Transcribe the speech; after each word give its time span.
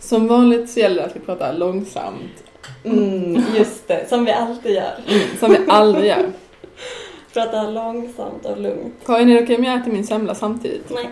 Som 0.00 0.28
vanligt 0.28 0.70
så 0.70 0.80
gäller 0.80 0.96
det 0.96 1.04
att 1.04 1.16
vi 1.16 1.20
pratar 1.20 1.52
långsamt. 1.52 2.44
Mm, 2.84 3.42
just 3.56 3.88
det, 3.88 4.08
som 4.08 4.24
vi 4.24 4.32
alltid 4.32 4.74
gör. 4.74 4.94
Som 5.40 5.50
vi 5.50 5.58
aldrig 5.68 6.06
gör. 6.06 6.32
Prata 7.32 7.70
långsamt 7.70 8.46
och 8.46 8.60
lugnt. 8.60 8.94
Karin, 9.06 9.30
är 9.30 9.34
det 9.34 9.42
okej 9.42 9.56
om 9.56 9.64
jag 9.64 9.80
äter 9.80 9.92
min 9.92 10.06
semla 10.06 10.34
samtidigt? 10.34 10.90
Nej. 10.90 11.10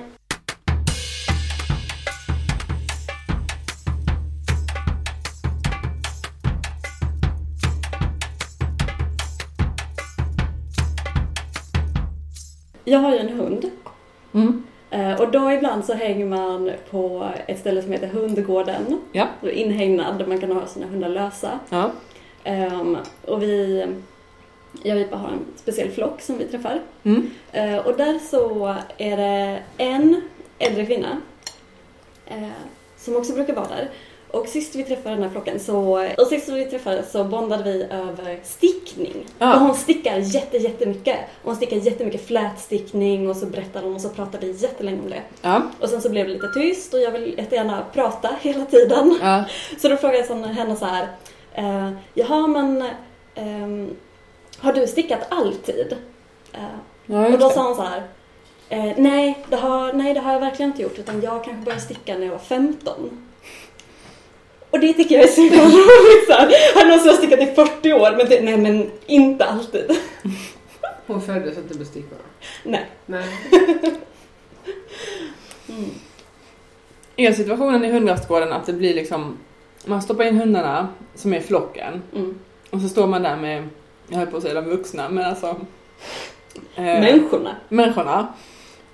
Jag 12.84 12.98
har 12.98 13.12
ju 13.12 13.18
en 13.18 13.28
hund. 13.28 13.70
Mm. 14.32 14.66
Eh, 14.90 15.20
Och 15.20 15.30
då 15.30 15.52
ibland 15.52 15.84
så 15.84 15.94
hänger 15.94 16.26
man 16.26 16.70
på 16.90 17.28
ett 17.46 17.58
ställe 17.60 17.82
som 17.82 17.92
heter 17.92 18.06
Hundgården. 18.06 19.00
Ja. 19.12 19.26
Inhägnad 19.52 20.18
där 20.18 20.26
man 20.26 20.40
kan 20.40 20.52
ha 20.52 20.66
sina 20.66 20.86
hundar 20.86 21.08
lösa. 21.08 21.58
Ja. 21.68 21.90
Ehm, 22.44 22.96
och 23.24 23.42
vi, 23.42 23.86
jag 24.82 24.96
och 24.96 25.00
Vipa 25.02 25.16
har 25.16 25.28
en 25.28 25.44
speciell 25.56 25.90
flock 25.90 26.20
som 26.20 26.38
vi 26.38 26.44
träffar. 26.44 26.80
Mm. 27.02 27.30
Eh, 27.52 27.76
och 27.76 27.96
där 27.96 28.18
så 28.18 28.74
är 28.98 29.16
det 29.16 29.58
en 29.76 30.20
äldre 30.58 30.86
kvinna 30.86 31.20
eh, 32.26 32.48
som 32.96 33.16
också 33.16 33.32
brukar 33.32 33.54
vara 33.54 33.68
där. 33.68 33.90
Och 34.36 34.48
sist 34.48 34.74
vi 34.74 34.84
träffade 34.84 35.14
den 35.14 35.22
här 35.24 35.30
flocken 35.30 35.60
så, 35.60 36.06
och 36.18 36.26
sist 36.26 36.48
vi 36.48 36.64
träffades 36.64 37.12
så 37.12 37.24
bondade 37.24 37.62
vi 37.62 37.82
över 37.82 38.40
stickning. 38.44 39.26
Ja. 39.38 39.54
Och 39.54 39.60
hon 39.60 39.74
stickar 39.74 40.16
jätte, 40.16 40.56
jättemycket. 40.56 41.18
Och 41.42 41.44
hon 41.44 41.56
stickar 41.56 41.76
jättemycket 41.76 42.26
flätstickning 42.26 43.30
och 43.30 43.36
så 43.36 43.46
berättar 43.46 43.82
hon 43.82 43.94
och 43.94 44.00
så 44.00 44.08
pratade 44.08 44.46
vi 44.46 44.52
jättelänge 44.52 45.00
om 45.02 45.10
det. 45.10 45.22
Ja. 45.42 45.62
Och 45.80 45.88
sen 45.88 46.02
så 46.02 46.10
blev 46.10 46.26
det 46.26 46.32
lite 46.32 46.48
tyst 46.48 46.94
och 46.94 47.00
jag 47.00 47.10
vill 47.10 47.34
jättegärna 47.38 47.84
prata 47.92 48.30
hela 48.40 48.64
tiden. 48.64 49.18
Ja. 49.22 49.44
Så 49.78 49.88
då 49.88 49.96
frågade 49.96 50.26
jag 50.28 50.36
henne 50.36 50.76
så 50.76 50.84
här. 50.84 51.08
Eh, 51.54 51.90
Jaha 52.14 52.46
men 52.46 52.84
ehm, 53.34 53.96
har 54.58 54.72
du 54.72 54.86
stickat 54.86 55.26
alltid? 55.28 55.96
Eh, 56.52 57.32
och 57.32 57.38
då 57.38 57.50
sa 57.50 57.66
hon 57.66 57.76
så 57.76 57.82
här. 57.82 58.02
Eh, 58.68 58.92
nej, 58.96 59.44
det 59.48 59.56
har, 59.56 59.92
nej, 59.92 60.14
det 60.14 60.20
har 60.20 60.32
jag 60.32 60.40
verkligen 60.40 60.70
inte 60.70 60.82
gjort. 60.82 60.98
Utan 60.98 61.20
jag 61.20 61.44
kanske 61.44 61.64
började 61.64 61.82
sticka 61.82 62.18
när 62.18 62.24
jag 62.24 62.32
var 62.32 62.38
15. 62.38 63.25
Och 64.76 64.82
det 64.82 64.92
tycker 64.92 65.14
jag 65.14 65.24
är 65.24 65.28
så 65.28 65.40
himla 65.40 65.62
roligt. 65.64 66.26
så 66.26 66.32
här. 66.32 66.98
Som 66.98 67.08
har 67.08 67.16
stickat 67.16 67.40
i 67.40 67.46
40 67.46 67.92
år. 67.92 68.14
Men 68.16 68.28
det, 68.28 68.40
nej, 68.42 68.56
men 68.56 68.90
inte 69.06 69.44
alltid. 69.44 69.90
Hon 71.06 71.22
föddes 71.22 71.58
inte 71.58 71.78
med 71.78 71.86
stickorna. 71.86 72.22
Nej. 72.64 72.86
Nej. 73.06 73.24
Mm. 75.68 75.90
Är 77.16 77.32
situationen 77.32 77.84
i 77.84 77.90
hundrastgården 77.90 78.52
att 78.52 78.66
det 78.66 78.72
blir 78.72 78.94
liksom, 78.94 79.38
man 79.84 80.02
stoppar 80.02 80.24
in 80.24 80.36
hundarna 80.36 80.88
som 81.14 81.34
är 81.34 81.40
flocken 81.40 82.02
Mm. 82.14 82.38
och 82.70 82.80
så 82.80 82.88
står 82.88 83.06
man 83.06 83.22
där 83.22 83.36
med, 83.36 83.68
jag 84.08 84.18
höll 84.18 84.26
på 84.26 84.36
att 84.36 84.42
säga 84.42 84.54
de 84.54 84.64
vuxna, 84.70 85.08
men 85.08 85.24
alltså 85.24 85.46
eh, 86.76 86.82
Människorna. 86.84 87.56
människorna 87.68 88.26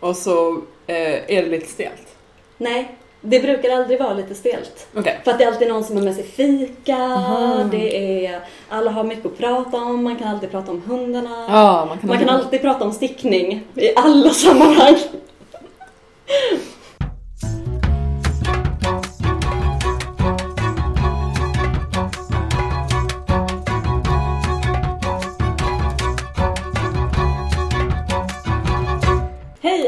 och 0.00 0.16
så 0.16 0.52
eh, 0.86 1.12
är 1.36 1.42
det 1.42 1.48
lite 1.48 1.66
stelt. 1.66 2.16
Nej, 2.58 2.96
det 3.22 3.40
brukar 3.40 3.70
aldrig 3.70 3.98
vara 3.98 4.14
lite 4.14 4.34
stelt. 4.34 4.86
Okej. 4.96 5.20
För 5.24 5.30
att 5.30 5.38
det 5.38 5.44
är 5.44 5.48
alltid 5.48 5.68
någon 5.68 5.84
som 5.84 5.96
har 5.96 6.04
med 6.04 6.14
sig 6.14 6.24
fika, 6.24 6.96
Aha. 6.96 7.64
det 7.70 8.24
är, 8.26 8.40
alla 8.68 8.90
har 8.90 9.04
mycket 9.04 9.26
att 9.26 9.38
prata 9.38 9.76
om, 9.76 10.04
man 10.04 10.16
kan 10.16 10.28
alltid 10.28 10.50
prata 10.50 10.70
om 10.70 10.82
hundarna. 10.86 11.46
Ja, 11.48 11.84
man 11.88 11.98
kan, 11.98 12.08
Man 12.08 12.18
kan 12.18 12.28
alltid 12.28 12.60
prata 12.60 12.84
om 12.84 12.92
stickning 12.92 13.64
i 13.74 13.94
alla 13.96 14.30
sammanhang. 14.34 14.96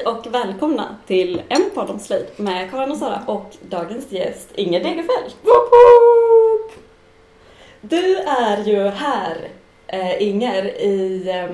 Och 0.07 0.27
välkomna 0.35 0.97
till 1.07 1.43
en 1.49 1.71
podd 1.75 1.91
om 1.91 1.99
slöjd 1.99 2.27
med 2.37 2.71
Karin 2.71 2.91
och 2.91 2.97
Sara 2.99 3.21
och 3.27 3.51
dagens 3.69 4.13
gäst 4.13 4.49
Inger 4.55 4.81
Degerfeld. 4.81 5.33
Woop 5.43 5.71
woop! 5.71 6.73
Du 7.81 8.17
är 8.17 8.65
ju 8.65 8.89
här, 8.89 9.37
eh, 9.87 10.23
Inger, 10.29 10.65
i 10.65 11.29
eh, 11.29 11.45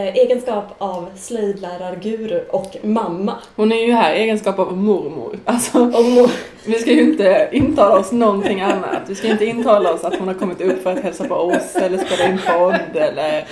eh, 0.00 0.14
egenskap 0.16 0.64
av 0.78 1.06
slöjdlärarguru 1.16 2.44
och 2.50 2.76
mamma. 2.82 3.34
Hon 3.56 3.72
är 3.72 3.86
ju 3.86 3.92
här 3.92 4.14
i 4.14 4.18
egenskap 4.18 4.58
av 4.58 4.76
mormor. 4.76 5.38
Alltså, 5.44 5.78
Och 5.78 6.04
mo- 6.04 6.30
vi 6.66 6.74
ska 6.78 6.90
ju 6.90 7.00
inte 7.02 7.48
intala 7.52 7.98
oss 7.98 8.12
någonting 8.12 8.60
annat. 8.60 9.00
Vi 9.06 9.14
ska 9.14 9.28
inte 9.28 9.44
intala 9.44 9.92
oss 9.94 10.04
att 10.04 10.18
hon 10.18 10.28
har 10.28 10.34
kommit 10.34 10.60
upp 10.60 10.82
för 10.82 10.92
att 10.92 10.98
hälsa 11.02 11.24
på 11.24 11.34
oss 11.34 11.76
eller 11.76 11.98
spela 11.98 12.24
in 12.30 12.40
podd 12.46 12.96
eller... 12.96 13.44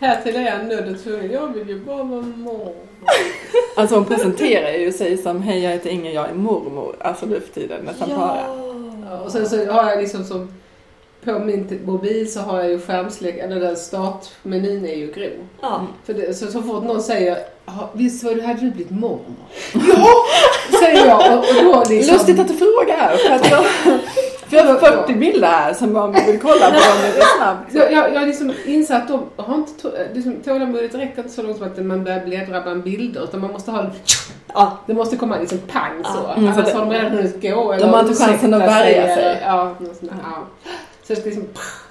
Här 0.00 0.22
till 0.22 0.36
er 0.36 0.62
nödd 0.68 0.94
och 0.94 1.02
tvungen. 1.02 1.32
Jag 1.32 1.48
vill 1.54 1.68
ju 1.68 1.80
bara 1.80 1.96
vara 2.02 2.22
mormor. 2.22 2.72
Alltså 3.76 3.94
hon 3.94 4.04
presenterar 4.04 4.70
ju 4.70 4.92
sig 4.92 5.16
som 5.16 5.42
Hej 5.42 5.62
jag 5.62 5.70
heter 5.70 5.90
Inger, 5.90 6.10
jag 6.12 6.28
är 6.28 6.34
mormor. 6.34 6.96
Alltså 7.00 7.26
nu 7.26 7.40
för 7.40 7.52
tiden 7.60 7.80
nästan 7.84 8.08
bara. 8.08 8.38
Ja, 9.10 9.20
och 9.20 9.32
sen 9.32 9.48
så 9.48 9.66
har 9.72 9.90
jag 9.90 10.00
liksom 10.00 10.24
som 10.24 10.48
på 11.24 11.38
min 11.38 11.80
mobil 11.86 12.32
så 12.32 12.40
har 12.40 12.60
jag 12.60 12.70
ju 12.70 12.80
skärmsläck, 12.80 13.38
eller 13.38 13.60
den 13.60 13.76
startmenyn 13.76 14.86
är 14.86 14.94
ju 14.96 15.12
grå. 15.12 15.28
Ja. 15.60 15.86
För 16.04 16.14
det, 16.14 16.34
så, 16.34 16.46
så 16.46 16.62
fort 16.62 16.84
någon 16.84 17.02
säger 17.02 17.38
"Ja, 17.66 17.90
Visst 17.92 18.24
var 18.24 18.34
du, 18.34 18.42
hade 18.42 18.60
du 18.60 18.70
blivit 18.70 18.90
mormor? 18.90 19.20
ja! 19.72 20.06
Säger 20.80 21.06
jag 21.06 21.38
och, 21.38 21.38
och 21.38 21.64
då 21.64 21.84
liksom... 21.94 22.14
Lustigt 22.14 22.38
att 22.40 22.48
du 22.48 22.54
frågar! 22.54 23.16
För 23.16 23.34
att 23.34 23.50
jag, 23.50 23.64
för 24.62 24.86
jag 24.86 24.92
har 24.96 25.02
40 25.06 25.14
bilder 25.14 25.48
här 25.48 25.74
som 25.74 25.92
man 25.92 26.12
vill 26.12 26.40
kolla 26.42 26.66
på 26.66 26.76
om 26.76 27.00
det 27.02 27.18
är 27.18 27.38
snabbt. 27.38 27.74
Jag, 27.74 27.92
jag, 27.92 28.14
jag 28.14 28.20
har 28.20 28.26
liksom 28.26 28.52
insett 28.66 29.02
att 29.02 29.08
de 29.08 29.22
har 29.36 29.54
inte 29.54 30.08
liksom, 30.14 30.36
tålamodet 30.44 30.94
räcker 30.94 31.18
inte 31.22 31.34
så 31.34 31.42
långt 31.42 31.56
som 31.58 31.66
att 31.66 31.78
man 31.84 32.04
börjar 32.04 32.20
bläddra 32.24 32.60
bland 32.60 32.82
bilder 32.82 33.24
utan 33.24 33.40
man 33.40 33.52
måste 33.52 33.70
ha 33.70 33.86
Ja. 34.54 34.78
det 34.86 34.94
måste 34.94 35.16
komma 35.16 35.38
liksom 35.38 35.58
pang 35.58 36.04
så. 36.04 36.20
Ja. 36.28 36.34
Mm, 36.34 36.54
för 36.54 36.60
Annars 36.60 36.72
det- 36.72 36.78
har 36.78 36.86
de 36.86 36.92
redan 36.92 37.12
hunnit 37.12 37.42
gå 37.42 37.72
eller 37.72 37.86
har 37.86 38.00
inte 38.00 38.24
chansen 38.24 38.54
att 38.54 38.60
värja 38.62 39.16
sig. 39.16 39.38
Ja, 39.46 39.64
något 39.78 39.96
sånt 39.96 40.10
där, 40.12 40.18
ja. 40.24 40.70
Så 41.02 41.14
det 41.14 41.16
ska 41.16 41.24
liksom 41.24 41.44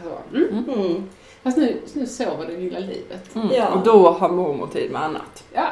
så. 0.04 0.38
Mm. 0.38 0.66
Mm. 0.74 1.04
Fast 1.44 1.58
nu, 1.58 1.78
nu 1.94 2.08
sover 2.08 2.46
det 2.48 2.58
lilla 2.58 2.80
livet. 2.80 3.36
Mm. 3.36 3.48
Ja. 3.52 3.68
Och 3.68 3.84
då 3.84 4.10
har 4.12 4.30
mormor 4.30 4.68
tid 4.68 4.92
med 4.92 5.04
annat. 5.04 5.44
Ja. 5.54 5.64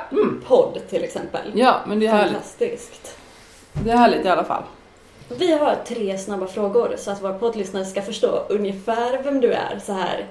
Podd 0.48 0.80
till 0.90 1.04
exempel. 1.04 1.42
Ja, 1.54 1.76
men 1.88 2.00
det 2.00 2.08
är 2.08 2.12
härligt. 2.12 2.32
Fantastiskt. 2.34 3.18
Det 3.74 3.92
är 3.92 3.98
härligt 3.98 4.26
i 4.26 4.30
alla 4.30 4.44
fall. 4.44 4.64
Vi 5.38 5.52
har 5.52 5.76
tre 5.88 6.18
snabba 6.18 6.48
frågor 6.48 6.96
så 6.98 7.12
att 7.12 7.24
våra 7.24 7.34
poddlyssnare 7.34 7.86
ska 7.86 8.02
förstå 8.02 8.46
ungefär 8.50 9.24
vem 9.24 9.42
du 9.42 9.52
är 9.54 9.80
så 9.86 9.94
här 9.94 10.26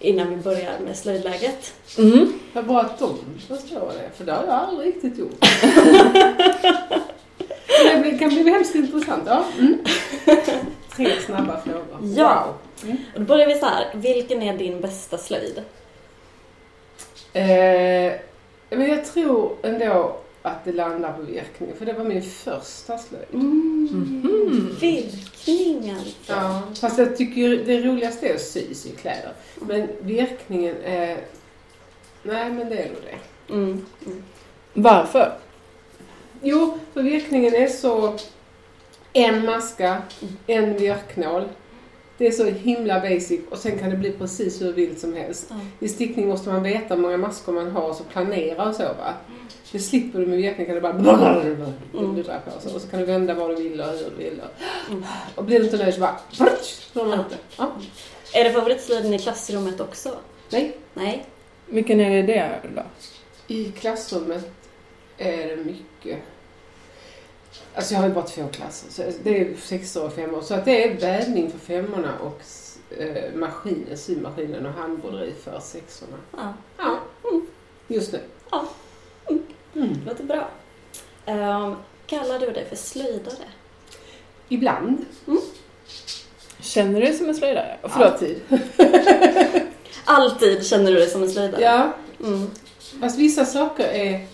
innan 0.00 0.30
vi 0.30 0.36
börjar 0.36 0.78
med 0.84 0.96
slöjdläget. 0.96 1.74
Mm. 1.98 2.32
Vad 2.52 2.66
bra 2.66 2.80
att 2.80 2.98
de 2.98 3.18
förstår 3.48 3.92
det, 3.92 4.10
för 4.16 4.24
det 4.24 4.32
har 4.32 4.44
jag 4.44 4.54
aldrig 4.54 4.88
riktigt 4.88 5.18
gjort. 5.18 5.44
Det 8.02 8.18
kan 8.18 8.28
bli 8.28 8.50
hemskt 8.50 8.74
intressant. 8.74 9.22
Ja. 9.26 9.44
Mm. 9.58 9.78
Tre 10.96 11.20
snabba 11.26 11.60
frågor. 11.60 12.14
Ja. 12.16 12.54
Wow. 12.82 12.96
Och 13.14 13.20
då 13.20 13.26
börjar 13.26 13.46
vi 13.46 13.54
så 13.54 13.66
här. 13.66 13.86
Vilken 13.94 14.42
är 14.42 14.58
din 14.58 14.80
bästa 14.80 15.18
slöjd? 15.18 15.58
Eh, 17.32 18.12
men 18.70 18.88
jag 18.88 19.04
tror 19.04 19.56
ändå 19.62 20.16
att 20.50 20.64
det 20.64 20.72
landar 20.72 21.12
på 21.12 21.22
virkning, 21.22 21.74
för 21.78 21.86
det 21.86 21.92
var 21.92 22.04
min 22.04 22.22
första 22.22 22.98
slöjd. 22.98 23.26
Mhm. 23.30 24.76
Virkning 24.80 25.90
alltså. 25.90 26.32
Ja, 26.32 26.62
fast 26.80 26.98
jag 26.98 27.16
tycker 27.16 27.64
det 27.64 27.80
roligaste 27.80 28.28
är 28.28 28.34
att 28.34 28.40
sy, 28.40 28.74
sy 28.74 28.90
kläder. 28.90 29.32
Men 29.60 29.88
virkningen 30.00 30.76
är... 30.84 31.18
Nej, 32.22 32.50
men 32.50 32.68
det 32.68 32.76
är 32.78 32.88
nog 32.88 33.02
det. 33.02 33.54
Mm. 33.54 33.86
Mm. 34.06 34.22
Varför? 34.74 35.38
Jo, 36.42 36.78
för 36.92 37.02
virkningen 37.02 37.54
är 37.54 37.68
så... 37.68 38.16
En 39.12 39.44
maska, 39.44 40.02
en 40.46 40.76
virknål. 40.76 41.44
Det 42.18 42.26
är 42.26 42.30
så 42.30 42.44
himla 42.44 43.00
basic 43.00 43.40
och 43.50 43.58
sen 43.58 43.78
kan 43.78 43.90
det 43.90 43.96
bli 43.96 44.12
precis 44.12 44.62
hur 44.62 44.72
vilt 44.72 44.98
som 44.98 45.14
helst. 45.14 45.50
I 45.80 45.88
stickning 45.88 46.28
måste 46.28 46.48
man 46.48 46.62
veta 46.62 46.94
hur 46.94 47.02
många 47.02 47.16
maskor 47.16 47.52
man 47.52 47.70
har 47.70 47.88
och 47.88 47.96
så 47.96 48.04
planera 48.04 48.68
och 48.68 48.74
så 48.74 48.82
va. 48.82 49.14
Det 49.72 49.78
slipper 49.78 50.18
du 50.18 50.26
med 50.26 50.38
virkning 50.38 50.66
kan 50.66 50.74
du 50.74 50.80
bara 50.80 50.92
Mm. 50.92 52.14
du 52.14 52.22
drar 52.22 52.40
på. 52.40 52.74
Och 52.74 52.80
så 52.82 52.88
kan 52.88 53.00
du 53.00 53.06
vända 53.06 53.34
var 53.34 53.48
du 53.48 53.54
vill 53.54 53.80
och 53.80 53.86
hur 53.86 54.10
du 54.10 54.16
vill. 54.24 54.40
Och, 54.40 54.90
Mm. 54.92 55.04
och 55.34 55.44
blir 55.44 55.58
du 55.58 55.64
inte 55.64 55.76
nöjd 55.76 55.94
så 55.94 56.00
bara 56.00 56.20
inte. 57.14 57.36
Ja. 57.56 57.72
Är 58.34 58.44
det 58.44 58.52
favoritslöjden 58.52 59.14
i 59.14 59.18
klassrummet 59.18 59.80
också? 59.80 60.16
Nej, 60.50 60.76
Nej? 60.94 61.26
Vilken 61.66 62.00
är 62.00 62.22
det 62.22 62.60
då? 62.74 62.82
i 63.54 63.72
klassrummet 63.72 64.50
är 65.18 65.46
det 65.48 65.56
mycket. 65.64 66.18
Alltså 67.74 67.94
jag 67.94 68.00
har 68.00 68.08
ju 68.08 68.14
bara 68.14 68.24
två 68.26 68.48
klasser. 68.52 68.90
Så 68.90 69.18
det 69.22 69.40
är 69.40 69.56
sexor 69.56 70.04
och 70.04 70.12
femmor. 70.12 70.40
Så 70.42 70.54
att 70.54 70.64
det 70.64 70.84
är 70.84 71.00
vävning 71.00 71.50
för 71.50 71.58
femmorna 71.58 72.12
och 72.18 72.40
eh, 72.98 73.34
maskinen, 73.34 73.98
symaskinen 73.98 74.66
och 74.66 74.72
handbroderi 74.72 75.32
för 75.44 75.60
sexorna. 75.60 76.16
Ja. 76.36 76.54
Ja, 76.78 76.98
Mm. 77.30 77.46
just 77.88 78.12
nu. 78.12 78.20
Ja. 78.50 78.68
Mm. 79.76 79.88
Mm. 79.88 80.00
Låter 80.06 80.24
bra. 80.24 80.48
Ehm, 81.26 81.74
kallar 82.06 82.38
du 82.38 82.50
dig 82.50 82.64
för 82.68 82.76
slöjdare? 82.76 83.44
Ibland. 84.48 85.04
Känner 86.60 87.00
du 87.00 87.06
dig 87.06 87.14
som 87.14 87.28
en 87.28 87.34
slöjdare? 87.34 87.76
Och 87.82 87.90
Förlåt. 87.92 88.08
Alltid. 88.12 88.40
Alltid 90.04 90.66
känner 90.66 90.90
du 90.92 90.96
dig 90.98 91.08
som 91.08 91.22
en 91.22 91.30
slöjdare. 91.30 91.62
Ja, 91.62 91.92
Mm. 92.26 92.50
fast 93.00 93.18
vissa 93.18 93.44
saker 93.44 93.84
är 93.84 94.26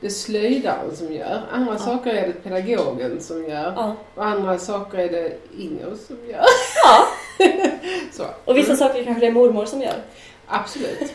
det 0.00 0.10
slöjdaren 0.10 0.96
som 0.96 1.12
gör. 1.12 1.42
Andra 1.52 1.72
Ja. 1.72 1.78
saker 1.78 2.14
är 2.14 2.26
det 2.26 2.32
pedagogen 2.32 3.20
som 3.20 3.42
gör. 3.44 3.72
Ja. 3.76 3.96
Och 4.14 4.24
andra 4.26 4.58
saker 4.58 4.98
är 4.98 5.08
det 5.08 5.38
Inger 5.58 5.94
som 6.06 6.16
gör. 6.30 6.44
ja. 6.84 7.06
Så. 8.12 8.24
Och 8.44 8.56
vissa 8.56 8.76
saker 8.76 9.04
kanske 9.04 9.20
det 9.20 9.26
är 9.26 9.32
mormor 9.32 9.64
som 9.66 9.82
gör. 9.82 10.02
Absolut. 10.46 11.00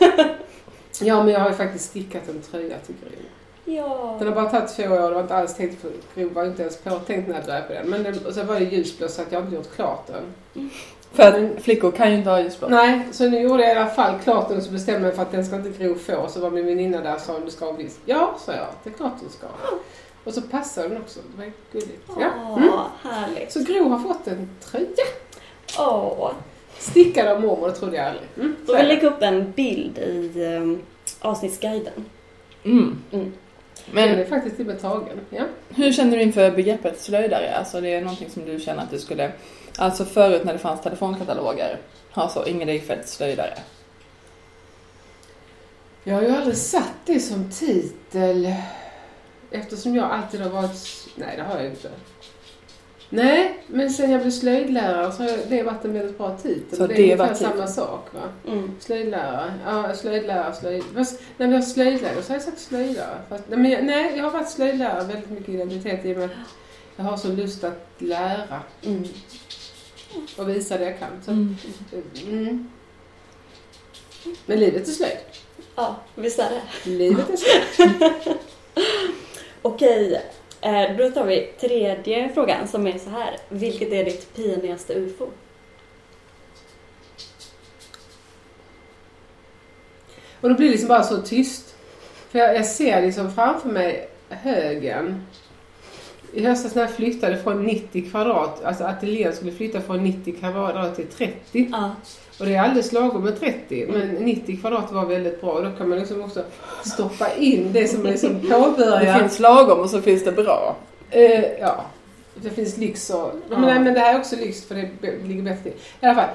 Ja, 1.00 1.22
men 1.24 1.32
jag 1.32 1.40
har 1.40 1.50
ju 1.50 1.56
faktiskt 1.56 1.84
stickat 1.90 2.28
en 2.28 2.42
tröja 2.42 2.78
till 2.78 2.94
Gry. 3.02 3.18
Ja. 3.64 4.16
Den 4.18 4.28
har 4.28 4.34
bara 4.34 4.50
tagit 4.50 4.68
två 4.76 4.82
år, 4.82 5.08
det 5.08 5.14
var 5.14 5.20
inte 5.20 5.36
alls 5.36 5.54
tänkt 5.54 5.80
för 6.14 6.24
var 6.24 6.44
inte 6.44 6.62
ens 6.62 6.76
påtänkt 6.76 7.28
när 7.28 7.34
jag 7.34 7.44
började 7.44 7.66
på 7.66 7.72
den. 7.72 7.90
Men 7.90 8.26
och 8.26 8.34
så 8.34 8.42
var 8.42 8.54
det 8.60 8.64
ljusblå 8.64 9.08
så 9.08 9.22
att 9.22 9.32
jag 9.32 9.42
inte 9.44 9.54
gjort 9.56 9.74
klart 9.74 10.06
den. 10.06 10.70
För 11.12 11.22
att 11.54 11.62
flickor 11.62 11.90
kan 11.90 12.10
ju 12.10 12.16
inte 12.18 12.30
ha 12.30 12.40
ljusblå. 12.40 12.68
Nej, 12.68 13.00
så 13.12 13.28
nu 13.28 13.40
gjorde 13.40 13.62
jag 13.62 13.76
i 13.76 13.78
alla 13.78 13.90
fall 13.90 14.18
klart 14.24 14.48
den 14.48 14.56
och 14.56 14.62
så 14.62 14.70
bestämde 14.72 15.00
jag 15.00 15.06
mig 15.06 15.14
för 15.14 15.22
att 15.22 15.32
den 15.32 15.44
ska 15.46 15.56
inte 15.56 15.84
Gro 15.84 15.94
få. 15.94 16.28
Så 16.28 16.40
var 16.40 16.50
min 16.50 16.66
väninna 16.66 17.00
där 17.00 17.14
och 17.14 17.20
sa 17.20 17.34
om 17.36 17.44
du 17.44 17.50
ska 17.50 17.64
ha 17.64 17.72
visst. 17.72 18.00
Ja, 18.04 18.34
sa 18.38 18.52
jag. 18.52 18.66
Det 18.84 18.90
är 18.90 18.94
klart 18.94 19.12
du 19.24 19.28
ska. 19.28 19.46
Och 20.24 20.34
så 20.34 20.42
passade 20.42 20.88
den 20.88 20.98
också. 21.02 21.20
Det 21.36 21.42
var 21.44 21.52
gulligt. 21.72 22.02
Ja. 22.20 22.30
Åh, 22.50 22.56
Mm. 22.58 22.70
härligt. 23.02 23.52
Så 23.52 23.60
Gro 23.60 23.88
har 23.88 23.98
fått 23.98 24.26
en 24.26 24.50
tröja. 24.60 24.86
Åh. 25.78 26.30
Stickad 26.78 27.28
av 27.28 27.40
mormor, 27.40 27.68
det 27.68 27.74
trodde 27.74 27.96
jag 27.96 28.06
aldrig. 28.06 28.28
Mm, 28.36 28.56
så 28.66 28.72
Då 28.72 28.78
är 28.78 28.78
vill 28.78 28.88
det. 28.88 28.94
lägga 28.94 29.08
upp 29.08 29.22
en 29.22 29.52
bild 29.52 29.98
i 29.98 30.44
um, 30.56 30.80
avsnittsguiden. 31.20 32.04
Mm. 32.64 32.98
Mm. 33.12 33.32
Den 33.92 33.98
är 33.98 34.16
Men 34.16 34.26
faktiskt 34.26 34.56
till 34.56 34.78
tagen. 34.78 35.20
Ja. 35.30 35.44
hur 35.68 35.92
känner 35.92 36.16
du 36.16 36.22
inför 36.22 36.50
begreppet 36.50 37.00
slöjdare? 37.00 37.54
Alltså 37.56 37.80
det 37.80 37.94
är 37.94 38.00
någonting 38.00 38.30
som 38.30 38.44
du 38.44 38.60
känner 38.60 38.82
att 38.82 38.90
du 38.90 38.98
skulle... 38.98 39.32
Alltså 39.78 40.04
förut 40.04 40.44
när 40.44 40.52
det 40.52 40.58
fanns 40.58 40.82
telefonkataloger. 40.82 41.78
Alltså 42.12 42.46
Inger 42.46 42.66
Degfeldt 42.66 43.08
slöjdare. 43.08 43.58
Jag 46.04 46.14
har 46.14 46.22
ju 46.22 46.30
aldrig 46.30 46.56
satt 46.56 46.94
det 47.06 47.20
som 47.20 47.50
titel 47.50 48.54
eftersom 49.50 49.96
jag 49.96 50.10
alltid 50.10 50.40
har 50.40 50.50
varit... 50.50 51.08
Nej, 51.16 51.36
det 51.36 51.42
har 51.42 51.56
jag 51.56 51.66
inte. 51.66 51.90
Nej, 53.10 53.58
men 53.66 53.90
sen 53.90 54.10
jag 54.10 54.20
blev 54.20 54.30
slöjdlärare 54.30 55.12
så 55.12 55.22
har 55.22 55.30
det 55.48 55.62
varit 55.62 55.84
en 55.84 55.92
väldigt 55.92 56.18
bra 56.18 56.36
titel. 56.38 56.78
Så 56.78 56.86
det 56.86 56.94
är 56.94 56.96
det 56.96 57.02
ungefär 57.02 57.26
var 57.28 57.34
titeln? 57.34 57.52
samma 57.52 57.66
sak 57.66 58.14
va? 58.14 58.20
Mm. 58.52 58.70
Slöjdlärare. 58.80 59.54
Ja, 59.66 59.94
slöjdlärare, 59.94 60.54
slöjd... 60.54 60.82
Fast 60.94 61.20
när 61.36 61.48
vi 61.48 61.54
har 61.54 61.62
slöjdlärare 61.62 62.22
så 62.22 62.28
har 62.28 62.36
jag 62.36 62.42
sagt 62.42 62.58
slöjdare. 62.58 63.18
Fast, 63.28 63.44
nej, 63.48 63.58
men 63.58 63.70
jag, 63.70 63.84
nej, 63.84 64.12
jag 64.16 64.24
har 64.24 64.30
varit 64.30 64.48
slöjdlärare 64.50 65.04
väldigt 65.04 65.30
mycket 65.30 65.48
identitet 65.48 66.04
i 66.04 66.12
och 66.14 66.16
med 66.16 66.24
att 66.24 66.30
jag 66.96 67.04
har 67.04 67.16
så 67.16 67.28
lust 67.28 67.64
att 67.64 67.86
lära 67.98 68.60
Mm. 68.86 69.04
och 70.36 70.48
visa 70.48 70.78
det 70.78 70.84
jag 70.84 70.98
kan. 70.98 71.08
Så, 71.24 71.30
Mm. 71.30 71.56
mm. 72.26 72.70
Men 74.46 74.58
livet 74.60 74.88
är 74.88 74.92
slöjd. 74.92 75.16
Ja, 75.76 75.96
visst 76.14 76.38
är 76.38 76.50
det. 76.50 76.90
Livet 76.90 77.30
är 77.30 77.36
slöjd. 77.36 78.14
Okej, 79.62 80.22
då 80.98 81.10
tar 81.10 81.24
vi 81.24 81.52
tredje 81.60 82.30
frågan 82.34 82.68
som 82.68 82.86
är 82.86 82.98
så 82.98 83.10
här. 83.10 83.36
Vilket 83.48 83.92
är 83.92 84.04
ditt 84.04 84.34
pinigaste 84.36 84.94
ufo? 84.94 85.26
Och 90.40 90.48
då 90.48 90.54
blir 90.54 90.66
det 90.66 90.72
liksom 90.72 90.88
bara 90.88 91.02
så 91.02 91.22
tyst. 91.22 91.74
För 92.30 92.38
jag, 92.38 92.56
jag 92.56 92.66
ser 92.66 93.02
liksom 93.02 93.32
framför 93.32 93.68
mig 93.68 94.08
högen. 94.28 95.26
I 96.32 96.44
höstas 96.44 96.74
när 96.74 96.82
jag 96.82 96.94
flyttade 96.94 97.38
från 97.38 97.64
90 97.64 98.10
kvadrat, 98.10 98.64
alltså 98.64 98.84
ateljén 98.84 99.32
skulle 99.32 99.52
flytta 99.52 99.80
från 99.80 100.04
90 100.04 100.36
kvadrat 100.38 100.96
till 100.96 101.06
30. 101.06 101.68
Ja. 101.72 101.94
Och 102.38 102.46
det 102.46 102.54
är 102.54 102.60
alldeles 102.60 102.92
lagom 102.92 103.24
med 103.24 103.40
30, 103.40 103.86
men 103.88 104.08
90 104.08 104.56
kvadrat 104.60 104.92
var 104.92 105.06
väldigt 105.06 105.40
bra. 105.40 105.50
Och 105.50 105.64
då 105.64 105.70
kan 105.70 105.88
man 105.88 105.98
liksom 105.98 106.22
också 106.22 106.42
stoppa 106.84 107.34
in 107.34 107.70
det 107.72 107.88
som 107.88 108.06
är 108.06 108.10
liksom 108.10 108.40
Det 108.42 108.48
påbörjat. 108.48 109.18
finns 109.20 109.38
lagom 109.38 109.78
och 109.80 109.90
så 109.90 110.02
finns 110.02 110.24
det 110.24 110.32
bra. 110.32 110.76
Eh, 111.10 111.44
ja, 111.60 111.84
det 112.34 112.50
finns 112.50 112.76
lyx 112.76 113.10
och... 113.10 113.30
Men, 113.48 113.60
nej, 113.60 113.80
men 113.80 113.94
det 113.94 114.00
här 114.00 114.14
är 114.14 114.18
också 114.18 114.36
lyx 114.36 114.64
för 114.64 114.74
det 114.74 114.88
ligger 115.24 115.42
bättre 115.42 115.62
till. 115.62 115.72
I 116.00 116.06
alla 116.06 116.14
fall. 116.14 116.30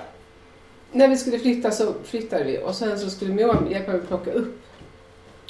När 0.92 1.08
vi 1.08 1.18
skulle 1.18 1.40
flytta 1.40 1.72
så 1.72 1.94
flyttade 2.04 2.44
vi 2.44 2.60
och 2.66 2.76
sen 2.76 3.00
så 3.00 3.10
skulle 3.10 3.34
Moa 3.34 3.58
hjälpa 3.70 3.92
mig 3.92 4.02
att 4.02 4.08
plocka 4.08 4.32
upp. 4.32 4.62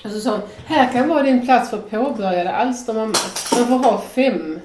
Och 0.05 0.11
så 0.11 0.19
sa 0.19 0.31
hon, 0.31 0.41
här 0.65 0.91
kan 0.93 1.09
vara 1.09 1.23
din 1.23 1.45
plats 1.45 1.69
för 1.69 1.77
påbörjade 1.77 2.51
alster 2.51 2.93
mamma. 2.93 3.13
Man 3.57 3.67
får 3.67 3.89
ha 3.89 4.01
fem. 4.01 4.59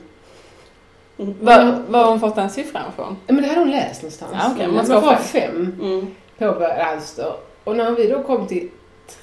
Mm. 1.18 1.34
Var, 1.40 1.82
var 1.88 1.98
har 2.04 2.10
hon 2.10 2.20
fått 2.20 2.34
den 2.36 2.50
siffran 2.50 2.82
ifrån? 2.92 3.16
Men 3.26 3.36
det 3.36 3.48
hade 3.48 3.60
hon 3.60 3.70
läst 3.70 4.02
någonstans. 4.02 4.32
Ja, 4.34 4.50
okej, 4.54 4.66
man 4.66 4.76
man 4.76 4.84
ska 4.86 4.94
får 5.00 5.06
ha 5.06 5.14
ha 5.14 5.22
fem 5.22 5.76
Mm. 5.80 6.06
påbörjade 6.38 6.84
alster. 6.84 7.32
Och 7.64 7.76
när 7.76 7.90
vi 7.90 8.08
då 8.08 8.22
kom 8.22 8.46
till 8.46 8.68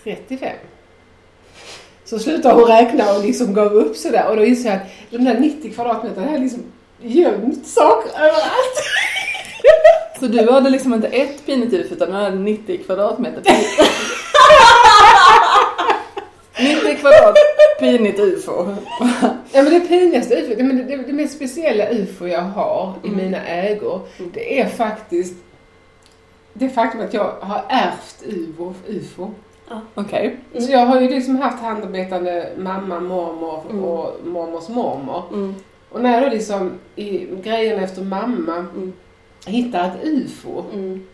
35 0.04 0.50
så 2.06 2.20
slutade 2.20 2.56
hon 2.56 2.64
räkna 2.68 3.14
och 3.14 3.24
liksom 3.24 3.54
gav 3.54 3.74
upp 3.74 3.96
sådär. 3.96 4.28
Och 4.30 4.36
då 4.36 4.46
insåg 4.46 4.66
jag 4.72 4.76
att 4.76 4.82
de 5.10 5.18
där 5.18 5.40
90 5.40 5.74
kvadratmeterna 5.74 6.28
har 6.28 6.38
liksom 6.38 6.64
gömt 7.02 7.68
saker 7.68 8.12
överallt. 8.20 8.82
Så 10.20 10.28
du 10.28 10.52
hade 10.52 10.70
liksom 10.70 10.94
inte 10.94 11.08
ett 11.08 11.46
pinigt 11.46 11.74
ufo 11.74 11.94
utan 11.96 12.08
du 12.10 12.16
hade 12.16 12.36
90 12.36 12.84
kvadratmeter. 12.86 13.44
90 17.04 17.20
kvadrat 17.20 17.36
pinigt 17.80 18.20
ufo. 18.20 18.76
Ja 19.54 19.64
men 19.64 19.74
det 19.74 19.80
pinigaste 19.88 20.36
ufo, 20.36 20.54
det, 20.58 20.64
men 20.64 20.78
det, 20.78 20.84
det, 20.84 21.04
det 21.04 21.14
mest 21.14 21.36
speciella 21.36 21.90
ufo 21.90 22.28
jag 22.28 22.42
har 22.42 22.94
i 23.04 23.08
Mm. 23.08 23.18
mina 23.26 23.46
ägor, 23.46 24.02
Mm. 24.20 24.32
det 24.34 24.60
är 24.62 24.66
faktiskt 24.68 25.36
det 26.54 26.70
faktum 26.70 27.02
att 27.02 27.14
jag 27.14 27.32
har 27.40 27.62
ärvt 27.70 28.24
ufo. 28.26 28.74
ufo. 28.88 29.30
Okej. 29.96 30.36
Mm. 30.52 30.64
Så 30.66 30.72
jag 30.72 30.86
har 30.86 31.02
ju 31.02 31.10
liksom 31.10 31.36
haft 31.36 31.60
handarbetande 31.64 32.50
mamma, 32.58 33.00
mormor 33.00 33.64
Mm. 33.70 33.84
och 33.84 34.16
mormors 34.26 34.68
mormor. 34.70 35.24
Mm. 35.34 35.56
Och 35.90 36.02
när 36.02 36.14
jag 36.14 36.24
då 36.24 36.30
liksom 36.30 36.72
i 36.96 37.28
grejen 37.44 37.84
efter 37.84 38.02
mamma 38.02 38.56
Mm. 38.58 38.94
hittar 39.46 39.86
ett 39.88 40.04
ufo, 40.04 40.64
Mm. 40.74 41.08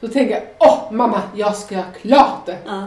så 0.00 0.08
tänker 0.08 0.34
jag 0.34 0.42
åh 0.58 0.92
mamma, 0.92 1.22
jag 1.34 1.56
ska 1.56 1.76
klart 2.02 2.46
det. 2.46 2.58
Ja. 2.66 2.86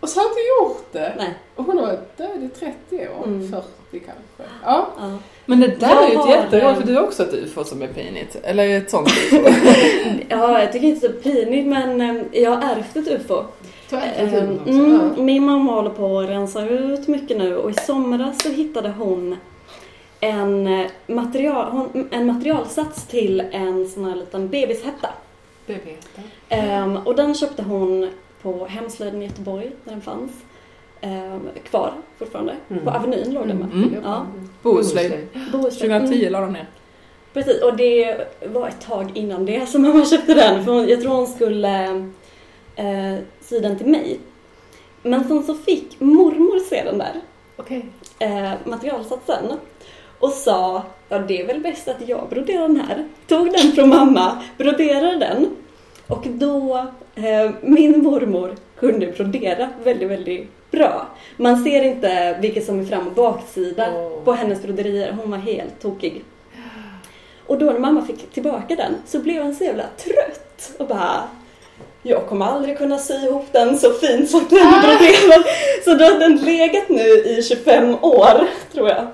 Och 0.00 0.08
så 0.08 0.20
har 0.20 0.24
jag 0.24 0.30
inte 0.32 0.40
gjort 0.40 0.92
det. 0.92 1.14
Nej. 1.18 1.34
Och 1.56 1.64
hon 1.64 1.78
har 1.78 1.86
varit 1.86 2.16
död 2.16 2.42
i 2.42 2.48
30 2.58 3.08
år, 3.08 3.24
Mm. 3.26 3.50
40 3.50 3.64
kanske. 3.90 4.54
Ja. 4.64 4.88
Ja. 4.98 5.18
Men 5.46 5.60
det 5.60 5.66
där 5.66 5.88
Jag 5.88 6.04
är 6.04 6.08
ju 6.10 6.34
ett 6.34 6.52
eh, 6.52 6.74
för 6.80 6.86
du 6.86 6.94
har 6.94 7.02
också 7.02 7.22
ett 7.22 7.34
ufo 7.34 7.64
som 7.64 7.82
är 7.82 7.86
pinigt. 7.86 8.36
Eller 8.42 8.78
ett 8.78 8.90
sånt 8.90 9.08
ufo. 9.08 9.36
ja, 10.28 10.60
jag 10.60 10.72
tycker 10.72 10.86
inte 10.86 11.08
det 11.08 11.12
är 11.12 11.16
så 11.16 11.20
pinigt 11.22 11.66
men 11.68 12.00
eh, 12.00 12.22
jag 12.42 12.50
har 12.50 12.62
ärvt 12.76 12.96
ett 12.96 13.08
ufo. 13.08 13.34
Eh, 13.34 13.98
också. 13.98 14.36
Mm, 14.70 15.12
Ja. 15.16 15.22
min 15.22 15.44
mamma 15.44 15.72
håller 15.72 15.90
på 15.90 16.18
att 16.18 16.28
rensa 16.28 16.68
ut 16.68 17.08
mycket 17.08 17.38
nu 17.38 17.56
och 17.56 17.70
i 17.70 17.74
somras 17.74 18.42
så 18.42 18.48
hittade 18.48 18.88
hon 18.98 19.36
en, 20.20 20.66
eh, 20.66 20.86
material, 21.06 21.70
hon, 21.70 22.08
en 22.10 22.26
materialsats 22.26 23.06
till 23.06 23.40
en 23.52 23.88
sån 23.88 24.04
här 24.04 24.16
liten 24.16 24.48
bebishätta. 24.48 25.08
Bebishätta. 25.66 26.22
Ehm, 26.48 26.96
och 26.96 27.14
den 27.16 27.34
köpte 27.34 27.62
hon 27.62 28.10
på 28.46 28.66
Hemslöjden 28.66 29.22
i 29.22 29.26
Göteborg 29.26 29.70
när 29.84 29.92
den 29.92 30.02
fanns. 30.02 30.30
Ehm, 31.00 31.48
kvar 31.64 31.92
fortfarande. 32.18 32.56
Mm. 32.70 32.84
På 32.84 32.90
Avenyn 32.90 33.34
låg 33.34 33.48
den 33.48 33.58
med. 33.58 33.72
Mm. 33.72 33.94
Ja. 34.04 34.26
Bohuslöjd. 34.62 35.12
Bohuslän. 35.52 35.90
2010 35.90 36.14
Mm, 36.20 36.32
la 36.32 36.40
de 36.40 36.52
ner. 36.52 36.66
precis, 37.32 37.62
och 37.62 37.76
det 37.76 38.16
var 38.46 38.68
ett 38.68 38.80
tag 38.80 39.10
innan 39.14 39.46
det 39.46 39.66
som 39.66 39.82
mamma 39.82 40.04
köpte 40.04 40.34
den. 40.34 40.64
För 40.64 40.72
hon, 40.72 40.88
jag 40.88 41.00
tror 41.00 41.14
hon 41.14 41.26
skulle 41.26 41.84
eh, 42.76 43.14
sy 43.40 43.60
den 43.60 43.78
till 43.78 43.86
mig. 43.86 44.20
Men 45.02 45.28
sen 45.28 45.42
så 45.42 45.54
fick 45.54 46.00
mormor 46.00 46.58
se 46.58 46.84
den 46.84 46.98
där 46.98 47.12
Okej. 47.56 47.86
eh, 48.18 48.50
materialsatsen 48.64 49.44
och 50.18 50.30
sa 50.30 50.82
ja 51.08 51.18
det 51.18 51.40
är 51.40 51.46
väl 51.46 51.60
bäst 51.60 51.88
att 51.88 52.08
jag 52.08 52.28
broderar 52.30 52.62
den 52.62 52.80
här. 52.80 53.08
Tog 53.26 53.52
den 53.52 53.72
från 53.72 53.88
mamma, 53.88 54.42
broderade 54.58 55.16
den 55.16 55.56
och 56.06 56.24
då, 56.28 56.76
eh, 56.76 56.84
min 57.60 58.02
mormor 58.02 58.54
kunde 58.78 59.06
brodera 59.06 59.68
väldigt, 59.84 60.10
väldigt 60.10 60.70
bra. 60.70 61.06
Man 61.36 61.64
ser 61.64 61.82
inte 61.82 62.38
vilket 62.40 62.66
som 62.66 62.80
är 62.80 62.84
fram 62.84 63.06
och 63.06 63.12
baksida 63.12 63.92
Åh. 63.96 64.24
på 64.24 64.32
hennes 64.32 64.62
broderier, 64.62 65.12
hon 65.12 65.30
var 65.30 65.38
helt 65.38 65.80
tokig. 65.80 66.24
Och 67.46 67.58
då 67.58 67.66
när 67.66 67.78
mamma 67.78 68.02
fick 68.02 68.32
tillbaka 68.32 68.76
den 68.76 68.94
så 69.06 69.18
blev 69.18 69.42
hon 69.42 69.54
så 69.54 69.64
jävla 69.64 69.84
trött 69.96 70.72
och 70.78 70.86
bara 70.86 71.22
jag 72.02 72.26
kommer 72.26 72.46
aldrig 72.46 72.78
kunna 72.78 72.98
sy 72.98 73.14
ihop 73.14 73.46
den 73.52 73.78
så 73.78 73.92
fint 73.92 74.30
som 74.30 74.46
den 74.50 74.58
är 74.58 74.80
broderad. 74.80 75.44
Så 75.84 75.94
då 75.94 76.04
har 76.04 76.18
den 76.18 76.36
legat 76.36 76.88
nu 76.88 77.08
i 77.08 77.42
25 77.42 77.94
år, 77.94 78.48
tror 78.72 78.88
jag. 78.88 79.06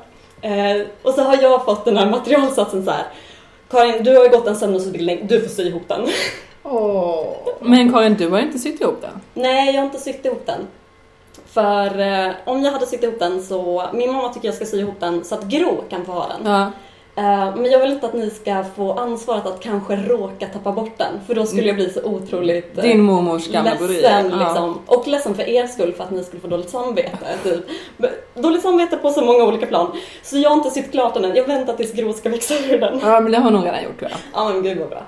Eh, 0.42 0.86
och 1.02 1.14
så 1.14 1.22
har 1.22 1.42
jag 1.42 1.64
fått 1.64 1.84
den 1.84 1.96
här 1.96 2.10
materialsatsen 2.10 2.84
så 2.84 2.90
här. 2.90 3.04
Karin, 3.70 4.04
du 4.04 4.16
har 4.16 4.28
gått 4.28 4.46
en 4.46 4.56
sömnutbildning, 4.56 5.26
du 5.26 5.40
får 5.40 5.48
sy 5.48 5.62
ihop 5.62 5.88
den. 5.88 6.08
Åh. 6.62 7.26
Men 7.60 7.92
Karin, 7.92 8.14
du 8.14 8.28
har 8.28 8.38
inte 8.40 8.58
sytt 8.58 8.80
ihop 8.80 9.00
den? 9.00 9.20
Nej, 9.34 9.74
jag 9.74 9.80
har 9.80 9.86
inte 9.86 9.98
sytt 9.98 10.24
ihop 10.24 10.46
den. 10.46 10.66
För 11.46 12.00
eh, 12.00 12.32
om 12.44 12.62
jag 12.62 12.72
hade 12.72 12.86
sytt 12.86 13.02
ihop 13.02 13.18
den 13.18 13.42
så, 13.42 13.84
min 13.92 14.12
mamma 14.12 14.28
tycker 14.28 14.48
jag 14.48 14.54
ska 14.54 14.64
sy 14.64 14.78
ihop 14.80 15.00
den 15.00 15.24
så 15.24 15.34
att 15.34 15.42
Gro 15.44 15.84
kan 15.90 16.04
få 16.04 16.12
ha 16.12 16.26
den. 16.28 16.52
Ja. 16.52 16.70
Eh, 17.16 17.56
men 17.56 17.64
jag 17.70 17.78
vill 17.80 17.92
inte 17.92 18.06
att 18.06 18.14
ni 18.14 18.30
ska 18.30 18.64
få 18.76 18.92
ansvaret 18.92 19.46
att 19.46 19.60
kanske 19.60 19.96
råka 19.96 20.46
tappa 20.46 20.72
bort 20.72 20.98
den. 20.98 21.20
För 21.26 21.34
då 21.34 21.46
skulle 21.46 21.66
jag 21.66 21.76
bli 21.76 21.90
så 21.90 22.02
otroligt 22.04 22.78
eh, 22.78 22.82
Din 22.84 23.00
mormors 23.02 23.48
gamla 23.48 23.70
ledsen. 23.70 23.88
burrito. 23.88 24.38
Liksom. 24.38 24.78
Och 24.86 25.08
ledsen 25.08 25.34
för 25.34 25.48
er 25.48 25.66
skull 25.66 25.92
för 25.92 26.04
att 26.04 26.10
ni 26.10 26.24
skulle 26.24 26.40
få 26.42 26.48
dåligt 26.48 26.70
samvete. 26.70 27.26
Typ. 27.44 27.60
Dåligt 28.34 28.62
samvete 28.62 28.96
på 28.96 29.10
så 29.10 29.24
många 29.24 29.44
olika 29.44 29.66
plan. 29.66 29.92
Så 30.22 30.38
jag 30.38 30.50
har 30.50 30.56
inte 30.56 30.70
sytt 30.70 30.90
klart 30.92 31.14
den 31.14 31.24
än. 31.24 31.36
Jag 31.36 31.46
väntar 31.46 31.72
tills 31.76 31.92
Gro 31.92 32.12
ska 32.12 32.28
växa 32.28 32.54
ur 32.54 32.78
den. 32.80 33.00
Ja, 33.02 33.20
men 33.20 33.32
det 33.32 33.38
har 33.38 33.50
hon 33.50 33.64
redan 33.64 33.84
gjort 33.84 33.98
tror 33.98 34.10
jag. 34.10 34.20
Ja 34.34 34.48
men 34.52 34.62
gud 34.62 34.78
vad 34.78 34.88
bra. 34.88 35.02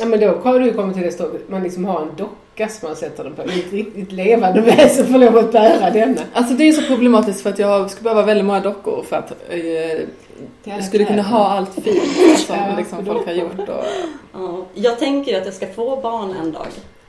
Ja 0.00 0.06
men 0.06 0.20
då 0.20 0.26
har 0.42 0.58
du 0.58 0.72
kommit 0.72 0.94
till 0.96 1.04
det 1.04 1.12
stadiet 1.12 1.48
man 1.48 1.62
liksom 1.62 1.84
har 1.84 2.00
en 2.02 2.08
docka 2.16 2.68
som 2.68 2.88
man 2.88 2.96
sätter 2.96 3.24
den 3.24 3.34
på. 3.34 3.42
Ett 3.42 3.72
riktigt 3.72 4.12
levande 4.12 4.60
väsen 4.60 5.06
får 5.06 5.18
lov 5.18 5.36
att 5.38 5.52
bära 5.52 5.90
denna. 5.90 6.20
Alltså 6.32 6.54
det 6.54 6.68
är 6.68 6.72
så 6.72 6.82
problematiskt 6.82 7.40
för 7.42 7.50
att 7.50 7.58
jag 7.58 7.90
skulle 7.90 8.04
behöva 8.04 8.22
väldigt 8.22 8.46
många 8.46 8.60
dockor 8.60 9.02
för 9.08 9.16
att 9.16 9.32
eh, 9.48 10.00
jag 10.64 10.84
skulle 10.84 11.04
kunna 11.04 11.22
ha 11.22 11.48
allt 11.48 11.74
fint 11.74 12.38
som 12.38 12.56
Ja, 12.56 12.76
liksom 12.76 13.04
folk 13.06 13.26
har 13.26 13.32
gjort. 13.32 13.58
Och, 13.68 13.84
Ja, 14.32 14.66
jag 14.74 14.98
tänker 14.98 15.32
ju 15.32 15.38
att 15.38 15.44
jag 15.44 15.54
ska 15.54 15.66
få 15.66 15.96
barn 15.96 16.34
en 16.42 16.52
dag. 16.52 16.66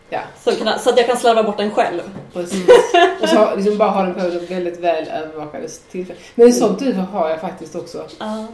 Ja, 0.09 0.19
Så, 0.43 0.51
kan, 0.51 0.79
så 0.79 0.89
att 0.89 0.97
jag 0.97 1.07
kan 1.07 1.17
slarva 1.17 1.43
bort 1.43 1.57
den 1.57 1.71
själv. 1.71 2.01
precis. 2.33 2.65
Och 3.21 3.29
så 3.29 3.55
liksom 3.55 3.77
bara 3.77 3.89
ha 3.89 4.03
den 4.03 4.13
på 4.13 4.19
ett 4.21 4.51
väldigt 4.51 4.79
väl 4.79 5.07
övervakade 5.07 5.67
tillfälle. 5.91 6.19
Men 6.35 6.53
sånt 6.53 6.79
du 6.79 6.93
har 6.93 7.29
jag 7.29 7.41
faktiskt 7.41 7.75
också. 7.75 8.03
Ja. 8.19 8.47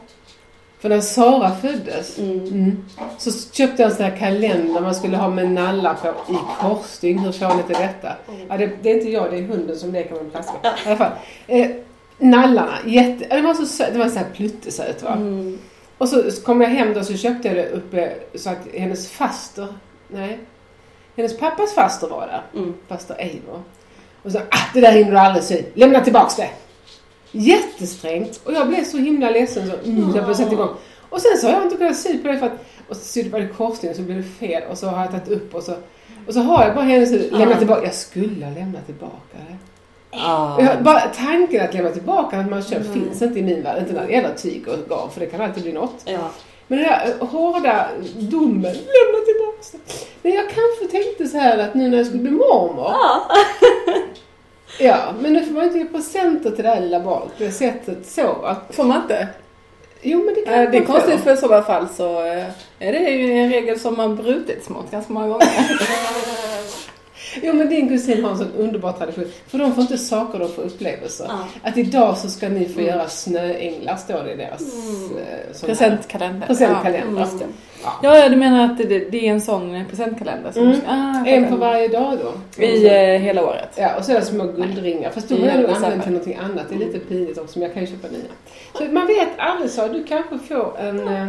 För 0.79 0.89
när 0.89 1.01
Sara 1.01 1.55
föddes 1.55 2.17
Mm. 2.17 2.39
mm, 2.39 2.85
så 3.17 3.31
köpte 3.51 3.81
jag 3.81 3.91
en 3.91 3.97
sån 3.97 4.05
här 4.05 4.17
kalender 4.17 4.81
man 4.81 4.95
skulle 4.95 5.17
ha 5.17 5.29
med 5.29 5.51
nallar 5.51 5.93
på 5.93 6.33
i 6.33 6.37
korsstygn. 6.59 7.19
Hur 7.19 7.31
fånigt 7.31 7.69
är 7.69 7.79
detta? 7.87 8.11
Ja, 8.49 8.57
det, 8.57 8.71
det 8.81 8.91
är 8.91 8.95
inte 8.95 9.09
jag, 9.09 9.31
det 9.31 9.37
är 9.37 9.41
hunden 9.41 9.77
som 9.77 9.91
leker 9.93 10.11
med 10.11 10.21
en 10.21 10.31
flaska. 10.31 10.53
I 10.63 10.87
alla 10.87 10.95
fall. 10.97 11.11
Eh, 11.47 11.67
nallarna, 12.17 12.77
jätte... 12.85 13.35
Det 13.35 13.41
var 13.41 13.53
så 13.53 13.65
söt, 13.65 13.93
det 13.93 13.99
var 13.99 14.09
så 14.09 14.17
här 14.17 14.27
pluttesöt 14.35 15.03
va. 15.03 15.13
Mm. 15.13 15.57
Och 15.97 16.09
så 16.09 16.31
så 16.31 16.41
kom 16.41 16.61
jag 16.61 16.69
hem 16.69 16.93
då 16.93 17.03
så 17.03 17.13
köpte 17.17 17.47
jag 17.47 17.57
det 17.57 17.69
uppe 17.69 18.13
så 18.35 18.49
att 18.49 18.67
hennes 18.73 19.11
faster, 19.11 19.67
nej, 20.07 20.39
hennes 21.15 21.37
pappas 21.37 21.73
faster 21.73 22.07
var 22.07 22.27
där. 22.27 22.41
Mm. 22.61 22.73
Faster 22.87 23.15
Eivor. 23.19 23.61
Och 24.23 24.31
så, 24.31 24.37
ah 24.37 24.71
det 24.73 24.81
där 24.81 24.91
hinner 24.91 25.11
du 25.11 25.17
aldrig 25.17 25.43
sy. 25.43 25.63
Lämna 25.73 26.01
tillbaks 26.01 26.35
det. 26.35 26.49
Jättesträngt. 27.31 28.39
Och 28.43 28.53
jag 28.53 28.67
blev 28.67 28.83
så 28.83 28.97
himla 28.97 29.29
ledsen 29.29 29.67
så 29.69 29.89
mm, 29.89 29.97
jag 30.01 30.11
började 30.13 30.35
sätta 30.35 30.51
igång. 30.53 30.69
Och 31.09 31.21
sen 31.21 31.37
så 31.37 31.47
har 31.47 31.53
jag 31.53 31.63
inte 31.63 31.75
kunnat 31.77 31.97
sy 31.97 32.17
på 32.17 32.27
det 32.27 32.37
för 32.39 32.45
att, 32.45 32.65
och 32.89 32.95
så 32.95 33.01
sydde 33.05 33.37
jag 33.39 33.47
det 33.47 33.53
korsstygn 33.53 33.95
så 33.95 34.01
blev 34.01 34.17
det 34.17 34.23
fel 34.47 34.63
och 34.71 34.77
så 34.77 34.87
har 34.87 35.01
jag 35.01 35.11
tagit 35.11 35.27
upp 35.29 35.55
och 35.55 35.63
så, 35.63 35.73
och 36.27 36.33
så 36.33 36.39
har 36.39 36.63
jag 36.65 36.75
bara 36.75 36.85
hennes 36.85 37.31
lämna 37.31 37.55
Ah. 37.55 37.57
tillbaka. 37.57 37.83
Jag 37.83 37.93
skulle 37.93 38.45
ha 38.45 38.53
lämnat 38.53 38.85
tillbaka 38.85 39.37
det. 39.49 39.57
ah. 40.17 40.61
Jag, 40.61 40.83
bara 40.83 40.99
tanken 40.99 41.65
att 41.65 41.73
lämna 41.73 41.89
tillbaka 41.91 42.39
att 42.39 42.49
man 42.49 42.63
köpt 42.63 42.85
Mm. 42.85 42.93
finns 43.03 43.21
inte 43.21 43.39
i 43.39 43.43
min 43.43 43.63
värld. 43.63 43.79
Inte 43.81 43.93
när 43.93 44.07
det 44.07 44.13
gäller 44.13 44.33
tyg 44.35 44.67
och 44.67 44.89
garn 44.89 45.09
för 45.11 45.19
det 45.19 45.25
kan 45.25 45.41
alltid 45.41 45.63
bli 45.63 45.73
något. 45.73 46.01
Ja. 46.05 46.29
Men 46.67 46.79
den 46.79 46.87
där 46.87 47.25
hårda 47.25 47.87
domen, 48.19 48.61
lämna 48.73 49.19
tillbaka. 49.25 49.77
Men 50.21 50.31
jag 50.33 50.43
kanske 50.49 50.87
tänkte 51.03 51.27
så 51.27 51.37
här 51.37 51.57
att 51.57 51.73
nu 51.73 51.89
när 51.89 51.97
jag 51.97 52.05
skulle 52.05 52.21
bli 52.21 52.31
mormor. 52.31 52.85
Ja. 52.91 53.21
Ja, 54.79 54.97
men 55.19 55.33
nu 55.33 55.45
får 55.45 55.53
man 55.53 55.63
inte 55.63 55.77
ge 55.77 55.85
presenter 55.85 56.51
till 56.51 56.63
det 56.63 56.69
här 56.69 56.81
lilla 56.81 56.99
barnet 56.99 57.37
på 57.37 57.43
det 57.43 57.51
sättet 57.51 58.05
så 58.07 58.45
att... 58.45 58.75
Får 58.75 58.83
man 58.83 59.01
inte? 59.01 59.27
Jo 60.01 60.23
men 60.25 60.33
det 60.35 60.41
kan 60.41 60.53
Eh, 60.53 60.71
Det 60.71 60.77
är 60.77 60.81
man 60.81 60.87
konstigt 60.87 61.19
för 61.23 61.33
i 61.33 61.37
sådana 61.37 61.63
fall 61.63 61.87
så 61.97 62.25
eh, 62.25 62.45
är 62.79 62.91
det 62.93 62.99
ju 62.99 63.31
en 63.31 63.51
regel 63.51 63.79
som 63.79 63.99
har 63.99 64.09
brutits 64.09 64.69
mot 64.69 64.91
ganska 64.91 65.13
många 65.13 65.27
gånger. 65.27 65.47
Jo 67.41 67.53
men 67.53 67.69
din 67.69 67.89
kusin 67.89 68.23
har 68.23 68.31
en 68.31 68.37
sån 68.37 68.51
underbar 68.57 68.91
tradition. 68.91 69.25
För 69.47 69.57
de 69.57 69.73
får 69.75 69.81
inte 69.81 69.97
saker, 69.97 70.39
de 70.39 70.49
får 70.49 70.61
upplevelser. 70.61 71.25
Ja. 71.29 71.69
Att 71.69 71.77
idag 71.77 72.17
så 72.17 72.29
ska 72.29 72.49
ni 72.49 72.65
få 72.65 72.79
Mm. 72.79 72.85
göra 72.95 73.07
snöänglar, 73.09 73.95
står 73.95 74.23
det 74.23 74.31
i 74.33 74.35
deras 74.35 74.61
Mm. 74.61 75.17
eh, 75.17 75.65
Presentkalender. 75.67 76.47
presentkalender. 76.47 77.01
Mm, 77.01 77.17
just 77.19 77.39
det. 77.39 77.45
Ja. 77.83 77.93
Ja, 78.03 78.17
ja, 78.17 78.29
du 78.29 78.35
menar 78.35 78.65
att 78.65 78.77
det, 78.77 78.85
det 79.11 79.27
är 79.27 79.31
en 79.31 79.41
sån 79.41 79.85
presentkalender? 79.89 80.51
Som 80.51 80.63
Mm. 80.63 80.79
ah, 80.87 81.25
En 81.25 81.47
på 81.49 81.55
varje 81.55 81.87
dag 81.87 82.17
då. 82.23 82.61
I 82.63 82.85
eh, 82.87 82.93
hela 83.21 83.45
året? 83.45 83.69
Ja, 83.75 83.95
och 83.97 84.05
så 84.05 84.11
är 84.11 84.15
det 84.15 84.25
små 84.25 84.43
guldringar. 84.43 85.09
Fast 85.11 85.29
då 85.29 85.35
har 85.37 85.47
jag 85.47 85.59
nog 85.59 85.69
använt 85.69 86.03
till 86.03 86.11
någonting 86.11 86.35
annat. 86.35 86.65
Det 86.69 86.75
är 86.75 86.79
lite 86.79 86.99
pinigt 86.99 87.37
också, 87.37 87.59
men 87.59 87.67
jag 87.67 87.73
kan 87.73 87.83
ju 87.85 87.89
köpa 87.91 88.07
nya. 88.07 88.21
Så 88.73 88.93
man 88.93 89.07
vet 89.07 89.29
aldrig 89.37 89.71
så. 89.71 89.87
Du 89.87 90.03
kanske 90.03 90.37
får 90.39 90.77
en... 90.79 91.07
eh, 91.07 91.27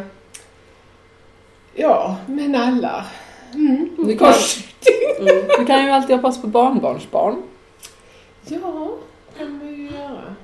Ja, 1.74 2.16
med 2.26 2.50
nallar. 2.50 3.04
Mm. 3.54 3.88
Du 4.06 4.18
kan, 4.18 4.32
Kors. 4.84 5.28
Mm. 5.28 5.44
du 5.58 5.66
kan 5.66 5.84
ju 5.84 5.90
alltid 5.90 6.16
hoppas 6.16 6.40
på 6.40 6.46
barnbarnsbarn. 6.46 7.42
Ja, 8.46 8.90
kan 9.38 9.58
man 9.58 9.68
ju 9.68 9.90
göra. 9.90 10.34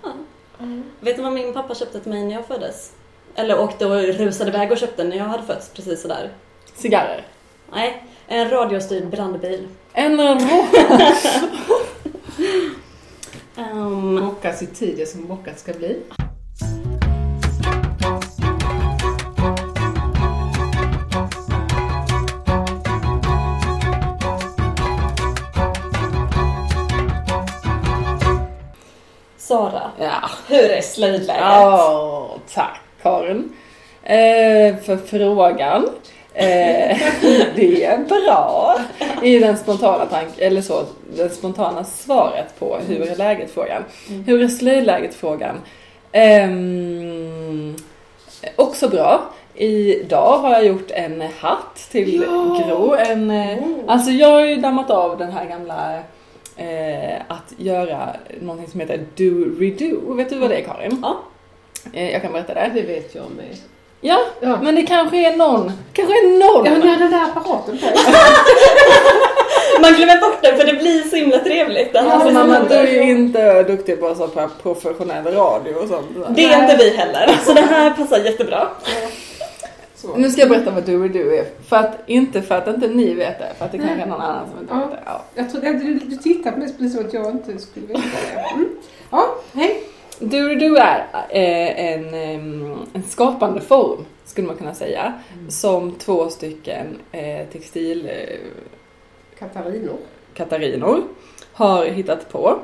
Mm. 0.58 0.82
Vet 1.00 1.16
du 1.16 1.22
vad 1.22 1.32
min 1.32 1.52
pappa 1.54 1.74
köpte 1.74 2.00
till 2.00 2.12
mig 2.12 2.24
när 2.24 2.34
jag 2.34 2.46
föddes? 2.46 2.92
Eller 3.34 3.60
åkte 3.60 3.86
och 3.86 4.02
rusade 4.02 4.50
iväg 4.50 4.72
och 4.72 4.78
köpte 4.78 5.04
när 5.04 5.16
jag 5.16 5.24
hade 5.24 5.42
fötts, 5.42 5.68
precis 5.68 6.02
sådär. 6.02 6.30
Cigarrer. 6.74 7.26
Nej, 7.72 8.04
en 8.26 8.50
radiostyrd 8.50 9.06
brandbil. 9.10 9.68
En. 9.92 10.20
Um, 13.56 14.20
Bockas 14.20 14.62
i 14.62 14.66
tid, 14.66 14.94
det 14.96 15.06
som 15.06 15.26
bockat 15.26 15.58
ska 15.58 15.72
bli. 15.72 16.00
Sara, 29.48 29.90
Ja. 30.00 30.30
hur 30.48 30.70
är 30.70 30.80
slöjdläget? 30.80 31.40
Ja, 31.40 32.36
tack 32.54 32.80
Karin. 33.02 33.52
Eh, 34.02 34.76
för 34.76 34.96
frågan. 35.06 35.88
Eh, 36.34 36.98
det 37.54 37.84
är 37.84 37.98
bra. 37.98 38.76
I 39.22 39.38
den 39.38 39.56
spontana 39.58 40.06
tank, 40.06 40.28
eller 40.38 40.62
så, 40.62 40.82
det 41.16 41.28
spontana 41.28 41.84
svaret 41.84 42.58
på 42.58 42.78
hur 42.88 43.08
är 43.10 43.16
läget-frågan. 43.16 43.82
Mm. 44.08 44.24
Hur 44.24 44.42
är 44.42 44.48
slöjdläget-frågan? 44.48 45.60
Ehm, 46.12 47.76
också 48.56 48.88
bra. 48.88 49.20
Idag 49.54 50.38
har 50.38 50.50
jag 50.50 50.66
gjort 50.66 50.90
en 50.90 51.22
hatt 51.38 51.76
till 51.90 52.22
Ja. 52.28 52.64
Gro. 52.68 52.94
En, 52.94 53.30
eh, 53.30 53.58
Mm. 53.58 53.74
Alltså 53.88 54.10
jag 54.10 54.28
har 54.28 54.40
ju 54.40 54.56
dammat 54.56 54.90
av 54.90 55.18
den 55.18 55.32
här 55.32 55.44
gamla 55.44 55.98
eh, 56.56 57.20
att 57.28 57.52
göra 57.56 58.08
någonting 58.40 58.70
som 58.70 58.80
heter 58.80 59.00
do-redo. 59.16 60.14
Vet 60.16 60.30
du 60.30 60.38
vad 60.38 60.50
det 60.50 60.56
är 60.56 60.64
Karin? 60.64 60.98
Ja. 61.02 61.16
Eh, 61.92 62.12
jag 62.12 62.22
kan 62.22 62.32
berätta 62.32 62.52
Ja, 62.54 62.60
det. 62.74 62.80
det 62.80 62.86
vet 62.86 63.14
jag 63.14 63.24
med. 63.36 63.56
Ja, 64.00 64.18
Ja. 64.40 64.58
men 64.62 64.74
det 64.74 64.82
kanske 64.82 65.16
är 65.32 65.36
någon, 65.36 65.72
kanske 65.92 66.14
är 66.14 66.38
någon. 66.38 66.64
Ja, 66.66 66.70
men 66.70 66.80
jag 66.82 66.88
har 66.94 66.98
den 66.98 67.10
där 67.10 67.22
apparaten 67.24 67.78
på. 67.78 67.86
Man 69.80 69.94
glömmer 69.94 70.20
bort 70.20 70.38
det 70.42 70.56
för 70.56 70.64
det 70.66 70.72
blir 70.72 71.02
så 71.02 71.16
himla 71.16 71.38
trevligt. 71.38 71.96
Här 71.96 72.10
Alltså 72.10 72.30
mamma, 72.30 72.60
du 72.68 72.74
är 72.74 72.86
ju 73.04 73.10
inte 73.10 73.62
duktig 73.62 74.00
på 74.00 74.14
så 74.14 74.28
på 74.28 74.48
professionell 74.62 75.24
radio 75.24 75.74
och 75.74 75.88
sånt. 75.88 76.06
det 76.36 76.44
är 76.44 76.62
inte 76.62 76.76
vi 76.76 76.96
heller. 76.96 77.30
Så 77.44 77.52
det 77.52 77.60
här 77.60 77.90
passar 77.90 78.18
jättebra. 78.18 78.68
Så. 80.04 80.16
Nu 80.16 80.30
ska 80.30 80.40
jag 80.40 80.50
berätta 80.50 80.70
vad 80.70 80.84
do-redo 80.84 81.32
är. 81.32 81.44
För 81.68 81.76
att, 81.76 81.98
inte 82.06 82.42
för 82.42 82.54
att 82.54 82.68
inte 82.68 82.88
ni 82.88 83.14
vet 83.14 83.38
det, 83.38 83.52
för 83.58 83.64
att 83.64 83.72
det 83.72 83.78
kanske 83.78 84.02
är 84.02 84.06
någon 84.06 84.20
annan 84.20 84.50
som 84.50 84.60
inte 84.60 84.74
Ja. 84.74 84.80
vet 84.80 84.90
det. 84.90 85.02
Ja. 85.06 85.24
Jag 85.34 85.50
trodde 85.50 85.70
att 85.70 85.80
du, 85.80 85.94
du 85.94 86.16
tittat 86.16 86.58
mest 86.58 86.78
precis 86.78 86.96
som 86.96 87.06
att 87.06 87.12
jag 87.12 87.30
inte 87.30 87.58
skulle 87.58 87.86
veta 87.86 88.00
det. 88.00 88.54
Mm. 88.54 88.68
Ja, 89.10 89.34
hej. 89.52 89.82
Do-redo 90.18 90.76
är 90.76 90.98
eh, 91.30 91.92
en, 91.94 92.14
en 92.92 93.02
skapande 93.08 93.60
form, 93.60 94.04
skulle 94.24 94.46
man 94.46 94.56
kunna 94.56 94.74
säga, 94.74 95.12
som 95.48 95.92
två 95.92 96.28
stycken 96.28 96.86
eh, 97.12 97.46
textil 97.52 98.06
eh, 98.08 98.38
Katarinor. 99.38 99.96
Katarinor 100.34 101.02
har 101.52 101.84
hittat 101.86 102.32
på. 102.32 102.58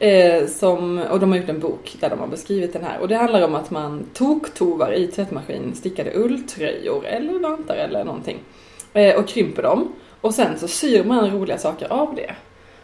Eh, 0.00 0.46
som, 0.46 0.98
och 0.98 1.20
de 1.20 1.30
har 1.30 1.38
gjort 1.38 1.48
en 1.48 1.60
bok 1.60 1.96
där 2.00 2.10
de 2.10 2.18
har 2.18 2.26
beskrivit 2.26 2.72
den 2.72 2.84
här. 2.84 3.00
Och 3.00 3.08
det 3.08 3.16
handlar 3.16 3.44
om 3.44 3.54
att 3.54 3.70
man 3.70 4.06
toktovar 4.14 4.92
i 4.92 5.06
tvättmaskin 5.06 5.74
stickade 5.74 6.14
ulltröjor 6.14 7.06
eller 7.06 7.38
vantar 7.38 7.76
eller 7.76 8.04
någonting. 8.04 8.38
Eh, 8.92 9.16
och 9.16 9.28
krymper 9.28 9.62
dem. 9.62 9.92
Och 10.20 10.34
sen 10.34 10.58
så 10.58 10.68
syr 10.68 11.04
man 11.04 11.30
roliga 11.30 11.58
saker 11.58 11.92
av 11.92 12.14
det. 12.14 12.34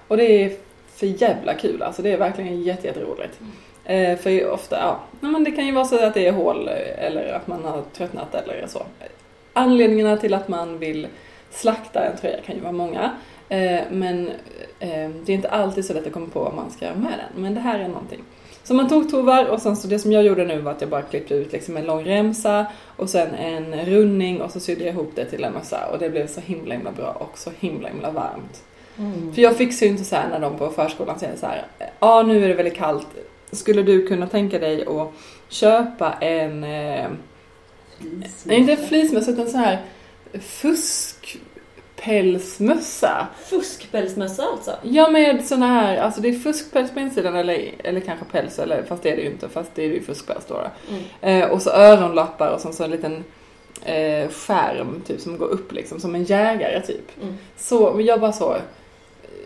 Och 0.09 0.17
det 0.17 0.45
är 0.45 0.53
för 0.95 1.07
jävla 1.07 1.55
kul 1.55 1.83
alltså. 1.83 2.03
Det 2.03 2.13
är 2.13 2.19
verkligen 2.19 2.63
jätte, 2.63 2.87
jätteroligt. 2.87 3.41
Eh, 3.85 4.19
för 4.19 4.51
ofta, 4.51 4.79
ja, 4.81 5.01
men 5.21 5.45
det 5.45 5.51
kan 5.51 5.67
ju 5.67 5.73
vara 5.73 5.85
så 5.85 6.05
att 6.05 6.15
det 6.15 6.27
är 6.27 6.33
hål 6.33 6.69
eh, 6.69 7.07
eller 7.07 7.33
att 7.33 7.47
man 7.47 7.65
har 7.65 7.83
tröttnat 7.97 8.35
eller 8.35 8.67
så. 8.67 8.83
Anledningarna 9.53 10.17
till 10.17 10.35
att 10.35 10.49
man 10.49 10.79
vill 10.79 11.07
slakta 11.51 12.05
en 12.05 12.17
tröja 12.17 12.41
kan 12.47 12.55
ju 12.55 12.61
vara 12.61 12.73
många. 12.73 13.11
Eh, 13.49 13.81
men 13.91 14.29
eh, 14.79 15.11
det 15.25 15.33
är 15.33 15.37
inte 15.37 15.49
alltid 15.49 15.85
så 15.85 15.95
lätt 15.95 16.07
att 16.07 16.13
komma 16.13 16.27
på 16.33 16.41
vad 16.41 16.55
man 16.55 16.71
ska 16.71 16.85
göra 16.85 16.97
med 16.97 17.13
den. 17.19 17.43
Men 17.43 17.55
det 17.55 17.61
här 17.61 17.79
är 17.79 17.89
någonting. 17.89 18.23
Så 18.65 18.75
man 18.75 18.89
tog 18.89 19.11
tovar 19.11 19.45
och 19.45 19.63
sen 19.63 19.77
så 19.77 19.89
det 19.89 19.99
som 19.99 20.13
jag 20.13 20.25
gjorde 20.25 20.45
nu 20.45 20.61
var 20.61 20.73
att 20.73 20.81
jag 20.81 20.91
bara 20.91 21.03
klippte 21.03 21.35
ut 21.35 21.53
liksom 21.53 21.77
en 21.77 21.87
lång 21.87 22.05
remsa 22.05 22.67
och 22.97 23.11
sen 23.11 23.35
en 23.35 23.85
rundning 23.87 24.43
och 24.43 24.51
så 24.51 24.61
sydde 24.61 24.85
jag 24.85 24.95
ihop 24.95 25.13
det 25.15 25.25
till 25.25 25.45
en 25.45 25.53
mössa 25.53 25.87
och 25.93 25.99
det 25.99 26.11
blev 26.11 26.27
så 26.27 26.41
himla 26.41 26.75
himla 26.75 26.93
bra 26.93 27.11
och 27.11 27.39
så 27.39 27.51
himla 27.59 27.89
himla 27.89 28.11
varmt. 28.11 28.63
För 29.35 29.43
jag 29.43 29.57
fixar 29.57 29.87
ju 29.87 29.93
inte 29.93 30.05
så 30.05 30.17
här 30.17 30.29
när 30.29 30.41
de 30.41 30.59
på 30.59 30.71
förskolan 30.71 31.19
säger 31.19 31.37
så 31.37 31.47
här, 31.47 31.67
ja 32.01 32.23
nu 32.23 32.45
är 32.45 32.49
det 32.49 32.55
väldigt 32.55 32.77
kallt, 32.77 33.07
skulle 33.53 33.83
du 33.83 34.07
kunna 34.07 34.27
tänka 34.27 34.59
dig 34.59 34.87
att 34.87 35.13
köpa 35.49 36.13
en, 36.13 36.65
eh, 36.65 37.07
inte 38.51 38.73
en 38.73 38.89
fleecemössa 38.89 39.31
utan 39.31 39.49
så 39.49 39.59
här 39.59 39.81
fuskpälsmössa. 42.05 43.27
Fuskpälsmössa 43.45 44.43
alltså? 44.43 44.77
Ja, 44.83 45.11
med 45.11 45.45
såna 45.45 45.67
här, 45.67 45.97
alltså 45.97 46.21
det 46.21 46.29
är 46.29 46.33
fuskpäls 46.33 46.91
på 46.91 47.01
insidan 47.01 47.37
eller, 47.37 47.75
eller 47.79 48.01
kanske 48.01 48.25
päls, 48.25 48.59
eller, 48.59 48.83
fast 48.83 49.03
det 49.03 49.11
är 49.11 49.17
det 49.17 49.23
ju 49.23 49.31
inte, 49.31 49.49
fast 49.49 49.75
det 49.75 49.83
är 49.83 49.89
ju 49.89 50.03
fuskpäls 50.03 50.45
då. 50.49 50.55
då. 50.55 50.95
Mm. 50.95 51.43
Eh, 51.43 51.51
och 51.51 51.63
så 51.63 51.71
öronlappar 51.71 52.55
och 52.55 52.61
så, 52.61 52.73
så 52.73 52.85
en 52.85 52.91
liten 52.91 53.25
eh, 53.85 54.29
skärm 54.29 55.03
typ 55.07 55.21
som 55.21 55.39
går 55.39 55.47
upp 55.47 55.73
liksom, 55.73 56.01
som 56.01 56.15
en 56.15 56.25
jägare 56.25 56.81
typ. 56.81 57.23
Mm. 57.23 57.35
Så, 57.57 57.93
men 57.93 58.05
jag 58.05 58.21
bara 58.21 58.33
så, 58.33 58.57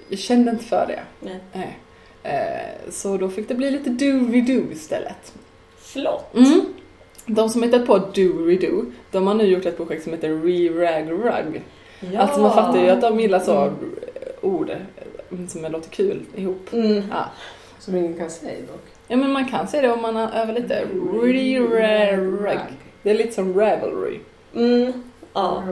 jag 0.08 0.18
kände 0.18 0.50
inte 0.50 0.64
för 0.64 0.86
det. 0.86 1.00
Nej. 1.20 1.40
Nej. 1.52 1.78
Eh, 2.22 2.90
så 2.90 3.16
då 3.16 3.28
fick 3.28 3.48
det 3.48 3.54
bli 3.54 3.70
lite 3.70 3.90
doobly-doo 3.90 4.72
istället. 4.72 5.32
Flott. 5.78 6.34
Mm. 6.34 6.74
De 7.26 7.48
som 7.48 7.62
hittat 7.62 7.86
på 7.86 7.98
doobly-doo, 7.98 8.92
de 9.10 9.26
har 9.26 9.34
nu 9.34 9.44
gjort 9.44 9.66
ett 9.66 9.76
projekt 9.76 10.04
som 10.04 10.12
heter 10.12 10.28
Re-Rag 10.28 11.10
Rug. 11.10 11.62
Ja. 12.00 12.20
Alltså 12.20 12.40
man 12.40 12.52
fattar 12.54 12.78
ju 12.82 12.88
att 12.90 13.00
de 13.00 13.20
gillar 13.20 13.40
så 13.40 13.56
Mm. 13.60 13.74
ord 14.40 14.70
som 15.48 15.62
låter 15.62 15.90
kul 15.90 16.20
ihop. 16.34 16.68
Mm. 16.72 17.02
Ja. 17.10 17.24
Som 17.78 17.96
ingen 17.96 18.14
kan 18.14 18.30
säga 18.30 18.60
dock. 18.60 18.84
ja, 19.08 19.16
men 19.16 19.30
man 19.32 19.48
kan 19.48 19.68
säga 19.68 19.82
det 19.82 19.92
om 19.92 20.02
man 20.02 20.16
övar 20.16 20.52
lite. 20.54 20.86
Det 23.02 23.10
är 23.10 23.14
lite 23.14 23.32
som 23.34 23.54
Ravelry. 23.60 24.18
Mm. 24.54 24.92
Ja. 25.34 25.62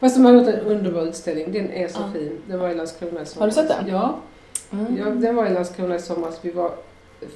Fast 0.00 0.16
de 0.16 0.24
har 0.24 0.32
gjort 0.32 0.46
en 0.48 0.60
underbar 0.60 1.02
utställning. 1.02 1.52
Den 1.52 1.70
är 1.72 1.88
så 1.88 2.00
Ja. 2.00 2.12
fin. 2.12 2.38
Den 2.46 2.58
var 2.60 2.68
i 2.68 2.74
Landskrona 2.74 3.22
i 3.22 3.26
somras. 3.26 3.36
Har 3.38 3.46
du 3.46 3.52
sett 3.52 3.68
den? 3.68 3.88
Ja. 3.88 4.14
Mm. 4.72 4.96
ja. 4.98 5.04
Den 5.10 5.36
var 5.36 5.46
i 5.46 5.50
Landskrona 5.54 5.94
i 5.96 6.00
somras. 6.00 6.38
Vi 6.42 6.50
var 6.50 6.70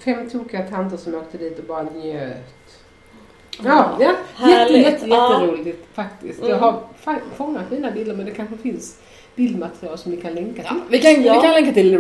fem 0.05 0.31
tokiga 0.31 0.63
tanter 0.63 0.97
som 0.97 1.15
åkte 1.15 1.39
dit 1.39 1.59
och 1.59 1.65
bara 1.65 1.83
njöt. 1.83 2.37
Ja, 3.65 3.97
ja. 4.01 4.13
Jätte, 4.49 4.73
jätte, 4.73 5.07
Ja. 5.07 5.33
jätteroligt 5.41 5.87
faktiskt. 5.95 6.39
Mm. 6.39 6.51
Jag 6.51 6.59
har 6.59 6.73
fa- 7.05 7.19
fångat 7.37 7.71
mina 7.71 7.91
bilder 7.91 8.15
men 8.15 8.27
det 8.27 8.33
kanske 8.33 8.57
finns 8.57 8.97
bildmaterial 9.37 9.99
som 9.99 10.13
ni 10.13 10.17
kan 10.21 10.35
länka 10.35 10.53
till. 10.55 10.65
Ja, 10.65 10.77
vi, 10.89 10.99
kan, 10.99 11.23
Ja. 11.23 11.35
vi 11.35 11.41
kan 11.41 11.55
länka 11.55 11.73
till 11.73 11.93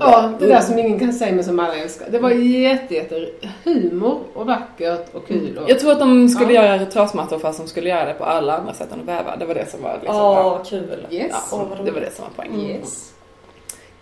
Ja, 0.00 0.30
det 0.38 0.46
där 0.46 0.60
som 0.60 0.78
ingen 0.78 0.98
kan 0.98 1.12
säga 1.12 1.32
men 1.34 1.44
som 1.44 1.58
alla 1.58 1.74
älskar. 1.76 2.06
Det 2.10 2.18
var 2.18 2.30
jätte, 2.30 2.94
jätte 2.94 3.26
humor 3.64 4.18
och 4.34 4.46
vackert 4.46 5.14
och 5.14 5.26
kul. 5.26 5.58
Och, 5.58 5.70
Jag 5.70 5.80
tror 5.80 5.92
att 5.92 5.98
de 5.98 6.28
skulle 6.28 6.52
Ja. 6.52 6.64
göra 6.76 6.86
trasmattor 6.86 7.38
fast 7.38 7.58
de 7.58 7.68
skulle 7.68 7.88
göra 7.88 8.04
det 8.04 8.14
på 8.14 8.24
alla 8.24 8.56
andra 8.58 8.74
sätt 8.74 8.92
än 8.92 9.00
att 9.00 9.06
väva. 9.06 9.36
Det 9.36 9.44
var 9.46 9.54
det 9.54 9.70
som 9.70 9.82
var 9.82 9.98
liksom... 10.00 10.16
Åh, 10.16 10.62
kul. 10.64 11.06
Yes. 11.10 11.32
ja, 11.50 11.68
det 11.84 11.90
var 11.90 12.00
det 12.00 12.14
som 12.16 12.24
var 12.24 12.30
poängen. 12.36 12.70
Yes. 12.70 13.11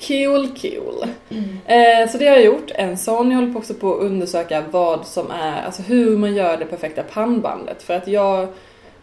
Cool, 0.07 0.49
cool. 0.49 1.05
Eh, 1.67 2.09
så 2.11 2.19
det 2.19 2.27
har 2.29 2.37
jag 2.37 2.45
gjort. 2.45 2.71
En 2.75 2.99
sån. 2.99 3.31
Jag 3.31 3.39
håller 3.39 3.57
också 3.57 3.75
på 3.75 3.95
att 3.95 4.01
undersöka 4.01 4.65
vad 4.71 5.07
som 5.07 5.31
är, 5.31 5.63
alltså 5.67 5.83
hur 5.83 6.17
man 6.19 6.35
gör 6.35 6.57
det 6.57 6.65
perfekta 6.67 7.03
pannbandet. 7.03 7.83
För 7.83 7.95
att 7.95 8.09
jag, 8.09 8.49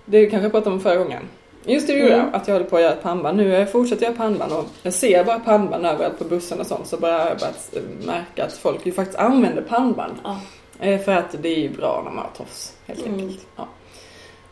det 0.05 0.25
kanske 0.25 0.45
jag 0.45 0.51
pratade 0.51 0.75
om 0.75 0.81
förra 0.81 0.95
gången. 0.95 1.23
Just 1.65 1.87
det, 1.87 1.93
gjorde 1.93 2.13
Mm. 2.13 2.25
jag. 2.25 2.35
Att 2.35 2.47
jag 2.47 2.55
håller 2.55 2.65
på 2.69 2.75
att 2.75 2.81
göra 2.81 2.93
ett 2.93 3.03
pannband. 3.03 3.37
Nu 3.37 3.47
jag 3.49 3.71
fortsatt 3.71 4.01
göra 4.01 4.13
pannband 4.13 4.51
och 4.53 4.65
jag 4.83 4.93
ser 4.93 5.23
bara 5.23 5.39
pannband 5.39 5.85
överallt 5.85 6.17
på 6.17 6.23
bussen 6.23 6.59
och 6.59 6.67
sånt. 6.67 6.87
Så 6.87 6.97
bara 6.97 7.11
har 7.17 7.27
jag 7.29 7.37
börjat 7.39 7.73
märka 8.05 8.45
att 8.45 8.53
folk 8.53 8.85
ju 8.85 8.91
faktiskt 8.91 9.19
använder 9.19 9.61
pannband. 9.61 10.13
Ja. 10.23 10.39
Eh, 10.79 10.99
för 11.01 11.11
att 11.11 11.35
det 11.41 11.49
är 11.49 11.59
ju 11.59 11.69
bra 11.69 12.01
när 12.05 12.11
man 12.11 12.23
har 12.23 12.31
tofs, 12.37 12.73
helt 12.85 13.05
Mm. 13.05 13.19
enkelt. 13.19 13.47
Ja. 13.55 13.67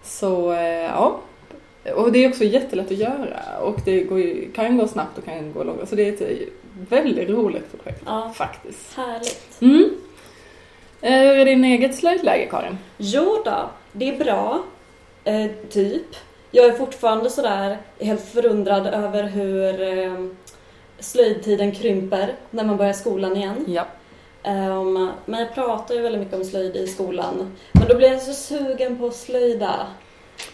Så, 0.04 0.52
eh, 0.52 0.60
ja. 0.84 1.20
Och 1.96 2.12
det 2.12 2.24
är 2.24 2.30
också 2.30 2.44
jättelätt 2.44 2.92
att 2.92 2.98
göra. 2.98 3.60
Och 3.62 3.80
det 3.86 4.00
går 4.04 4.20
ju, 4.20 4.52
kan 4.52 4.78
gå 4.78 4.88
snabbt 4.88 5.18
och 5.18 5.26
kan 5.26 5.54
gå 5.54 5.64
långt. 5.64 5.90
Så 5.90 5.96
det 5.96 6.10
är 6.10 6.14
ett 6.14 6.50
väldigt 6.90 7.30
roligt 7.30 7.72
projekt. 7.72 8.02
Ja. 8.06 8.32
Faktiskt. 8.36 8.94
Härligt. 8.96 9.62
Mm. 9.62 9.90
Eh, 11.02 11.12
Hur 11.12 11.38
är 11.38 11.46
din 11.46 11.64
eget 11.64 11.96
slöjdläge, 11.96 12.48
Karin? 12.52 12.78
Jo 12.98 13.42
då, 13.46 13.70
det 13.92 14.10
är 14.10 14.18
bra. 14.24 14.64
Eh, 15.24 15.52
typ. 15.70 16.16
Jag 16.52 16.66
är 16.66 16.72
fortfarande 16.72 17.30
sådär 17.30 17.78
helt 18.00 18.22
förundrad 18.26 18.88
över 18.88 19.24
hur 19.24 19.82
eh, 19.82 20.26
slöjdtiden 21.00 21.72
krymper 21.72 22.34
när 22.52 22.64
man 22.64 22.78
börjar 22.78 22.94
skolan 22.94 23.38
igen. 23.38 23.66
Ja. 23.68 23.86
Ehm, 24.44 25.10
men 25.26 25.40
jag 25.40 25.56
pratar 25.56 25.96
ju 25.96 26.02
väldigt 26.02 26.22
mycket 26.22 26.36
om 26.36 26.44
slöjd 26.44 26.76
i 26.76 26.88
skolan. 26.88 27.56
Men 27.72 27.88
då 27.88 27.96
blir 27.96 28.12
jag 28.12 28.22
så 28.22 28.34
sugen 28.34 28.98
på 28.98 29.06
att 29.06 29.16
slöjda. 29.16 29.88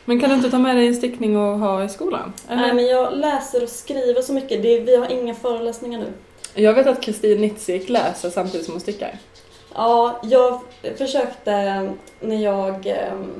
Men 0.06 0.20
kan 0.20 0.30
du 0.30 0.36
inte 0.36 0.52
ta 0.52 0.58
med 0.60 0.76
dig 0.76 0.88
en 0.88 0.96
stickning 0.96 1.38
och 1.38 1.60
ha 1.60 1.84
i 1.84 1.90
skolan? 1.90 2.34
Eller? 2.50 2.62
Nej 2.62 2.74
men 2.74 2.86
jag 2.88 3.14
läser 3.18 3.64
och 3.64 3.70
skriver 3.70 4.22
så 4.22 4.34
mycket. 4.34 4.62
Det, 4.64 4.80
vi 4.80 4.96
har 4.96 5.12
inga 5.12 5.36
föreläsningar 5.36 6.00
nu. 6.00 6.14
Jag 6.54 6.74
vet 6.74 6.88
att 6.88 7.02
Kristin 7.02 7.42
Nitzig 7.42 7.90
läser 7.90 8.30
samtidigt 8.30 8.66
som 8.66 8.74
hon 8.74 8.82
stickar. 8.82 9.18
Ja, 9.76 10.20
jag 10.24 10.62
försökte 10.98 11.52
när 12.20 12.36
jag... 12.44 12.88
ehm, 12.88 13.34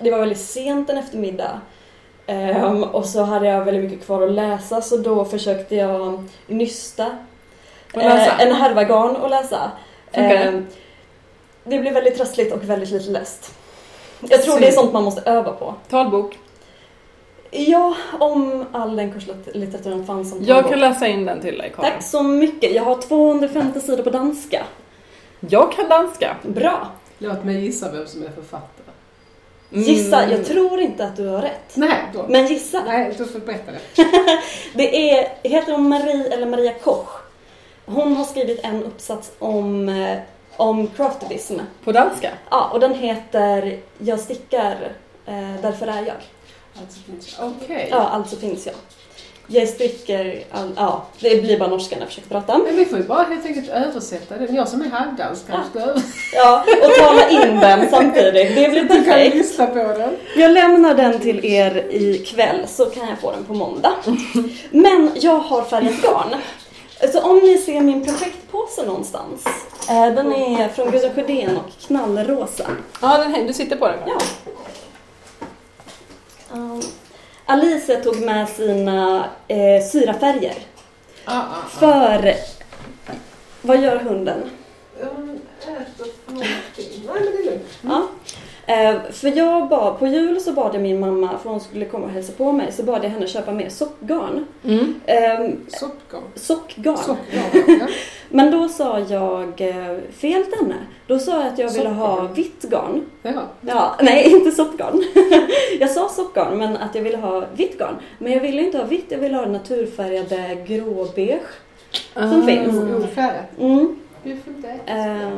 Det 0.00 0.10
var 0.10 0.18
väldigt 0.18 0.40
sent 0.40 0.90
en 0.90 0.98
eftermiddag. 0.98 1.60
ehm, 2.26 2.82
och 2.82 3.04
så 3.06 3.22
hade 3.22 3.46
jag 3.48 3.64
väldigt 3.64 3.84
mycket 3.90 4.06
kvar 4.06 4.22
att 4.22 4.32
läsa 4.32 4.80
så 4.80 4.96
då 4.96 5.24
försökte 5.24 5.76
jag 5.76 6.24
nysta 6.46 7.06
eh, 7.94 8.40
en 8.40 8.52
härva 8.54 8.84
garn 8.84 9.16
och 9.16 9.30
läsa. 9.30 9.70
Det? 10.10 10.20
Ehm, 10.20 10.66
det 11.64 11.78
blev 11.78 11.94
väldigt 11.94 12.16
trassligt 12.16 12.52
och 12.54 12.64
väldigt 12.64 12.90
lite 12.90 13.10
läst. 13.10 13.54
Jag 14.20 14.42
tror 14.42 14.60
det 14.60 14.68
är 14.68 14.72
sånt 14.72 14.92
man 14.92 15.04
måste 15.04 15.30
öva 15.30 15.52
på. 15.52 15.74
Talbok. 15.90 16.38
Ja, 17.50 17.94
om 18.20 18.64
all 18.72 18.96
den 18.96 19.12
kurslitteraturen 19.12 20.06
fanns 20.06 20.30
som 20.30 20.38
Jag 20.44 20.56
talbok. 20.56 20.70
kan 20.70 20.80
läsa 20.80 21.06
in 21.06 21.26
den 21.26 21.40
till 21.40 21.58
dig, 21.58 21.72
Karin. 21.76 21.90
Tack 21.92 22.02
så 22.02 22.22
mycket. 22.22 22.74
Jag 22.74 22.82
har 22.82 23.02
250 23.02 23.80
sidor 23.80 24.02
på 24.02 24.10
danska. 24.10 24.62
Jag 25.40 25.72
kan 25.72 25.88
danska. 25.88 26.36
Bra. 26.42 26.88
Låt 27.18 27.44
mig 27.44 27.64
gissa 27.64 27.92
vem 27.92 28.06
som 28.06 28.22
är 28.22 28.30
författare. 28.30 28.84
Mm. 29.72 29.84
Gissa, 29.84 30.30
jag 30.30 30.44
tror 30.44 30.80
inte 30.80 31.04
att 31.04 31.16
du 31.16 31.26
har 31.26 31.42
rätt. 31.42 31.70
Nej, 31.76 31.96
då. 32.14 32.24
Men 32.28 32.46
gissa. 32.46 32.82
Nej, 32.86 33.14
du 33.18 33.24
får 33.24 33.38
berätta 33.38 33.72
det. 33.72 34.04
Det 34.74 35.10
är, 35.10 35.28
heter 35.42 35.72
hon 35.72 35.88
Marie 35.88 36.32
eller 36.34 36.46
Maria 36.46 36.72
Koch? 36.72 37.08
Hon 37.86 38.16
har 38.16 38.24
skrivit 38.24 38.60
en 38.62 38.84
uppsats 38.84 39.32
om, 39.38 39.88
eh, 39.88 40.18
om 40.56 40.86
craftivism. 40.96 41.58
På 41.84 41.92
danska? 41.92 42.30
Ja, 42.50 42.70
och 42.72 42.80
den 42.80 42.94
heter 42.94 43.78
Jag 43.98 44.20
stickar, 44.20 44.92
eh, 45.26 45.50
därför 45.62 45.86
är 45.86 45.96
jag. 46.06 46.16
Alltså, 46.80 47.00
finns- 47.06 47.38
Okej. 47.40 47.88
Ja, 47.90 47.96
alltså 47.98 48.36
finns 48.36 48.66
jag. 48.66 48.74
Jag 49.46 49.68
sticker, 49.68 50.44
all, 50.52 50.72
ja, 50.76 51.04
det 51.20 51.42
blir 51.42 51.58
bara 51.58 51.68
norska 51.68 51.96
när 51.96 52.02
jag 52.02 52.08
försöker 52.08 52.28
prata. 52.28 52.58
Men 52.58 52.76
vi 52.76 52.84
får 52.84 52.98
ju 52.98 53.04
bara 53.04 53.22
helt 53.22 53.46
enkelt 53.46 53.68
översätta 53.68 54.36
den. 54.38 54.54
Jag 54.54 54.68
som 54.68 54.80
är 54.82 54.88
halvdansk 54.88 55.46
kanske 55.50 55.80
översätta. 55.80 56.08
Ja, 56.34 56.64
och 56.84 56.94
tala 56.94 57.28
in 57.30 57.60
den 57.60 57.88
samtidigt. 57.90 58.34
Det 58.56 58.70
blir 58.70 58.82
Du 58.82 58.88
kan 58.88 59.04
perfekt. 59.04 59.34
lyssna 59.36 59.66
på 59.66 59.74
den. 59.74 60.16
Jag 60.36 60.50
lämnar 60.50 60.94
den 60.94 61.20
till 61.20 61.44
er 61.44 61.86
ikväll 61.90 62.60
så 62.68 62.84
kan 62.86 63.08
jag 63.08 63.18
få 63.20 63.30
den 63.32 63.44
på 63.44 63.54
måndag. 63.54 63.92
Men 64.70 65.10
jag 65.14 65.38
har 65.38 65.62
färgat 65.62 66.02
garn. 66.02 66.34
Så 67.12 67.20
om 67.20 67.38
ni 67.38 67.58
ser 67.58 67.80
min 67.80 68.04
projektpåse 68.04 68.86
någonstans. 68.86 69.44
Eh, 69.90 70.14
Den 70.14 70.32
är 70.32 70.68
från 70.68 70.90
Gudrun 70.90 71.14
Sjödén 71.14 71.56
och 71.56 71.70
knallrosa. 71.86 72.66
Ja, 73.02 73.18
den 73.18 73.34
här, 73.34 73.44
du 73.44 73.52
sitter 73.52 73.76
på 73.76 73.86
den. 73.88 73.98
Ja. 74.06 74.18
Um, 76.52 76.82
Alice 77.46 77.96
tog 77.96 78.20
med 78.20 78.48
sina 78.48 79.24
eh, 79.48 79.84
syrafärger. 79.92 80.54
Ah, 81.24 81.38
ah, 81.38 81.40
ah. 81.40 81.68
För... 81.68 82.34
Vad 83.62 83.82
gör 83.82 83.96
hunden? 83.98 84.50
Hon 85.00 85.40
äter 85.60 86.06
någonting. 86.26 87.02
Nej, 87.06 87.14
men 87.14 87.22
det 87.22 87.38
är 87.38 87.44
lugnt. 87.50 87.78
Ja. 87.80 88.08
Eh, 88.66 88.94
för 89.12 89.36
jag 89.36 89.68
bad, 89.68 89.98
på 89.98 90.06
jul 90.06 90.40
så 90.40 90.52
bad 90.52 90.74
jag 90.74 90.82
min 90.82 91.00
mamma, 91.00 91.38
för 91.42 91.50
hon 91.50 91.60
skulle 91.60 91.84
komma 91.84 92.04
och 92.04 92.10
hälsa 92.10 92.32
på 92.32 92.52
mig, 92.52 92.72
så 92.72 92.82
bad 92.82 93.04
jag 93.04 93.10
henne 93.10 93.26
köpa 93.26 93.52
mer 93.52 93.68
sockgarn. 93.68 94.46
Mm. 94.64 95.00
Eh, 95.06 95.50
Soppgarn. 95.68 96.22
sockgarn. 96.34 96.96
Sockgarn, 96.96 97.78
ja. 97.80 97.86
Men 98.28 98.50
då 98.50 98.68
sa 98.68 98.98
jag 98.98 99.60
eh, 99.60 99.96
fel 100.12 100.44
till 100.44 100.54
henne. 100.60 100.74
Då 101.06 101.18
sa 101.18 101.32
jag 101.32 101.46
att 101.52 101.58
jag 101.58 101.70
ville 101.70 101.88
ha 101.88 102.16
Sockgarn. 102.16 102.34
vitt 102.34 102.62
garn. 102.62 103.04
ja. 103.22 103.32
Ja, 103.60 103.96
nej, 104.02 104.30
inte 104.32 104.50
soppgarn. 104.50 105.04
jag 105.80 105.90
sa 105.90 106.08
soppgarn, 106.08 106.58
men 106.58 106.76
att 106.76 106.94
jag 106.94 107.02
ville 107.02 107.16
ha 107.16 107.44
vitt 107.56 107.78
garn. 107.78 107.94
Men 108.18 108.32
jag 108.32 108.40
ville 108.40 108.62
inte 108.62 108.78
ha 108.78 108.84
vitt, 108.84 109.06
jag 109.08 109.18
ville 109.18 109.36
ha 109.36 109.46
naturfärgade 109.46 110.56
gråbeige. 110.66 111.40
Som 112.14 112.42
Ah. 112.42 112.46
finns. 112.46 113.04
Ofärgat. 113.04 113.58
Mm. 113.60 113.96
Beautiful 114.22 114.62
day. 114.62 114.78
Eh, 114.86 115.28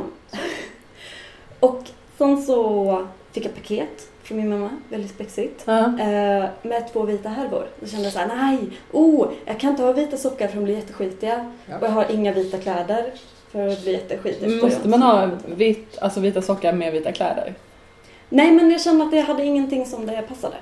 och 1.60 1.82
sen 2.18 2.42
så 2.42 3.06
fick 3.32 3.44
jag 3.44 3.54
paket 3.54 4.08
från 4.22 4.38
min 4.38 4.48
mamma, 4.48 4.70
väldigt 4.88 5.10
spexigt. 5.10 5.62
Ja. 5.64 5.78
Eh, 5.84 6.44
med 6.62 6.92
två 6.92 7.02
vita 7.02 7.28
härvor. 7.28 7.66
Då 7.80 7.86
kände 7.86 8.04
jag 8.04 8.12
såhär, 8.12 8.26
nej, 8.36 8.58
oh, 8.92 9.28
jag 9.44 9.60
kan 9.60 9.70
inte 9.70 9.82
ha 9.82 9.92
vita 9.92 10.16
sockar 10.16 10.48
för 10.48 10.56
de 10.56 10.64
blir 10.64 10.74
jätteskitiga. 10.74 11.52
Ja. 11.66 11.76
Och 11.78 11.84
jag 11.84 11.90
har 11.90 12.06
inga 12.10 12.32
vita 12.32 12.58
kläder 12.58 13.04
för 13.52 13.66
det 13.66 13.82
blir 13.82 13.92
jätteskitigt. 13.92 14.42
Men 14.50 14.58
Måste 14.58 14.88
man 14.88 15.02
ha 15.02 15.30
vitt, 15.46 15.98
alltså 15.98 16.20
vita 16.20 16.42
sockar 16.42 16.72
med 16.72 16.92
vita 16.92 17.12
kläder? 17.12 17.54
Nej, 18.28 18.52
men 18.52 18.70
jag 18.70 18.80
kände 18.80 19.04
att 19.04 19.12
jag 19.14 19.22
hade 19.22 19.44
ingenting 19.44 19.86
som 19.86 20.06
det 20.06 20.22
passade. 20.28 20.56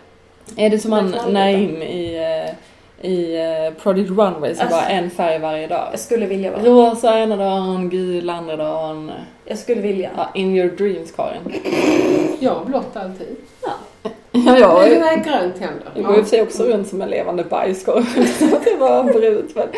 Är 0.57 0.71
det 0.71 0.79
som 0.79 0.93
han 0.93 1.13
knallvita. 1.13 1.33
Naim 1.33 1.83
i, 1.83 2.17
eh, 2.17 3.11
i 3.11 3.37
uh, 3.69 3.75
Project 3.75 4.11
Runway 4.11 4.55
som 4.55 4.67
Alltså- 4.67 4.81
bara 4.81 4.89
en 4.89 5.11
färg 5.11 5.39
varje 5.39 5.67
dag? 5.67 5.89
Jag 5.93 6.01
skulle 6.01 6.27
vilja 6.27 6.51
vara. 6.51 6.63
Rosa 6.63 7.19
ena 7.19 7.37
dagen, 7.37 7.91
gul 7.91 8.31
andra 8.31 8.57
dagen. 8.57 9.13
Jag 9.45 9.59
skulle 9.59 9.81
vilja. 9.81 10.11
Ja, 10.17 10.31
in 10.35 10.57
your 10.57 10.71
dreams 10.71 11.13
Karin. 11.13 11.41
Ja, 12.41 12.63
blått 12.67 12.97
alltid. 12.97 13.37
Ja. 13.63 13.71
Ja, 14.33 14.59
jag, 14.59 14.81
Nej, 14.81 15.01
nej, 15.01 15.23
grönt 15.27 15.59
händer. 15.59 15.89
jag 15.95 16.05
går 16.05 16.19
i 16.19 16.21
och 16.21 16.25
för 16.25 16.31
sig 16.31 16.43
också 16.43 16.63
runt 16.63 16.89
som 16.89 17.03
en 17.03 17.09
levande 17.11 17.45
bajskorv. 17.45 18.05
Det 18.65 18.77
var 18.77 19.05
brunt. 19.05 19.55
Men... 19.57 19.69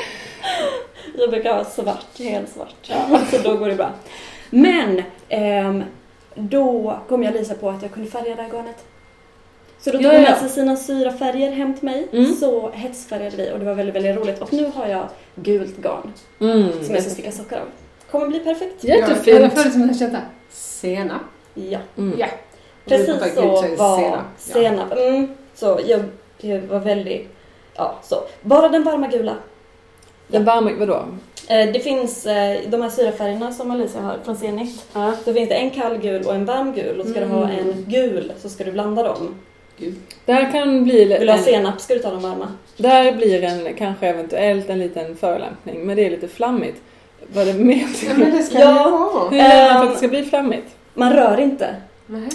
Jag 1.19 1.31
brukar 1.31 1.55
ha 1.57 1.65
svart, 1.65 2.19
helt 2.19 2.49
svart. 2.49 2.93
Så 3.31 3.39
då 3.39 3.57
går 3.57 3.69
det 3.69 3.75
bra. 3.75 3.91
Men 4.51 5.03
ehm, 5.29 5.83
då 6.35 6.97
kom 7.09 7.23
jag 7.23 7.35
Lisa 7.35 7.55
på 7.55 7.69
att 7.71 7.83
jag 7.83 7.93
kunde 7.93 8.11
färga 8.11 8.37
det 8.37 8.43
här 8.43 8.49
garnet. 8.51 8.85
Så 9.81 9.91
då 9.91 9.97
tog 9.99 10.05
Ja, 10.07 10.11
hon 10.13 10.23
ja. 10.23 10.31
med 10.31 10.39
sig 10.39 10.49
sina 10.49 10.77
syrafärger 10.77 11.53
hem 11.53 11.75
till 11.75 11.85
mig. 11.85 12.09
Mm. 12.13 12.35
Så 12.35 12.71
hetsfärgade 12.71 13.37
vi 13.37 13.51
och 13.53 13.59
det 13.59 13.65
var 13.65 13.75
väldigt, 13.75 13.95
väldigt 13.97 14.17
roligt. 14.17 14.43
Och 14.43 14.53
nu 14.53 14.71
har 14.75 14.87
jag 14.87 15.09
gult 15.35 15.77
garn 15.77 16.13
Mm. 16.41 16.73
som 16.85 16.95
jag 16.95 17.03
ska 17.03 17.11
sticka 17.13 17.33
sockar 17.33 17.57
av. 17.57 17.67
Kommer 18.19 18.29
bli 18.31 18.41
perfekt. 18.41 18.85
Jag 18.85 18.99
Jättefint. 18.99 19.53
för 19.55 19.65
det 19.65 19.71
som 19.71 19.81
jag 19.89 19.97
kände 19.97 20.21
senap. 20.51 21.23
Ja. 21.55 21.79
Mm. 21.99 22.19
Ja. 22.19 22.27
Precis 22.85 23.07
så 23.07 23.13
var 23.47 23.63
senap. 23.63 23.79
Ja. 23.79 24.21
senap. 24.37 24.93
Mm. 24.93 25.29
Så 25.55 25.81
jag, 25.87 26.03
det 26.41 26.59
var 26.59 26.79
väldigt, 26.79 27.29
ja 27.77 27.99
så. 28.03 28.17
Bara 28.43 28.69
den 28.69 28.83
varma 28.85 29.07
gula. 29.09 29.35
Den 30.29 30.45
varma, 30.45 30.71
vadå? 30.79 31.05
Eh, 31.49 31.73
det 31.73 31.81
finns 31.81 32.27
eh, 32.27 32.61
de 32.69 32.83
här 32.83 32.91
syrafärgerna 32.91 33.53
som 33.53 33.71
Alicia 33.71 34.01
har 34.01 34.19
från 34.25 34.37
Zenit. 34.37 34.85
Ja. 34.93 35.13
Då 35.25 35.33
finns 35.33 35.49
det 35.49 35.55
en 35.55 35.71
kall 35.71 35.99
gul 35.99 36.23
och 36.27 36.35
en 36.35 36.45
varm 36.45 36.73
gul 36.75 37.01
och 37.01 37.07
ska 37.07 37.21
du 37.21 37.27
ha 37.27 37.45
Mm. 37.51 37.59
en 37.69 37.85
gul 37.89 38.33
så 38.39 38.49
ska 38.49 38.65
du 38.65 38.73
blanda 38.73 39.03
dem. 39.03 39.35
Gud. 39.79 39.95
Där 40.25 40.53
kan 40.53 40.85
bli... 40.85 41.05
Vill 41.05 41.21
du 41.27 41.33
ha 41.33 41.39
en- 41.39 41.45
senap 41.45 41.81
ska 41.81 41.95
du 41.95 42.01
ta 42.01 42.11
de 42.11 42.23
varma. 42.23 42.53
Där 42.77 43.13
blir 43.13 43.43
en, 43.43 43.75
kanske 43.75 44.07
eventuellt 44.09 44.71
en 44.71 44.79
liten 44.79 45.17
förolämpning, 45.17 45.87
men 45.87 45.97
det 45.97 46.07
är 46.07 46.11
lite 46.11 46.29
flammigt. 46.29 46.83
Vad 47.33 47.47
det 47.47 47.51
Ja, 47.53 47.59
menar 47.59 48.19
men 48.19 48.37
det 48.37 48.43
ska 48.43 48.59
Ja. 48.59 48.67
det 48.85 48.91
vara. 48.91 49.29
Hur 49.31 49.37
gör 49.39 49.45
man 49.45 49.69
för 49.69 49.77
att 49.77 49.83
Ehm. 49.83 49.91
det 49.91 49.97
ska 49.97 50.09
bli 50.09 50.25
flammigt? 50.25 50.67
Man 50.95 51.13
rör 51.13 51.41
inte. 51.41 51.75
Nej. 52.07 52.29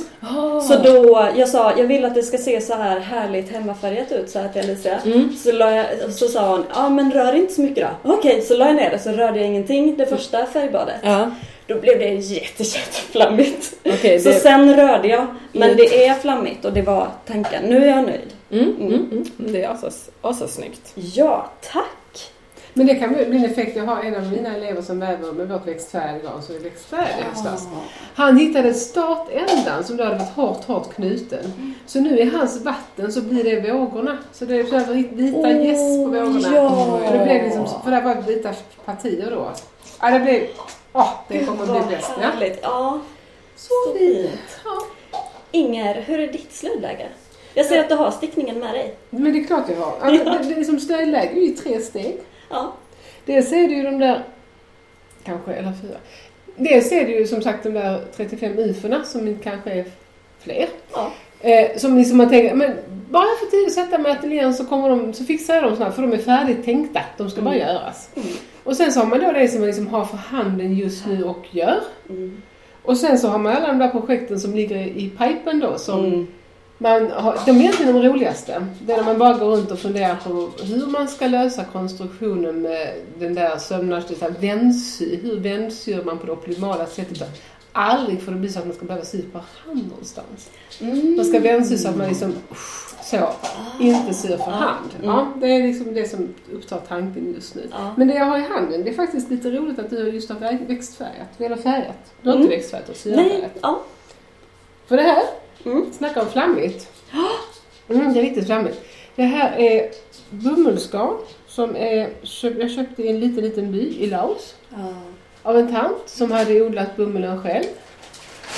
Så 0.67 0.75
då, 0.83 1.27
jag 1.35 1.49
sa, 1.49 1.73
jag 1.77 1.85
vill 1.87 2.05
att 2.05 2.15
det 2.15 2.23
ska 2.23 2.37
se 2.37 2.61
så 2.61 2.73
här 2.75 2.99
härligt 2.99 3.51
hemmafärgat 3.51 4.11
ut 4.11 4.29
så 4.29 4.39
här 4.39 4.49
till 4.49 4.61
Alicia. 4.61 4.99
Mm. 5.05 5.35
Så, 5.43 5.51
la 5.51 5.71
jag, 5.71 5.85
så 6.13 6.27
sa 6.27 6.49
hon, 6.51 6.65
ja 6.73 6.89
men 6.89 7.11
rör 7.11 7.33
inte 7.33 7.53
så 7.53 7.61
mycket 7.61 7.87
då. 8.03 8.13
Okej, 8.13 8.41
så 8.41 8.57
la 8.57 8.65
jag 8.65 8.75
ner 8.75 8.89
det 8.89 8.99
så 8.99 9.11
rörde 9.11 9.37
jag 9.39 9.47
ingenting 9.47 9.97
det 9.97 10.05
första 10.05 10.45
färgbadet. 10.45 10.95
Ja, 11.03 11.31
Då 11.67 11.75
blev 11.79 11.99
det 11.99 12.05
jätte, 12.09 12.63
jätteflammigt. 12.63 13.73
okej. 13.85 14.19
Så 14.19 14.29
det... 14.29 14.35
sen 14.35 14.75
rörde 14.75 15.07
jag, 15.07 15.25
men 15.51 15.63
Mm. 15.63 15.77
det 15.77 16.05
är 16.07 16.13
flammigt 16.13 16.65
och 16.65 16.73
det 16.73 16.81
var 16.81 17.07
tanken. 17.27 17.63
Nu 17.63 17.77
är 17.85 17.87
jag 17.95 18.03
nöjd. 18.05 18.29
Mm, 18.51 18.75
mm, 18.79 18.93
mm. 19.11 19.23
Det 19.37 19.63
är 19.63 19.69
asas, 19.69 20.09
asasnyggt. 20.21 20.91
Ja, 20.95 21.49
tack! 21.73 22.31
Men 22.73 22.87
det 22.87 22.95
kan 22.95 23.13
bli 23.13 23.23
en 23.37 23.45
effekt. 23.45 23.77
Jag 23.77 23.85
har 23.85 24.03
en 24.03 24.15
av 24.15 24.31
mina 24.31 24.55
elever 24.55 24.81
som 24.81 24.99
väver 24.99 25.31
med 25.31 25.47
vårt 25.49 25.67
växtfärggarn, 25.67 26.41
så 26.41 26.51
det 26.51 26.57
är 26.57 26.63
växtfärg 26.63 27.07
i 27.19 27.23
höstas. 27.23 27.67
Han 28.15 28.37
hittade 28.37 28.73
startändan 28.73 29.83
som 29.83 29.97
då 29.97 30.03
hade 30.03 30.15
varit 30.17 30.29
hårt, 30.35 30.65
hårt 30.65 30.93
knuten. 30.93 31.73
Så 31.85 31.99
nu 31.99 32.19
i 32.19 32.29
hans 32.29 32.61
vatten 32.61 33.11
så 33.11 33.21
blir 33.21 33.43
det 33.43 33.71
vågorna. 33.73 34.17
Så 34.33 34.45
det 34.45 34.59
är 34.59 34.63
så 34.63 34.93
vita 34.93 35.37
Åh, 35.39 35.65
gäss 35.65 35.79
på 36.05 36.05
vågorna. 36.11 36.55
ja. 36.55 36.95
Och 37.07 37.13
det 37.13 37.23
blev 37.25 37.43
liksom, 37.43 37.67
för 37.83 37.91
det 37.91 38.01
var 38.01 38.15
vita 38.15 38.53
partier 38.85 39.31
då. 39.31 39.49
Ja, 40.01 40.11
det 40.11 40.19
blev... 40.19 40.47
Åh, 40.93 41.09
det 41.27 41.45
kommer 41.45 41.63
att 41.63 41.87
bli 41.87 41.95
bäst. 41.95 42.11
Ja. 42.21 42.31
Ja, 42.61 42.99
Så 43.55 43.73
fint. 43.97 44.29
fint. 44.29 44.31
Inger, 45.51 46.01
hur 46.01 46.19
är 46.19 46.27
ditt 46.31 46.53
slöjdläge? 46.53 47.07
Jag 47.53 47.65
ser 47.65 47.79
att 47.79 47.89
du 47.89 47.95
har 47.95 48.11
stickningen 48.11 48.59
med 48.59 48.73
dig. 48.73 48.95
Men 49.09 49.33
det 49.33 49.39
är 49.39 49.43
klart 49.43 49.63
jag 49.69 49.75
har. 49.85 49.93
Alltså, 50.01 50.23
det, 50.49 50.53
det 50.55 50.61
är 50.61 50.63
som 50.63 50.79
stödläge 50.79 51.31
är 51.35 51.41
ju 51.41 51.53
tre 51.53 51.79
steg. 51.79 52.17
Ja. 52.51 52.73
Dels 53.25 53.51
är 53.51 53.67
det 53.67 53.73
ju 53.73 53.83
de 53.83 53.99
där, 53.99 54.23
kanske, 55.23 55.53
eller 55.53 55.73
fyra. 55.81 55.97
Dels 56.55 56.91
är 56.91 57.05
det 57.05 57.11
ju 57.11 57.27
som 57.27 57.41
sagt 57.41 57.63
de 57.63 57.69
där 57.73 58.01
35 58.15 58.59
ufona 58.59 59.03
som 59.03 59.37
kanske 59.43 59.71
är 59.71 59.85
fler. 60.39 60.65
Ja. 60.93 61.11
Eh, 61.41 61.77
som 61.77 61.97
liksom 61.97 62.17
man 62.17 62.29
tänker, 62.29 62.55
men 62.55 62.71
bara 63.09 63.25
jag 63.25 63.39
får 63.39 63.45
tid 63.45 63.67
att 63.67 63.73
sätta 63.73 63.97
mig 63.97 64.11
i 64.11 64.15
ateljén 64.15 64.53
så, 64.53 64.65
kommer 64.65 64.89
de, 64.89 65.13
så 65.13 65.23
fixar 65.25 65.53
jag 65.55 65.63
dem 65.63 65.75
snabbt 65.75 65.95
för 65.95 66.01
de 66.01 66.13
är 66.13 66.17
färdigt 66.17 66.65
tänkta. 66.65 66.99
De 67.17 67.29
ska 67.29 67.41
bara 67.41 67.55
Mm. 67.55 67.67
göras. 67.67 68.09
Mm. 68.15 68.27
Och 68.63 68.75
sen 68.75 68.91
så 68.91 68.99
har 68.99 69.07
man 69.07 69.19
då 69.19 69.31
det 69.31 69.47
som 69.47 69.59
man 69.59 69.67
liksom 69.67 69.87
har 69.87 70.05
för 70.05 70.17
handen 70.17 70.75
just 70.75 71.05
nu 71.07 71.23
och 71.23 71.45
gör. 71.51 71.79
Mm. 72.09 72.41
Och 72.83 72.97
sen 72.97 73.19
så 73.19 73.27
har 73.27 73.37
man 73.39 73.53
alla 73.53 73.67
de 73.67 73.77
där 73.79 73.87
projekten 73.89 74.39
som 74.39 74.55
ligger 74.55 74.77
i 74.77 75.09
pipen 75.17 75.59
då 75.59 75.77
som 75.77 76.05
Mm. 76.05 76.27
Man 76.81 77.11
har, 77.11 77.39
de 77.45 77.51
är 77.51 77.59
egentligen 77.59 77.95
de 77.95 78.07
roligaste. 78.09 78.67
Det 78.81 78.93
är 78.93 78.97
när 78.97 79.03
man 79.03 79.17
bara 79.17 79.37
går 79.37 79.45
runt 79.55 79.71
och 79.71 79.79
funderar 79.79 80.15
på 80.15 80.49
hur 80.63 80.87
man 80.87 81.07
ska 81.07 81.27
lösa 81.27 81.63
konstruktionen 81.65 82.61
med 82.61 82.93
den 83.19 83.33
där 83.35 83.57
sömnadsdetaljen. 83.57 84.41
Vändsy, 84.41 85.15
hur 85.15 85.39
vändsyr 85.39 86.03
man 86.03 86.17
på 86.17 86.25
det 86.25 86.31
optimala 86.31 86.85
sättet? 86.85 87.29
Aldrig 87.71 88.21
får 88.21 88.31
det 88.31 88.37
bli 88.37 88.49
så 88.49 88.59
att 88.59 88.65
man 88.65 88.75
ska 88.75 88.85
behöva 88.85 89.05
sy 89.05 89.21
på 89.21 89.37
hand 89.65 89.89
någonstans. 89.89 90.49
Mm. 90.81 91.15
Man 91.15 91.25
ska 91.25 91.39
vändsy 91.39 91.77
så 91.77 91.89
att 91.89 91.95
man 91.97 92.07
liksom 92.07 92.33
så, 93.03 93.29
inte 93.79 94.13
syr 94.13 94.37
för 94.37 94.51
hand. 94.51 94.89
Ja, 95.03 95.27
det 95.35 95.47
är 95.47 95.63
liksom 95.67 95.93
det 95.93 96.09
som 96.09 96.33
upptar 96.53 96.77
tanken 96.87 97.33
just 97.35 97.55
nu. 97.55 97.67
Ja. 97.71 97.93
Men 97.97 98.07
det 98.07 98.13
jag 98.13 98.25
har 98.25 98.37
i 98.37 98.41
handen, 98.41 98.83
det 98.83 98.89
är 98.89 98.93
faktiskt 98.93 99.29
lite 99.29 99.49
roligt 99.51 99.79
att 99.79 99.89
du 99.89 100.09
just 100.09 100.29
har 100.29 100.39
växt- 100.39 100.69
växtfärgat, 100.69 101.27
eller 101.37 101.55
färgat. 101.55 102.13
Du 102.21 102.29
har 102.29 102.35
Mm. 102.35 102.45
inte 102.45 102.55
växtfärgat, 102.57 102.85
du 102.87 102.91
har 102.91 102.97
syrafärgat. 102.97 103.51
ja. 103.61 103.81
För 104.87 104.97
det 104.97 105.03
här, 105.03 105.23
Mm. 105.65 105.93
snacka 105.93 106.21
om 106.21 106.29
flammigt. 106.29 106.87
Mm, 107.89 108.13
det 108.13 108.19
är 108.19 108.23
riktigt 108.23 108.45
flammigt. 108.45 108.81
Det 109.15 109.23
här 109.23 109.57
är 109.59 109.91
bomullsgarn 110.29 111.17
som 111.47 111.75
är, 111.75 112.09
jag 112.59 112.71
köpte 112.71 113.03
i 113.03 113.09
en 113.09 113.19
liten, 113.19 113.43
liten 113.43 113.71
by 113.71 113.97
i 113.99 114.07
Laos 114.07 114.55
Ja. 114.69 114.93
av 115.43 115.57
en 115.57 115.71
tant 115.73 115.97
som 116.09 116.31
hade 116.31 116.61
odlat 116.61 116.97
bomullen 116.97 117.41
själv. 117.43 117.65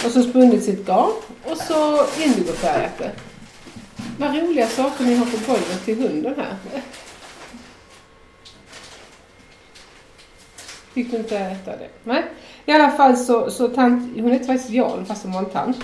Och 0.06 0.12
så 0.12 0.24
spunnit 0.24 0.64
sitt 0.64 0.86
garn 0.88 1.12
och 1.46 1.58
så 1.58 2.06
indigofärgat 2.24 2.98
det. 2.98 3.12
Vad 4.20 4.36
roliga 4.42 4.68
saker 4.68 5.04
ni 5.04 5.16
har 5.16 5.26
på 5.26 5.38
golvet 5.48 5.86
till 5.86 5.98
hunden 6.02 6.34
här. 6.38 6.82
Fick 10.94 11.12
du 11.12 11.18
inte 11.18 11.38
äta 11.38 11.72
det? 11.72 11.90
Nej. 12.04 12.24
I 12.66 12.72
alla 12.72 12.92
fall 12.92 13.18
så, 13.18 13.52
så 13.52 13.68
tant, 13.68 14.22
hon 14.22 14.32
heter 14.32 14.46
faktiskt 14.46 14.70
Jan 14.70 15.06
fast 15.06 15.24
hon 15.24 15.32
var 15.34 15.40
en 15.40 15.50
tant. 15.50 15.78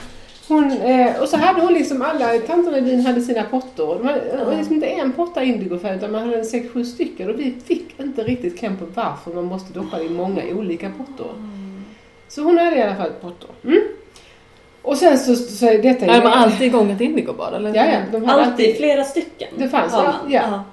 Hon, 0.49 0.71
eh, 0.71 1.21
och 1.21 1.29
så 1.29 1.37
hade 1.37 1.61
hon 1.61 1.73
liksom 1.73 2.01
alla 2.01 2.37
tanterna 2.47 2.77
i 2.77 2.81
byn 2.81 3.05
hade 3.05 3.21
sina 3.21 3.43
pottor. 3.43 3.97
Det 3.97 4.03
var, 4.03 4.13
det 4.13 4.45
var 4.45 4.55
liksom 4.55 4.75
inte 4.75 4.87
en 4.87 5.11
potta 5.11 5.43
indigofärg 5.43 5.97
utan 5.97 6.11
man 6.11 6.21
hade 6.21 6.37
en 6.37 6.45
sex, 6.45 6.73
sju 6.73 6.85
stycken 6.85 7.29
och 7.29 7.39
vi 7.39 7.55
fick 7.65 7.99
inte 7.99 8.23
riktigt 8.23 8.59
kläm 8.59 8.77
på 8.77 8.85
varför 8.93 9.33
man 9.33 9.45
måste 9.45 9.73
doppa 9.73 9.97
det 9.97 10.03
i 10.03 10.09
många 10.09 10.41
olika 10.53 10.91
pottor. 10.97 11.31
Så 12.27 12.43
hon 12.43 12.57
hade 12.57 12.77
i 12.77 12.81
alla 12.81 12.95
fall 12.95 13.11
pottor. 13.21 13.49
Mm. 13.63 13.81
Och 14.81 14.97
sen 14.97 15.17
så, 15.17 15.35
så 15.35 15.65
är 15.65 15.81
detta 15.81 16.05
Är 16.05 16.23
man 16.23 16.33
alltid 16.33 16.67
igång 16.67 16.91
ett 16.91 17.01
indigobad 17.01 17.53
eller? 17.53 17.75
Ja, 17.75 17.85
ja, 17.85 17.99
de 18.11 18.25
hade 18.25 18.45
Alltid 18.45 18.77
flera 18.77 19.03
stycken. 19.03 19.47
Det 19.55 19.69
fanns, 19.69 19.93
ja, 19.93 20.03
man. 20.03 20.31
ja. 20.31 20.63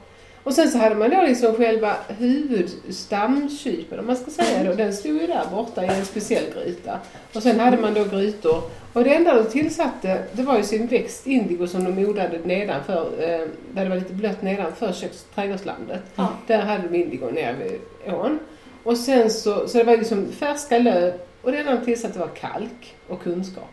Och 0.47 0.55
sen 0.55 0.71
så 0.71 0.79
hade 0.79 0.95
man 0.95 1.11
då 1.11 1.23
liksom 1.23 1.55
själva 1.55 1.97
huvudstamkypen, 2.09 3.99
om 3.99 4.07
man 4.07 4.17
ska 4.17 4.31
säga 4.31 4.65
då. 4.65 4.73
Den 4.73 4.93
stod 4.93 5.21
ju 5.21 5.27
där 5.27 5.45
borta 5.51 5.85
i 5.85 5.87
en 5.87 6.05
speciell 6.05 6.45
gryta. 6.55 6.99
Och 7.35 7.43
sen 7.43 7.61
hade 7.61 7.77
man 7.77 7.95
då 7.95 8.05
grytor. 8.05 8.63
Och 8.93 9.05
det 9.05 9.15
enda 9.15 9.35
de 9.35 9.51
tillsatte, 9.51 10.23
det 10.33 10.43
var 10.43 10.57
ju 10.57 10.63
sin 10.63 10.87
växt 10.87 11.27
indigo 11.27 11.67
som 11.67 11.85
de 11.85 12.05
odlade 12.05 12.39
nedanför, 12.45 13.07
eh, 13.19 13.49
där 13.73 13.85
det 13.85 13.89
var 13.89 13.97
lite 13.97 14.13
blött 14.13 14.43
nedanför 14.43 14.93
köks 14.93 15.27
trädgårdslandet. 15.35 16.03
Ja. 16.15 16.29
Där 16.47 16.63
hade 16.63 16.89
de 16.89 16.99
indigo 16.99 17.31
nere 17.31 17.55
vid 17.55 17.81
ån. 18.15 18.39
Och 18.83 18.97
sen 18.97 19.31
så, 19.31 19.69
så 19.69 19.79
det 19.79 19.85
var 19.85 19.97
liksom 19.97 20.33
färska 20.33 20.79
löv 20.79 21.13
och 21.43 21.53
det 21.53 21.59
enda 21.59 21.75
de 21.75 21.85
tillsatte 21.85 22.19
var 22.19 22.29
kalk 22.29 22.95
och 23.09 23.23
kunskap. 23.23 23.71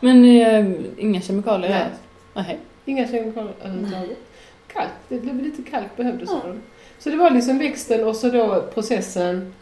Men 0.00 0.24
eh, 0.24 0.66
inga 0.98 1.20
kemikalier? 1.20 1.70
Nej. 1.70 2.44
Nej. 2.46 2.58
Inga 2.84 3.08
kemikalier 3.08 3.54
överhuvudtaget. 3.62 4.18
Kalk, 4.74 4.90
det 5.08 5.18
blev 5.18 5.42
lite 5.42 5.62
kalk 5.70 5.96
behövdes 5.96 6.30
Ja. 6.32 6.40
för 6.40 6.48
dem. 6.48 6.62
Så 6.98 7.10
det 7.10 7.16
var 7.16 7.30
liksom 7.30 7.58
växten 7.58 8.04
och 8.04 8.16
så 8.16 8.28
då 8.28 8.62
processen. 8.74 9.54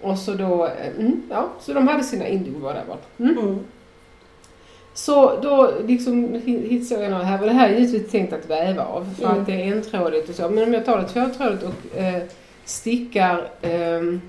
Och 0.00 0.18
så 0.18 0.32
då, 0.34 0.66
eh, 0.66 0.86
mm, 0.98 1.22
ja, 1.30 1.48
så 1.60 1.72
de 1.72 1.88
hade 1.88 2.04
sina 2.04 2.28
indigo 2.28 2.58
var 2.58 2.74
där 2.74 2.84
borta. 2.88 3.06
Mm. 3.18 3.38
Mm. 3.38 3.58
Så 4.94 5.40
då 5.40 5.70
liksom 5.86 6.34
hittade 6.44 7.02
jag 7.02 7.10
några 7.10 7.24
här 7.24 7.40
och 7.40 7.46
det 7.46 7.52
här 7.52 7.68
är 7.68 7.78
givetvis 7.78 8.10
tänkt 8.10 8.32
att 8.32 8.50
väva 8.50 8.84
av 8.84 9.14
för 9.18 9.24
Mm. 9.26 9.40
att 9.40 9.46
det 9.46 9.52
är 9.52 9.72
entrådigt 9.72 10.28
och 10.28 10.34
så. 10.34 10.48
Men 10.48 10.64
om 10.64 10.72
jag 10.74 10.84
tar 10.84 10.98
det 10.98 11.08
tvåtrådigt 11.08 11.62
och 11.62 11.98
eh, 11.98 12.22
stickar 12.64 13.48
ehm, 13.62 14.20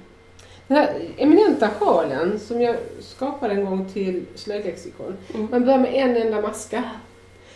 den 0.68 0.78
här 0.78 0.94
eminenta 1.18 1.70
sjalen 1.70 2.40
som 2.40 2.62
jag 2.62 2.76
skapade 3.00 3.54
en 3.54 3.66
gång 3.66 3.90
till 3.94 4.26
slöjdlexikon. 4.36 5.18
Mm. 5.34 5.48
Man 5.52 5.66
börjar 5.66 5.80
med 5.80 5.94
en 5.94 6.18
enda 6.18 6.42
maska. 6.42 6.84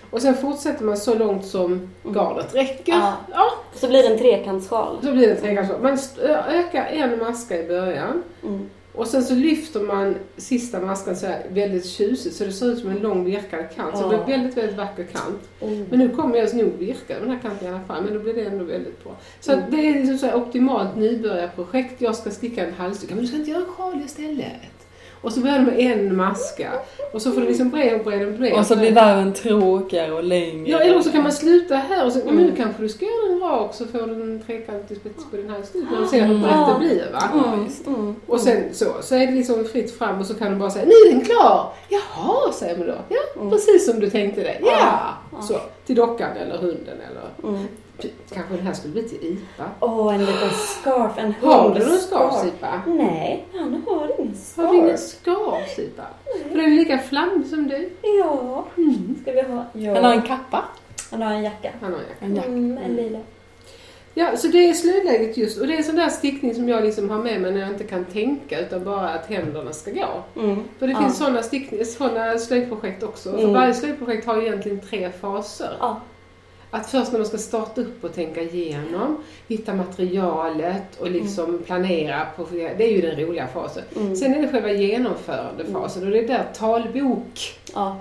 Och 0.10 0.22
sen 0.22 0.36
fortsätter 0.36 0.84
man 0.86 0.98
så 0.98 1.14
långt 1.16 1.46
som 1.46 1.90
garnet 2.04 2.56
räcker. 2.56 2.94
Ja. 2.94 3.14
Ja, 3.32 3.52
Så 3.76 3.88
blir 3.88 4.04
det 4.04 4.10
en 4.10 4.18
trekantssjal. 4.20 4.98
då 5.02 5.12
blir 5.12 5.28
det 5.28 5.36
trekantssjal. 5.36 5.82
Man 5.82 5.98
ökar 6.50 6.86
en 6.86 7.20
maska 7.20 7.64
i 7.64 7.68
början. 7.68 8.24
Mm. 8.44 8.70
Och 8.94 9.08
sen 9.08 9.24
så 9.24 9.34
lyfter 9.36 9.80
man 9.80 10.16
sista 10.38 10.80
maskan 10.80 11.16
så 11.16 11.26
här 11.28 11.46
väldigt 11.50 11.86
tjusigt 11.86 12.36
så 12.36 12.44
det 12.44 12.52
ser 12.52 12.66
ut 12.66 12.80
som 12.80 12.90
en 12.90 12.98
lång 13.00 13.26
virkad 13.26 13.66
kant. 13.76 13.98
Så 13.98 14.10
det 14.10 14.18
blir 14.26 14.38
väldigt, 14.38 14.58
väldigt 14.58 14.78
vacker 14.78 15.04
kant. 15.04 15.50
Mm. 15.62 15.86
Men 15.90 16.00
nu 16.00 16.10
kommer 16.10 16.38
jag 16.38 16.54
nog 16.56 16.74
virka 16.78 17.20
den 17.20 17.30
här 17.30 17.40
kanten 17.40 17.68
i 17.68 17.72
alla 17.72 17.80
fall, 17.88 18.04
men 18.04 18.14
då 18.14 18.20
blir 18.20 18.34
det 18.34 18.42
ändå 18.46 18.64
väldigt 18.66 19.04
bra. 19.04 19.16
Så 19.40 19.52
Mm. 19.52 19.64
det 19.72 19.78
är 19.78 19.94
liksom 19.94 20.18
så 20.18 20.26
här 20.26 20.36
optimalt 20.36 20.96
nybörjarprojekt. 20.98 22.02
Jag 22.02 22.16
ska 22.16 22.30
sticka 22.32 22.66
en 22.68 22.74
halsduk. 22.74 23.10
Men 23.10 23.20
du 23.20 23.28
ska 23.28 23.38
inte 23.38 23.52
göra 23.52 23.62
en 23.62 23.68
sjal 23.74 24.02
istället. 24.06 24.77
Och 25.22 25.32
så 25.34 25.40
börjar 25.40 25.56
de 25.60 25.64
med 25.66 25.80
en 25.80 26.16
maska. 26.16 26.72
Och 27.14 27.22
så 27.22 27.32
får 27.32 27.42
det 27.42 27.48
liksom 27.48 27.70
bre 27.70 27.96
och 27.96 28.04
bre 28.06 28.26
och 28.26 28.34
bre. 28.34 28.52
Och 28.54 28.66
så 28.66 28.76
blir 28.76 28.92
varven 28.92 29.34
tråkigare 29.34 30.12
och 30.12 30.24
längre. 30.24 30.70
Ja, 30.72 30.80
eller 30.80 31.02
så 31.02 31.12
kan 31.12 31.24
man 31.24 31.32
sluta 31.32 31.76
här 31.76 32.06
och 32.06 32.12
så, 32.12 32.20
men 32.20 32.28
Mm. 32.30 32.44
nu 32.44 32.56
kanske 32.56 32.82
du 32.84 32.90
ska 32.90 33.06
göra 33.06 33.30
den 33.30 33.40
rak 33.40 33.74
så 33.74 33.86
får 33.88 34.00
du 34.00 34.14
en 34.14 34.44
trekantig 34.46 34.98
spets 34.98 35.26
på 35.32 35.38
den 35.38 35.50
här 35.50 35.62
slutet. 35.72 35.92
När 35.92 36.02
du 36.02 36.08
ser 36.08 36.26
hur 36.26 36.40
brett 36.40 36.68
det 36.74 36.80
blir 36.80 37.12
va. 37.14 37.58
Just 37.66 37.88
Mm. 37.88 38.16
Och 38.28 38.40
sen 38.40 38.64
så, 38.74 38.86
så 39.02 39.16
är 39.16 39.28
det 39.28 39.32
liksom 39.34 39.66
fritt 39.66 39.98
fram 39.98 40.20
och 40.20 40.26
så 40.26 40.34
kan 40.34 40.52
du 40.52 40.58
bara 40.58 40.70
säga 40.72 40.86
nu 40.86 40.92
är 40.92 41.12
den 41.14 41.26
klar! 41.26 41.74
Jaha, 41.90 42.52
säger 42.54 42.78
man 42.78 42.88
då. 42.88 42.96
Ja, 43.10 43.42
Mm. 43.42 43.50
precis 43.52 43.86
som 43.92 44.00
du 44.00 44.10
tänkte 44.10 44.42
det. 44.42 44.58
Ja! 44.62 45.14
Så, 45.42 45.56
till 45.86 45.96
dockan 45.96 46.30
eller 46.38 46.58
hunden 46.58 46.98
eller 47.12 47.50
Mm. 47.54 47.68
Kanske 48.34 48.56
den 48.56 48.66
här 48.66 48.74
skulle 48.74 48.94
bli 48.94 49.04
till 49.04 49.18
IPA. 49.28 49.66
Åh, 49.80 50.14
en 50.16 50.20
liten 50.26 50.50
scarf, 50.50 51.12
en 51.18 51.34
Har 51.42 51.64
du 51.64 51.80
någon 51.80 51.88
hundscarf. 51.90 52.34
scarf 52.34 52.46
IPA? 52.48 52.82
Nej, 52.88 53.46
han 53.54 53.60
har 53.88 54.12
ingen 54.20 54.36
Har 54.56 54.68
du 54.74 54.78
ingen 54.78 54.98
scarf. 54.98 55.70
scarf 55.72 55.80
IPA? 55.80 56.04
För 56.50 56.58
den 56.58 56.66
är 56.66 56.76
lika 56.76 56.98
flammig 57.00 57.48
som 57.48 57.68
du. 57.68 57.90
Ja, 58.02 58.66
Mm. 58.78 59.16
ska 59.22 59.32
vi 59.32 59.42
ha? 59.42 59.66
Ja. 59.74 59.94
Han 59.96 60.04
har 60.06 60.14
en 60.14 60.22
kappa. 60.22 60.64
Han 61.12 61.22
har 61.22 61.32
en 61.34 61.44
jacka. 61.44 61.72
Han 61.82 61.94
har 61.94 62.00
jag. 62.00 62.30
En 62.30 62.36
jacka. 62.36 62.48
Mm, 62.48 62.78
en 62.78 62.96
lila. 62.96 63.20
Ja, 64.14 64.38
så 64.38 64.48
det 64.48 64.70
är 64.70 64.74
slöjdläget 64.74 65.38
just. 65.38 65.62
Och 65.62 65.68
det 65.68 65.74
är 65.74 65.78
en 65.78 65.84
sån 65.84 65.96
där 65.96 66.10
stickning 66.10 66.56
som 66.56 66.70
jag 66.70 66.84
liksom 66.84 67.10
har 67.10 67.18
med 67.18 67.42
mig 67.42 67.52
när 67.52 67.60
jag 67.60 67.70
inte 67.70 67.84
kan 67.84 68.06
tänka 68.06 68.60
utan 68.60 68.84
bara 68.84 69.10
att 69.10 69.26
händerna 69.26 69.74
ska 69.74 69.92
gå. 69.92 70.42
Mm. 70.42 70.64
För 70.80 70.88
det 70.88 70.94
Ja. 70.94 71.00
finns 71.00 71.18
såna, 71.18 71.44
stickning, 71.44 71.86
såna 71.86 72.38
slöjdprojekt 72.38 73.04
också. 73.04 73.32
För 73.32 73.40
Mm. 73.40 73.54
varje 73.54 73.74
slöjdprojekt 73.74 74.28
har 74.28 74.42
egentligen 74.42 74.80
tre 74.82 75.10
faser. 75.22 75.78
Ja. 75.80 76.02
Att 76.72 76.90
först 76.92 77.12
när 77.12 77.20
man 77.20 77.28
ska 77.28 77.38
starta 77.38 77.82
upp 77.82 78.04
och 78.04 78.16
tänka 78.16 78.42
igenom, 78.42 79.24
hitta 79.48 79.74
materialet 79.74 81.00
och 81.00 81.12
liksom 81.12 81.60
planera. 81.66 82.28
På, 82.38 82.48
det 82.52 82.84
är 82.84 82.92
ju 82.92 83.02
den 83.02 83.20
roliga 83.20 83.48
fasen. 83.54 83.84
Mm. 83.96 84.16
Sen 84.16 84.34
är 84.34 84.42
det 84.42 84.48
själva 84.48 84.72
genomförandefasen 84.72 86.04
och 86.04 86.10
det 86.12 86.20
är 86.20 86.28
där 86.28 86.46
talbok. 86.58 87.60
Ja. 87.74 87.98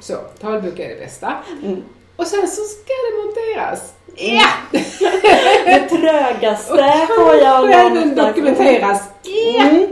Så, 0.00 0.14
talbok 0.40 0.78
är 0.78 0.88
det 0.88 1.00
bästa. 1.00 1.32
Mm. 1.64 1.82
Och 2.16 2.26
sen 2.26 2.48
så 2.48 2.62
ska 2.62 2.92
det 2.92 3.24
monteras. 3.24 3.92
Ja! 4.16 4.48
Det 5.64 5.88
trögaste 5.88 6.72
Och 6.72 6.78
får 7.16 7.34
jag 7.34 7.42
kanske 7.42 7.74
även 7.74 7.94
någonstans. 7.94 8.28
dokumenteras. 8.36 9.02
Ja! 9.22 9.86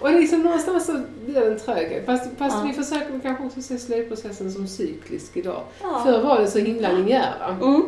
Och 0.00 0.12
liksom 0.12 0.40
någonstans 0.42 0.86
så 0.86 1.00
blir 1.26 1.40
den 1.40 1.58
tröghet. 1.58 2.06
Fast, 2.06 2.24
fast 2.38 2.56
Ja. 2.56 2.64
vi 2.66 2.72
försöker 2.84 3.20
kanske 3.22 3.44
också 3.44 3.62
se 3.62 3.78
slöjdprocessen 3.78 4.52
som 4.52 4.68
cyklisk 4.68 5.36
idag. 5.36 5.62
Ja. 5.82 6.02
Förr 6.06 6.22
var 6.22 6.40
det 6.40 6.46
så 6.46 6.58
himla 6.58 6.92
linjära. 6.92 7.46
Mm. 7.62 7.82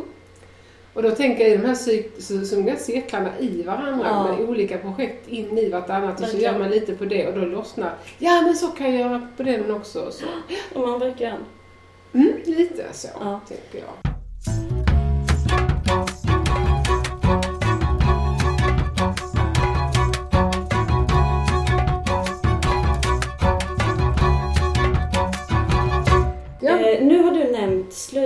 Och 0.93 1.03
då 1.03 1.11
tänker 1.11 1.43
jag 1.43 1.53
i 1.53 1.57
de 1.57 1.65
här 1.67 1.75
cyk- 1.75 2.19
som 2.45 2.75
cirklarna 2.77 3.29
i 3.39 3.63
varandra 3.63 4.05
Ja. 4.09 4.23
med 4.37 4.49
olika 4.49 4.77
projekt 4.77 5.27
in 5.27 5.57
i 5.57 5.69
vartannat 5.69 6.21
och 6.21 6.27
så 6.27 6.37
gör 6.37 6.59
man 6.59 6.69
lite 6.69 6.93
på 6.95 7.05
det 7.05 7.27
och 7.27 7.39
då 7.39 7.45
lossnar 7.45 7.93
Ja 8.17 8.41
men 8.41 8.55
så 8.55 8.67
kan 8.67 8.91
jag 8.93 8.99
göra 9.01 9.27
på 9.37 9.43
den 9.43 9.71
också. 9.71 10.11
Så. 10.11 10.25
Och 10.79 10.87
man 10.87 10.99
verkligen. 10.99 11.37
Mm, 12.13 12.33
lite 12.45 12.83
så 12.93 13.07
Ja. 13.19 13.39
tänker 13.47 13.79
jag. 13.79 14.13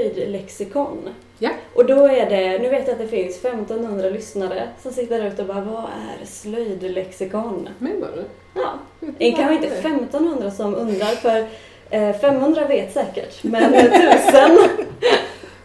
Slöjdlexikon. 0.09 1.09
Ja. 1.39 1.49
Och 1.75 1.85
då 1.85 2.07
är 2.07 2.29
det, 2.29 2.59
nu 2.59 2.69
vet 2.69 2.87
jag 2.87 2.93
att 2.93 2.99
det 3.01 3.07
finns 3.07 3.37
1500 3.45 4.09
lyssnare 4.09 4.67
som 4.81 4.91
sitter 4.91 5.19
där 5.19 5.27
ute 5.27 5.41
och 5.41 5.47
bara, 5.47 5.61
vad 5.61 5.83
är 5.83 6.25
slöjdlexikon? 6.25 7.69
Menar 7.79 8.09
du? 8.15 8.23
Ja, 8.61 8.73
det 9.17 9.31
kanske 9.31 9.53
inte 9.55 9.67
det 9.67 9.75
är? 9.75 9.79
1500 9.79 10.51
som 10.51 10.75
undrar 10.75 11.05
för 11.05 11.45
eh, 11.89 12.15
500 12.15 12.67
vet 12.67 12.93
säkert, 12.93 13.43
men 13.43 13.73
1000 13.73 14.59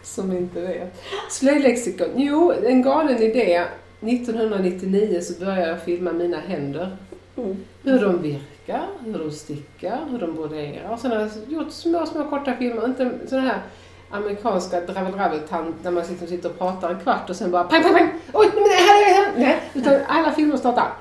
Som 0.03 0.31
inte 0.37 0.61
vet. 0.61 1.03
Slöjdlexikon. 1.29 2.09
Jo, 2.15 2.53
en 2.65 2.81
galen 2.81 3.21
idé. 3.21 3.63
1999 4.01 5.21
så 5.21 5.45
började 5.45 5.67
jag 5.67 5.81
filma 5.81 6.11
mina 6.11 6.39
händer. 6.39 6.97
mm. 7.37 7.57
Hur 7.83 7.99
de 7.99 8.21
virkar, 8.21 8.87
hur 9.05 9.13
de 9.19 9.31
stickar, 9.31 9.99
hur 10.11 10.19
de 10.19 10.35
broderar. 10.35 10.93
Och 10.93 10.99
sen 10.99 11.11
har 11.11 11.19
jag 11.19 11.29
gjort 11.47 11.71
små, 11.71 12.05
små 12.05 12.29
korta 12.29 12.53
filmer. 12.53 12.85
Inte 12.85 13.11
sådana 13.27 13.47
här 13.47 13.61
amerikanska 14.09 14.81
dravel 14.81 15.11
dravel 15.11 15.39
där 15.83 15.91
man 15.91 16.03
liksom 16.07 16.27
sitter 16.27 16.49
och 16.49 16.57
pratar 16.57 16.89
en 16.89 16.99
kvart 16.99 17.29
och 17.29 17.35
sen 17.35 17.51
bara 17.51 17.63
pang, 17.63 17.83
pang, 17.83 17.93
pang! 17.93 18.09
Oj, 18.33 18.49
men 18.53 18.63
det 18.63 18.69
här 18.69 19.23
är! 19.27 19.39
Nej, 19.39 19.61
utan 19.73 19.99
alla 20.07 20.31
filmer 20.31 20.57
startar 20.57 20.93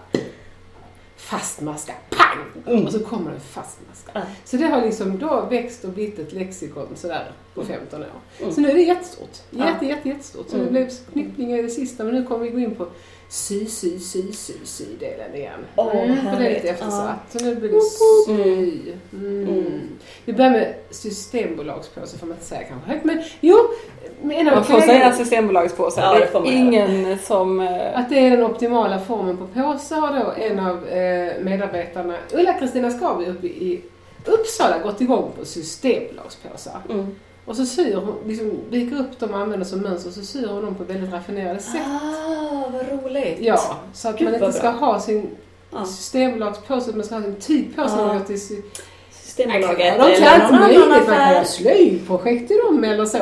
fast 1.17 1.61
maska, 1.61 1.93
pang! 2.11 2.83
Och 2.85 2.93
så 2.93 3.01
kommer 3.01 3.31
en 3.31 3.41
fast 3.41 3.79
maska. 3.89 4.11
Ja. 4.15 4.21
Så 4.45 4.57
det 4.57 4.65
har 4.67 4.81
liksom 4.83 5.19
då 5.19 5.47
växt 5.51 5.85
och 5.85 5.91
blivit 5.91 6.19
ett 6.19 6.33
lexikon 6.33 6.89
sådär 6.95 7.31
på 7.55 7.65
15 7.65 8.01
år. 8.03 8.07
Mm. 8.41 8.53
Så 8.53 8.61
nu 8.61 8.71
är 8.71 8.75
det 8.75 8.81
jättestort. 8.83 9.37
Ja. 9.51 9.67
Jätte, 9.69 9.87
jätte, 9.87 10.09
jättestort. 10.09 10.47
Så 10.49 10.57
det 10.57 10.63
Mm. 10.63 10.73
blev 10.73 10.91
knypplingar 11.13 11.59
i 11.59 11.63
det 11.63 11.69
sista 11.71 12.05
men 12.05 12.15
nu 12.15 12.25
kommer 12.25 12.45
vi 12.45 12.51
gå 12.51 12.59
in 12.59 12.75
på 12.75 12.87
sy, 13.29 13.67
sy, 13.67 13.99
sy, 13.99 14.33
sy, 14.33 14.53
sy-delen 14.65 15.35
igen. 15.35 15.61
Åh, 15.77 15.97
mm, 15.97 16.17
för 16.31 16.41
det 16.41 16.47
är 16.47 16.55
lite 16.55 16.69
eftersatt. 16.69 17.19
Så 17.29 17.45
nu 17.45 17.55
blir 17.55 17.69
det 17.73 17.81
sy. 17.81 18.93
Mm. 19.13 19.49
Mm. 19.49 19.89
Vi 20.25 20.33
börjar 20.33 20.51
med 20.51 20.75
systembolagspåse 20.91 22.19
får 22.19 22.27
man 22.27 22.37
inte 22.37 22.47
säga 22.47 22.63
kanske 22.63 22.91
högt 22.91 23.05
men 23.05 23.23
jo, 23.41 23.57
en 24.23 24.49
av 24.49 24.55
Man 24.55 24.65
får 24.65 24.81
säga 24.81 25.13
Systembolagspåse. 25.13 26.01
Ja, 26.01 26.13
det 26.15 26.21
det 26.21 26.27
får 26.27 26.39
är 26.39 26.43
man 26.43 26.53
ingen 26.53 27.19
som... 27.19 27.61
eh, 27.61 27.99
Att 27.99 28.09
det 28.11 28.19
är 28.19 28.31
den 28.31 28.45
optimala 28.45 28.99
formen 29.01 29.37
på 29.37 29.47
påse 29.47 29.95
har 29.95 30.25
då 30.25 30.33
en 30.43 30.61
av 30.61 30.89
eh, 30.89 31.33
medarbetarna, 31.43 32.17
Ulla-Kristina 32.33 32.91
Skavi 32.91 33.27
uppe 33.27 33.47
i 33.47 33.83
Uppsala, 34.25 34.79
gått 34.79 35.01
igång 35.01 35.33
på 35.39 35.45
systembolagspåsar. 35.45 36.81
Mm. 36.91 37.15
Och 37.47 37.57
så 37.57 37.67
syr 37.67 37.95
hon, 37.97 38.15
liksom 38.27 38.51
viker 38.71 38.97
upp 39.01 39.19
dem 39.19 39.31
och 39.35 39.39
använder 39.39 39.67
som 39.67 39.81
mönster 39.81 40.11
så 40.11 40.23
syr 40.23 40.47
hon 40.47 40.65
dem 40.65 40.75
på 40.75 40.85
väldigt 40.85 41.13
raffinerade 41.13 41.59
sätt. 41.61 41.81
Ah, 41.87 42.65
vad 42.73 43.05
roligt! 43.05 43.37
Ja, 43.41 43.77
så 43.93 44.09
att 44.09 44.19
Gud, 44.19 44.25
man 44.25 44.35
inte 44.35 44.53
ska 44.53 44.63
bra. 44.73 44.81
ha 44.81 45.01
sin 45.01 45.31
Ja. 45.71 45.85
systembolagspåse, 45.85 46.93
man 46.97 47.05
ska 47.05 47.15
ha 47.15 47.23
sin 47.23 47.37
när 47.97 48.05
man 48.05 48.13
Ja. 48.15 48.19
går 48.19 48.27
till 48.27 48.41
sy- 48.47 48.63
Systembolaget 49.13 49.99
De 49.99 50.17
kan 50.17 50.41
allt 50.43 50.61
möjligt, 50.61 50.89
man 50.89 51.05
kan 51.05 51.33
göra 51.33 51.45
slöjdprojekt 51.45 52.51
i 52.51 52.55
dem 52.67 52.85
eller 52.85 53.05
så, 53.05 53.19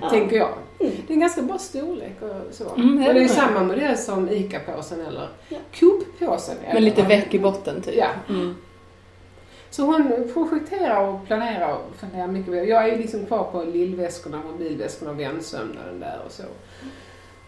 Ja. 0.00 0.10
tänker 0.10 0.36
jag. 0.36 0.48
Mm. 0.80 0.92
Det 1.06 1.12
är 1.12 1.14
en 1.14 1.20
ganska 1.20 1.42
bra 1.42 1.58
storlek 1.58 2.16
och 2.22 2.54
så. 2.54 2.64
Mm, 2.76 2.96
det 2.96 3.04
är 3.04 3.08
och 3.08 3.14
det 3.14 3.20
är 3.20 3.22
ju 3.22 3.28
samma 3.28 3.60
modell 3.62 3.98
som 3.98 4.28
ICA-påsen 4.30 5.00
eller 5.06 5.28
Ja. 5.48 5.58
Coop-påsen. 5.80 6.54
med 6.72 6.82
lite 6.82 7.02
väck 7.02 7.34
i 7.34 7.38
botten 7.38 7.82
typ. 7.82 7.94
Ja. 7.96 8.06
Mm. 8.28 8.54
Så 9.72 9.82
hon 9.82 10.28
projekterar 10.32 11.08
och 11.08 11.26
planerar 11.26 11.72
och 11.72 11.96
funderar 11.96 12.26
mycket. 12.26 12.68
Jag 12.68 12.84
är 12.88 12.92
ju 12.92 12.98
liksom 12.98 13.26
kvar 13.26 13.44
på 13.44 13.62
lillväskorna, 13.64 14.42
mobilväskorna 14.52 15.10
och 15.10 15.20
vänsömnaden 15.20 16.00
där 16.00 16.20
och 16.26 16.32
så. 16.32 16.42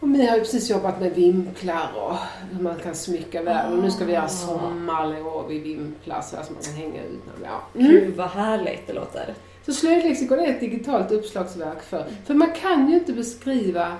Och 0.00 0.08
Mi 0.08 0.26
har 0.26 0.36
ju 0.36 0.40
precis 0.42 0.70
jobbat 0.70 1.00
med 1.00 1.14
vimplar 1.14 1.90
och 1.96 2.16
hur 2.52 2.62
man 2.62 2.76
kan 2.76 2.94
smycka 2.94 3.42
världen. 3.42 3.72
Och 3.72 3.84
nu 3.84 3.90
ska 3.90 4.04
vi 4.04 4.12
göra 4.12 4.24
Ah. 4.24 4.28
sommarlov 4.28 5.52
i 5.52 5.58
vimplar 5.58 6.20
så 6.20 6.36
att 6.36 6.50
man 6.50 6.62
kan 6.62 6.74
hänga 6.74 7.02
ut. 7.02 7.20
Ja. 7.42 7.80
Mm. 7.80 7.92
Gud 7.92 8.16
vad 8.16 8.28
härligt 8.28 8.86
det 8.86 8.92
låter. 8.92 9.34
Så 9.66 9.72
slöjdlexikon 9.72 10.38
är 10.38 10.48
ett 10.48 10.60
digitalt 10.60 11.10
uppslagsverk 11.10 11.82
för, 11.82 12.04
för 12.26 12.34
man 12.34 12.52
kan 12.52 12.88
ju 12.90 12.94
inte 12.94 13.12
beskriva 13.12 13.92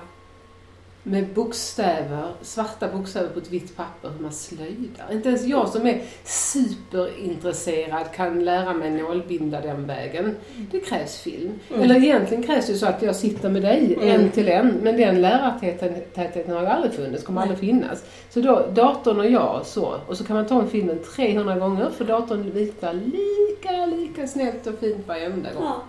med 1.07 1.27
bokstäver, 1.33 2.31
svarta 2.41 2.87
bokstäver 2.87 3.29
på 3.29 3.39
ett 3.39 3.51
vitt 3.51 3.77
papper 3.77 4.09
hur 4.09 4.21
man 4.23 4.31
slöjdar. 4.31 5.11
Inte 5.11 5.29
ens 5.29 5.45
jag 5.45 5.69
som 5.69 5.87
är 5.87 6.01
superintresserad 6.23 8.11
kan 8.15 8.45
lära 8.45 8.73
mig 8.73 8.91
nålbinda 8.91 9.61
den 9.61 9.87
vägen. 9.87 10.35
Det 10.71 10.79
krävs 10.79 11.17
film. 11.17 11.51
Mm. 11.69 11.81
Eller 11.81 11.95
egentligen 11.95 12.43
krävs 12.43 12.67
det 12.67 12.75
så 12.75 12.85
att 12.85 13.01
jag 13.01 13.15
sitter 13.15 13.49
med 13.49 13.61
dig 13.61 13.93
Mm. 14.01 14.21
en 14.21 14.31
till 14.31 14.47
en, 14.49 14.67
men 14.83 14.97
den 14.97 15.21
lärartätheten 15.21 16.53
har 16.53 16.61
ju 16.61 16.67
aldrig 16.67 16.93
funnits, 16.93 17.23
kommer 17.23 17.41
Nej. 17.41 17.49
aldrig 17.49 17.69
finnas. 17.69 18.03
Så 18.29 18.41
då, 18.41 18.65
datorn 18.73 19.19
och 19.19 19.29
jag 19.29 19.61
så, 19.65 19.95
och 20.07 20.17
så 20.17 20.23
kan 20.23 20.35
man 20.35 20.45
ta 20.47 20.61
en 20.61 20.69
filmen 20.69 20.99
300 21.15 21.55
gånger 21.59 21.89
för 21.97 22.05
datorn 22.05 22.51
visar 22.51 22.93
lika, 22.93 23.85
lika 23.85 24.27
snällt 24.27 24.67
och 24.67 24.79
fint 24.79 25.07
varenda 25.07 25.53
gång 25.53 25.63
Ja. 25.63 25.83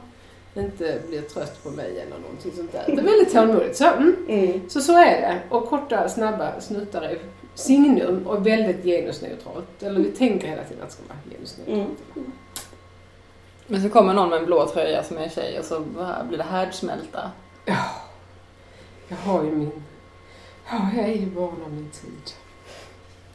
Inte 0.61 0.99
blir 1.09 1.23
trött 1.23 1.63
på 1.65 1.71
mig 1.71 2.01
eller 2.01 2.19
någonting 2.19 2.53
sånt 2.57 2.73
där. 2.73 2.85
Det 2.87 2.93
är 2.93 2.97
väldigt 3.05 3.33
tålmodigt. 3.33 3.77
Så, 3.77 3.85
mm. 3.87 4.17
Mm. 4.29 4.69
så 4.69 4.81
så 4.81 4.93
är 4.93 5.21
det. 5.21 5.39
Och 5.51 5.67
korta, 5.69 6.09
snabba 6.09 6.61
snuttar 6.61 7.03
är 7.03 7.19
signum 7.55 8.27
och 8.27 8.47
väldigt 8.47 8.85
genusneutralt. 8.85 9.83
Eller 9.83 10.01
vi 10.01 10.11
tänker 10.11 10.49
hela 10.49 10.65
tiden 10.65 10.83
att 10.83 10.89
det 10.89 10.95
ska 10.95 11.03
vara 11.09 11.19
genusneutralt. 11.37 11.99
Mm. 12.17 12.33
Men 13.67 13.83
så 13.83 13.89
kommer 13.89 14.15
någon 14.15 14.29
med 14.31 14.39
en 14.39 14.47
blå 14.47 14.67
tröja 14.69 15.03
som 15.03 15.19
är 15.19 15.29
tjej 15.29 15.59
och 15.59 15.65
så 15.65 15.81
blir 16.29 16.39
det 16.39 16.45
härdsmälta. 16.45 17.31
Jag 19.09 19.17
har 19.17 19.45
ju 19.45 19.51
min... 19.51 19.83
Ja, 20.71 20.89
jag 20.97 21.05
är 21.09 21.13
ju 21.15 21.27
barn 21.27 21.63
av 21.65 21.73
min 21.73 21.91
tid. 21.91 22.33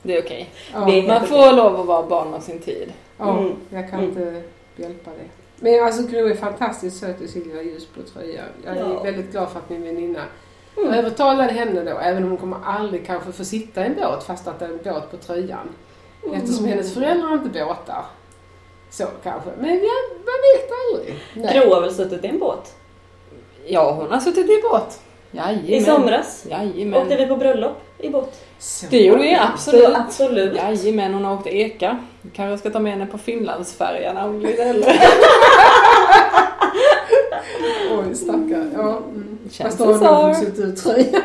Det 0.01 0.17
är 0.17 0.21
okej. 0.23 0.49
Ja, 0.73 0.85
Det 0.85 0.91
är- 0.99 1.07
Man 1.07 1.27
får 1.27 1.55
lov 1.55 1.79
att 1.79 1.85
vara 1.85 2.07
barn 2.07 2.33
av 2.33 2.39
sin 2.39 2.59
tid. 2.59 2.93
ja 3.17 3.37
Mm. 3.37 3.53
jag 3.69 3.89
kan 3.89 3.99
Mm. 3.99 4.09
inte 4.09 4.43
hjälpa 4.75 5.11
det. 5.11 5.40
Men 5.63 5.83
alltså 5.83 6.01
Gro 6.07 6.27
är 6.27 6.35
fantastiskt 6.35 6.99
söt 6.99 7.21
i 7.21 7.27
sin 7.27 7.43
lilla 7.43 7.61
ljusblå 7.61 8.03
tröja. 8.13 8.41
Jag 8.65 8.77
är 8.77 8.79
Ja. 8.79 9.03
väldigt 9.03 9.31
glad 9.31 9.49
för 9.49 9.59
att 9.59 9.69
min 9.69 9.83
väninna 9.83 10.19
Mm. 10.77 10.93
övertalade 10.93 11.53
henne 11.53 11.83
då, 11.83 11.97
även 11.97 12.23
om 12.23 12.29
hon 12.29 12.37
kommer 12.37 12.57
aldrig 12.65 13.05
kanske 13.05 13.31
få 13.31 13.43
sitta 13.43 13.81
i 13.81 13.85
en 13.85 13.95
båt 13.95 14.23
fast 14.23 14.47
att 14.47 14.59
det 14.59 14.65
är 14.65 14.69
en 14.69 14.79
båt 14.83 15.11
på 15.11 15.17
tröjan. 15.17 15.69
Eftersom 16.33 16.65
hennes 16.65 16.93
föräldrar 16.93 17.33
inte 17.33 17.49
båtar. 17.65 18.05
Så 18.89 19.05
kanske. 19.23 19.49
Men 19.59 19.69
jag, 19.69 20.01
man 20.15 20.39
vet 20.55 20.69
aldrig. 20.93 21.19
Nej. 21.33 21.59
Gro 21.59 21.73
har 21.73 21.81
väl 21.81 21.93
suttit 21.93 22.23
i 22.23 22.27
en 22.27 22.39
båt? 22.39 22.75
Ja, 23.65 23.91
hon 23.91 24.11
har 24.11 24.19
suttit 24.19 24.49
i 24.49 24.61
båt. 24.71 24.99
Jajamän. 25.31 25.65
I 25.65 25.81
somras? 25.81 26.45
Jajamän. 26.49 27.01
Åkte 27.01 27.15
vi 27.15 27.25
på 27.27 27.35
bröllop 27.37 27.77
i 27.97 28.09
båt? 28.09 28.41
Så. 28.59 28.85
Det 28.89 28.99
gjorde 28.99 29.21
vi 29.21 29.35
absolut. 29.35 29.95
Absolut. 29.95 30.55
Jajamän, 30.57 31.13
hon 31.13 31.25
har 31.25 31.33
åkt 31.35 31.47
eka. 31.47 31.99
Kanske 32.33 32.57
ska 32.57 32.69
ta 32.69 32.79
med 32.79 32.91
henne 32.91 33.05
på 33.05 33.17
Finlandsfärjan 33.17 34.17
hon 34.17 34.39
blir 34.39 34.59
äldre. 34.59 34.93
Oj, 37.91 38.15
stackare. 38.15 38.69
Ja. 38.73 38.97
Mm. 38.97 39.37
Känns 39.51 39.77
Fast 39.77 39.77
då 39.77 39.85
har 39.85 40.21
det 40.21 40.25
hon 40.25 40.35
så. 40.35 40.41
suttit 40.45 40.59
ut 40.59 40.77
tröjan. 40.83 41.23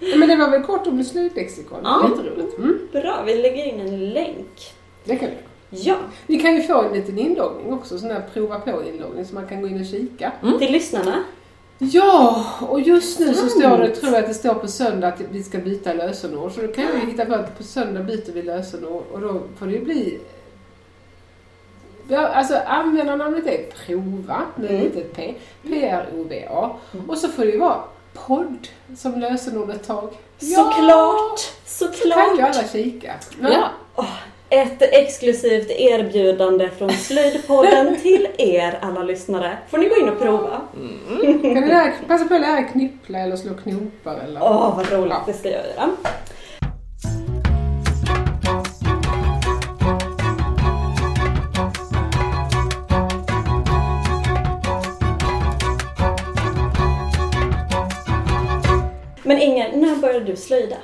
Men 0.18 0.28
det 0.28 0.36
var 0.36 0.50
väl 0.50 0.62
kort 0.62 0.86
om 0.86 1.04
slöjdlexikon. 1.04 1.78
Ja. 1.84 2.08
Jätteroligt. 2.10 2.58
Mm. 2.58 2.88
Bra, 2.92 3.22
vi 3.26 3.34
lägger 3.42 3.64
in 3.64 3.80
en 3.80 4.10
länk. 4.10 4.74
Det 5.04 5.16
kan 5.16 5.28
vi. 5.28 5.34
Ja, 5.70 5.96
Vi 6.26 6.38
kan 6.38 6.54
ju 6.56 6.62
få 6.62 6.82
en 6.82 6.92
liten 6.92 7.18
inloggning 7.18 7.72
också, 7.72 7.98
sån 7.98 8.08
där 8.08 8.22
prova 8.34 8.58
på 8.58 8.82
inloggning 8.94 9.24
så 9.24 9.34
man 9.34 9.46
kan 9.48 9.62
gå 9.62 9.68
in 9.68 9.80
och 9.80 9.86
kika. 9.86 10.32
till 10.58 10.72
lyssnarna. 10.72 11.14
Ja, 11.78 12.44
och 12.68 12.80
just 12.80 13.18
nu 13.20 13.34
så 13.34 13.48
står 13.48 13.78
det, 13.78 13.90
tror 13.94 14.12
jag 14.12 14.20
att 14.22 14.28
det 14.28 14.34
står 14.34 14.54
på 14.54 14.68
söndag 14.68 15.08
att 15.08 15.20
vi 15.30 15.42
ska 15.42 15.58
byta 15.58 15.92
lösenord. 15.92 16.52
Så 16.52 16.60
då 16.60 16.68
kan 16.68 16.84
vi 16.94 17.10
hitta 17.10 17.24
på 17.24 17.34
att 17.34 17.58
på 17.58 17.62
söndag 17.64 18.00
byter 18.02 18.32
vi 18.32 18.42
lösenord 18.42 19.04
och 19.12 19.20
då 19.20 19.40
får 19.58 19.66
det 19.66 19.72
ju 19.72 19.84
bli... 19.84 20.20
Ja, 22.08 22.28
alltså 22.28 22.54
användarnamnet 22.66 23.46
är 23.46 23.64
prova 23.86 24.42
med 24.56 24.70
Mm. 24.70 24.82
litet 24.82 25.12
p, 25.16 25.34
P-R-O-V-A. 25.62 26.70
Och 27.08 27.18
så 27.18 27.28
får 27.28 27.44
det 27.44 27.50
ju 27.50 27.58
vara 27.58 27.80
podd 28.14 28.68
som 28.96 29.20
lösenord 29.20 29.70
ett 29.70 29.86
tag. 29.86 30.10
Såklart! 30.38 31.40
Så 31.66 31.84
kan 31.86 31.94
ju 31.94 32.10
Såklart! 32.10 32.38
alla 32.56 32.68
kika. 32.68 33.14
Ja. 33.40 33.70
Ett 34.54 34.82
exklusivt 34.82 35.70
erbjudande 35.70 36.70
från 36.70 36.90
Slöjdpodden 36.90 37.96
till 38.02 38.28
er 38.38 38.78
alla 38.82 39.02
lyssnare. 39.02 39.58
Får 39.68 39.78
ni 39.78 39.88
gå 39.88 39.96
in 39.96 40.08
och 40.08 40.18
prova. 40.18 40.60
Kan 41.22 41.40
ni 41.40 41.68
lära, 41.68 41.92
passa 42.08 42.24
på 42.24 42.34
att 42.34 42.40
lära 42.40 42.62
knyppla 42.62 43.18
eller 43.18 43.36
slå 43.36 43.54
knopar 43.54 44.20
eller... 44.24 44.42
Åh, 44.42 44.76
vad 44.76 44.92
roligt. 44.92 45.16
Det 45.26 45.32
ska 45.32 45.50
jag 45.50 45.60
göra. 45.66 45.90
Men 59.22 59.38
Inger, 59.38 59.76
när 59.76 59.96
började 59.96 60.24
du 60.24 60.36
slöjda? 60.36 60.76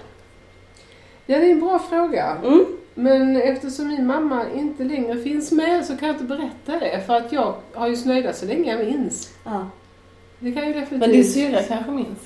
Ja, 1.27 1.39
det 1.39 1.47
är 1.47 1.51
en 1.51 1.61
bra 1.61 1.79
fråga. 1.79 2.37
Mm. 2.45 2.80
Men 2.95 3.37
eftersom 3.37 3.89
min 3.89 4.07
mamma 4.07 4.45
inte 4.57 4.85
längre 4.85 5.17
finns 5.17 5.53
med 5.53 5.85
så 5.87 5.97
kan 5.97 6.09
jag 6.09 6.15
inte 6.15 6.25
berätta 6.37 6.81
det. 6.87 7.01
För 7.07 7.17
att 7.17 7.33
jag 7.33 7.55
har 7.73 7.89
ju 7.89 7.97
slöjdat 7.97 8.37
så 8.37 8.47
länge 8.47 8.71
jag 8.77 8.87
minns. 8.87 9.31
Ja. 9.45 9.67
Det 10.39 10.53
kan 10.53 10.67
ju 10.67 10.73
definitivt... 10.73 11.01
Men 11.01 11.11
din 11.13 11.25
syrra 11.25 11.63
kanske 11.63 11.91
minns? 11.91 12.19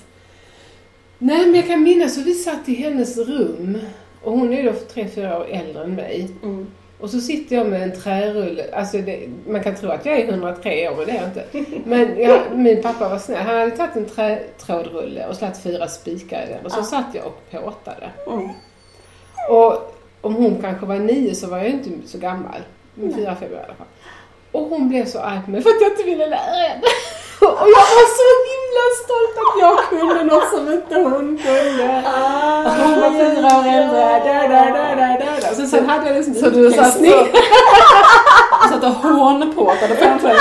Nej, 1.19 1.47
men 1.47 1.55
jag 1.55 1.67
kan 1.67 1.83
minnas 1.83 2.19
att 2.19 2.27
vi 2.27 2.35
satt 2.35 2.69
i 2.69 2.75
hennes 2.75 3.19
rum. 3.19 3.79
Och 4.23 4.33
hon 4.33 4.53
är 4.53 4.63
då 4.65 4.73
tre, 4.73 5.09
fyra 5.09 5.39
år 5.39 5.47
äldre 5.51 5.85
än 5.85 5.95
mig. 5.95 6.29
Mm. 6.43 6.67
Och 7.01 7.11
så 7.11 7.21
sitter 7.21 7.57
jag 7.57 7.67
med 7.67 7.83
en 7.83 7.93
trärulle. 8.01 8.65
Alltså 8.73 8.99
det, 8.99 9.29
man 9.49 9.63
kan 9.63 9.75
tro 9.75 9.91
att 9.91 10.07
jag 10.07 10.19
är 10.21 10.29
103 10.29 10.89
år, 10.89 10.97
men 10.97 11.07
det 11.07 11.13
är 11.13 11.17
jag 11.17 11.25
inte. 11.29 11.81
Men 11.85 12.19
jag, 12.19 12.41
min 12.59 12.83
pappa 12.83 13.09
var 13.09 13.19
snäll. 13.19 13.43
Han 13.43 13.57
hade 13.57 13.71
tagit 13.71 13.97
en 13.97 14.07
trätrådrulle 14.07 15.27
och 15.27 15.37
slagit 15.37 15.63
fyra 15.63 15.89
spikar 15.89 16.43
i 16.47 16.53
den. 16.53 16.65
Och 16.67 16.73
så 16.73 16.79
Ja. 16.81 16.85
satt 16.85 17.07
jag 17.15 17.27
och 17.27 17.43
påtade. 17.51 18.11
Mm. 18.27 18.49
Och 19.51 19.94
om 20.25 20.35
hon 20.35 20.59
kanske 20.63 20.87
var 20.87 20.95
nio 20.97 21.35
så 21.35 21.47
var 21.47 21.59
jag 21.59 21.67
inte 21.69 21.91
så 22.07 22.19
gammal. 22.19 22.61
Nej. 22.95 23.15
Fyra, 23.15 23.37
fem 23.41 23.49
år 23.53 23.57
i 23.57 23.65
alla 23.65 23.75
fall. 23.75 23.87
Och 24.53 24.63
hon 24.63 24.89
blev 24.89 25.07
så 25.07 25.19
arg 25.21 25.41
på 25.45 25.51
mig 25.51 25.63
för 25.63 25.71
att 25.71 25.81
jag 25.81 25.91
inte 25.91 26.03
ville 26.03 26.27
lära 26.27 26.39
henne. 26.69 26.83
Och 27.41 27.69
jag 27.77 27.87
var 27.99 28.09
så 28.21 28.29
himla 28.51 28.85
stolt 29.05 29.35
att 29.43 29.55
jag 29.61 29.79
kunde 29.89 30.25
något 30.35 30.49
som 30.51 30.73
inte 30.73 30.95
hon 30.95 31.39
kunde. 31.39 32.03
Ah, 32.07 32.63
Hon 32.63 33.01
var 33.01 33.11
fyra 33.11 33.47
år 33.59 33.65
äldre. 33.79 35.55
Så 35.55 35.67
sen 35.67 35.89
hade 35.89 36.07
jag 36.07 36.17
liksom 36.17 36.35
Så 36.35 36.51
du 36.51 36.71
satt, 36.73 36.93
så, 36.93 37.03
du 37.03 37.11
satt 38.71 38.85
och 38.85 38.91
hånpåtade 38.91 39.97
framför 39.97 40.29
dig? 40.29 40.39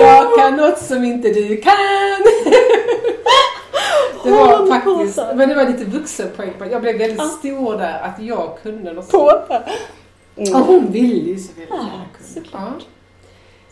Jag 0.00 0.38
kan 0.38 0.56
något 0.56 0.78
som 0.78 1.04
inte 1.04 1.28
du 1.28 1.56
kan. 1.56 1.72
Det 4.26 4.36
var 4.36 4.66
faktiskt, 4.66 5.16
men 5.34 5.48
det 5.48 5.54
var 5.54 5.64
lite 5.64 5.84
vuxenpoäng 5.84 6.52
på 6.58 6.66
Jag 6.66 6.80
blev 6.82 6.98
väldigt 6.98 7.18
Ja. 7.18 7.24
stor 7.24 7.76
där 7.78 7.98
att 8.02 8.22
jag 8.22 8.58
kunde 8.62 8.92
något. 8.92 9.10
Påta? 9.10 9.62
Och 10.34 10.46
Mm. 10.46 10.62
hon 10.62 10.92
ville 10.92 11.30
ju 11.30 11.38
så 11.38 11.52
väldigt 11.52 11.74
Ja, 11.74 11.90
såklart. 12.34 12.86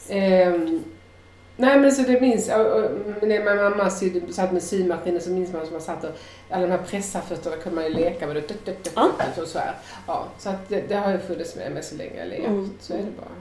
Ja. 0.08 0.14
Ehm, 0.14 0.82
nej 1.56 1.78
men 1.78 1.92
så 1.92 2.02
det 2.02 2.20
minns 2.20 2.48
jag. 2.48 2.60
och- 2.66 2.84
och 2.84 3.28
När 3.28 3.54
min 3.54 3.56
mamma 3.56 3.90
sydde, 3.90 4.32
satt 4.32 4.52
med 4.52 4.62
symaskinen 4.62 5.20
så 5.20 5.30
minns 5.30 5.52
man 5.52 5.64
som 5.64 5.72
man 5.72 5.82
satt 5.82 6.04
och 6.04 6.10
alla 6.50 6.62
de 6.66 6.70
här 6.72 6.82
pressarfötterna 6.86 7.56
kunde 7.56 7.76
man 7.76 7.84
ju 7.84 7.90
leka 7.94 8.26
med. 8.26 8.36
Det, 8.36 8.40
det, 8.48 8.56
det, 8.64 8.90
Ja. 8.94 9.08
det, 9.36 9.42
och 9.42 9.48
så, 9.48 9.58
här. 9.58 9.74
Ja, 10.06 10.24
så 10.38 10.48
att 10.48 10.68
det, 10.68 10.84
det 10.88 10.94
har 10.94 11.12
ju 11.12 11.18
funnits 11.18 11.56
med 11.56 11.72
mig 11.72 11.82
så 11.82 11.94
länge 11.96 12.18
jag 12.18 12.28
levt. 12.28 12.46
Mm. 12.48 12.70
Så 12.80 12.92
är 12.92 12.96
det 12.98 13.02
bara. 13.16 13.34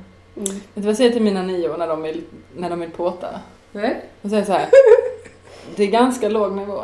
Mm. 0.46 0.56
Vet 0.56 0.64
du 0.74 0.82
vad 0.82 0.90
jag 0.90 0.98
säger 0.98 1.12
till 1.12 1.22
mina 1.22 1.42
nior 1.42 1.78
när 1.78 1.88
de 1.88 2.02
vill, 2.02 2.24
när 2.56 2.70
de 2.70 2.80
vill 2.80 2.92
påta? 2.92 3.28
Nej? 3.72 4.02
Jag 4.22 4.32
säger 4.32 4.46
så 4.46 4.52
här. 4.52 4.68
Det 5.76 5.84
är 5.84 5.88
ganska 5.88 6.30
låg 6.30 6.52
nivå. 6.56 6.82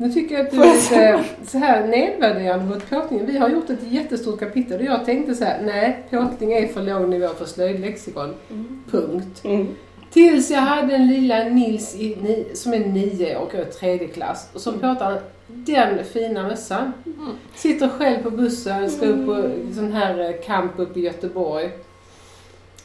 Nu 0.00 0.12
tycker 0.12 0.34
jag 0.34 0.46
att 0.46 0.52
du 0.52 0.62
är 0.62 0.74
lite 0.74 1.24
så 1.46 1.58
här 1.58 1.86
nedvärderande 1.86 2.64
mot 2.64 2.90
påtningen. 2.90 3.26
Vi 3.26 3.38
har 3.38 3.48
gjort 3.48 3.70
ett 3.70 3.82
jättestort 3.82 4.40
kapitel 4.40 4.80
och 4.80 4.86
jag 4.86 5.04
tänkte 5.04 5.34
så 5.34 5.44
här, 5.44 5.62
nej, 5.62 6.02
påtning 6.10 6.52
är 6.52 6.66
för 6.66 6.82
låg 6.82 7.08
nivå 7.08 7.28
för 7.28 7.44
slöjdlexikon. 7.44 8.34
Mm. 8.50 8.82
Punkt. 8.90 9.40
Mm. 9.44 9.68
Tills 10.10 10.50
jag 10.50 10.60
hade 10.60 10.94
en 10.94 11.08
lilla 11.08 11.44
Nils 11.44 11.94
i, 11.94 12.46
som 12.54 12.74
är 12.74 12.78
nio 12.78 13.36
och 13.36 13.52
går 13.52 13.60
i 13.60 13.64
tredje 13.64 14.08
klass 14.08 14.48
och 14.54 14.60
som 14.60 14.78
påtar 14.78 15.20
den 15.46 16.04
fina 16.04 16.42
mössan. 16.42 16.92
Mm. 17.06 17.30
Sitter 17.54 17.88
själv 17.88 18.22
på 18.22 18.30
bussen, 18.30 18.90
ska 18.90 19.06
upp 19.06 19.26
på 19.26 19.50
sån 19.74 19.92
här 19.92 20.18
eh, 20.20 20.46
camp 20.46 20.72
uppe 20.76 21.00
i 21.00 21.02
Göteborg. 21.02 21.70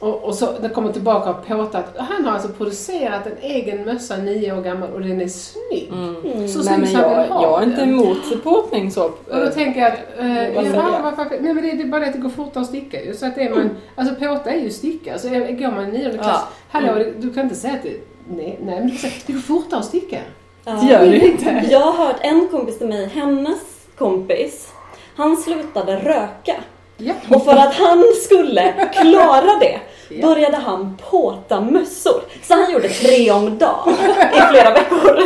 Och, 0.06 0.24
och 0.24 0.36
så 0.36 0.48
kommer 0.74 0.92
tillbaka 0.92 1.30
och 1.30 1.48
påtat. 1.48 1.86
Han 1.98 2.26
har 2.26 2.34
alltså 2.34 2.50
producerat 2.50 3.28
en 3.28 3.38
egen 3.42 3.86
mössa 3.86 4.18
nio 4.18 4.58
år 4.58 4.62
gammal 4.62 4.90
och 4.90 5.02
den 5.02 5.22
är 5.22 5.28
snygg. 5.28 5.90
Mm. 5.92 6.16
Mm. 6.26 6.48
Så 6.48 6.58
Nej 6.58 6.68
snygg 6.88 6.96
han 6.96 7.12
jag, 7.12 7.28
ha 7.28 7.44
jag 7.44 7.62
är 7.62 7.66
inte 7.66 7.82
emot 7.82 8.44
påtning 8.44 8.92
så. 8.92 9.04
Och 9.06 9.40
då 9.46 9.48
tänker 9.48 9.82
jag 9.82 9.92
att, 9.92 10.00
eh, 10.20 10.56
Vad 10.56 10.66
ja, 10.66 11.00
varför, 11.04 11.42
nej 11.42 11.54
men 11.54 11.64
det, 11.64 11.72
det 11.72 11.84
är 11.84 11.88
bara 11.88 12.02
det 12.02 12.08
att 12.08 12.14
det 12.14 12.20
går 12.20 12.30
fortare 12.30 12.62
att 12.62 12.68
sticka 12.70 13.04
ju. 13.04 13.14
Så 13.14 13.26
att 13.26 13.38
är 13.38 13.50
man, 13.50 13.70
alltså 13.96 14.16
påta 14.16 14.52
är 14.52 14.60
ju 14.60 14.70
sticka. 14.70 15.18
Så 15.18 15.28
är, 15.28 15.52
går 15.52 15.72
man 15.72 15.96
i 15.96 15.98
nionde 15.98 16.18
klass, 16.18 16.28
Ja. 16.28 16.48
hallå 16.70 16.92
Mm. 16.92 17.14
du 17.18 17.34
kan 17.34 17.44
inte 17.44 17.56
säga 17.56 17.74
att 17.74 17.84
det, 17.84 18.02
nej, 18.30 18.60
nej 18.62 18.80
men 18.80 18.84
du 18.84 18.90
kan 18.90 18.98
säga, 19.00 19.14
det 19.26 19.34
går 19.34 19.40
fortare 19.40 19.80
att 19.80 19.86
sticka. 19.86 20.18
Det 20.64 20.86
gör 20.92 21.06
det 21.06 21.28
inte. 21.28 21.64
Jag 21.70 21.80
har 21.80 22.06
hört 22.08 22.18
en 22.22 22.48
kompis 22.52 22.78
till 22.78 22.88
mig, 22.88 23.10
hennes 23.14 23.60
kompis, 23.98 24.74
han 25.16 25.38
slutade 25.38 25.96
röka. 25.96 26.56
Ja. 26.98 27.14
Och 27.30 27.46
för 27.46 27.52
att 27.52 27.74
han 27.74 28.04
skulle 28.26 28.74
klara 28.94 29.60
det 29.60 29.66
Ja. 29.72 29.80
Började 30.22 30.58
han 30.58 30.98
påta 31.10 31.62
mössor. 31.62 32.22
Så 32.44 32.54
han 32.54 32.72
gjorde 32.74 32.90
tre 32.90 33.32
om 33.32 33.58
dagen 33.58 33.94
i 34.34 34.42
flera 34.52 34.72
veckor. 34.74 35.20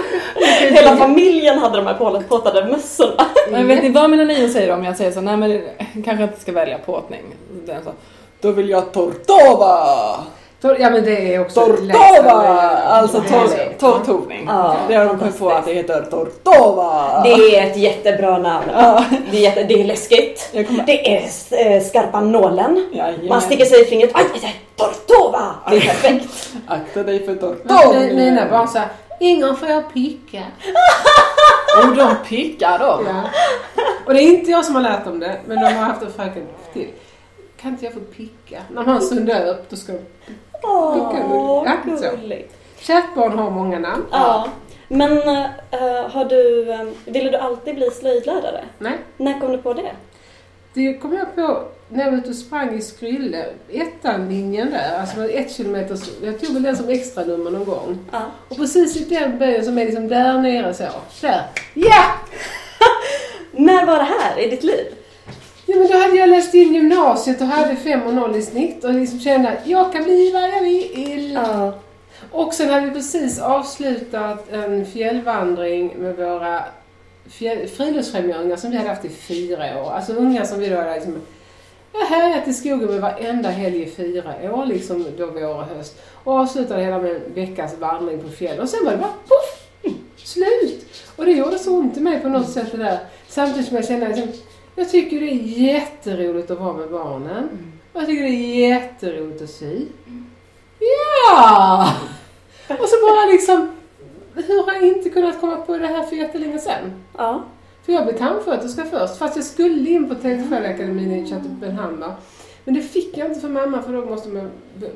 Hela 0.72 0.98
familjen 0.98 1.60
hade 1.60 1.78
de 1.78 1.88
här 1.88 1.94
på- 1.94 2.24
påtade 2.30 2.66
mössorna. 2.66 3.26
Men 3.52 3.68
vet 3.68 3.84
ni 3.84 3.90
vad 3.90 4.10
mina 4.10 4.24
nior 4.24 4.48
säger 4.48 4.74
om 4.74 4.84
jag 4.84 4.98
säger 4.98 5.12
så? 5.12 5.22
Nej 5.22 5.38
men 5.38 5.62
kanske 6.06 6.24
inte 6.24 6.40
ska 6.42 6.52
välja 6.52 6.78
påtning. 6.78 7.22
Då 8.42 8.52
vill 8.52 8.70
jag 8.70 8.92
tortova! 8.94 9.86
Tor- 10.62 10.78
Ja 10.80 10.90
men 10.90 11.04
det 11.04 11.36
är 11.36 11.42
också 11.42 11.60
Tortova! 11.62 12.32
Alltså 12.80 13.24
Ja. 13.32 13.40
tor- 13.40 13.78
torrtovning. 13.80 14.46
Ja, 14.48 14.76
det 14.88 14.96
har 14.96 15.06
de 15.06 15.20
kommit 15.20 15.40
på 15.40 15.50
att 15.50 15.66
det 15.66 15.74
heter 15.74 16.02
tortova! 16.02 17.22
Det 17.24 17.30
är 17.58 17.68
ett 17.72 17.78
jättebra 17.78 18.38
namn. 18.38 18.66
Ja. 18.74 19.06
Det 19.32 19.38
är, 19.38 19.42
jätte, 19.42 19.64
det 19.64 19.82
är 19.82 19.84
läskigt. 19.84 20.50
Det 20.86 21.16
är 21.18 21.22
eh, 21.52 21.82
skarpa 21.84 22.22
nålen. 22.22 22.90
Jajamän. 22.94 23.28
Man 23.28 23.42
sticker 23.42 23.66
sig 23.66 23.82
i 23.82 23.86
fingret. 23.86 24.12
Aj, 24.14 24.26
aj, 24.34 24.40
aj, 24.44 24.56
tortova! 24.76 25.56
Det 25.70 25.76
är 25.76 25.82
perfekt. 25.82 26.50
Akta 26.68 27.04
dig 27.04 27.20
för 27.26 27.32
Men 27.32 27.40
tortovning! 27.40 28.16
Mina 28.16 28.50
barn 28.50 28.68
sa 28.68 28.80
Ingen 29.20 29.56
får 29.56 29.70
jag 29.70 29.94
picka. 29.94 30.44
Och 31.90 31.96
de 31.96 32.16
pickar 32.30 32.80
då. 32.80 33.02
Ja. 33.08 33.22
Och 34.06 34.14
det 34.14 34.20
är 34.24 34.28
inte 34.28 34.52
jag 34.52 34.66
som 34.66 34.76
har 34.76 34.82
lärt 34.82 35.06
dem 35.06 35.20
det, 35.20 35.38
men 35.46 35.58
de 35.60 35.66
har 35.66 35.84
haft 35.86 36.02
en 36.02 36.12
fröken 36.14 36.44
till. 36.74 36.88
Kan 37.62 37.72
inte 37.72 37.86
jag 37.86 37.94
få 37.94 38.00
picka? 38.00 38.58
När 38.70 38.76
man 38.76 38.88
har 38.88 38.96
en 38.96 39.02
sundar 39.02 39.46
upp, 39.48 39.70
då 39.70 39.76
ska 39.76 39.92
de... 39.92 40.00
Åh, 40.64 41.64
Ja, 41.66 41.98
så. 41.98 42.16
gulligt. 42.16 42.56
Kärt 42.80 43.16
barn 43.16 43.40
har 43.40 43.50
många 43.50 43.80
namn. 43.80 44.06
Ja. 44.12 44.48
Men 44.88 45.12
eh, 45.18 46.10
har 46.10 46.26
du, 46.26 46.72
eh, 46.72 46.86
ville 47.06 47.30
du 47.32 47.38
alltid 47.38 47.76
bli 47.76 47.92
slöjdlärare? 47.92 48.64
Nej, 48.78 48.98
När 49.18 49.40
kom 49.40 49.52
du 49.52 49.58
på 49.58 49.74
det? 49.74 49.92
det 50.74 50.94
kom 50.94 51.14
jag 51.14 51.36
på 51.36 51.64
när 51.90 52.04
jag 52.04 52.12
var 52.12 52.18
ute 52.18 52.30
och 52.30 52.36
sprang 52.36 52.76
i 52.78 52.82
Skrylle. 52.82 53.46
Ettan-linjen 53.72 54.72
där, 54.72 55.00
alltså 55.00 55.30
ett 55.30 55.52
kilometers... 55.52 56.10
Jag 56.24 56.40
tog 56.40 56.54
väl 56.54 56.64
den 56.64 56.78
som 56.78 56.90
extra 56.90 57.24
nummer 57.24 57.52
någon 57.52 57.66
gång. 57.66 58.00
Ja. 58.12 58.22
Och 58.50 58.58
precis 58.58 58.98
i 58.98 59.16
den 59.16 59.40
böjen 59.40 59.66
som 59.66 59.78
är 59.78 59.86
liksom 59.86 60.08
där 60.08 60.38
nere 60.40 60.74
så. 60.74 60.84
Där! 61.22 61.42
Ja! 61.74 62.04
När 63.52 63.86
var 63.86 63.96
det 63.98 64.08
här 64.20 64.40
i 64.40 64.50
ditt 64.50 64.64
liv? 64.64 64.86
Ja 65.72 65.76
men 65.76 65.88
då 65.88 65.98
hade 65.98 66.16
jag 66.16 66.30
läst 66.30 66.54
in 66.54 66.74
gymnasiet 66.74 67.42
och 67.42 67.48
hade 67.48 67.76
5 67.76 68.04
och 68.04 68.14
0 68.14 68.36
i 68.36 68.42
snitt 68.42 68.84
och 68.84 68.94
liksom 68.94 69.20
kände 69.20 69.50
att 69.50 69.68
jag 69.68 69.94
kan 69.94 70.04
bli 70.04 70.32
vad 70.32 70.44
jag 70.44 70.62
vill. 70.62 71.32
Ja. 71.34 71.74
Och 72.32 72.54
sen 72.54 72.70
hade 72.70 72.86
vi 72.86 72.92
precis 72.92 73.40
avslutat 73.40 74.52
en 74.52 74.86
fjällvandring 74.86 75.94
med 75.98 76.16
våra 76.16 76.64
fjäll- 77.30 77.68
friluftsfrämjare 77.68 78.58
som 78.58 78.72
vi 78.72 78.78
hade 78.78 78.90
haft 78.90 79.06
i 79.06 79.10
fyra 79.10 79.84
år. 79.84 79.92
Alltså 79.92 80.14
unga 80.14 80.46
som 80.46 80.60
vi 80.60 80.70
då 80.70 80.76
hade 80.76 80.96
liksom 80.96 81.16
jag 81.94 82.06
härjat 82.06 82.48
i 82.48 82.54
skogen 82.54 82.88
med 82.90 83.02
varenda 83.02 83.50
helg 83.50 83.84
i 83.84 83.90
fyra 83.90 84.34
år, 84.54 84.66
liksom 84.66 85.06
då 85.18 85.26
vår 85.26 85.56
och 85.56 85.64
höst. 85.64 86.02
Och 86.24 86.34
avslutade 86.34 86.84
hela 86.84 87.00
med 87.00 87.16
en 87.16 87.34
veckas 87.34 87.78
vandring 87.80 88.20
på 88.20 88.30
fjäll. 88.30 88.60
Och 88.60 88.70
sen 88.70 88.86
var 88.86 88.92
det 88.92 88.98
bara 88.98 89.14
poff! 89.28 89.66
Slut! 90.24 90.86
Och 91.16 91.26
det 91.26 91.32
gjorde 91.32 91.60
så 91.60 91.72
ont 91.72 91.98
i 91.98 92.00
mig 92.00 92.20
på 92.20 92.30
något 92.30 92.50
sätt 92.50 92.72
det 92.72 92.78
där. 92.78 93.00
Samtidigt 93.28 93.68
som 93.68 93.76
jag 93.76 93.86
kände 93.86 94.08
liksom, 94.08 94.28
jag 94.80 94.90
tycker 94.90 95.20
det 95.20 95.32
är 95.32 95.44
jätteroligt 95.44 96.52
att 96.52 96.60
vara 96.60 96.74
med 96.74 96.90
barnen. 96.90 97.50
Jag 97.94 98.06
tycker 98.06 98.24
det 98.24 98.30
är 98.30 98.70
jätteroligt 98.70 99.42
att 99.42 99.50
sy. 99.50 99.86
Ja! 100.80 101.94
Och 102.68 102.90
så 102.90 102.96
bara 103.08 103.26
liksom, 103.32 103.70
hur 104.34 104.66
har 104.66 104.74
jag 104.74 104.84
inte 104.84 105.10
kunnat 105.10 105.40
komma 105.40 105.56
på 105.56 105.78
det 105.78 105.88
här 105.88 106.04
för 106.04 106.16
jättelänge 106.16 106.60
sedan? 106.60 107.04
Ja. 107.18 107.44
För 107.86 107.94
jag 107.94 108.06
blev 108.06 108.18
tandsköterska 108.18 108.86
först, 108.86 109.18
fast 109.18 109.36
jag 109.36 109.46
skulle 109.46 109.90
in 109.90 110.10
på 110.10 110.16
Tätskärakademin 110.16 111.12
i 111.12 111.30
Köpenhamn. 111.30 112.06
Men 112.64 112.74
det 112.74 112.82
fick 112.82 113.18
jag 113.18 113.28
inte 113.28 113.40
för 113.40 113.50
mamma 113.50 113.82
för 113.82 113.94
då 113.94 114.06
måste 114.06 114.30
man 114.30 114.52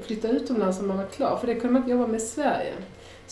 flytta 0.05 0.27
utomlands 0.27 0.79
när 0.79 0.88
man 0.88 0.97
var 0.97 1.05
klar, 1.05 1.38
för 1.38 1.47
det 1.47 1.55
kunde 1.55 1.73
man 1.73 1.81
inte 1.81 1.91
jobba 1.91 2.07
med 2.07 2.21
i 2.21 2.23
Sverige. 2.23 2.73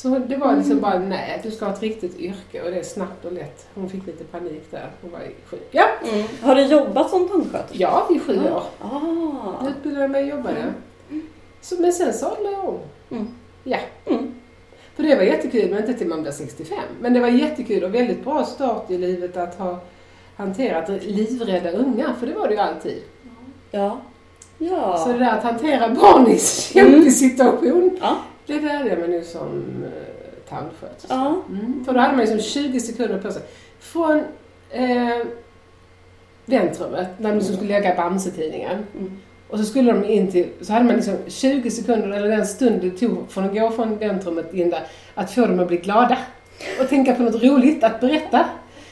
Så 0.01 0.19
det 0.27 0.35
var 0.37 0.55
liksom 0.55 0.79
bara, 0.79 0.99
nej, 0.99 1.39
du 1.43 1.51
ska 1.51 1.65
ha 1.65 1.73
ett 1.73 1.81
riktigt 1.81 2.19
yrke 2.19 2.61
och 2.61 2.71
det 2.71 2.79
är 2.79 2.83
snabbt 2.83 3.25
och 3.25 3.31
lätt. 3.31 3.67
Hon 3.75 3.89
fick 3.89 4.05
lite 4.07 4.23
panik 4.23 4.63
där, 4.71 4.89
hon 5.01 5.11
var 5.11 5.19
sjuk. 5.45 5.67
Ja, 5.71 5.83
Mm. 6.13 6.23
Har 6.41 6.55
du 6.55 6.61
jobbat 6.65 7.09
som 7.09 7.27
tandsköterska? 7.29 7.77
ja 7.77 8.07
i 8.15 8.19
sju 8.19 8.39
år. 8.39 8.63
Ah. 8.81 9.67
Utbildade 9.67 10.07
mig 10.07 10.23
och 10.23 10.37
jobbade. 10.37 10.73
Så, 11.61 11.81
men 11.81 11.93
sen 11.93 12.13
sadlade 12.13 12.51
jag 12.55 12.69
om. 12.69 12.79
Mm. 13.11 13.27
Ja. 13.63 13.77
Mm. 14.05 14.33
För 14.95 15.03
det 15.03 15.15
var 15.15 15.23
jättekul, 15.23 15.69
men 15.69 15.79
inte 15.79 15.93
till 15.93 16.07
man 16.07 16.21
blir 16.21 16.31
65. 16.31 16.77
Men 17.01 17.13
det 17.13 17.19
var 17.19 17.27
jättekul 17.27 17.83
och 17.83 17.95
väldigt 17.95 18.23
bra 18.23 18.43
start 18.45 18.91
i 18.91 18.97
livet 18.97 19.37
att 19.37 19.55
ha 19.55 19.79
hanterat 20.35 20.89
livrädda 21.03 21.71
unga, 21.71 22.13
för 22.19 22.27
det 22.27 22.33
var 22.33 22.47
det 22.47 22.53
ju 22.53 22.59
alltid. 22.59 23.01
Ja. 23.71 23.97
Ja. 24.57 24.97
Så 24.97 25.11
det 25.13 25.19
där 25.19 25.37
att 25.37 25.43
hantera 25.43 25.89
barn 25.89 26.27
i 26.27 26.31
en 26.31 26.39
kämpig 26.39 27.13
situation, 27.13 27.97
Ja. 28.01 28.17
Det 28.45 28.61
lärde 28.61 28.89
jag 28.89 28.99
mig 28.99 29.09
nu 29.09 29.23
som 29.23 29.65
eh, 29.83 30.49
tandsköterska. 30.49 31.13
Ja. 31.13 31.41
Mm. 31.49 31.85
För 31.85 31.93
då 31.93 31.99
hade 31.99 32.11
man 32.11 32.25
liksom 32.25 32.39
20 32.39 32.79
sekunder 32.79 33.19
på 33.19 33.31
sig. 33.31 33.41
Från 33.79 34.23
eh, 34.69 35.17
väntrummet, 36.45 37.07
när 37.17 37.29
de 37.29 37.35
liksom 37.35 37.55
skulle 37.55 37.79
lägga 37.79 37.95
Bamse-tidningen. 37.95 38.85
Mm. 38.97 39.19
Och 39.49 39.59
så 39.59 39.65
skulle 39.65 39.91
de 39.91 40.05
in 40.05 40.31
till, 40.31 40.49
så 40.61 40.73
hade 40.73 40.85
man 40.85 40.95
liksom 40.95 41.15
20 41.27 41.71
sekunder, 41.71 42.09
eller 42.09 42.29
den 42.29 42.47
stund 42.47 42.81
det 42.81 42.89
tog 42.91 43.31
från 43.31 43.43
att 43.43 43.53
gå 43.53 43.71
från 43.71 43.97
väntrummet 43.97 44.53
in 44.53 44.69
där, 44.69 44.83
att 45.15 45.31
få 45.31 45.41
dem 45.41 45.59
att 45.59 45.67
bli 45.67 45.77
glada. 45.77 46.17
Och 46.79 46.89
tänka 46.89 47.15
på 47.15 47.23
något 47.23 47.43
roligt 47.43 47.83
att 47.83 47.99
berätta. 47.99 48.45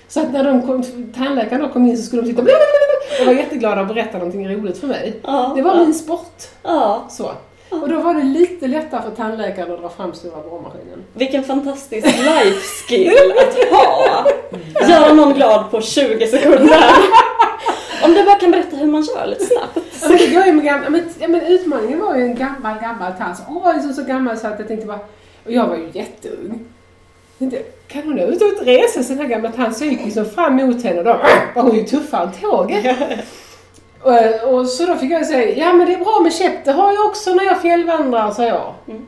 Så 0.07 0.19
att 0.19 0.33
när 0.33 0.43
de 0.43 0.61
kom, 0.61 0.83
tandläkaren 1.15 1.61
då 1.61 1.69
kom 1.69 1.85
in 1.85 1.97
så 1.97 2.03
skulle 2.03 2.21
de 2.21 2.27
sitta 2.27 2.41
och 2.41 3.25
vara 3.25 3.35
jätteglada 3.35 3.81
och 3.81 3.87
berätta 3.87 4.17
någonting 4.17 4.55
roligt 4.55 4.77
för 4.77 4.87
mig. 4.87 5.19
Ja. 5.23 5.53
Det 5.55 5.61
var 5.61 5.75
ja. 5.75 5.83
min 5.83 5.93
sport. 5.93 6.43
Ja. 6.63 7.07
Så. 7.09 7.31
Och 7.69 7.89
då 7.89 8.01
var 8.01 8.13
det 8.13 8.23
lite 8.23 8.67
lättare 8.67 9.01
för 9.01 9.11
tandläkaren 9.11 9.71
att 9.71 9.81
dra 9.81 9.89
fram 9.89 10.13
stora 10.13 10.41
borrmaskinen. 10.49 11.03
Vilken 11.13 11.43
fantastisk 11.43 12.07
life 12.07 12.59
skill 12.87 13.33
att 13.39 13.69
ha. 13.71 14.25
Göra 14.89 15.13
någon 15.13 15.33
glad 15.33 15.71
på 15.71 15.81
20 15.81 16.27
sekunder. 16.27 16.79
Om 18.03 18.13
du 18.13 18.23
bara 18.23 18.35
kan 18.35 18.51
berätta 18.51 18.75
hur 18.75 18.87
man 18.87 19.01
gör 19.01 19.27
lite 19.27 19.45
snabbt. 19.45 19.77
Men, 20.09 20.33
jag 20.33 20.47
är 20.47 20.53
med 20.53 20.65
gamla, 20.65 20.89
men, 20.89 21.09
ja, 21.19 21.27
men 21.27 21.41
utmaningen 21.41 21.99
var 21.99 22.15
ju 22.15 22.23
en 22.23 22.35
gammal, 22.35 22.79
gammal 22.81 23.13
tant. 23.13 23.37
Så 23.37 23.43
Hon 23.43 23.63
var 23.63 23.73
liksom 23.73 23.93
så 23.93 24.03
gammal 24.03 24.37
så 24.37 24.47
att 24.47 24.59
jag 24.59 24.67
tänkte 24.67 24.87
bara, 24.87 24.99
och 25.45 25.51
jag 25.51 25.67
var 25.67 25.75
ju 25.75 25.89
jätteung. 25.93 26.65
Jag 27.37 27.51
tänkte, 27.51 27.69
kan 27.87 28.03
hon 28.03 28.19
ut 28.19 28.41
och 28.41 28.65
resa 28.65 29.03
sig 29.03 29.15
den 29.15 29.25
här 29.25 29.29
gamla 29.31 29.51
tant? 29.51 29.77
Så 29.77 29.83
jag 29.83 29.91
gick 29.91 30.05
liksom 30.05 30.25
fram 30.25 30.55
mot 30.55 30.83
henne 30.83 30.99
och 30.99 31.05
då 31.05 31.19
var 31.55 31.63
hon 31.63 31.75
ju 31.75 31.83
tuffare 31.83 32.23
än 32.23 32.31
tåget. 32.41 32.97
Och, 34.01 34.53
och 34.53 34.67
så 34.67 34.85
då 34.85 34.95
fick 34.95 35.11
jag 35.11 35.25
säga, 35.25 35.55
ja 35.55 35.73
men 35.73 35.87
det 35.87 35.93
är 35.93 36.03
bra 36.03 36.19
med 36.23 36.33
käpp, 36.33 36.65
det 36.65 36.71
har 36.71 36.93
jag 36.93 37.05
också 37.05 37.33
när 37.33 37.43
jag 37.43 37.61
fjällvandrar, 37.61 38.31
sa 38.31 38.45
jag. 38.45 38.73
Mm. 38.87 39.05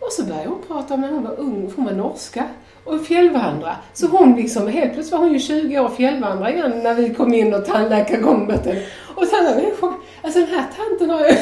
Och 0.00 0.12
så 0.12 0.24
började 0.24 0.48
hon 0.48 0.62
prata 0.68 0.96
med 0.96 1.10
hon 1.10 1.24
var 1.24 1.40
ung, 1.40 1.72
hon 1.76 1.84
var 1.84 1.92
norska 1.92 2.44
och 2.84 3.06
fjällvandra. 3.06 3.76
Så 3.92 4.06
hon 4.06 4.36
liksom, 4.36 4.68
helt 4.68 4.92
plötsligt 4.92 5.12
var 5.12 5.18
hon 5.18 5.32
ju 5.32 5.38
20 5.38 5.78
år 5.78 5.84
och 5.84 5.96
fjällvandra 5.96 6.50
igen 6.50 6.80
när 6.82 6.94
vi 6.94 7.14
kom 7.14 7.34
in 7.34 7.54
och 7.54 7.66
henne. 7.66 8.86
Och 9.14 9.30
tandläkaren 9.30 9.60
blev 9.60 9.76
chockad. 9.76 10.00
Alltså 10.22 10.40
den 10.40 10.48
här 10.48 10.64
tanten 10.76 11.10
har 11.10 11.20
ju 11.20 11.24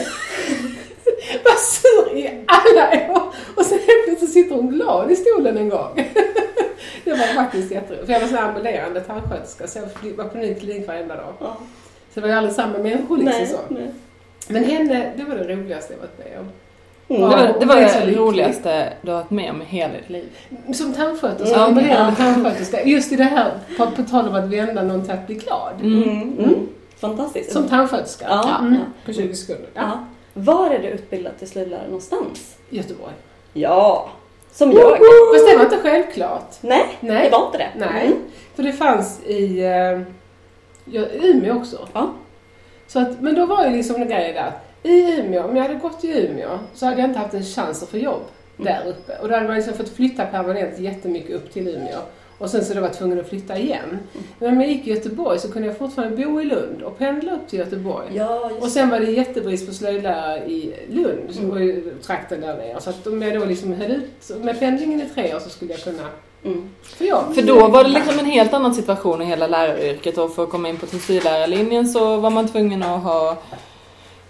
varit 1.45 1.61
sur 1.61 2.17
i 2.17 2.45
alla 2.47 3.13
år. 3.13 3.23
Och 3.57 3.65
sen 3.67 3.79
helt 3.79 4.05
plötsligt 4.05 4.33
sitter 4.33 4.55
hon 4.55 4.69
glad 4.69 5.11
i 5.11 5.17
stolen 5.17 5.57
en 5.57 5.69
gång. 5.69 5.91
Det 7.05 7.11
var 7.11 7.35
faktiskt 7.35 7.71
jätteroligt. 7.71 8.07
För 8.07 8.13
jag 8.13 8.21
var 8.21 8.29
sån 8.29 8.39
ambulerande 8.39 9.01
tandsköterska 9.01 9.67
så 9.67 9.79
jag 9.79 10.13
var 10.17 10.25
på 10.25 10.39
ny 10.39 10.55
klinik 10.55 10.87
varenda 10.87 11.17
dag. 11.17 11.33
Ja. 11.39 11.57
Så 12.15 12.21
det 12.21 12.21
var 12.21 12.29
ju 12.29 12.35
aldrig 12.35 12.55
samma 12.55 12.79
människor 12.79 13.17
liksom 13.17 13.39
Nej, 13.41 13.47
så. 13.47 13.59
nej. 13.69 13.91
Men 14.49 14.65
henne, 14.65 15.13
det 15.17 15.25
var 15.25 15.35
det 15.37 15.55
roligaste 15.55 15.93
jag 15.93 16.01
varit 16.01 16.19
med 16.19 16.39
om. 16.39 16.49
Mm. 17.09 17.31
Det 17.31 17.37
var 17.37 17.61
det, 17.61 17.67
var 17.67 17.77
det 18.07 18.17
roligaste 18.19 18.93
du 19.03 19.11
har 19.11 19.19
varit 19.19 19.31
med 19.31 19.51
om 19.51 19.63
i 19.63 19.65
hela 19.65 19.93
ditt 19.95 20.11
liv. 20.11 20.29
Som 20.75 20.93
tandsköterska, 20.93 21.57
Mm. 21.57 21.69
ambulerande 21.69 22.15
Ja. 22.19 22.25
tandsköterska. 22.25 22.85
Just 22.85 23.13
i 23.13 23.17
det 23.17 23.25
här, 23.25 23.51
på, 23.79 23.87
på 23.91 24.03
tal 24.03 24.29
om 24.29 24.35
att 24.35 24.45
vända 24.45 24.83
någon 24.83 25.03
till 25.03 25.11
att 25.13 25.27
bli 25.27 25.35
glad. 25.35 25.73
Mm. 25.81 26.03
Mm. 26.03 26.39
Mm. 26.39 26.69
Fantastiskt. 27.01 27.53
Som 27.53 27.69
tandsköterska. 27.69 28.27
Ja. 28.29 28.59
Mm. 28.61 28.77
På 29.07 29.13
20 29.13 29.35
sekunder. 29.35 29.69
Ja. 29.75 29.83
Ja. 29.83 30.05
Var 30.35 30.71
är 30.71 30.79
du 30.79 30.89
utbildad 30.89 31.39
till 31.39 31.49
slöjdlärare 31.49 31.87
någonstans? 31.87 32.57
Göteborg. 32.71 33.13
Ja, 33.53 34.11
som 34.53 34.73
jag. 34.73 34.91
Fast 35.35 35.51
det 35.51 35.57
var 35.57 35.65
inte 35.65 35.79
självklart. 35.83 36.55
Nej, 36.61 36.85
Nej. 37.01 37.25
det 37.25 37.37
var 37.37 37.47
inte 37.47 37.59
det. 37.59 37.69
Nej. 37.77 38.07
Mm. 38.07 38.19
För 38.57 38.63
det 38.63 38.73
fanns 38.73 39.21
i 39.27 39.63
uh, 39.67 40.01
ja, 40.85 41.03
Umeå 41.23 41.57
också. 41.57 41.89
Ja. 41.93 42.13
Så 42.87 42.99
att, 42.99 43.21
men 43.21 43.35
då 43.35 43.47
var 43.47 43.67
ju 43.67 43.77
liksom 43.77 44.03
en 44.03 44.09
grej 44.09 44.33
där. 44.33 44.53
I 44.83 45.21
Umeå, 45.21 45.45
om 45.45 45.57
jag 45.57 45.63
hade 45.63 45.75
gått 45.75 46.05
i 46.05 46.27
Umeå 46.27 46.59
så 46.75 46.87
hade 46.87 47.01
jag 47.01 47.11
inte 47.11 47.19
haft 47.19 47.35
en 47.35 47.43
chans 47.45 47.83
att 47.83 47.89
få 47.89 47.99
jobb 47.99 48.23
Mm. 48.59 48.73
där 48.75 48.91
uppe. 48.91 49.19
Och 49.19 49.29
då 49.29 49.35
hade 49.35 49.47
man 49.47 49.57
liksom 49.57 49.75
fått 49.75 49.89
flytta 49.89 50.27
permanent 50.27 50.79
jättemycket 50.79 51.37
upp 51.37 51.53
till 51.53 51.69
Umeå. 51.69 51.99
Och 52.39 52.51
sen 52.51 52.65
så 52.65 52.75
då 52.75 52.81
var 52.81 52.89
jag 52.89 52.97
tvungen 52.97 53.21
att 53.21 53.29
flytta 53.29 53.59
igen. 53.59 53.89
Mm. 53.89 53.99
Men 54.39 54.53
om 54.53 54.61
jag 54.61 54.71
gick 54.71 54.87
i 54.87 54.91
Göteborg 54.91 55.39
så 55.39 55.53
kunde 55.53 55.69
jag 55.69 55.77
fortfarande 55.79 56.17
bo 56.27 56.41
i 56.41 56.45
Lund 56.45 56.83
och 56.83 56.99
pendla 56.99 57.33
upp 57.33 57.49
till 57.49 57.59
Göteborg. 57.59 58.07
Ja, 58.15 58.51
Och 58.61 58.69
sen 58.69 58.89
var 58.91 59.01
det 59.01 59.11
jättebrist 59.11 59.67
på 59.69 59.75
slöjdlärare 59.75 60.39
i 60.47 60.75
Lund, 60.89 61.21
som 61.31 61.45
Mm. 61.45 61.51
var 61.55 61.63
ju 61.63 61.95
trakten 62.03 62.41
där 62.41 62.57
nere. 62.57 62.81
Så 62.81 62.91
att 62.91 63.07
om 63.07 63.23
jag 63.23 63.41
då 63.41 63.45
liksom 63.45 63.73
höll 63.73 63.91
ut 63.91 64.31
med 64.45 64.59
pendlingen 64.61 65.01
i 65.01 65.09
tre 65.15 65.35
år 65.35 65.39
så 65.39 65.49
skulle 65.51 65.71
jag 65.73 65.81
kunna 65.81 66.09
Mm. 66.45 66.69
få 66.99 67.05
jobb. 67.05 67.35
För 67.35 67.43
då 67.43 67.69
var 67.69 67.85
det 67.85 67.91
liksom 67.91 68.19
en 68.19 68.27
helt 68.27 68.53
annan 68.55 68.75
situation 68.75 69.23
i 69.23 69.25
hela 69.25 69.47
läraryrket 69.47 70.19
och 70.19 70.35
för 70.35 70.43
att 70.43 70.51
komma 70.51 70.69
in 70.69 70.77
på 70.77 70.87
textillärarlinjen 70.87 71.89
så 71.89 72.17
var 72.17 72.31
man 72.31 72.49
tvungen 72.49 72.83
att 72.83 73.03
ha 73.03 73.37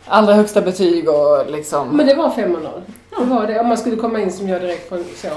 allra 0.07 0.35
högsta 0.35 0.61
betyg 0.63 1.09
och 1.09 1.51
liksom... 1.51 1.89
Men 1.97 2.07
det 2.07 2.15
var 2.15 2.31
5 2.31 2.55
och 2.55 2.63
0. 2.63 2.71
Det 3.19 3.25
var 3.25 3.47
det, 3.47 3.61
om 3.61 3.67
man 3.69 3.77
skulle 3.79 3.97
komma 3.97 4.21
in 4.21 4.33
som 4.33 4.49
jag 4.49 4.61
direkt 4.61 4.89
från 4.89 5.05
så. 5.17 5.29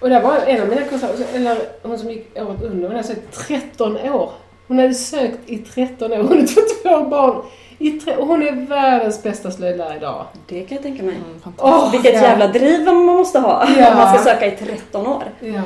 Och 0.00 0.08
där 0.08 0.22
var 0.22 0.36
en 0.46 0.62
av 0.62 0.68
mina 0.68 0.82
kurser, 0.82 1.10
eller 1.34 1.58
hon 1.82 1.98
som 1.98 2.10
gick 2.10 2.38
året 2.38 2.62
under, 2.62 2.88
hon 2.88 2.96
hade 2.96 3.08
sökt 3.08 3.46
13 3.48 3.96
år. 3.96 4.30
Hon 4.68 4.78
hade 4.78 4.94
sökt 4.94 5.38
i 5.46 5.58
13 5.58 6.12
år, 6.12 6.16
hon 6.16 6.28
hade 6.28 6.46
fått 6.46 6.82
två 6.82 7.04
barn. 7.04 7.42
I 7.78 7.90
tre, 7.90 8.16
och 8.16 8.26
hon 8.26 8.42
är 8.42 8.52
världens 8.66 9.22
bästa 9.22 9.50
slöjdlärare 9.50 9.96
idag. 9.96 10.24
Det 10.46 10.60
kan 10.64 10.76
jag 10.76 10.82
tänka 10.82 11.02
mig. 11.02 11.14
Mm, 11.14 11.40
fantastiskt. 11.40 11.84
Åh, 11.84 11.90
Vilket 11.92 12.14
ja. 12.14 12.20
jävla 12.20 12.46
driv 12.48 12.84
man 12.84 12.94
måste 13.04 13.38
ha 13.38 13.66
Ja. 13.78 13.90
om 13.90 13.96
man 13.98 14.14
ska 14.14 14.24
söka 14.24 14.46
i 14.46 14.50
13 14.56 15.06
år. 15.06 15.22
Ja. 15.40 15.62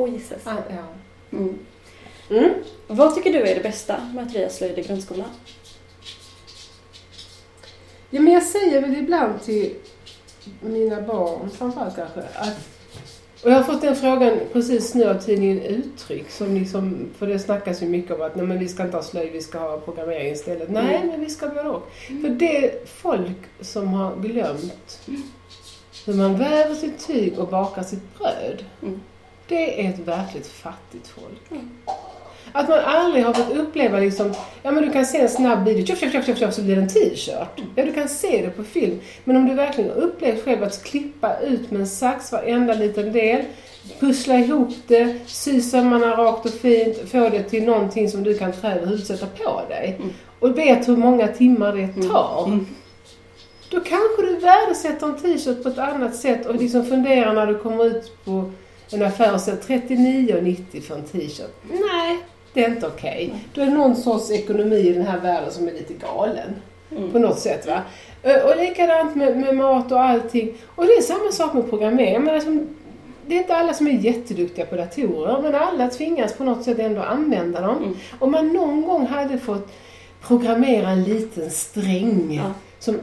Oh 0.00 0.12
Jesus. 0.12 0.46
Ah, 0.46 0.56
ja. 0.70 0.84
Mm. 1.38 1.58
Mm. 2.30 2.50
Vad 2.86 3.14
tycker 3.14 3.32
du 3.32 3.38
är 3.38 3.54
det 3.54 3.62
bästa 3.62 4.00
med 4.14 4.26
att 4.26 4.34
röja 4.34 4.50
slöjd 4.50 4.78
i 4.78 4.82
grundskolan? 4.82 5.28
Ja, 8.10 8.20
men 8.20 8.32
jag 8.32 8.42
säger 8.42 8.80
väl 8.80 8.96
ibland 8.96 9.42
till 9.42 9.74
mina 10.60 11.00
barn 11.02 11.50
framförallt 11.50 11.96
kanske 11.96 12.20
att 12.20 12.68
och 13.44 13.50
jag 13.50 13.56
har 13.56 13.62
fått 13.62 13.80
den 13.82 13.96
frågan 13.96 14.38
precis 14.52 14.94
nu 14.94 15.04
av 15.04 15.14
tidningen 15.18 15.62
Uttryck, 15.62 16.30
som 16.30 16.54
liksom, 16.54 17.10
för 17.18 17.26
det 17.26 17.38
snackas 17.38 17.82
ju 17.82 17.86
mycket 17.86 18.10
om 18.16 18.22
att 18.22 18.36
nej, 18.36 18.46
men 18.46 18.58
vi 18.58 18.68
ska 18.68 18.82
inte 18.82 18.96
ha 18.96 19.04
slöjd, 19.04 19.32
vi 19.32 19.40
ska 19.42 19.58
ha 19.58 19.80
programmering 19.80 20.32
istället. 20.32 20.70
Nej, 20.70 20.96
Mm. 20.96 21.08
men 21.08 21.20
vi 21.20 21.30
ska 21.30 21.48
både 21.48 21.68
och. 21.68 21.88
För 22.06 22.28
det 22.28 22.56
är 22.66 22.86
folk 22.86 23.36
som 23.60 23.86
har 23.88 24.16
glömt 24.16 25.00
hur 26.06 26.14
man 26.14 26.38
väver 26.38 26.74
sitt 26.74 27.06
tyg 27.06 27.38
och 27.38 27.48
bakar 27.48 27.82
sitt 27.82 28.18
bröd. 28.18 28.64
Mm. 28.82 29.00
Det 29.50 29.84
är 29.86 29.88
ett 29.90 29.98
verkligt 29.98 30.46
fattigt 30.46 31.08
folk. 31.08 31.50
Mm. 31.50 31.68
Att 32.52 32.68
man 32.68 32.78
aldrig 32.78 33.24
har 33.24 33.32
fått 33.34 33.56
uppleva 33.56 33.98
liksom, 33.98 34.34
ja 34.62 34.70
men 34.70 34.82
du 34.82 34.90
kan 34.92 35.06
se 35.06 35.18
en 35.20 35.28
snabb 35.28 35.64
video, 35.64 35.86
tjoff, 35.86 35.98
tjoff, 36.12 36.26
tjoff, 36.26 36.38
tjoff, 36.38 36.54
så 36.54 36.62
blir 36.62 36.76
det 36.76 36.82
en 36.82 36.88
t-shirt. 36.88 37.60
Ja, 37.74 37.84
du 37.84 37.92
kan 37.92 38.08
se 38.08 38.42
det 38.42 38.50
på 38.50 38.64
film. 38.64 39.00
Men 39.24 39.36
om 39.36 39.48
du 39.48 39.54
verkligen 39.54 39.90
har 39.90 39.96
upplevt 39.96 40.44
själv 40.44 40.62
att 40.62 40.84
klippa 40.84 41.38
ut 41.40 41.70
med 41.70 41.80
en 41.80 41.86
sax 41.86 42.32
varenda 42.32 42.74
liten 42.74 43.12
del, 43.12 43.42
pussla 44.00 44.38
ihop 44.38 44.68
det, 44.86 45.18
sy 45.26 45.60
sömmarna 45.60 46.16
rakt 46.16 46.46
och 46.46 46.52
fint, 46.52 46.96
få 47.10 47.28
det 47.28 47.42
till 47.42 47.64
någonting 47.64 48.10
som 48.10 48.22
du 48.22 48.38
kan 48.38 48.52
trä 48.52 48.74
över 48.74 48.86
huvudet 48.86 49.06
sätta 49.06 49.26
på 49.26 49.62
dig. 49.68 49.96
Mm. 49.98 50.10
och 50.38 50.58
vet 50.58 50.88
hur 50.88 50.96
många 50.96 51.28
timmar 51.28 51.72
det 51.72 51.82
Mm. 51.82 52.08
tar. 52.10 52.44
Mm. 52.46 52.66
Då 53.70 53.80
kanske 53.80 54.22
du 54.22 54.36
värdesätter 54.36 55.06
en 55.06 55.16
t-shirt 55.16 55.62
på 55.62 55.68
ett 55.68 55.78
annat 55.78 56.16
sätt 56.16 56.46
och 56.46 56.54
liksom 56.54 56.84
funderar 56.84 57.32
när 57.34 57.46
du 57.46 57.58
kommer 57.58 57.84
ut 57.86 58.12
på 58.24 58.50
en 58.92 59.02
affär 59.02 59.34
och 59.34 59.40
säger 59.40 59.58
39,90 59.58 60.80
för 60.80 60.94
en 60.94 61.02
t-shirt. 61.04 61.54
Nej, 61.70 62.18
det 62.54 62.64
är 62.64 62.68
inte 62.70 62.86
okej. 62.86 63.34
Då 63.54 63.60
är 63.60 63.66
det 63.66 63.72
någon 63.72 63.96
sorts 63.96 64.30
ekonomi 64.30 64.76
i 64.76 64.92
den 64.92 65.06
här 65.06 65.18
världen 65.20 65.52
som 65.52 65.68
är 65.68 65.72
lite 65.72 65.94
galen. 65.94 66.54
Mm. 66.96 67.10
På 67.10 67.18
något 67.18 67.38
sätt 67.38 67.66
va. 67.66 67.82
Ö, 68.22 68.42
Och 68.42 68.56
likadant 68.56 69.16
med, 69.16 69.36
med 69.36 69.56
mat 69.56 69.92
och 69.92 70.00
allting. 70.00 70.52
Och 70.66 70.86
det 70.86 70.92
är 70.92 71.02
samma 71.02 71.32
sak 71.32 71.54
med 71.54 71.70
programmering. 71.70 72.22
Men 72.24 72.34
alltså, 72.34 72.50
det 73.26 73.34
är 73.34 73.38
inte 73.38 73.56
alla 73.56 73.72
som 73.74 73.86
är 73.86 73.90
jätteduktiga 73.90 74.66
på 74.66 74.76
datorer 74.76 75.42
men 75.42 75.54
alla 75.54 75.88
tvingas 75.88 76.32
på 76.32 76.44
något 76.44 76.64
sätt 76.64 76.78
ändå 76.78 77.02
använda 77.02 77.60
dem. 77.60 77.76
Mm. 77.76 77.96
Om 78.18 78.30
man 78.30 78.48
någon 78.52 78.82
gång 78.82 79.06
hade 79.06 79.38
fått 79.38 79.72
programmera 80.22 80.88
en 80.90 81.04
liten 81.04 81.50
sträng 81.50 82.34
Ja. 82.44 82.52
som 82.78 83.00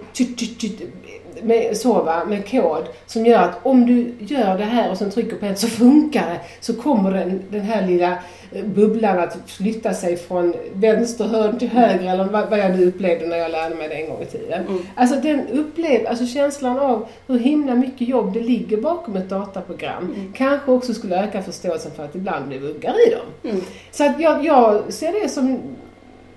med, 1.44 1.78
så 1.78 1.94
va, 1.94 2.26
med 2.28 2.52
kod 2.52 2.84
som 3.06 3.26
gör 3.26 3.40
att 3.40 3.60
om 3.64 3.86
du 3.86 4.14
gör 4.20 4.58
det 4.58 4.64
här 4.64 4.92
och 4.92 4.98
sen 4.98 5.12
trycker 5.12 5.36
på 5.36 5.46
ett 5.46 5.60
så 5.60 5.68
funkar 5.68 6.26
det. 6.30 6.40
Så 6.60 6.74
kommer 6.74 7.12
den, 7.12 7.44
den 7.50 7.62
här 7.62 7.88
lilla 7.88 8.12
eh, 8.52 8.66
bubblan 8.66 9.20
att 9.20 9.38
flytta 9.46 9.94
sig 9.94 10.18
från 10.18 10.54
vänster 10.74 11.26
hörn 11.26 11.60
till 11.60 11.70
höger 11.70 12.14
eller 12.14 12.24
vad, 12.24 12.50
vad 12.50 12.60
jag 12.60 12.72
nu 12.72 12.88
upplevde 12.88 13.26
när 13.28 13.38
jag 13.38 13.52
lärde 13.52 13.76
mig 13.76 13.88
det 13.88 13.96
en 13.96 14.10
gång 14.10 14.22
i 14.22 14.26
tiden. 14.26 14.66
Mm. 14.68 14.82
Alltså 14.96 15.16
den 15.16 15.48
upplev, 15.48 16.08
alltså 16.08 16.26
känslan 16.26 16.80
av 16.80 17.08
hur 17.28 17.40
himla 17.40 17.76
mycket 17.76 18.08
jobb 18.08 18.34
det 18.34 18.42
ligger 18.42 18.78
bakom 18.78 19.16
ett 19.16 19.30
dataprogram 19.30 19.98
Mm. 19.98 20.34
kanske 20.34 20.72
också 20.72 20.94
skulle 20.94 21.24
öka 21.24 21.42
förståelsen 21.42 21.92
för 21.92 22.06
att 22.06 22.16
ibland 22.16 22.48
blir 22.48 22.60
buggar 22.60 23.08
i 23.08 23.12
dem. 23.12 23.52
Mm. 23.52 23.66
Så 23.92 24.06
att 24.06 24.20
jag, 24.20 24.46
jag 24.46 24.94
ser 24.94 25.24
det 25.24 25.30
som, 25.30 25.60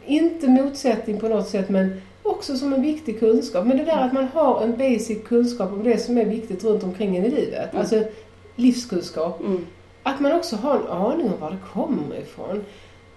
inte 0.07 0.49
motsättning 0.49 1.21
på 1.21 1.29
något 1.29 1.49
sätt, 1.49 1.69
men 1.69 2.03
också 2.23 2.57
som 2.57 2.73
en 2.73 2.83
viktig 2.83 3.21
kunskap. 3.21 3.67
Men 3.67 3.77
det 3.77 3.85
där 3.85 4.07
att 4.07 4.13
man 4.13 4.29
har 4.35 4.63
en 4.63 4.77
basic 4.77 5.19
kunskap 5.29 5.73
om 5.73 5.83
det 5.83 5.99
som 5.99 6.19
är 6.19 6.25
viktigt 6.25 6.65
runt 6.65 6.83
omkring 6.83 7.17
en 7.17 7.25
i 7.25 7.31
livet. 7.31 7.73
Mm. 7.73 7.81
Alltså 7.81 8.03
livskunskap. 8.57 9.41
Mm. 9.41 9.67
Att 10.03 10.21
man 10.21 10.33
också 10.33 10.57
har 10.57 10.77
en 10.77 10.87
aning 10.87 11.27
om 11.27 11.41
var 11.41 11.51
det 11.51 11.59
kommer 11.73 12.17
ifrån. 12.19 12.65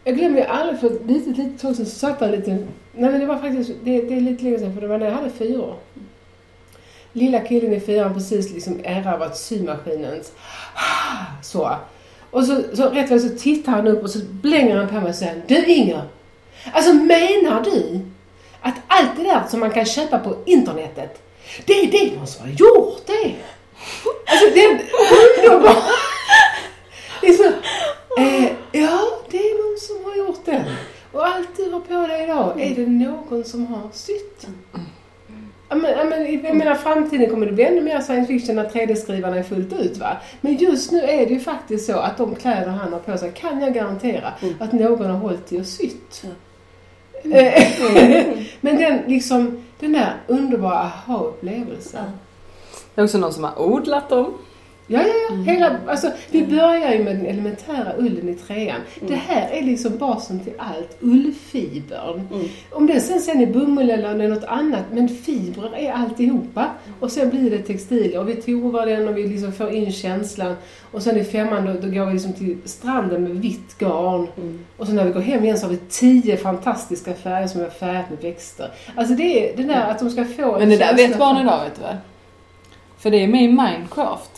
Jag 0.04 0.18
glömmer 0.18 0.38
ju 0.38 0.46
aldrig 0.46 0.80
för 0.80 0.88
ett 0.88 1.06
litet, 1.06 1.38
litet 1.38 1.62
tag 1.62 1.76
sedan 1.76 1.86
så 1.86 1.92
satt 1.92 2.22
jag 2.22 2.32
lite... 2.32 2.52
Nej 2.96 3.12
men 3.12 3.20
det 3.20 3.26
var 3.26 3.38
faktiskt, 3.38 3.72
det, 3.84 4.02
det 4.02 4.18
är 4.18 4.22
lite 4.22 4.44
länge 4.44 4.60
sedan 4.60 4.74
för 4.74 4.82
det 4.82 4.88
var 4.88 4.98
när 4.98 5.06
jag 5.06 5.14
hade 5.14 5.30
fyra 5.30 5.62
år. 5.62 5.76
Lilla 7.14 7.40
killen 7.40 7.74
i 7.74 7.80
fyran 7.80 8.14
precis 8.14 8.54
liksom 8.54 8.80
erövrat 8.84 9.38
symaskinens 9.38 10.32
så. 11.42 11.76
Och 12.32 12.44
så, 12.44 12.62
så 12.74 12.90
rätt 12.90 13.12
vad 13.12 13.22
så 13.22 13.30
tittar 13.30 13.72
han 13.72 13.88
upp 13.88 14.04
och 14.04 14.10
så 14.10 14.20
blänger 14.42 14.76
han 14.76 14.88
på 14.88 14.94
mig 14.94 15.10
och 15.10 15.16
säger 15.16 15.42
Du 15.48 15.66
Inger! 15.66 16.02
Alltså 16.72 16.94
menar 16.94 17.64
du 17.64 18.00
att 18.64 18.76
allt 18.88 19.10
det 19.18 19.24
där 19.24 19.44
som 19.50 19.60
man 19.60 19.72
kan 19.72 19.86
köpa 19.86 20.20
på 20.20 20.36
internetet 20.46 21.22
det 21.66 21.74
är 21.74 21.92
det 21.92 22.16
någon 22.18 22.28
som 22.28 22.42
har 22.46 22.50
gjort 22.54 23.08
det? 23.08 23.36
Alltså 24.32 24.50
det 24.54 24.64
är 24.64 24.72
underbart! 24.72 25.84
Det 27.22 27.28
är 27.28 27.34
så, 27.34 27.44
eh, 28.22 28.52
ja, 28.72 29.00
det 29.30 29.38
är 29.38 29.70
någon 29.70 29.80
som 29.80 30.06
har 30.06 30.18
gjort 30.28 30.46
den. 30.46 30.64
Och 31.12 31.28
allt 31.28 31.50
du 31.58 31.72
har 31.72 31.80
på 31.80 32.08
dig 32.08 32.24
idag, 32.24 32.62
är 32.62 32.76
det 32.76 32.88
någon 32.88 33.44
som 33.44 33.68
har 33.68 33.90
sytt? 33.94 34.48
Ja, 35.70 35.76
men, 35.76 35.92
ja, 35.92 36.04
men, 36.04 36.44
jag 36.44 36.56
menar 36.56 36.76
framtiden 36.76 37.30
kommer 37.30 37.46
det 37.46 37.52
bli 37.52 37.64
ännu 37.64 37.82
mer 37.82 38.02
science 38.02 38.28
fiction 38.28 38.56
när 38.56 38.70
3D-skrivarna 38.70 39.38
är 39.38 39.44
fullt 39.44 39.74
ut 39.74 39.98
va. 39.98 40.18
Men 40.42 40.56
just 40.58 40.92
nu 40.92 41.00
är 41.02 41.26
det 41.26 41.34
ju 41.34 41.40
faktiskt 41.40 41.86
så 41.86 41.98
att 41.98 42.18
de 42.18 42.36
kläder 42.36 42.68
han 42.68 42.94
har 42.94 43.00
på 43.00 43.18
sig 43.18 43.32
kan 43.32 43.62
jag 43.62 43.74
garantera 43.74 44.34
Mm. 44.42 44.56
att 44.60 44.72
någon 44.74 45.10
har 45.10 45.18
hållit 45.18 45.52
i 45.54 45.62
och 45.62 45.66
sytt. 45.66 46.22
Ja. 46.24 46.30
Eh, 47.32 47.64
men 48.62 48.78
den 48.78 49.02
liksom, 49.08 49.64
den 49.80 49.94
där 49.94 50.14
underbara 50.28 50.78
aha-upplevelsen. 50.78 52.06
Ja. 52.06 52.12
Det 52.96 53.02
är 53.02 53.06
också 53.06 53.18
någon 53.18 53.34
som 53.34 53.44
har 53.44 53.62
odlat 53.62 54.10
dem. 54.10 54.34
Ja, 54.88 55.02
ja, 55.02 55.14
ja. 55.30 55.36
Hela, 55.54 55.78
alltså, 55.88 56.12
vi 56.32 56.46
börjar 56.48 56.94
ju 56.94 57.04
med 57.04 57.16
den 57.16 57.26
elementära 57.26 57.94
ullen 57.98 58.30
i 58.30 58.36
trean. 58.36 58.82
Det 59.08 59.16
här 59.16 59.50
är 59.52 59.62
liksom 59.62 59.98
basen 59.98 60.40
till 60.40 60.54
allt. 60.58 60.98
Ullfibern. 61.00 62.28
Mm. 62.34 62.48
Om 62.72 62.88
det 62.88 63.00
sen, 63.00 63.20
sen 63.20 63.42
är 63.42 63.46
bomull 63.46 63.90
eller 63.90 64.28
något 64.28 64.44
annat, 64.44 64.84
men 64.92 65.10
fibrer 65.10 65.76
är 65.78 65.92
alltihopa. 65.92 66.70
Och 67.00 67.12
sen 67.12 67.30
blir 67.30 67.52
det 67.52 67.58
textil 67.60 68.18
och 68.18 68.30
vi 68.30 68.36
tovar 68.36 68.86
den 68.86 69.08
och 69.08 69.18
vi 69.18 69.28
liksom 69.28 69.52
får 69.52 69.70
in 69.72 69.92
känslan. 69.92 70.56
Och 70.92 71.02
sen 71.02 71.18
i 71.18 71.24
femman 71.24 71.66
då, 71.66 71.74
då 71.74 71.94
går 71.94 72.06
vi 72.06 72.14
liksom 72.14 72.34
till 72.34 72.58
stranden 72.66 73.24
med 73.24 73.32
vitt 73.32 73.78
garn. 73.80 74.28
Mm. 74.38 74.60
Och 74.78 74.86
sen 74.88 74.96
när 74.96 75.06
vi 75.06 75.12
går 75.12 75.22
hem 75.22 75.44
igen 75.44 75.58
så 75.58 75.66
har 75.66 75.72
vi 75.72 75.80
tio 75.90 76.38
fantastiska 76.38 77.14
färger 77.14 77.48
som 77.48 77.60
vi 77.60 77.66
har 77.66 77.72
färgat 77.72 78.10
med 78.10 78.20
växter. 78.22 78.72
Alltså 78.96 79.14
det 79.14 79.50
är 79.54 79.58
det 79.58 79.64
där 79.64 79.90
att 79.92 80.00
de 80.00 80.10
ska 80.10 80.26
få 80.26 80.54
en 80.54 80.60
Men 80.60 80.70
det 80.70 80.78
där 80.78 80.96
vet 80.96 81.18
barn 81.20 81.36
för- 81.36 81.44
idag 81.44 81.64
vet 81.64 81.76
du 81.76 81.82
väl? 81.82 81.96
För 82.98 83.12
det 83.12 83.24
är 83.24 83.28
med 83.28 83.44
i 83.44 83.48
Minecraft. 83.48 84.30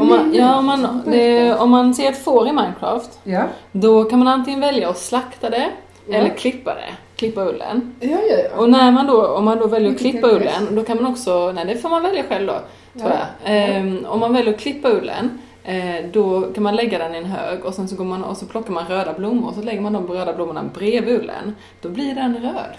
Om 0.00 0.08
man, 0.08 0.34
ja, 0.34 0.56
om 0.58 0.66
man, 0.66 1.02
det, 1.06 1.54
om 1.54 1.70
man 1.70 1.94
ser 1.94 2.08
ett 2.08 2.24
får 2.24 2.48
i 2.48 2.52
Minecraft, 2.52 3.18
Ja, 3.24 3.42
då 3.72 4.04
kan 4.04 4.18
man 4.18 4.28
antingen 4.28 4.60
välja 4.60 4.88
att 4.88 4.98
slakta 4.98 5.50
det 5.50 5.70
Ja. 6.08 6.14
eller 6.16 6.28
klippa 6.28 6.74
det. 6.74 6.94
Klippa 7.16 7.44
ullen. 7.44 7.94
ja, 8.00 8.08
ja. 8.10 8.36
ja. 8.36 8.56
Och 8.60 8.70
när 8.70 8.90
man 8.92 9.06
då, 9.06 9.26
om 9.26 9.44
man 9.44 9.58
då 9.58 9.66
väljer 9.66 9.90
att 9.90 9.98
klippa 9.98 10.26
ullen, 10.28 10.68
då 10.76 10.82
kan 10.84 11.02
man 11.02 11.12
också, 11.12 11.52
nej 11.52 11.64
det 11.64 11.76
får 11.76 11.88
man 11.88 12.02
välja 12.02 12.22
själv 12.28 12.46
då, 12.46 12.52
tror 13.00 13.10
Ja. 13.12 13.16
jag. 13.44 13.56
Ehm, 13.56 14.06
om 14.08 14.20
man 14.20 14.32
väljer 14.32 14.54
att 14.54 14.60
klippa 14.60 14.90
ullen, 14.90 15.38
eh, 15.64 16.04
då 16.12 16.40
kan 16.54 16.62
man 16.62 16.76
lägga 16.76 16.98
den 16.98 17.14
i 17.14 17.18
en 17.18 17.24
hög 17.24 17.64
och 17.64 17.74
sen 17.74 17.88
så 17.88 17.96
går 17.96 18.04
man 18.04 18.24
och 18.24 18.36
så 18.36 18.46
plockar 18.46 18.72
man 18.72 18.86
röda 18.88 19.12
blommor 19.12 19.48
och 19.48 19.54
så 19.54 19.62
lägger 19.62 19.80
man 19.80 19.92
de 19.92 20.06
röda 20.08 20.32
blommorna 20.32 20.62
bredvid 20.74 21.14
ullen. 21.20 21.56
Då 21.80 21.88
blir 21.88 22.14
den 22.14 22.36
röd. 22.42 22.76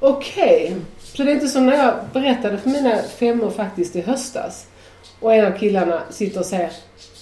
Okej, 0.00 0.76
så 0.98 1.22
det 1.22 1.30
är 1.30 1.34
inte 1.34 1.48
som 1.48 1.66
när 1.66 1.76
jag 1.76 1.94
berättade 2.12 2.58
för 2.58 2.70
mina 2.70 2.96
femmor 3.18 3.50
faktiskt 3.50 3.96
i 3.96 4.00
höstas. 4.00 4.66
Och 5.20 5.34
en 5.34 5.52
av 5.52 5.58
killarna 5.58 6.02
sitter 6.10 6.40
och 6.40 6.46
säger, 6.46 6.72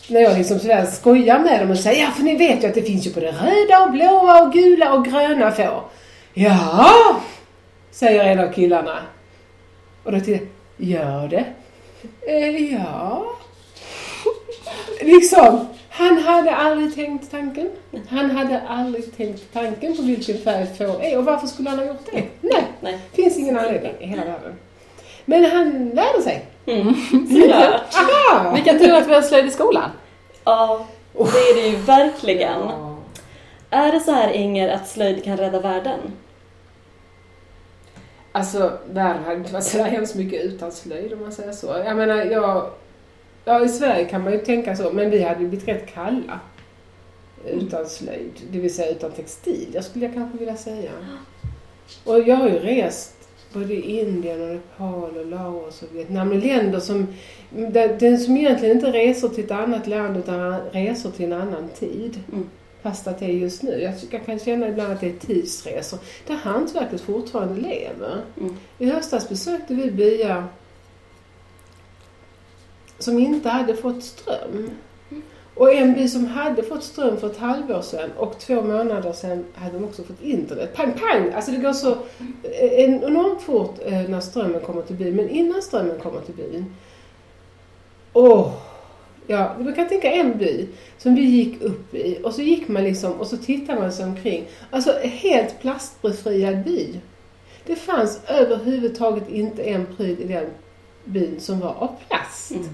när 0.09 0.21
jag 0.21 0.39
liksom 0.39 0.59
sådär 0.59 0.87
skojar 0.87 1.39
med 1.39 1.61
dem 1.61 1.71
och 1.71 1.79
säger 1.79 2.03
ja 2.03 2.11
för 2.11 2.23
ni 2.23 2.37
vet 2.37 2.65
ju 2.65 2.69
att 2.69 2.75
det 2.75 2.83
finns 2.83 3.07
ju 3.07 3.15
både 3.15 3.27
röda 3.27 3.85
och 3.85 3.93
blåa 3.93 4.43
och 4.43 4.53
gula 4.53 4.93
och 4.95 5.05
gröna 5.05 5.53
får. 5.53 5.83
Ja, 6.35 7.21
säger 7.91 8.25
en 8.25 8.41
av 8.41 8.53
killarna. 8.53 8.99
Och 10.03 10.13
då 10.13 10.21
tittar 10.21 10.47
jag, 10.77 10.89
gör 10.89 11.29
det? 11.29 11.45
Eh, 12.29 12.73
ja. 12.75 13.25
liksom, 15.03 15.67
han 15.91 16.19
hade 16.19 16.55
aldrig 16.55 16.95
tänkt 16.95 17.31
tanken. 17.31 17.71
Han 18.09 18.31
hade 18.31 18.61
aldrig 18.61 19.17
tänkt 19.17 19.53
tanken 19.53 19.97
på 19.97 20.03
vilken 20.03 20.39
färg 20.39 20.67
får 20.79 21.03
är 21.03 21.19
och 21.19 21.25
varför 21.25 21.47
skulle 21.47 21.71
han 21.71 21.79
ha 21.79 21.87
gjort 21.87 22.07
det? 22.13 22.23
Nej, 22.41 22.65
Nej. 22.81 22.99
finns 23.13 23.39
ingen 23.39 23.59
anledning 23.59 23.93
i 24.01 24.07
hela 24.07 24.25
världen. 24.25 24.55
Men 25.25 25.45
han 25.45 25.91
lärde 25.91 26.23
sig. 26.23 26.45
Mm. 26.67 26.95
Såklart. 27.29 28.55
Vilken 28.55 28.79
tur 28.79 28.95
att 28.95 29.09
vi 29.09 29.15
har 29.15 29.23
slöjd 29.23 29.47
i 29.47 29.51
skolan. 29.51 29.91
Ja, 30.45 30.87
det 31.13 31.21
är 31.21 31.55
det 31.63 31.69
ju 31.69 31.77
verkligen. 31.77 32.63
Är 33.71 33.93
det 33.93 34.01
så 34.01 34.13
här 34.13 34.33
Inger 34.33 34.69
att 34.69 34.89
slöjd 34.89 35.25
kan 35.25 35.37
rädda 35.37 35.61
världen? 35.61 36.01
Alltså, 38.33 38.79
världen 38.91 39.25
hade 39.25 39.37
inte 39.37 39.53
varit 39.53 39.65
så 39.65 39.79
där 39.79 39.85
hemskt 39.85 40.15
mycket 40.15 40.43
utan 40.45 40.73
slöjd 40.73 41.13
om 41.13 41.21
man 41.21 41.33
säger 41.33 41.53
så. 41.53 41.67
Jag 41.67 41.97
menar, 41.97 42.17
jag... 42.17 42.71
Ja, 43.45 43.65
i 43.65 43.69
Sverige 43.69 44.05
kan 44.05 44.25
man 44.25 44.33
ju 44.33 44.39
tänka 44.39 44.77
så, 44.77 44.91
men 44.93 45.11
vi 45.11 45.23
hade 45.23 45.41
ju 45.41 45.49
blivit 45.49 45.69
rätt 45.69 45.95
kalla 45.95 46.41
utan 47.47 47.87
slöjd. 47.87 48.33
Det 48.51 48.59
vill 48.59 48.75
säga 48.75 48.91
utan 48.91 49.11
textil, 49.11 49.69
jag 49.73 49.85
skulle 49.85 50.05
jag 50.05 50.15
kanske 50.15 50.39
vilja 50.39 50.57
säga. 50.57 50.91
Och 52.05 52.21
jag 52.21 52.37
har 52.37 52.49
ju 52.49 52.59
rest 52.59 53.16
både 53.59 53.75
Indien 53.75 54.43
och 54.43 54.49
Nepal 54.49 55.17
och 55.17 55.27
Laos 55.27 55.83
och 55.83 55.89
Vietnam. 55.95 56.33
Länder 56.33 56.81
som, 56.81 57.07
den 57.99 58.19
som 58.19 58.37
egentligen 58.37 58.77
inte 58.77 58.93
reser 58.93 59.29
till 59.29 59.45
ett 59.45 59.51
annat 59.51 59.87
land 59.87 60.17
utan 60.17 60.61
reser 60.71 61.11
till 61.11 61.25
en 61.25 61.33
annan 61.33 61.69
tid. 61.69 62.21
Mm. 62.33 62.49
Fast 62.83 63.07
att 63.07 63.19
det 63.19 63.25
är 63.25 63.31
just 63.31 63.63
nu. 63.63 63.83
Jag, 63.83 63.95
jag 64.11 64.27
kan 64.27 64.39
känna 64.39 64.69
ibland 64.69 64.93
att 64.93 65.01
det 65.01 65.09
är 65.09 65.19
tidsresor. 65.19 65.99
Där 66.27 66.35
hantverket 66.35 67.01
fortfarande 67.01 67.61
lever. 67.61 68.21
Mm. 68.41 68.57
I 68.79 68.87
höstas 68.87 69.29
besökte 69.29 69.75
vi 69.75 69.91
byar 69.91 70.45
som 72.99 73.19
inte 73.19 73.49
hade 73.49 73.77
fått 73.77 74.05
ström. 74.05 74.71
Och 75.57 75.73
en 75.73 75.95
by 75.95 76.09
som 76.09 76.27
hade 76.27 76.63
fått 76.63 76.85
ström 76.85 77.17
för 77.17 77.31
ett 77.31 77.39
halvår 77.39 77.83
sedan 77.83 78.11
och 78.17 78.39
två 78.39 78.63
månader 78.63 79.13
sedan 79.13 79.45
hade 79.55 79.73
de 79.73 79.85
också 79.85 80.03
fått 80.03 80.23
internet. 80.23 80.75
Pang, 80.75 80.93
pang! 80.93 81.33
Alltså 81.33 81.51
det 81.51 81.57
går 81.57 81.73
så 81.73 81.91
eh, 82.43 82.73
enormt 82.85 83.43
fort 83.43 83.79
eh, 83.85 84.03
när 84.09 84.21
strömmen 84.21 84.61
kommer 84.61 84.83
till 84.83 84.97
byn. 84.97 85.17
Men 85.17 85.29
innan 85.29 85.63
strömmen 85.63 85.99
kommer 86.01 86.21
till 86.21 86.35
byn. 86.35 86.75
Åh! 88.13 88.53
Ja, 89.27 89.57
du 89.59 89.73
kan 89.73 89.89
tänka 89.89 90.11
en 90.11 90.39
by 90.39 90.69
som 90.99 91.15
vi 91.15 91.23
gick 91.23 91.63
upp 91.63 91.95
i 91.95 92.19
och 92.25 92.35
så 92.35 92.43
gick 92.43 92.69
man 92.69 92.85
liksom 92.85 93.13
och 93.13 93.27
så 93.27 93.37
tittade 93.37 93.81
man 93.81 93.93
sig 93.93 94.05
omkring. 94.05 94.45
Alltså 94.71 94.93
helt 95.03 95.61
plastbefriad 95.61 96.65
by. 96.65 97.01
Det 97.67 97.77
fanns 97.77 98.21
överhuvudtaget 98.27 99.29
inte 99.29 99.63
en 99.63 99.87
pryl 99.97 100.21
i 100.21 100.25
den 100.25 100.47
byn 101.05 101.41
som 101.41 101.61
var 101.61 101.75
av 101.75 101.97
plast. 102.09 102.51
Mm. 102.51 102.69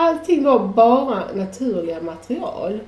Allting 0.00 0.44
var 0.44 0.58
bara 0.58 1.22
naturliga 1.34 2.00
material. 2.00 2.80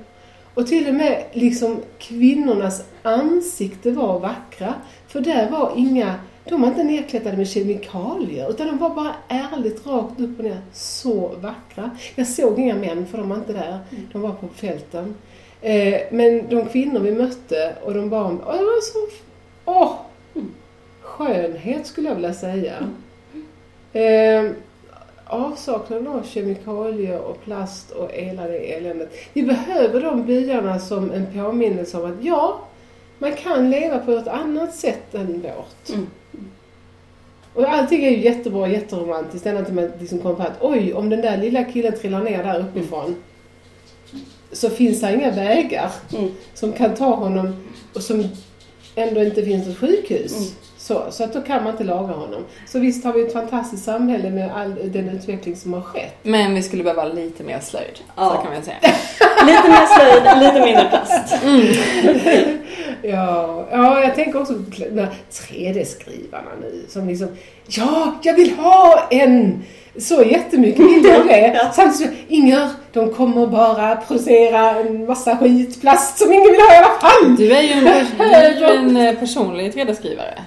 Och 0.53 0.67
till 0.67 0.87
och 0.87 0.93
med 0.93 1.23
liksom 1.31 1.79
kvinnornas 1.97 2.83
ansikte 3.03 3.91
var 3.91 4.19
vackra. 4.19 4.73
För 5.07 5.21
där 5.21 5.49
var 5.49 5.73
inga, 5.75 6.15
de 6.45 6.61
var 6.61 6.67
inte 6.67 6.83
nedklädda 6.83 7.33
med 7.33 7.47
kemikalier 7.47 8.49
utan 8.49 8.67
de 8.67 8.77
var 8.77 8.89
bara 8.89 9.15
ärligt 9.27 9.87
rakt 9.87 10.19
upp 10.19 10.39
och 10.39 10.43
ner 10.43 10.61
så 10.73 11.31
vackra. 11.41 11.89
Jag 12.15 12.27
såg 12.27 12.59
inga 12.59 12.75
män 12.75 13.05
för 13.05 13.17
de 13.17 13.29
var 13.29 13.37
inte 13.37 13.53
där, 13.53 13.79
de 14.11 14.21
var 14.21 14.33
på 14.33 14.47
fälten. 14.47 15.15
Eh, 15.61 16.01
men 16.11 16.49
de 16.49 16.65
kvinnor 16.65 16.99
vi 16.99 17.11
mötte 17.11 17.75
och 17.83 17.93
de 17.93 18.09
barn, 18.09 18.39
och 18.39 18.53
det 18.53 18.63
var 18.63 18.81
så, 18.81 19.13
åh! 19.65 19.93
Skönhet 21.01 21.87
skulle 21.87 22.07
jag 22.07 22.15
vilja 22.15 22.33
säga. 22.33 22.73
Eh, 23.93 24.51
avsaknaden 25.31 26.07
av 26.07 26.23
kemikalier 26.23 27.19
och 27.19 27.43
plast 27.43 27.91
och 27.91 28.11
hela 28.11 28.47
det 28.47 28.73
eländet. 28.73 29.13
Vi 29.33 29.43
behöver 29.43 30.01
de 30.01 30.25
byarna 30.25 30.79
som 30.79 31.11
en 31.11 31.25
påminnelse 31.33 31.97
om 31.97 32.11
att 32.11 32.23
ja, 32.23 32.59
man 33.19 33.33
kan 33.33 33.69
leva 33.69 33.99
på 33.99 34.11
ett 34.11 34.27
annat 34.27 34.75
sätt 34.75 35.15
än 35.15 35.41
vårt. 35.41 35.89
Mm. 35.89 36.07
Och 37.53 37.69
allting 37.69 38.03
är 38.03 38.09
ju 38.11 38.23
jättebra 38.23 38.61
och 38.61 38.69
jätteromantiskt 38.69 39.45
ända 39.45 39.65
till 39.65 39.73
man 39.73 39.91
liksom 39.99 40.19
kommer 40.19 40.35
på 40.35 40.41
att 40.41 40.57
oj, 40.61 40.93
om 40.93 41.09
den 41.09 41.21
där 41.21 41.37
lilla 41.37 41.63
killen 41.63 41.93
trillar 41.93 42.23
ner 42.23 42.43
där 42.43 42.59
uppifrån 42.59 43.15
så 44.51 44.69
finns 44.69 45.01
det 45.01 45.13
inga 45.13 45.31
vägar 45.31 45.91
Mm. 46.17 46.31
som 46.53 46.73
kan 46.73 46.95
ta 46.95 47.15
honom 47.15 47.67
och 47.93 48.01
som 48.01 48.23
ändå 48.95 49.23
inte 49.23 49.43
finns 49.43 49.67
ett 49.67 49.77
sjukhus. 49.77 50.55
Mm. 50.91 51.03
Så, 51.05 51.11
så 51.11 51.23
att 51.23 51.33
då 51.33 51.41
kan 51.41 51.63
man 51.63 51.71
inte 51.71 51.83
laga 51.83 52.13
honom. 52.13 52.45
Så 52.67 52.79
visst 52.79 53.05
har 53.05 53.13
vi 53.13 53.21
ett 53.21 53.33
fantastiskt 53.33 53.85
samhälle 53.85 54.29
med 54.29 54.51
all 54.55 54.75
den 54.91 55.09
utveckling 55.09 55.55
som 55.55 55.73
har 55.73 55.81
skett. 55.81 56.15
Men 56.23 56.55
vi 56.55 56.61
skulle 56.61 56.83
behöva 56.83 57.05
lite 57.05 57.43
mer 57.43 57.59
slöjd. 57.59 57.99
Ja. 58.15 58.29
Så 58.29 58.41
kan 58.41 58.53
man 58.53 58.63
säga. 58.63 58.77
Lite 59.45 59.69
mer 59.69 59.85
slöjd, 59.85 60.43
lite 60.43 60.65
mindre 60.65 60.89
plast. 60.89 61.35
Ja, 63.01 63.67
ja, 63.71 64.01
jag 64.01 64.15
tänker 64.15 64.41
också 64.41 64.53
på 64.53 64.61
de 64.69 64.99
här 64.99 65.13
3D-skrivarna 65.31 66.49
nu 66.61 66.85
som 66.89 67.07
liksom, 67.07 67.27
ja, 67.67 68.15
jag 68.21 68.33
vill 68.33 68.55
ha 68.55 69.07
en! 69.09 69.63
Så 69.97 70.23
jättemycket 70.23 70.79
vill 70.79 71.05
jag 71.05 71.27
det. 71.27 71.53
Ja. 71.53 71.71
Samtidigt 71.73 72.13
Inger, 72.27 72.69
de 72.93 73.13
kommer 73.13 73.47
bara 73.47 73.95
producera 73.95 74.79
en 74.79 75.05
massa 75.05 75.37
skitplast 75.37 76.17
som 76.17 76.33
ingen 76.33 76.51
vill 76.51 76.61
ha 76.61 76.73
i 76.73 76.77
alla 76.77 76.99
fall! 76.99 77.35
Du 77.37 77.51
är 77.51 77.61
ju 77.61 77.71
en, 77.71 78.97
en 78.97 78.97
eh, 78.97 79.19
personlig 79.19 79.73
3D-skrivare. 79.73 80.41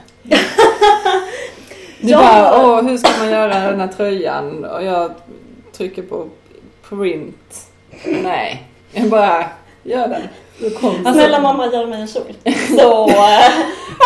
Du 2.01 2.11
Ja. 2.11 2.19
bara, 2.19 2.65
åh 2.67 2.83
hur 2.83 2.97
ska 2.99 3.11
man 3.19 3.31
göra 3.31 3.71
den 3.71 3.81
här 3.81 3.89
tröjan? 3.89 4.65
Och 4.65 4.85
jag 4.85 5.13
trycker 5.77 6.03
på 6.03 6.27
print. 6.89 7.67
Nej, 8.23 8.63
jag 8.93 9.09
bara, 9.11 9.45
gör 9.83 10.09
den. 10.09 10.23
Alltså- 10.63 11.13
Snälla 11.13 11.41
mamma, 11.41 11.67
gör 11.73 11.87
mig 11.87 12.01
en 12.01 12.07
kjol. 12.07 12.35
Så, 12.79 13.09
eh, 13.09 13.53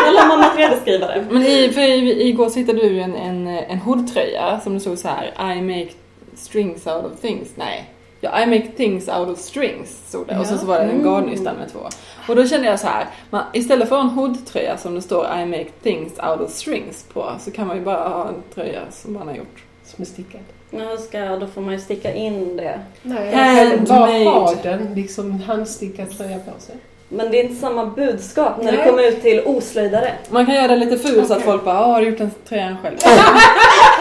snälla 0.03 0.27
mamma 0.29 0.45
3D-skrivare. 0.57 1.27
Men 1.31 1.43
i, 1.43 1.71
för 1.73 1.81
i, 1.81 2.29
igår 2.29 2.49
så 2.49 2.59
hittade 2.59 2.79
du 2.89 3.01
en, 3.01 3.15
en, 3.17 3.47
en 3.47 3.79
hoodtröja 3.79 4.61
som 4.65 4.75
det 4.75 4.81
stod 4.81 4.99
så 4.99 5.09
här 5.09 5.53
I 5.57 5.63
make 5.63 5.89
strings 6.37 6.87
out 6.87 7.05
of 7.05 7.21
things. 7.21 7.49
Nej. 7.55 7.85
Ja, 8.21 8.43
I 8.43 8.47
make 8.47 8.67
things 8.77 9.09
out 9.09 9.29
of 9.29 9.39
strings 9.39 9.99
stod 10.09 10.27
det. 10.27 10.39
Och 10.39 10.47
så, 10.47 10.59
så 10.59 10.67
var 10.67 10.79
det 10.79 10.85
en 10.85 11.03
garnnystan 11.05 11.57
med 11.57 11.73
två. 11.73 11.79
Och 12.29 12.37
då 12.37 12.47
kände 12.47 12.67
jag 12.67 12.81
så 12.81 12.87
här, 12.87 13.07
man, 13.31 13.43
istället 13.53 13.89
för 13.89 14.01
en 14.01 14.09
hoodtröja 14.09 14.77
som 14.79 14.95
det 14.95 15.03
står 15.03 15.27
I 15.43 15.47
make 15.47 15.67
things 15.83 16.13
out 16.13 16.41
of 16.41 16.51
strings 16.51 17.05
på 17.13 17.31
så 17.41 17.51
kan 17.51 17.67
man 17.67 17.77
ju 17.77 17.83
bara 17.85 18.09
ha 18.09 18.29
en 18.29 18.35
tröja 18.55 18.81
som 18.91 19.13
man 19.13 19.29
har 19.29 19.35
gjort. 19.35 19.63
som 19.85 20.03
är 20.03 20.07
stickad. 20.07 20.41
Ska, 21.09 21.19
då 21.37 21.47
får 21.47 21.61
man 21.61 21.73
ju 21.75 21.81
sticka 21.81 22.15
in 22.15 22.57
det. 22.57 22.81
Nej, 23.03 23.35
Handmade. 23.35 23.87
bara 23.89 24.31
ha 24.31 24.55
den 24.63 24.95
liksom 24.95 25.41
handstickad 25.41 26.11
tröja 26.19 26.39
på 26.39 26.61
sig. 26.61 26.75
Men 27.09 27.31
det 27.31 27.41
är 27.41 27.45
inte 27.45 27.61
samma 27.61 27.87
budskap 27.87 28.63
när 28.63 28.73
det 28.73 28.79
Nej. 28.79 28.87
kommer 28.89 29.09
ut 29.09 29.23
till 29.23 29.43
oslöjdare. 29.47 30.13
Man 30.31 30.47
kan 30.47 30.55
göra 30.55 30.69
det 30.69 30.77
lite 30.77 30.99
ful 30.99 31.27
så 31.27 31.35
att 31.35 31.43
folk 31.43 31.65
bara, 31.65 31.79
"Ah, 31.81 31.87
har 31.93 32.01
du 32.01 32.09
gjort 32.09 32.19
den 32.19 32.31
tröjan 32.49 32.77
själv? 32.83 32.97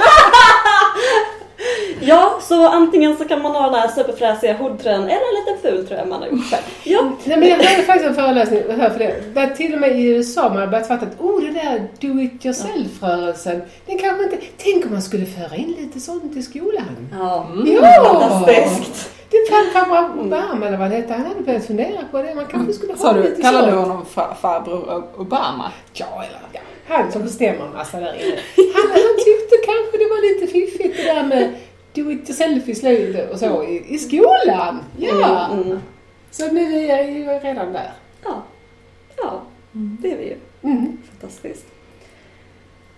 Ja, 2.01 2.39
så 2.41 2.67
antingen 2.67 3.17
så 3.17 3.25
kan 3.25 3.41
man 3.41 3.51
ha 3.51 3.69
den 3.69 3.79
här 3.79 3.87
superfräsiga 3.87 4.53
hoodtröjan 4.53 5.03
eller 5.03 5.13
en 5.13 5.45
liten 5.45 5.71
ful 5.71 5.87
tröja 5.87 6.05
man 6.05 6.21
har 6.21 6.27
gjort 6.27 6.49
själv. 6.49 6.63
Ja, 6.83 7.11
Nej 7.23 7.37
men 7.37 7.49
jag 7.49 7.55
hörde 7.57 7.83
faktiskt 7.83 8.09
en 8.09 8.15
föreläsning, 8.15 8.61
hör 8.79 8.89
för 8.89 8.99
det, 8.99 9.33
där 9.33 9.47
till 9.47 9.73
och 9.73 9.79
med 9.81 9.99
i 9.99 10.03
USA 10.03 10.49
man 10.49 10.57
har 10.57 10.67
börjat 10.67 10.87
fatta 10.87 11.05
att 11.05 11.19
oh 11.21 11.41
det 11.41 11.51
där 11.51 11.87
do 12.01 12.21
it 12.21 12.45
yourself-rörelsen, 12.45 13.61
den 13.85 13.97
kanske 13.99 14.23
inte, 14.23 14.37
tänk 14.57 14.85
om 14.85 14.91
man 14.91 15.01
skulle 15.01 15.25
föra 15.25 15.55
in 15.55 15.75
lite 15.79 15.99
sånt 15.99 16.37
i 16.37 16.43
skolan. 16.43 17.09
ja. 17.19 17.47
Mm. 17.53 17.73
Ja! 17.73 18.41
fantastiskt. 18.45 19.09
Det 19.29 19.49
kan 19.49 19.65
farbror 19.73 20.25
Obama 20.25 20.67
eller 20.67 20.77
vad 20.77 20.89
det 20.89 20.95
heter, 20.95 21.13
han 21.13 21.25
hade 21.25 21.41
börjat 21.41 21.65
fundera 21.65 22.01
på 22.11 22.21
det, 22.21 22.35
man 22.35 22.45
kanske 22.45 22.73
skulle 22.73 22.93
ha 22.93 23.13
du, 23.13 23.23
lite 23.23 23.41
kallar 23.41 23.71
du 23.71 23.77
honom 23.77 24.05
far, 24.05 24.37
farbror 24.41 25.03
Obama? 25.17 25.71
Ja, 25.93 26.23
eller 26.23 26.39
ja, 26.53 26.59
han 26.87 27.11
som 27.11 27.23
bestämmer 27.23 27.65
en 27.65 27.73
massa 27.73 27.99
där 27.99 28.13
inne. 28.13 28.39
Han, 28.75 28.91
han 28.91 29.15
tyckte 29.25 29.55
kanske 29.65 29.97
det 29.97 30.09
var 30.13 30.21
lite 30.29 30.53
fiffigt 30.53 30.97
det 30.97 31.03
där 31.03 31.23
med 31.23 31.53
do 32.03 32.11
it 32.11 32.29
yourself 32.29 33.31
och 33.31 33.39
så 33.39 33.63
i, 33.63 33.93
i 33.93 33.97
skolan. 33.97 34.83
Ja! 34.97 35.49
Mm, 35.53 35.63
mm. 35.63 35.79
Så 36.31 36.51
nu 36.51 36.75
är 36.75 36.97
jag 36.97 37.11
ju 37.11 37.25
redan 37.25 37.73
där. 37.73 37.91
Ja. 38.23 38.43
ja, 39.17 39.41
det 39.71 40.11
är 40.11 40.17
vi 40.17 40.23
ju. 40.23 40.35
Mm. 40.63 40.97
Fantastiskt. 41.09 41.65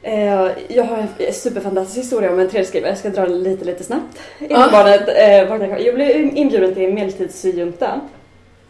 Eh, 0.02 0.48
jag 0.68 0.84
har 0.84 0.98
en 0.98 1.34
superfantastisk 1.34 1.98
historia 1.98 2.34
om 2.34 2.40
en 2.40 2.50
trädskrivare. 2.50 2.92
Jag 2.92 2.98
ska 2.98 3.10
dra 3.10 3.26
den 3.26 3.44
lite, 3.44 3.66
lite 3.66 3.84
snabbt. 3.84 4.20
Ah. 4.50 4.70
barnet. 4.72 5.86
Jag 5.86 5.96
blev 5.96 6.38
inbjuden 6.38 6.74
till 6.74 6.86
en 6.86 6.94
medeltidssyjunta. 6.94 8.02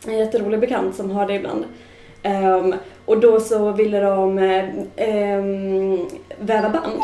En 0.07 0.17
jätterolig 0.17 0.59
bekant 0.59 0.95
som 0.95 1.11
har 1.11 1.27
det 1.27 1.33
ibland. 1.33 1.65
Ehm, 2.23 2.75
och 3.05 3.19
då 3.19 3.39
så 3.39 3.71
ville 3.71 3.99
de 3.99 4.39
eh, 4.39 4.65
ehm, 4.95 6.07
väva 6.39 6.69
band. 6.69 7.01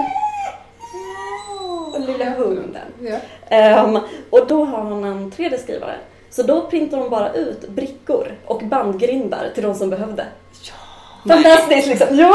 Lilla 2.08 2.30
hunden. 2.30 2.88
Ja. 3.02 3.18
Ehm, 3.50 4.00
och 4.30 4.48
då 4.48 4.66
har 4.66 4.82
hon 4.84 5.04
en 5.04 5.32
3D-skrivare. 5.32 5.96
Så 6.30 6.44
då 6.44 6.62
printar 6.62 6.98
de 6.98 7.10
bara 7.10 7.34
ut 7.34 7.70
brickor 7.70 8.28
och 8.46 8.62
bandgrindar 8.66 9.50
till 9.54 9.64
de 9.64 9.76
som 9.76 9.90
behövde. 9.90 10.26
Fantastiskt 11.28 11.88
liksom! 11.88 12.08
Jo! 12.12 12.34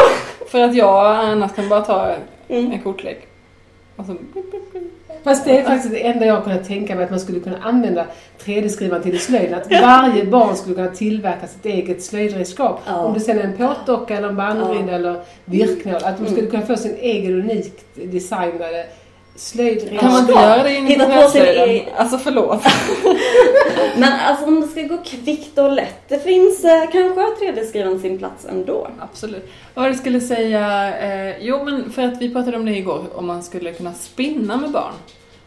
För 0.49 0.61
att 0.61 0.75
jag 0.75 1.07
annars 1.17 1.53
kan 1.53 1.69
bara 1.69 1.81
ta 1.81 2.15
Mm. 2.49 2.73
en 2.73 2.83
kortlek. 2.83 3.27
Och 3.97 4.07
så... 4.07 4.17
Fast 5.25 5.45
det 5.45 5.59
är 5.59 5.65
faktiskt 5.65 5.95
det 5.95 6.07
enda 6.07 6.27
jag 6.27 6.45
kunnat 6.45 6.69
tänka 6.69 6.95
mig 6.95 7.05
att 7.05 7.11
man 7.11 7.21
skulle 7.21 7.41
kunna 7.41 7.59
använda 7.63 8.07
3D-skrivaren 8.45 9.03
till 9.03 9.15
i 9.15 9.19
slöjden. 9.19 9.55
Att 9.61 9.71
varje 9.83 10.25
barn 10.25 10.57
skulle 10.57 10.75
kunna 10.75 10.89
tillverka 10.91 11.47
sitt 11.47 11.67
eget 11.67 12.03
slöjdredskap. 12.03 12.81
Ja. 12.87 12.97
Om 12.97 13.15
det 13.15 13.21
sen 13.21 13.39
är 13.39 13.43
en 13.43 13.57
plåtdocka 13.57 14.17
eller 14.17 14.29
en 14.29 14.37
bandgrind 14.37 14.91
eller 14.91 15.21
virknål. 15.45 16.01
Att 16.05 16.19
de 16.19 16.27
skulle 16.33 16.47
kunna 16.47 16.67
få 16.67 16.77
sin 16.77 16.97
egen 17.01 17.33
unikt 17.33 17.85
designade 17.95 18.87
slöjdredskap. 19.41 20.01
Kan 20.01 20.13
man 20.13 20.21
inte 20.21 20.33
göra 20.33 20.63
det 20.63 20.71
Hitta 20.71 21.07
på 21.07 21.39
egen- 21.39 21.85
Alltså 21.97 22.19
förlåt. 22.19 22.63
Men 23.97 24.13
alltså 24.13 24.45
om 24.47 24.61
det 24.61 24.67
ska 24.69 24.83
gå 24.83 24.97
kvickt 25.05 25.59
och 25.59 25.73
lätt, 25.73 26.09
det 26.09 26.19
finns 26.19 26.65
eh, 26.65 26.81
kanske 26.93 27.21
har 27.21 27.31
3D-skrivaren 27.53 28.01
sin 28.01 28.19
plats 28.19 28.45
ändå. 28.45 28.89
Absolut. 28.99 29.45
Och 29.75 29.83
vad 29.83 29.89
jag 29.89 29.97
skulle 29.97 30.21
säga, 30.21 30.95
eh, 30.99 31.37
jo 31.41 31.65
men 31.65 31.91
för 31.93 32.03
att 32.03 32.19
vi 32.23 32.31
pratade 32.33 32.57
om 32.57 32.65
det 32.65 32.77
igår, 32.77 33.05
om 33.15 33.27
man 33.27 33.43
skulle 33.43 33.73
kunna 33.73 33.93
spinna 33.95 34.57
med 34.57 34.71
barn. 34.71 34.93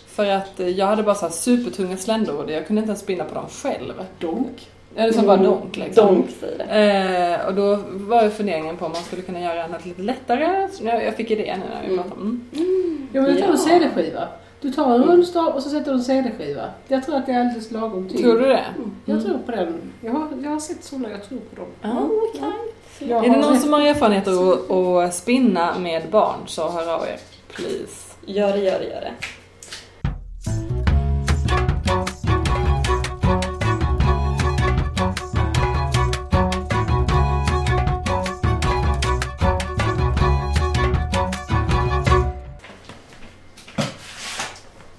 För 0.08 0.26
att 0.30 0.60
eh, 0.60 0.68
jag 0.70 0.86
hade 0.86 1.04
bara 1.04 1.16
så 1.16 1.26
här 1.26 1.34
supertunga 1.34 1.98
sländor 1.98 2.44
och 2.46 2.52
jag 2.52 2.68
kunde 2.68 2.80
inte 2.80 2.90
ens 2.90 3.02
spinna 3.02 3.24
på 3.24 3.36
dem 3.36 3.46
själv. 3.64 3.94
Donk. 4.20 4.68
Eller 4.96 5.14
som 5.14 5.26
bara 5.28 5.38
donk 5.38 5.78
liksom. 5.78 6.08
Donk 6.08 6.26
säger 6.40 6.58
det. 6.58 7.40
Eh, 7.42 7.48
och 7.48 7.54
då 7.54 7.80
var 7.92 8.24
ju 8.24 8.30
funderingen 8.30 8.78
på 8.78 8.86
om 8.86 8.92
man 8.92 9.02
skulle 9.04 9.22
kunna 9.22 9.40
göra 9.42 9.68
något 9.68 9.86
lite 9.86 10.02
lättare. 10.02 10.68
Så 10.72 10.84
jag, 10.86 11.04
jag 11.06 11.16
fick 11.16 11.32
idén 11.32 11.60
nu 11.60 11.66
när 11.76 11.82
vi 11.82 11.94
Mm. 11.94 12.04
pratade 12.04 12.22
om. 12.22 12.48
Ja 13.14 13.22
men 13.22 13.36
då 13.36 13.42
tar 13.42 13.48
du 13.48 13.54
Ja. 13.54 13.58
CD-skiva. 13.58 14.28
Du 14.62 14.72
tar 14.72 14.96
en 14.96 15.04
rundstav 15.04 15.48
och 15.56 15.64
så 15.64 15.70
sätter 15.70 15.92
du 15.92 15.98
en 15.98 16.04
CD-skiva. 16.04 16.66
Jag 16.88 17.04
tror 17.06 17.16
att 17.16 17.26
det 17.26 17.32
är 17.32 17.40
alldeles 17.40 17.72
lagom 17.72 17.92
Mm. 17.98 18.10
tyngd. 18.10 18.22
Tror 18.24 18.40
du 18.40 18.46
det? 18.48 18.64
Jag 19.06 19.24
tror 19.24 19.38
på 19.38 19.52
den. 19.52 19.80
Jag 20.02 20.12
har, 20.12 20.28
jag 20.44 20.50
har 20.50 20.60
sett 20.60 20.84
sådana, 20.84 21.10
jag 21.10 21.24
tror 21.30 21.40
på 21.40 21.56
dem. 21.56 21.68
Ja. 21.82 22.10
Jag 23.00 23.26
Är 23.26 23.30
det 23.30 23.38
någon 23.38 23.58
som 23.60 23.74
har 23.74 23.82
erfarenhet 23.82 24.28
att, 24.28 24.72
att 24.72 25.16
spinna 25.16 25.80
med 25.80 26.02
barn 26.12 26.36
så 26.46 26.70
hör 26.70 26.94
av 26.96 27.02
er. 27.08 27.18
Please. 27.56 28.14
Gör 28.26 28.52
det, 28.52 28.58
gör 28.64 28.80
det, 28.80 28.86
gör 28.86 29.02
det. 29.02 29.12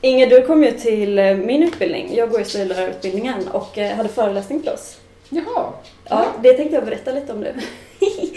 Inger, 0.04 0.26
du 0.26 0.42
kom 0.46 0.64
ju 0.64 0.70
till 0.70 1.18
eh, 1.18 1.34
min 1.34 1.62
utbildning. 1.62 2.14
Jag 2.16 2.30
går 2.30 2.40
i 2.40 2.44
stödlärarutbildningen 2.44 3.48
och 3.48 3.78
eh, 3.78 3.96
hade 3.96 4.08
föreläsning 4.08 4.62
för 4.62 4.72
oss. 4.74 4.96
Jaha. 5.28 5.72
Ja, 6.08 6.24
det 6.42 6.52
tänkte 6.52 6.74
jag 6.76 6.84
berätta 6.84 7.12
lite 7.12 7.32
om 7.32 7.40
nu. 7.40 7.54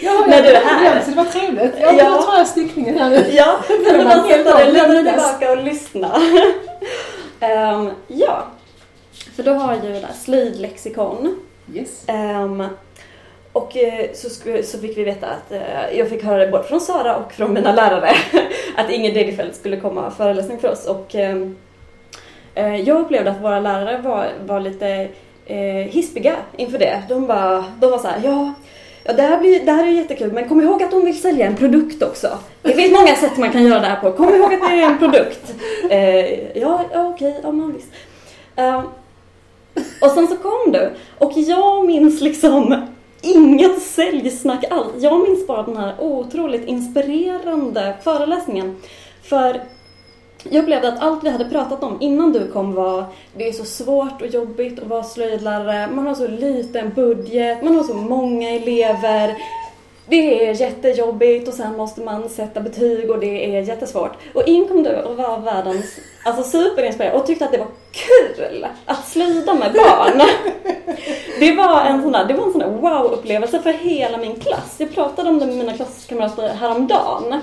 Ja, 0.02 0.24
När 0.28 0.42
du 0.42 0.48
är 0.48 0.60
här. 0.64 1.02
Så 1.04 1.10
det 1.10 1.16
var 1.16 1.24
trevligt. 1.24 1.74
Ja, 1.80 1.92
Ja. 1.92 2.10
då 2.10 2.22
tar 2.22 2.38
jag 2.38 2.46
stickningen 2.46 2.98
här 2.98 3.10
nu. 3.10 3.24
Ja, 3.30 3.60
kan 3.86 3.98
du 3.98 4.04
bara 4.04 4.28
sätta 4.28 4.58
dig 4.58 4.72
lite 4.72 5.04
tillbaka 5.12 5.50
och 5.50 5.64
lyssna. 5.64 6.20
Ehm, 7.40 7.90
ja, 8.06 8.44
för 9.36 9.42
då 9.42 9.52
har 9.52 9.74
jag 9.74 9.84
ju 9.84 9.92
det 9.92 10.06
här 10.06 10.14
slöjdlexikon 10.24 11.40
Yes. 11.74 12.02
Ehm, 12.06 12.64
och 13.58 13.76
eh, 13.76 14.06
så, 14.14 14.28
så 14.64 14.78
fick 14.78 14.98
vi 14.98 15.04
veta 15.04 15.26
att 15.26 15.52
eh, 15.52 15.98
jag 15.98 16.08
fick 16.08 16.24
höra 16.24 16.44
det 16.44 16.50
både 16.50 16.64
från 16.64 16.80
Sara 16.80 17.16
och 17.16 17.32
från 17.32 17.52
mina 17.52 17.72
lärare 17.72 18.10
att 18.76 18.90
Inger 18.90 19.14
Degerfeldt 19.14 19.56
skulle 19.56 19.76
komma 19.76 20.06
och 20.06 20.12
föreläsning 20.12 20.58
för 20.58 20.72
oss. 20.72 20.86
Och, 20.86 21.14
eh, 21.14 21.46
jag 22.84 23.00
upplevde 23.00 23.30
att 23.30 23.42
våra 23.42 23.60
lärare 23.60 23.98
var, 23.98 24.26
var 24.46 24.60
lite 24.60 25.08
hispiga 25.90 26.36
inför 26.56 26.78
det. 26.78 27.02
De, 27.08 27.26
bara, 27.26 27.64
de 27.80 27.90
var 27.90 27.98
så 27.98 28.08
här, 28.08 28.20
ja, 28.24 28.54
ja 29.04 29.12
det, 29.12 29.22
här 29.22 29.38
blir, 29.38 29.64
det 29.64 29.72
här 29.72 29.86
är 29.86 29.90
jättekul 29.90 30.32
men 30.32 30.48
kom 30.48 30.60
ihåg 30.60 30.82
att 30.82 30.90
de 30.90 31.04
vill 31.04 31.20
sälja 31.20 31.46
en 31.46 31.56
produkt 31.56 32.02
också. 32.02 32.28
Det 32.62 32.72
finns 32.72 32.92
många 32.92 33.14
sätt 33.16 33.36
man 33.36 33.52
kan 33.52 33.64
göra 33.64 33.80
det 33.80 33.86
här 33.86 34.00
på. 34.00 34.12
Kom 34.12 34.34
ihåg 34.34 34.54
att 34.54 34.60
det 34.60 34.66
är 34.66 34.82
en 34.82 34.98
produkt. 34.98 35.54
Ja, 36.54 36.80
ja 36.92 37.08
okej, 37.14 37.40
ja 37.42 37.52
men 37.52 37.72
visst. 37.72 37.92
Ehm, 38.56 38.82
och 40.00 40.10
sen 40.10 40.28
så 40.28 40.36
kom 40.36 40.72
du. 40.72 40.90
Och 41.18 41.32
jag 41.36 41.86
minns 41.86 42.20
liksom 42.20 42.88
inget 43.34 43.82
säljsnack 43.82 44.64
alls. 44.70 44.92
Jag 44.98 45.28
minns 45.28 45.46
bara 45.46 45.62
den 45.62 45.76
här 45.76 45.94
otroligt 45.98 46.64
inspirerande 46.64 47.96
föreläsningen. 48.04 48.76
För 49.22 49.60
jag 50.42 50.62
upplevde 50.62 50.88
att 50.88 51.02
allt 51.02 51.24
vi 51.24 51.30
hade 51.30 51.44
pratat 51.44 51.82
om 51.82 51.96
innan 52.00 52.32
du 52.32 52.48
kom 52.48 52.74
var 52.74 53.04
det 53.36 53.48
är 53.48 53.52
så 53.52 53.64
svårt 53.64 54.22
och 54.22 54.28
jobbigt 54.28 54.78
att 54.78 54.88
vara 54.88 55.02
slöjdlärare, 55.02 55.90
man 55.90 56.06
har 56.06 56.14
så 56.14 56.26
liten 56.28 56.92
budget, 56.94 57.62
man 57.62 57.76
har 57.76 57.84
så 57.84 57.94
många 57.94 58.50
elever. 58.50 59.36
Det 60.10 60.48
är 60.48 60.54
jättejobbigt 60.54 61.48
och 61.48 61.54
sen 61.54 61.76
måste 61.76 62.00
man 62.00 62.28
sätta 62.28 62.60
betyg 62.60 63.10
och 63.10 63.18
det 63.18 63.56
är 63.56 63.60
jättesvårt. 63.60 64.12
Och 64.34 64.48
in 64.48 64.68
kom 64.68 64.82
du 64.82 64.96
och 64.96 65.16
var 65.16 65.38
världens, 65.38 65.98
alltså 66.24 66.42
superinspirerad 66.42 67.20
och 67.20 67.26
tyckte 67.26 67.44
att 67.44 67.52
det 67.52 67.58
var 67.58 67.66
kul 67.92 68.66
att 68.86 69.08
slöjda 69.08 69.54
med 69.54 69.72
barn. 69.72 70.22
Det 71.40 71.54
var 71.54 71.84
en 71.84 72.02
sån 72.02 72.12
där, 72.12 72.24
det 72.24 72.34
var 72.34 72.46
en 72.46 72.52
sån 72.52 72.60
där 72.60 72.68
wow-upplevelse 72.68 73.62
för 73.62 73.72
hela 73.72 74.18
min 74.18 74.40
klass. 74.40 74.74
Jag 74.78 74.94
pratade 74.94 75.28
om 75.28 75.38
det 75.38 75.46
med 75.46 75.56
mina 75.56 75.72
klasskamrater 75.72 76.48
häromdagen. 76.48 77.40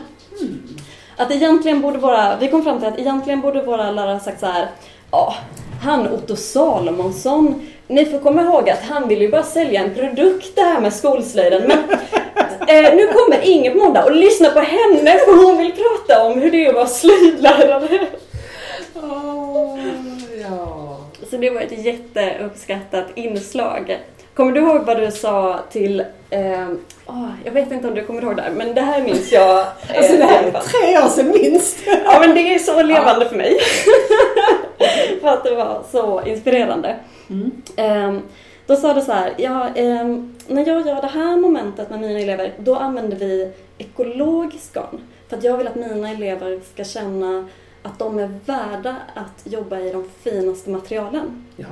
Att 1.18 1.32
egentligen 1.32 1.82
borde 1.82 1.98
våra, 1.98 2.38
vi 2.38 2.48
kom 2.48 2.64
fram 2.64 2.80
till 2.80 2.88
att 2.88 3.00
egentligen 3.00 3.42
borde 3.42 3.62
våra 3.62 3.92
lärare 3.92 4.20
sagt 4.20 4.40
så 4.40 4.46
här, 4.46 4.68
ja, 5.12 5.36
han 5.82 6.08
Otto 6.08 6.36
Salomonsson, 6.36 7.68
ni 7.88 8.06
får 8.06 8.20
komma 8.20 8.42
ihåg 8.42 8.70
att 8.70 8.84
han 8.84 9.08
vill 9.08 9.22
ju 9.22 9.32
bara 9.32 9.44
sälja 9.44 9.84
en 9.84 9.96
produkt 9.96 10.56
det 10.56 10.62
här 10.62 10.82
med 10.82 10.94
skolslöjden. 10.94 11.64
Men 11.68 11.78
eh, 12.68 12.96
nu 12.96 13.08
kommer 13.08 13.42
Inger 13.42 13.72
på 13.72 13.78
måndag 13.78 14.04
och 14.06 14.16
lyssna 14.16 14.50
på 14.50 14.60
henne 14.60 15.12
för 15.20 15.46
hon 15.46 15.58
vill 15.58 15.72
prata 15.72 16.24
om 16.24 16.42
hur 16.42 16.52
det 16.52 16.66
är 16.66 16.70
att 16.70 16.76
vara 16.76 16.88
slöjdlärare. 16.88 18.08
Åh, 18.96 19.80
ja. 20.42 20.98
Så 21.30 21.38
det 21.38 21.50
var 21.50 21.62
ett 21.62 21.86
jätteuppskattat 21.86 23.06
inslag. 23.16 24.00
Kommer 24.34 24.52
du 24.52 24.60
ihåg 24.62 24.82
vad 24.86 25.00
du 25.00 25.12
sa 25.12 25.60
till, 25.72 26.00
eh, 26.30 26.68
åh, 27.06 27.30
jag 27.46 27.52
vet 27.52 27.72
inte 27.72 27.88
om 27.88 27.94
du 27.96 28.04
kommer 28.04 28.22
ihåg 28.22 28.36
det 28.36 28.42
här, 28.42 28.52
men 28.52 28.74
det 28.76 28.82
här 28.82 29.02
minns 29.02 29.32
jag. 29.32 29.60
eh, 29.60 29.66
Alltså 29.98 30.18
det 30.18 30.24
här 30.24 30.44
är 30.44 30.52
tre 30.52 30.98
år 31.06 31.10
sedan 31.10 31.32
minst. 31.32 31.78
Ja 32.06 32.20
men 32.20 32.36
det 32.36 32.56
är 32.56 32.60
så 32.60 32.84
levande 32.84 33.30
för 33.30 33.36
mig. 33.36 33.58
för 35.22 35.28
att 35.28 35.44
det 35.44 35.56
var 35.56 35.84
så 35.92 36.22
inspirerande. 36.26 36.96
Mm. 37.30 37.52
Ehm, 37.76 38.22
då 38.68 38.76
sa 38.76 38.94
du 38.94 39.02
så 39.02 39.12
här, 39.12 39.34
ja, 39.38 39.70
ehm, 39.76 40.36
när 40.48 40.68
jag 40.68 40.88
gör 40.88 41.02
det 41.02 41.08
här 41.08 41.38
momentet 41.38 41.90
med 41.90 42.00
mina 42.00 42.20
elever, 42.20 42.54
då 42.58 42.76
använder 42.76 43.18
vi 43.18 43.52
ekologisk 43.78 44.74
garn. 44.74 45.02
För 45.30 45.38
att 45.38 45.44
jag 45.44 45.58
vill 45.58 45.68
att 45.68 45.76
mina 45.76 46.10
elever 46.12 46.60
ska 46.74 46.84
känna 46.84 47.48
att 47.84 48.00
de 48.00 48.20
är 48.20 48.40
värda 48.46 48.96
att 49.14 49.54
jobba 49.54 49.80
i 49.80 49.92
de 49.92 50.10
finaste 50.24 50.70
materialen. 50.70 51.46
Ja. 51.56 51.68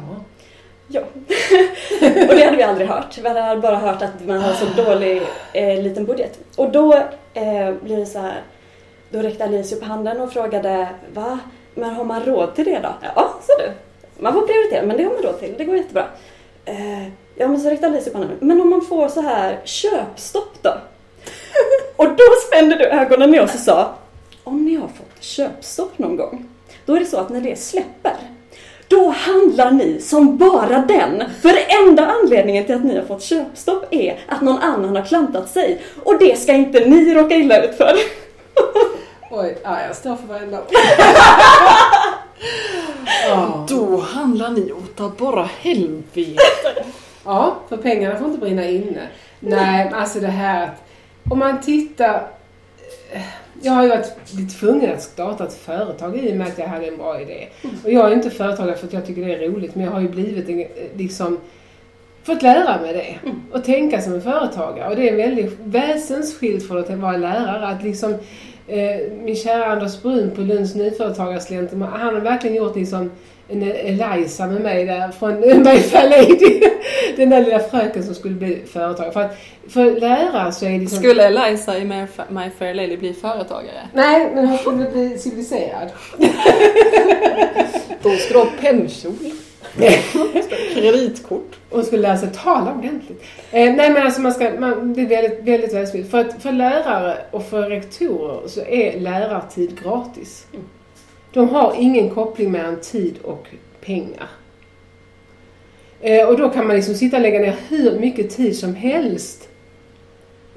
Ja. 0.87 1.01
och 2.29 2.35
det 2.35 2.45
hade 2.45 2.57
vi 2.57 2.63
aldrig 2.63 2.87
hört. 2.87 3.17
Vi 3.17 3.29
hade 3.29 3.61
bara 3.61 3.75
hört 3.75 4.01
att 4.01 4.25
man 4.25 4.41
har 4.41 4.53
så 4.53 4.65
dålig 4.83 5.21
eh, 5.53 5.83
liten 5.83 6.05
budget. 6.05 6.39
Och 6.55 6.71
då 6.71 6.93
eh, 7.33 7.73
blir 7.81 7.97
det 7.97 8.05
så 8.05 8.19
här. 8.19 8.41
Då 9.09 9.19
räckte 9.19 9.43
Alice 9.43 9.75
upp 9.75 9.83
handen 9.83 10.21
och 10.21 10.33
frågade 10.33 10.87
Va? 11.13 11.39
Men 11.75 11.89
har 11.89 12.03
man 12.03 12.23
råd 12.23 12.55
till 12.55 12.65
det 12.65 12.79
då? 12.83 12.89
Ja, 13.15 13.33
sa 13.41 13.53
du. 13.57 13.71
Man 14.23 14.33
får 14.33 14.41
prioritera, 14.41 14.85
men 14.85 14.97
det 14.97 15.03
har 15.03 15.13
man 15.13 15.21
råd 15.21 15.39
till. 15.39 15.55
Det 15.57 15.65
går 15.65 15.75
jättebra. 15.75 16.07
Eh, 16.65 17.03
ja, 17.35 17.47
men 17.47 17.59
så 17.59 17.69
räckte 17.69 17.87
Alice 17.87 18.09
upp 18.09 18.15
handen. 18.15 18.37
Men 18.41 18.61
om 18.61 18.69
man 18.69 18.81
får 18.81 19.07
så 19.07 19.21
här 19.21 19.61
köpstopp 19.63 20.53
då? 20.61 20.73
och 21.95 22.07
då 22.09 22.23
spände 22.47 22.75
du 22.75 22.85
ögonen 22.85 23.31
ner 23.31 23.43
oss 23.43 23.53
och 23.53 23.59
sa 23.59 23.95
Om 24.43 24.65
ni 24.65 24.75
har 24.75 24.87
fått 24.87 25.23
köpstopp 25.23 25.97
någon 25.97 26.17
gång, 26.17 26.49
då 26.85 26.95
är 26.95 26.99
det 26.99 27.05
så 27.05 27.17
att 27.17 27.29
när 27.29 27.41
det 27.41 27.59
släpper 27.59 28.13
då 28.87 29.09
handlar 29.09 29.71
ni 29.71 30.01
som 30.01 30.37
bara 30.37 30.77
den. 30.77 31.23
För 31.41 31.53
enda 31.83 32.05
anledningen 32.07 32.65
till 32.65 32.75
att 32.75 32.83
ni 32.83 32.95
har 32.97 33.05
fått 33.05 33.23
köpstopp 33.23 33.85
är 33.91 34.19
att 34.27 34.41
någon 34.41 34.61
annan 34.61 34.95
har 34.95 35.03
klantat 35.03 35.49
sig. 35.49 35.81
Och 36.03 36.19
det 36.19 36.39
ska 36.39 36.53
inte 36.53 36.79
ni 36.79 37.13
råka 37.13 37.35
illa 37.35 37.63
ut 37.63 37.77
för. 37.77 37.93
Oj, 39.31 39.57
ja, 39.63 39.81
jag 39.87 39.95
står 39.95 40.15
för 40.15 40.27
varenda 40.27 40.59
ord. 40.59 40.67
Ja. 43.29 43.65
Då 43.69 43.97
handlar 43.97 44.49
ni 44.49 44.71
utav 44.83 45.15
bara 45.17 45.49
helvete. 45.61 46.41
Ja, 47.25 47.55
för 47.69 47.77
pengarna 47.77 48.15
får 48.15 48.27
inte 48.27 48.39
brinna 48.39 48.65
inne. 48.67 49.07
Nej, 49.39 49.91
alltså 49.93 50.19
det 50.19 50.27
här 50.27 50.63
att 50.63 50.83
om 51.31 51.39
man 51.39 51.61
tittar... 51.61 52.27
eh, 53.11 53.21
Jag 53.61 53.73
har 53.73 53.83
ju 53.83 53.89
varit 53.89 54.59
tvungen 54.59 54.93
att 54.93 55.01
starta 55.03 55.43
ett 55.43 55.53
företag 55.53 56.17
i 56.17 56.31
och 56.31 56.35
med 56.35 56.47
att 56.47 56.57
jag 56.57 56.67
hade 56.67 56.87
en 56.87 56.97
bra 56.97 57.21
idé. 57.21 57.47
Och 57.83 57.91
jag 57.91 58.11
är 58.11 58.15
inte 58.15 58.29
företagare 58.29 58.75
för 58.77 58.87
att 58.87 58.93
jag 58.93 59.05
tycker 59.05 59.25
det 59.25 59.33
är 59.35 59.49
roligt, 59.49 59.75
men 59.75 59.85
jag 59.85 59.91
har 59.91 60.01
ju 60.01 60.09
blivit 60.09 60.49
en, 60.49 60.59
eh, 60.59 60.65
liksom 60.95 61.39
fått 62.23 62.41
lära 62.41 62.81
mig 62.81 62.93
det. 62.93 63.31
Och 63.51 63.63
tänka 63.63 64.01
som 64.01 64.13
en 64.13 64.21
företagare. 64.21 64.89
Och 64.89 64.95
det 64.95 65.09
är 65.09 65.15
väldigt 65.15 65.57
väsensskilt 65.63 66.67
från 66.67 66.77
att 66.77 66.89
vara 66.89 67.17
lärare. 67.17 67.67
Att 67.67 67.83
liksom, 67.83 68.15
min 69.23 69.35
kära 69.35 69.65
Anders 69.65 70.01
Brun 70.01 70.31
på 70.35 70.41
Lunds 70.41 70.75
nyföretagarslänten, 70.75 71.81
han 71.81 72.13
har 72.15 72.21
verkligen 72.21 72.55
gjort 72.55 72.75
liksom 72.75 73.11
en 73.49 73.63
Eliza 73.63 74.47
med 74.47 74.61
mig 74.61 74.85
där 74.85 75.11
från 75.11 75.39
My 75.63 75.79
Fair 75.79 76.09
Lady. 76.09 76.69
Den 77.17 77.29
där 77.29 77.43
lilla 77.43 77.59
fröken 77.59 78.03
som 78.03 78.15
skulle 78.15 78.35
bli 78.35 78.61
företagare. 78.71 79.11
För, 79.13 79.21
att, 79.21 79.37
för 79.69 79.99
lärare 79.99 80.51
så 80.51 80.65
är 80.65 80.69
det 80.69 80.77
liksom... 80.77 80.99
Skulle 80.99 81.23
Eliza 81.23 81.77
i 81.77 81.85
My 81.85 81.95
Fa- 81.95 82.29
My 82.43 82.49
Fair 82.59 82.73
Lady 82.73 82.97
bli 82.97 83.13
företagare? 83.13 83.87
Nej, 83.93 84.31
men 84.35 84.47
hon 84.47 84.57
skulle 84.57 84.89
bli 84.91 85.17
civiliserad. 85.17 85.89
Då 88.03 88.09
du 88.33 88.39
ha 88.39 88.47
pennkjol. 88.61 89.13
Kreditkort. 90.73 91.55
Hon 91.69 91.83
skulle 91.85 92.01
lära 92.01 92.17
sig 92.17 92.29
tala 92.31 92.73
ordentligt. 92.73 93.23
Eh, 93.51 93.75
nej 93.75 93.93
men 93.93 93.97
alltså 93.97 94.21
man 94.21 94.33
ska, 94.33 94.51
man, 94.59 94.93
det 94.93 95.01
är 95.01 95.07
väldigt, 95.07 95.39
väldigt 95.43 95.73
väldigt 95.73 96.11
För, 96.11 96.19
att, 96.19 96.41
för 96.41 96.51
lärare 96.51 97.17
och 97.31 97.45
för 97.45 97.69
rektorer 97.69 98.47
så 98.47 98.61
är 98.61 98.99
lärartid 98.99 99.79
gratis. 99.83 100.47
De 101.33 101.49
har 101.49 101.75
ingen 101.79 102.09
koppling 102.09 102.51
mellan 102.51 102.81
tid 102.81 103.15
och 103.23 103.47
pengar. 103.81 104.29
Eh, 106.01 106.27
och 106.27 106.37
då 106.37 106.49
kan 106.49 106.67
man 106.67 106.75
liksom 106.75 106.95
sitta 106.95 107.17
och 107.17 107.21
lägga 107.23 107.39
ner 107.39 107.55
hur 107.67 107.99
mycket 107.99 108.29
tid 108.29 108.57
som 108.57 108.75
helst 108.75 109.49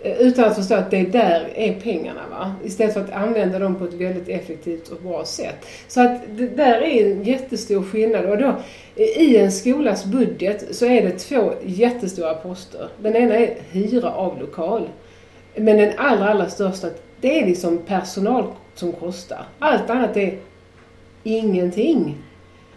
Eh, 0.02 0.20
utan 0.20 0.44
att 0.44 0.56
förstå 0.56 0.74
att 0.74 0.90
det 0.90 1.02
där 1.02 1.52
är 1.54 1.80
pengarna. 1.80 2.20
Va? 2.30 2.54
Istället 2.64 2.94
för 2.94 3.00
att 3.00 3.12
använda 3.12 3.58
dem 3.58 3.74
på 3.74 3.84
ett 3.84 3.94
väldigt 3.94 4.28
effektivt 4.28 4.88
och 4.88 5.02
bra 5.02 5.24
sätt. 5.24 5.66
Så 5.88 6.00
att 6.00 6.20
det 6.30 6.46
där 6.46 6.80
är 6.80 7.12
en 7.12 7.24
jättestor 7.24 7.82
skillnad. 7.82 8.24
Och 8.24 8.38
då, 8.38 8.48
eh, 8.96 9.22
I 9.22 9.36
en 9.36 9.52
skolas 9.52 10.04
budget 10.04 10.76
så 10.76 10.86
är 10.86 11.02
det 11.02 11.18
två 11.18 11.52
jättestora 11.64 12.34
poster. 12.34 12.88
Den 12.98 13.16
ena 13.16 13.34
är 13.34 13.56
hyra 13.70 14.12
av 14.12 14.40
lokal. 14.40 14.88
Men 15.54 15.76
den 15.76 15.92
allra, 15.96 16.28
allra 16.28 16.48
största, 16.48 16.88
det 17.20 17.40
är 17.40 17.46
liksom 17.46 17.78
personal 17.78 18.44
som 18.74 18.92
kostar. 18.92 19.44
Allt 19.58 19.90
annat 19.90 20.16
är 20.16 20.38
ingenting. 21.22 22.16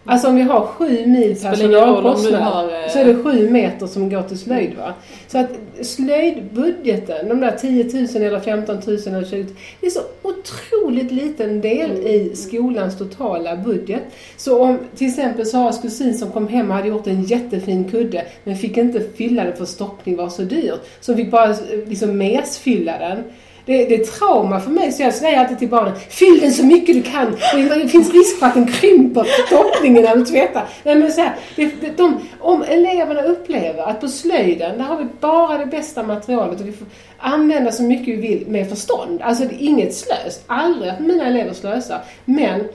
Alltså 0.09 0.27
om 0.27 0.35
vi 0.35 0.41
har 0.41 0.65
sju 0.65 1.05
mil 1.05 1.35
personalkostnad 1.41 2.65
eh, 2.65 2.91
så 2.91 2.99
är 2.99 3.05
det 3.05 3.23
sju 3.23 3.49
meter 3.49 3.87
som 3.87 4.09
går 4.09 4.21
till 4.21 4.39
slöjd. 4.39 4.75
Va? 4.77 4.93
Så 5.27 5.37
att 5.37 5.49
slöjdbudgeten, 5.81 7.29
de 7.29 7.39
där 7.39 7.51
10 7.51 7.83
000 7.83 8.23
eller 8.23 8.39
15 8.39 8.75
000 8.75 8.97
eller 9.05 9.25
20 9.25 9.37
000, 9.37 9.45
det 9.81 9.87
är 9.87 9.91
så 9.91 10.01
otroligt 10.21 11.11
liten 11.11 11.61
del 11.61 11.91
i 11.91 12.35
skolans 12.35 12.97
totala 12.97 13.55
budget. 13.55 14.03
Så 14.37 14.63
om 14.63 14.79
till 14.95 15.07
exempel 15.07 15.45
Saras 15.45 15.81
kusin 15.81 16.17
som 16.17 16.31
kom 16.31 16.47
hem 16.47 16.69
och 16.69 16.75
hade 16.75 16.87
gjort 16.87 17.07
en 17.07 17.23
jättefin 17.23 17.91
kudde 17.91 18.25
men 18.43 18.55
fick 18.55 18.77
inte 18.77 18.99
fylla 18.99 19.43
den 19.43 19.57
för 19.57 19.65
stoppning 19.65 20.15
var 20.15 20.29
så 20.29 20.41
dyrt. 20.41 20.81
Så 20.99 21.15
fick 21.15 21.31
bara 21.31 21.55
liksom 21.87 22.17
mesfylla 22.17 22.99
den. 22.99 23.23
Det, 23.69 23.85
det 23.85 23.95
är 23.95 24.05
trauma 24.05 24.59
för 24.59 24.71
mig 24.71 24.91
så 24.91 25.01
jag 25.01 25.13
säger 25.13 25.39
alltid 25.39 25.59
till 25.59 25.69
barnen 25.69 25.93
Fyll 26.09 26.39
den 26.39 26.51
så 26.51 26.65
mycket 26.65 26.95
du 26.95 27.01
kan. 27.01 27.35
Det, 27.53 27.75
det 27.75 27.87
finns 27.87 28.13
risk 28.13 28.39
för 28.39 28.45
att 28.45 28.53
den 28.53 28.67
krymper 28.67 29.27
toppningen, 29.49 30.03
när 30.03 30.15
du 30.15 30.25
tvättar. 30.25 30.69
Nej, 30.83 30.95
men 30.95 31.11
så 31.11 31.21
här, 31.21 31.35
det, 31.55 31.65
det, 31.81 31.97
de, 31.97 32.19
om 32.39 32.63
eleverna 32.63 33.21
upplever 33.21 33.83
att 33.83 34.01
på 34.01 34.07
slöjden 34.07 34.77
där 34.77 34.85
har 34.85 34.97
vi 34.97 35.05
bara 35.19 35.57
det 35.57 35.65
bästa 35.65 36.03
materialet 36.03 36.61
och 36.61 36.67
vi 36.67 36.71
får 36.71 36.87
använda 37.17 37.71
så 37.71 37.83
mycket 37.83 38.07
vi 38.07 38.15
vill 38.15 38.47
med 38.47 38.69
förstånd. 38.69 39.21
Alltså 39.21 39.43
det 39.43 39.55
är 39.55 39.61
inget 39.61 39.95
slös. 39.95 40.41
Aldrig 40.47 40.91
att 40.91 40.99
mina 40.99 41.27
elever 41.27 41.53
slösar. 41.53 42.01
Men 42.25 42.67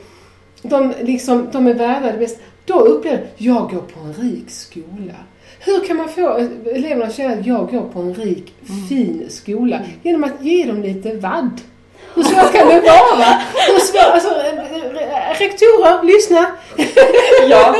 de, 0.63 0.93
liksom, 1.01 1.49
de 1.53 1.67
är 1.67 1.75
värda 1.75 2.13
det 2.13 2.19
bästa. 2.19 2.41
Då 2.65 2.75
upplever 2.75 3.27
jag 3.37 3.71
går 3.71 3.81
på 3.81 4.01
en 4.01 4.13
rik 4.13 4.51
skola. 4.51 5.15
Hur 5.65 5.87
kan 5.87 5.97
man 5.97 6.09
få 6.09 6.49
eleverna 6.75 7.05
att 7.05 7.15
känna 7.15 7.35
att 7.35 7.47
jag 7.47 7.71
går 7.71 7.83
på 7.93 8.01
en 8.01 8.15
rik, 8.15 8.53
fin 8.89 9.27
skola? 9.29 9.81
Genom 10.03 10.25
att 10.25 10.45
ge 10.45 10.67
dem 10.67 10.83
lite 10.83 11.17
vadd. 11.17 11.61
Hur 12.15 12.23
svårt 12.23 12.53
kan 12.53 12.69
det 12.69 12.81
vara? 12.81 13.41
Hur 13.69 13.81
svårt, 13.81 14.15
alltså, 14.15 14.29
rektorer, 15.39 16.03
lyssna! 16.07 16.47
Ja. 17.49 17.75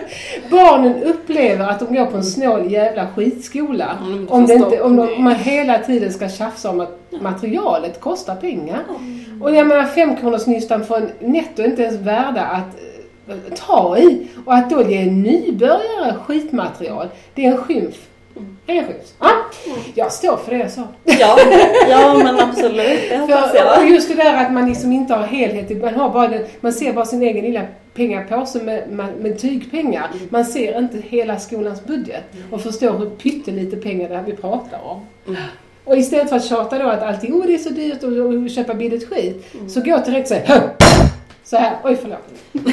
Barnen 0.50 1.02
upplever 1.02 1.68
att 1.68 1.78
de 1.80 1.94
går 1.94 2.06
på 2.06 2.16
en 2.16 2.24
snål 2.24 2.72
jävla 2.72 3.06
skitskola. 3.06 3.98
Mm, 4.06 4.28
Om, 4.28 4.46
det 4.46 4.54
inte, 4.54 4.80
om, 4.80 4.96
de, 4.96 5.14
om 5.14 5.24
man 5.24 5.34
hela 5.34 5.78
tiden 5.78 6.12
ska 6.12 6.28
tjafsa 6.28 6.70
om 6.70 6.80
att 6.80 6.98
materialet 7.20 8.00
kostar 8.00 8.36
pengar. 8.36 8.80
Och 9.42 9.54
jag 9.54 9.66
menar 9.66 9.84
femkronorsnystan 9.84 10.84
från 10.84 11.10
netto 11.20 11.62
är 11.62 11.66
inte 11.66 11.82
ens 11.82 11.96
värda 11.96 12.42
att 12.42 12.76
ta 13.56 13.98
i. 13.98 14.26
Och 14.46 14.54
att 14.54 14.70
då 14.70 14.82
ge 14.82 14.96
en 14.96 15.22
nybörjare 15.22 16.14
skitmaterial, 16.26 17.08
det 17.34 17.46
är 17.46 17.50
en 17.50 17.56
skymf. 17.56 17.96
Det 18.66 18.78
är 18.78 18.84
skymf. 18.84 19.12
Ja, 19.20 19.30
jag 19.94 20.12
står 20.12 20.36
för 20.36 20.50
det 20.52 20.58
jag 20.58 20.70
sa. 20.70 20.82
Ja, 21.04 21.38
ja 21.88 22.14
men 22.24 22.40
absolut. 22.40 23.08
Det 23.10 23.16
hoppas 23.16 23.50
För, 23.50 23.64
och 23.64 23.82
jag. 23.82 23.90
just 23.90 24.08
det 24.08 24.14
där 24.14 24.44
att 24.44 24.52
man 24.52 24.68
liksom 24.68 24.92
inte 24.92 25.14
har 25.14 25.26
helhet, 25.26 25.82
man, 25.82 25.94
har 25.94 26.10
bara 26.10 26.28
den, 26.28 26.44
man 26.60 26.72
ser 26.72 26.92
bara 26.92 27.04
sin 27.04 27.22
egen 27.22 27.44
lilla 27.44 27.62
pengapåse 27.94 28.62
med, 28.62 28.88
med, 28.90 29.06
med 29.20 29.38
tygpengar. 29.38 30.08
Man 30.28 30.44
ser 30.44 30.78
inte 30.78 30.98
hela 30.98 31.38
skolans 31.38 31.84
budget 31.84 32.24
och 32.50 32.60
förstår 32.60 32.98
hur 32.98 33.10
pyttelite 33.10 33.76
pengar 33.76 34.08
det 34.08 34.14
är 34.14 34.22
vi 34.22 34.32
pratar 34.32 34.78
om. 34.84 35.00
Och 35.84 35.96
istället 35.96 36.28
för 36.28 36.36
att 36.36 36.44
tjata 36.44 36.78
då 36.78 36.88
att 36.88 37.02
allting, 37.02 37.34
oh 37.34 37.46
det 37.46 37.54
är 37.54 37.58
så 37.58 37.70
dyrt 37.70 38.02
och, 38.02 38.12
och 38.12 38.50
köpa 38.50 38.74
billigt 38.74 39.08
skit, 39.08 39.46
så 39.68 39.80
gå 39.80 39.98
direkt 40.06 40.30
och 40.30 40.36
säg 40.36 40.42
"Hö!" 40.46 40.60
Så 41.48 41.56
här, 41.56 41.76
oj 41.84 41.96
förlåt. 41.96 42.24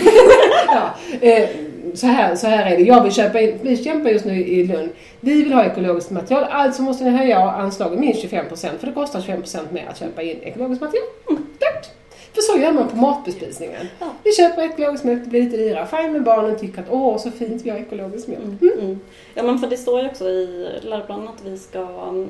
ja, 0.68 0.96
eh, 1.22 1.50
så, 1.94 2.08
här, 2.08 2.36
så 2.36 2.48
här 2.48 2.72
är 2.72 2.78
det, 2.78 2.84
jag 2.84 3.04
vill 3.04 3.12
köpa 3.12 3.40
in, 3.40 3.60
vi 3.62 3.84
kämpar 3.84 4.10
just 4.10 4.26
nu 4.26 4.46
i 4.46 4.68
Lund, 4.68 4.90
vi 5.20 5.44
vill 5.44 5.54
ha 5.54 5.66
ekologiskt 5.66 6.12
material, 6.12 6.44
alltså 6.44 6.82
måste 6.82 7.04
ni 7.04 7.10
höja 7.10 7.40
anslaget 7.40 8.00
minst 8.00 8.24
25% 8.24 8.78
för 8.78 8.88
det 8.88 8.94
kostar 8.94 9.20
25% 9.20 9.74
mer 9.74 9.88
att 9.90 9.98
köpa 9.98 10.22
in 10.22 10.42
ekologiskt 10.42 10.82
material. 10.82 11.08
Mm, 11.30 11.46
tack. 11.60 11.90
För 12.36 12.42
så 12.42 12.58
gör 12.60 12.72
man 12.72 12.88
på 12.88 12.96
matbespisningen. 12.96 13.88
Ja. 14.00 14.06
Vi 14.24 14.32
köper 14.32 14.62
ekologisk 14.62 15.04
mjölk, 15.04 15.24
det 15.24 15.30
blir 15.30 15.42
lite 15.42 15.58
dyrare. 15.58 15.88
Fine, 15.88 16.12
men 16.14 16.24
barnen 16.24 16.60
tycker 16.60 16.80
att 16.82 16.88
åh 16.90 17.18
så 17.18 17.32
fint, 17.32 17.62
vi 17.66 17.70
har 17.70 17.78
ekologisk 17.78 18.28
mjölk. 18.28 18.62
Mm. 18.62 18.80
Mm. 18.80 19.00
Ja 19.34 19.44
men 19.44 19.60
för 19.60 19.68
det 19.68 19.78
står 19.78 20.02
ju 20.02 20.08
också 20.08 20.30
i 20.30 20.68
läroplanen 20.82 21.28
att 21.28 21.46
vi 21.46 21.58
ska 21.58 21.80
mm, 21.80 22.30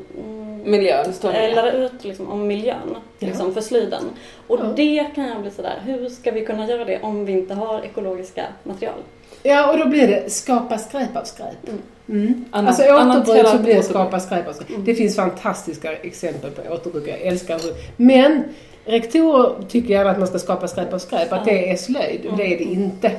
Miljön 0.65 1.13
står 1.13 1.31
det. 1.31 1.55
lära 1.55 1.71
ut 1.71 2.03
liksom, 2.03 2.29
om 2.31 2.47
miljön 2.47 2.95
Ja. 3.19 3.27
liksom, 3.27 3.53
för 3.53 3.61
slöjden. 3.61 4.03
Och 4.47 4.59
Ja. 4.59 4.63
det 4.75 5.05
kan 5.15 5.25
jag 5.27 5.41
bli 5.41 5.51
sådär, 5.51 5.81
hur 5.85 6.09
ska 6.09 6.31
vi 6.31 6.45
kunna 6.45 6.67
göra 6.69 6.85
det 6.85 6.99
om 7.01 7.25
vi 7.25 7.31
inte 7.31 7.53
har 7.53 7.81
ekologiska 7.85 8.45
material? 8.63 8.95
Ja, 9.43 9.71
och 9.71 9.77
då 9.79 9.85
blir 9.87 10.07
det 10.07 10.31
skapa 10.31 10.77
skräp 10.77 11.15
av 11.15 11.23
skräp. 11.23 11.67
Mm. 11.67 11.81
Mm. 12.09 12.45
Annat- 12.51 12.67
alltså 12.79 12.83
återbruk 12.83 13.47
så 13.47 13.57
blir 13.57 13.75
det 13.75 13.83
skapa 13.83 14.19
skräp 14.19 14.47
av 14.47 14.53
skräp. 14.53 14.69
Mm. 14.69 14.85
Det 14.85 14.95
finns 14.95 15.15
fantastiska 15.15 15.93
exempel 15.95 16.51
på 16.51 16.73
återbruk, 16.73 17.07
jag 17.07 17.21
älskar 17.21 17.55
det. 17.57 17.73
Men 17.97 18.43
rektorer 18.85 19.55
tycker 19.69 19.89
gärna 19.89 20.09
att 20.09 20.19
man 20.19 20.27
ska 20.27 20.39
skapa 20.39 20.67
skräp 20.67 20.93
av 20.93 20.99
skräp, 20.99 21.33
att 21.33 21.45
det 21.45 21.71
är 21.71 21.75
slöjd. 21.75 22.25
Och 22.25 22.37
det 22.37 22.53
är 22.53 22.57
det 22.57 22.63
inte. 22.63 23.11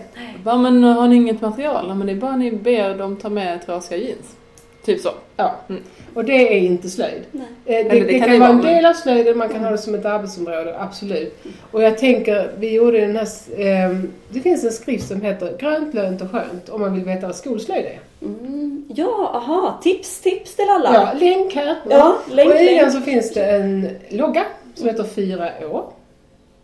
Va, 0.44 0.56
men 0.56 0.84
har 0.84 1.08
ni 1.08 1.16
inget 1.16 1.40
material? 1.40 1.94
Men 1.94 2.06
det 2.06 2.12
är 2.12 2.16
bara 2.16 2.36
ni 2.36 2.50
ber 2.50 2.94
dem 2.98 3.16
ta 3.16 3.28
med 3.28 3.66
trasiga 3.66 3.98
jeans. 3.98 4.36
Typ 4.84 5.00
så. 5.00 5.10
Ja. 5.36 5.54
Mm. 5.68 5.82
Och 6.14 6.24
det 6.24 6.32
är 6.56 6.60
inte 6.60 6.88
slöjd. 6.88 7.22
Nej. 7.32 7.46
Eh, 7.64 7.86
Det, 7.88 7.98
det, 7.98 8.04
det 8.04 8.18
kan, 8.18 8.28
kan 8.28 8.40
vara 8.40 8.50
en 8.50 8.62
del 8.62 8.86
av 8.86 8.92
slöjden, 8.92 9.38
man 9.38 9.48
kan 9.48 9.64
ha 9.64 9.70
det 9.70 9.78
som 9.78 9.94
ett 9.94 10.04
arbetsområde, 10.04 10.76
absolut. 10.80 11.44
Och 11.70 11.82
jag 11.82 11.98
tänker, 11.98 12.50
vi 12.58 12.74
gjorde 12.74 13.00
den 13.00 13.16
här, 13.16 13.26
ehm, 13.58 14.12
det 14.28 14.40
finns 14.40 14.64
en 14.64 14.72
skrift 14.72 15.08
som 15.08 15.20
heter 15.20 15.56
Grönt, 15.58 15.94
lönt 15.94 16.22
och 16.22 16.30
skönt 16.30 16.68
om 16.68 16.80
man 16.80 16.94
vill 16.94 17.04
veta 17.04 17.26
vad 17.26 17.36
skolslöjd 17.36 17.84
är. 17.84 18.00
Mm. 18.26 18.84
Ja, 18.94 19.30
aha, 19.34 19.80
tips, 19.82 20.20
tips 20.20 20.56
till 20.56 20.68
alla. 20.68 20.94
Ja, 20.94 21.12
länk 21.20 21.54
här. 21.54 21.76
Ja, 21.90 22.16
länk, 22.32 22.50
och 22.50 22.60
i 22.60 22.78
den 22.78 22.92
så 22.92 23.00
finns 23.00 23.34
det 23.34 23.44
en 23.44 23.88
logga 24.08 24.44
som 24.77 24.87
heter 24.87 25.05
fyra 25.05 25.68
år. 25.68 25.93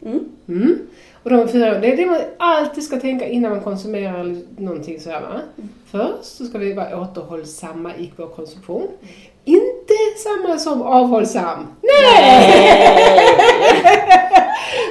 Mm. 0.04 0.24
Mm. 0.48 0.78
Och 1.22 1.30
de 1.30 1.48
fyra 1.48 1.70
åren, 1.70 1.80
det 1.80 1.92
är 1.92 1.96
det 1.96 2.06
man 2.06 2.20
alltid 2.36 2.84
ska 2.84 3.00
tänka 3.00 3.28
innan 3.28 3.50
man 3.50 3.60
konsumerar 3.60 4.36
någonting 4.58 5.00
så 5.00 5.10
här 5.10 5.20
va. 5.20 5.40
Först 5.86 6.24
så 6.36 6.44
ska 6.44 6.58
vi 6.58 6.72
vara 6.72 7.00
återhållsamma 7.00 7.96
i 7.96 8.12
vår 8.16 8.26
konsumtion. 8.26 8.88
Inte 9.44 9.81
samma 10.16 10.58
som 10.58 10.82
avhållsam. 10.82 11.66
Nej! 11.82 13.28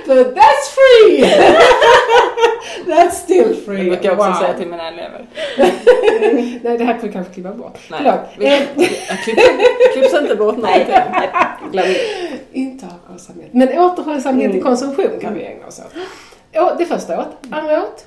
För 0.05 0.15
that's 0.35 0.67
free! 0.75 1.25
that's 2.93 3.11
still 3.11 3.55
free. 3.65 3.77
Det 3.83 3.89
brukar 3.89 4.09
jag 4.09 4.19
också 4.19 4.29
Wow. 4.31 4.39
säga 4.39 4.53
till 4.53 4.67
mina 4.67 4.87
elever. 4.87 5.25
Nej, 6.63 6.77
det 6.77 6.83
här 6.83 6.97
får 6.99 7.07
vi 7.07 7.13
kanske 7.13 7.33
klippa 7.33 7.49
bort. 7.51 7.79
Nej, 7.89 8.11
Eh, 8.39 8.61
klipps, 9.93 10.13
inte 10.13 10.35
bort 10.35 10.57
någonting. 10.57 10.85
Glöm. 11.71 11.85
Inte 12.51 12.85
avhållsamhet. 13.03 13.49
Men 13.53 13.79
återhållsamhet 13.79 14.47
i 14.49 14.51
Mm. 14.51 14.63
konsumtion 14.63 15.19
kan 15.21 15.33
vi 15.33 15.43
ägna 15.45 15.67
oss 15.67 15.79
åt. 15.79 16.77
Det 16.77 16.85
första 16.85 17.19
åt. 17.19 17.27
Andra 17.51 17.83
åt. 17.83 18.05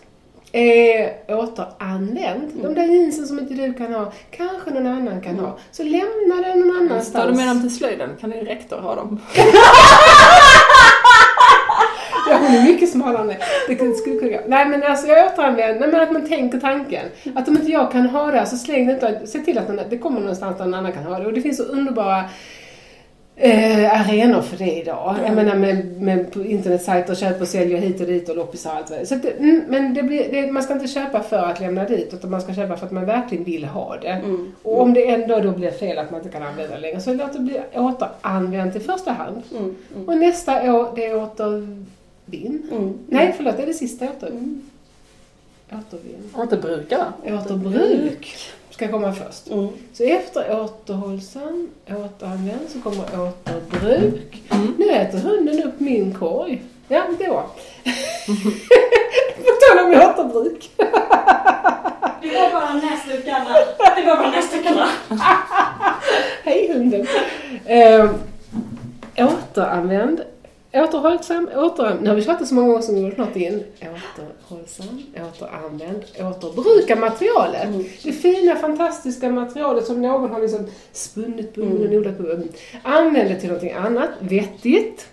Eh, 0.54 1.10
återanvänd. 1.38 2.50
De 2.62 2.74
där 2.74 2.82
jeansen 2.84 3.26
som 3.26 3.38
inte 3.38 3.54
du 3.54 3.72
kan 3.74 3.94
ha, 3.94 4.12
kanske 4.30 4.70
någon 4.70 4.86
annan 4.86 5.20
kan 5.20 5.38
ha. 5.38 5.58
Så 5.72 5.82
lämna 5.82 6.48
den 6.48 6.58
någon 6.60 6.76
annanstans. 6.76 7.12
Tar 7.12 7.26
du 7.26 7.34
med 7.36 7.46
dem 7.48 7.60
till 7.60 7.76
slöjden 7.76 8.10
kan 8.20 8.30
din 8.30 8.44
rektor 8.46 8.76
ha 8.76 8.94
dem. 8.94 9.20
Ja, 12.30 12.36
hon 12.36 12.54
är 12.54 12.64
mycket 12.64 12.90
smalare 12.90 13.36
det. 13.68 13.94
Skulle 13.96 14.18
kunna. 14.18 14.38
Nej 14.46 14.66
men 14.68 14.82
alltså 14.82 15.06
jag 15.06 15.32
återanvänder, 15.32 15.80
nej, 15.80 15.88
men 15.92 16.00
att 16.00 16.12
man 16.12 16.28
tänker 16.28 16.60
tanken. 16.60 17.06
Att 17.34 17.48
om 17.48 17.56
inte 17.56 17.70
jag 17.72 17.92
kan 17.92 18.06
ha 18.08 18.30
det, 18.30 18.46
så 18.46 18.56
släng 18.56 18.86
det 18.86 18.92
inte. 18.92 19.26
Se 19.26 19.38
till 19.38 19.58
att 19.58 19.66
den- 19.66 19.80
det 19.90 19.98
kommer 19.98 20.20
någonstans 20.20 20.58
där 20.58 20.64
någon 20.64 20.74
annan 20.74 20.92
kan 20.92 21.02
ha 21.04 21.18
det. 21.18 21.26
Och 21.26 21.32
det 21.32 21.40
finns 21.40 21.56
så 21.56 21.62
underbara 21.62 22.24
eh, 23.36 24.00
arenor 24.00 24.42
för 24.42 24.56
det 24.56 24.80
idag. 24.80 25.16
Jag 25.26 25.34
menar 25.34 25.54
med, 25.54 26.02
med 26.02 26.32
på 26.32 26.44
internetsajter, 26.44 27.14
köp 27.14 27.40
och 27.40 27.48
sälj 27.48 27.74
och 27.74 27.80
hit 27.80 28.00
och 28.00 28.06
dit 28.06 28.28
och 28.28 28.36
loppisar 28.36 28.70
och 28.70 28.76
allt 28.76 28.90
vad 28.90 28.98
det. 28.98 29.06
Så 29.06 29.14
mm, 29.14 29.64
Men 29.68 29.94
det 29.94 30.02
blir, 30.02 30.32
det, 30.32 30.52
man 30.52 30.62
ska 30.62 30.72
inte 30.72 30.88
köpa 30.88 31.22
för 31.22 31.36
att 31.38 31.60
lämna 31.60 31.84
dit, 31.84 32.14
utan 32.14 32.30
man 32.30 32.40
ska 32.40 32.54
köpa 32.54 32.76
för 32.76 32.86
att 32.86 32.92
man 32.92 33.06
verkligen 33.06 33.44
vill 33.44 33.64
ha 33.64 33.96
det. 33.96 34.08
Mm. 34.08 34.52
Och 34.62 34.80
om 34.80 34.94
det 34.94 35.10
ändå 35.10 35.40
då 35.40 35.50
blir 35.50 35.70
fel 35.70 35.98
att 35.98 36.10
man 36.10 36.20
inte 36.20 36.32
kan 36.32 36.42
använda 36.42 36.74
det 36.74 36.80
längre, 36.80 37.00
så 37.00 37.14
låt 37.14 37.32
det 37.32 37.38
bli 37.38 37.60
återanvänt 37.74 38.76
i 38.76 38.80
första 38.80 39.12
hand. 39.12 39.42
Mm. 39.50 39.76
Mm. 39.94 40.08
Och 40.08 40.16
nästa 40.16 40.74
år, 40.74 40.92
det 40.96 41.06
är 41.06 41.16
återvinn. 41.22 42.62
Mm. 42.72 42.98
Nej, 43.06 43.34
förlåt, 43.36 43.56
det 43.56 43.62
är 43.62 43.66
det 43.66 43.74
sista 43.74 44.04
åter, 44.04 44.28
Mm. 44.28 44.62
Mm. 45.70 46.46
Återbruka 46.46 46.98
va? 46.98 47.36
återbruk. 47.36 48.36
Ska 48.74 48.88
komma 48.88 49.12
först. 49.12 49.50
Mm. 49.50 49.68
Så 49.92 50.04
efter 50.04 50.60
återhållsam, 50.60 51.70
återanvänd, 51.86 52.68
så 52.68 52.80
kommer 52.80 53.04
återbruk. 53.20 54.42
Mm. 54.50 54.74
Nu 54.78 54.90
äter 54.90 55.18
hunden 55.18 55.62
upp 55.62 55.80
min 55.80 56.14
korg. 56.14 56.62
Ja, 56.88 57.02
då. 57.18 57.24
På 59.36 59.50
tal 59.60 59.84
om 59.84 59.90
återbruk. 59.90 60.70
Det 62.22 62.40
var 62.40 62.50
bara 62.52 62.72
näsdukarna. 62.72 63.50
Det 63.96 64.04
var 64.06 64.16
bara 64.16 64.30
näsdukarna. 64.30 64.88
Hej 66.44 66.72
hunden. 66.72 67.06
Eh, 67.64 68.10
återanvänd. 69.16 70.20
Återhållsam, 70.74 71.48
återanvänd. 71.54 72.02
Nu 72.02 72.08
har 72.08 72.16
vi 72.16 72.22
tjatat 72.22 72.48
så 72.48 72.54
många 72.54 72.68
gånger 72.68 72.82
som 72.82 72.94
vi 72.94 73.00
gjorde 73.00 73.16
något 73.16 73.36
in. 73.36 73.62
Återhållsam, 73.80 75.02
återanvänd, 75.14 76.04
återbruka 76.20 76.96
materialet. 76.96 77.64
Mm. 77.64 77.84
Det 78.02 78.12
fina, 78.12 78.56
fantastiska 78.56 79.30
materialet 79.30 79.86
som 79.86 80.02
någon 80.02 80.30
har 80.30 80.40
liksom 80.40 80.66
spunnit, 80.92 81.54
bunden 81.54 81.88
och 81.88 81.94
odlat 81.94 82.18
på. 82.18 82.42
Använd 82.82 83.30
det 83.30 83.40
till 83.40 83.48
någonting 83.48 83.72
annat, 83.72 84.10
vettigt. 84.18 85.08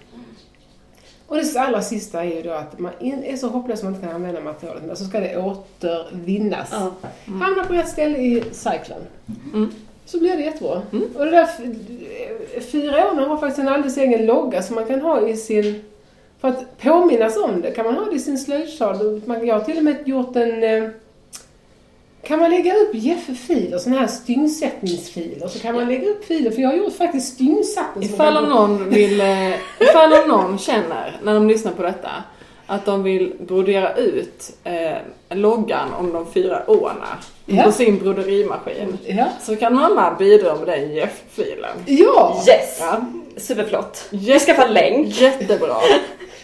Och 1.27 1.37
det 1.37 1.59
allra 1.59 1.81
sista 1.81 2.23
är 2.23 2.35
ju 2.35 2.41
då 2.41 2.51
att 2.51 2.79
man 2.79 2.91
är 3.01 3.37
så 3.37 3.47
hopplös 3.47 3.79
att 3.79 3.83
man 3.83 3.93
inte 3.93 4.07
kan 4.07 4.15
använda 4.15 4.41
materialet 4.41 4.83
men 4.83 4.95
så 4.95 5.05
ska 5.05 5.19
det 5.19 5.37
återvinnas. 5.37 6.69
Ja. 6.71 6.91
Hamnar 7.25 7.63
på 7.63 7.73
rätt 7.73 7.89
ställe 7.89 8.17
i 8.17 8.43
cykeln. 8.51 9.01
Mm. 9.53 9.71
Så 10.11 10.19
blir 10.19 10.37
det 10.37 10.43
jättebra. 10.43 10.81
Och 11.15 11.25
det 11.25 11.31
där 11.31 11.47
fyra 12.61 13.07
åren 13.11 13.29
har 13.29 13.37
faktiskt 13.37 13.59
en 13.59 13.67
alldeles 13.67 13.97
egen 13.97 14.25
logga 14.25 14.61
som 14.63 14.75
man 14.75 14.85
kan 14.85 15.01
ha 15.01 15.27
i 15.27 15.37
sin... 15.37 15.83
För 16.41 16.47
att 16.47 16.77
påminnas 16.81 17.37
om 17.37 17.61
det 17.61 17.71
kan 17.71 17.85
man 17.85 17.95
ha 17.95 18.05
det 18.05 18.15
i 18.15 18.19
sin 18.19 18.37
slöjdsal. 18.37 19.21
Jag 19.43 19.55
har 19.55 19.61
till 19.63 19.77
och 19.77 19.83
med 19.83 20.07
gjort 20.07 20.35
en... 20.35 20.63
eh, 20.63 20.89
Kan 22.23 22.39
man 22.39 22.49
lägga 22.49 22.75
upp 22.75 22.89
Jeffe-filer, 22.93 23.77
sådana 23.77 23.99
här 24.01 24.07
styngsättningsfiler, 24.07 25.47
så 25.47 25.59
kan 25.59 25.75
man 25.75 25.87
lägga 25.87 26.09
upp 26.09 26.25
filer, 26.25 26.51
för 26.51 26.61
jag 26.61 26.69
har 26.69 26.75
gjort 26.75 26.93
faktiskt 26.93 27.33
styngsatten. 27.33 28.03
som 28.03 28.13
Ifall 28.13 28.37
om 28.37 28.49
någon 28.49 28.89
vill, 28.89 29.21
eh, 29.21 29.51
ifall 29.79 30.13
om 30.13 30.27
någon 30.27 30.57
känner 30.57 31.19
när 31.23 31.33
de 31.33 31.47
lyssnar 31.47 31.71
på 31.71 31.83
detta 31.83 32.09
att 32.67 32.85
de 32.85 33.03
vill 33.03 33.33
brodera 33.39 33.95
ut 33.95 34.51
eh, 34.63 34.97
loggan 35.29 35.93
om 35.99 36.13
de 36.13 36.31
fyra 36.33 36.63
årna 36.67 37.07
Ja. 37.45 37.63
på 37.63 37.71
sin 37.71 37.99
broderimaskin 37.99 38.97
Ja. 39.07 39.25
så 39.41 39.55
kan 39.55 39.75
mamma 39.75 40.15
bidra 40.19 40.55
med 40.55 40.67
den 40.67 40.91
Jeff-filen. 40.95 41.77
Ja! 41.85 42.43
Yes! 42.47 42.77
Ja. 42.79 43.01
Superflott. 43.37 44.07
Vi 44.09 44.39
skaffar 44.39 44.67
länk. 44.67 45.07
jättebra. 45.21 45.75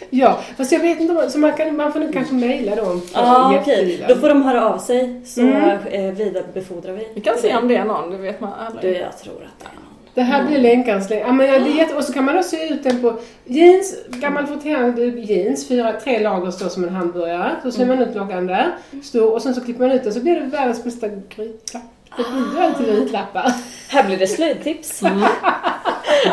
Ja, 0.09 0.37
fast 0.57 0.71
jag 0.71 0.79
vet 0.79 0.99
inte 0.99 1.29
så 1.29 1.39
man, 1.39 1.53
kan, 1.53 1.75
man 1.75 1.93
får 1.93 1.99
nog 1.99 2.13
kanske 2.13 2.33
mejla 2.33 2.75
dem 2.75 3.01
Ja, 3.13 3.57
okej. 3.61 3.75
hjälpfilen. 3.77 4.09
Då 4.09 4.15
får 4.15 4.29
de 4.29 4.41
höra 4.43 4.69
av 4.73 4.77
sig 4.77 5.21
så 5.25 5.41
Mm. 5.41 5.79
eh, 5.91 6.11
vidarebefordrar 6.13 6.93
vi. 6.93 7.07
Vi 7.13 7.21
kan 7.21 7.37
se 7.37 7.55
om 7.55 7.67
det 7.67 7.75
är 7.75 7.85
någon, 7.85 8.11
det 8.11 8.17
vet 8.17 8.39
man 8.41 8.53
aldrig. 8.53 8.93
Du, 8.93 8.99
jag 8.99 9.17
tror 9.17 9.33
att 9.33 9.59
det 9.59 9.65
är. 9.65 9.76
Det 10.17 10.23
här 10.23 10.43
blir 10.45 10.59
länkans 10.59 11.09
länk. 11.09 11.23
Ja, 11.25 11.31
men 11.31 11.47
jag 11.47 11.59
vet. 11.59 11.95
Och 11.95 12.03
så 12.03 12.13
kan 12.13 12.25
man 12.25 12.35
då 12.35 12.43
se 12.43 12.67
ut 12.73 12.83
den 12.83 13.01
på 13.01 13.19
jeans, 13.45 13.95
gammal 14.07 14.47
frotterad 14.47 14.99
jeans, 14.99 15.67
fyra, 15.67 15.93
tre 16.03 16.19
lager 16.19 16.51
står 16.51 16.69
som 16.69 16.83
en 16.83 16.89
hamburgare. 16.89 17.55
Så 17.63 17.71
ser 17.71 17.85
man 17.85 17.99
ut 17.99 18.15
loggan 18.15 18.47
där, 18.47 18.77
stor, 19.03 19.33
och 19.33 19.41
sen 19.41 19.55
så 19.55 19.61
klipper 19.61 19.87
man 19.87 19.91
ut 19.95 20.03
den 20.03 20.13
så 20.13 20.19
blir 20.19 20.35
det 20.35 20.45
världens 20.45 20.83
bästa 20.83 21.07
grytlapp. 21.07 21.83
Det 22.17 22.23
blir 22.51 22.61
alltid 22.61 22.85
grytlappar. 22.85 23.53
Här 23.89 24.03
blir 24.03 24.17
det 24.17 24.27
slöjdtips. 24.27 25.03
Mm. 25.03 25.23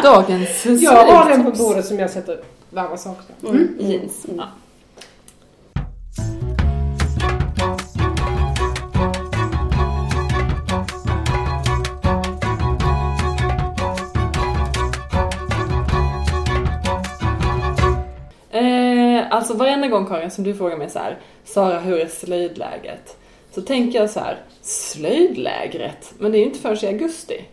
Dagens 0.03 0.66
Jag 0.66 0.93
har 0.93 1.30
den 1.30 1.45
på 1.45 1.51
slöjdtips. 1.51 1.59
bordet 1.59 1.87
som 1.87 1.99
jag 1.99 2.11
sätter 2.11 2.41
varma 2.70 2.97
saker 2.97 3.22
på. 3.41 3.49
Mm. 3.49 3.62
Mm. 3.62 3.91
Jeans. 3.91 4.24
Mm. 4.24 4.37
Ja. 4.39 4.45
Alltså 19.35 19.55
varenda 19.55 19.89
gång 19.89 20.07
Karin 20.07 20.30
som 20.30 20.45
du 20.45 20.55
frågar 20.55 20.76
mig 20.76 20.91
så 20.91 20.99
här, 20.99 21.18
Sara 21.45 21.80
hur 21.80 21.99
är 21.99 22.07
slöjdläget? 22.07 23.16
Så 23.51 23.62
tänker 23.62 24.01
jag 24.01 24.11
så 24.11 24.20
här, 24.20 24.39
slöjdlägret? 24.62 26.14
Men 26.18 26.32
det 26.32 26.39
är 26.39 26.41
ju 26.41 26.47
inte 26.47 26.59
förrän 26.59 26.85
i 26.85 26.87
augusti. 26.87 27.45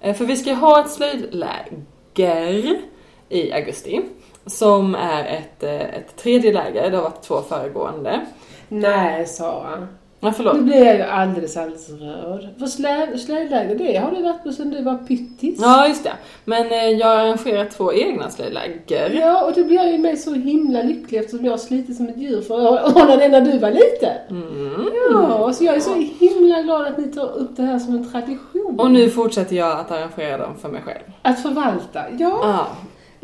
Eh, 0.00 0.14
för 0.14 0.24
vi 0.24 0.36
ska 0.36 0.50
ju 0.50 0.56
ha 0.56 0.80
ett 0.80 0.90
slöjdläger 0.90 2.80
i 3.28 3.52
augusti. 3.52 4.02
Som 4.46 4.94
är 4.94 5.24
ett, 5.24 5.62
eh, 5.62 5.80
ett 5.80 6.16
tredje 6.16 6.52
läger, 6.52 6.90
det 6.90 6.96
har 6.96 7.04
varit 7.04 7.22
två 7.22 7.42
föregående. 7.42 8.26
Nej, 8.68 9.26
Sara. 9.26 9.88
Ja, 10.20 10.32
förlåt. 10.36 10.56
Nu 10.56 10.62
blir 10.62 10.84
jag 10.84 10.96
ju 10.96 11.02
alldeles, 11.02 11.56
alldeles 11.56 11.90
rörd. 11.90 12.48
För 12.58 12.66
slö- 12.66 13.16
slöjdläger, 13.16 13.74
det 13.74 13.96
har 13.96 14.10
du 14.10 14.22
varit 14.22 14.42
på 14.42 14.52
sedan 14.52 14.70
du 14.70 14.82
var 14.82 14.94
pyttis. 14.94 15.58
Ja, 15.62 15.88
just 15.88 16.04
det. 16.04 16.12
Men 16.44 16.66
eh, 16.72 16.88
jag 16.88 17.06
har 17.06 17.16
arrangerat 17.16 17.70
två 17.70 17.92
egna 17.92 18.30
slöjdläger. 18.30 19.10
Ja, 19.20 19.44
och 19.44 19.52
då 19.52 19.64
blir 19.64 19.76
jag 19.76 19.92
ju 19.92 19.98
med 19.98 20.18
så 20.18 20.34
himla 20.34 20.82
lycklig 20.82 21.18
eftersom 21.18 21.44
jag 21.44 21.52
har 21.52 21.58
slitit 21.58 21.96
som 21.96 22.08
ett 22.08 22.16
djur 22.18 22.40
för 22.42 22.76
att 22.76 22.96
ordna 22.96 23.16
det 23.16 23.28
när 23.28 23.40
du 23.40 23.58
var 23.58 23.70
liten. 23.70 24.16
Mm. 24.30 24.88
Ja, 25.12 25.52
så 25.52 25.64
jag 25.64 25.74
är 25.76 25.80
så 25.80 25.94
himla 25.94 26.62
glad 26.62 26.86
att 26.86 26.98
ni 26.98 27.04
tar 27.12 27.32
upp 27.38 27.56
det 27.56 27.62
här 27.62 27.78
som 27.78 27.94
en 27.94 28.12
tradition. 28.12 28.80
Och 28.80 28.90
nu 28.90 29.10
fortsätter 29.10 29.56
jag 29.56 29.80
att 29.80 29.90
arrangera 29.90 30.38
dem 30.38 30.54
för 30.62 30.68
mig 30.68 30.82
själv. 30.82 31.02
Att 31.22 31.42
förvalta. 31.42 32.00
Ja, 32.18 32.38
Ja. 32.42 32.66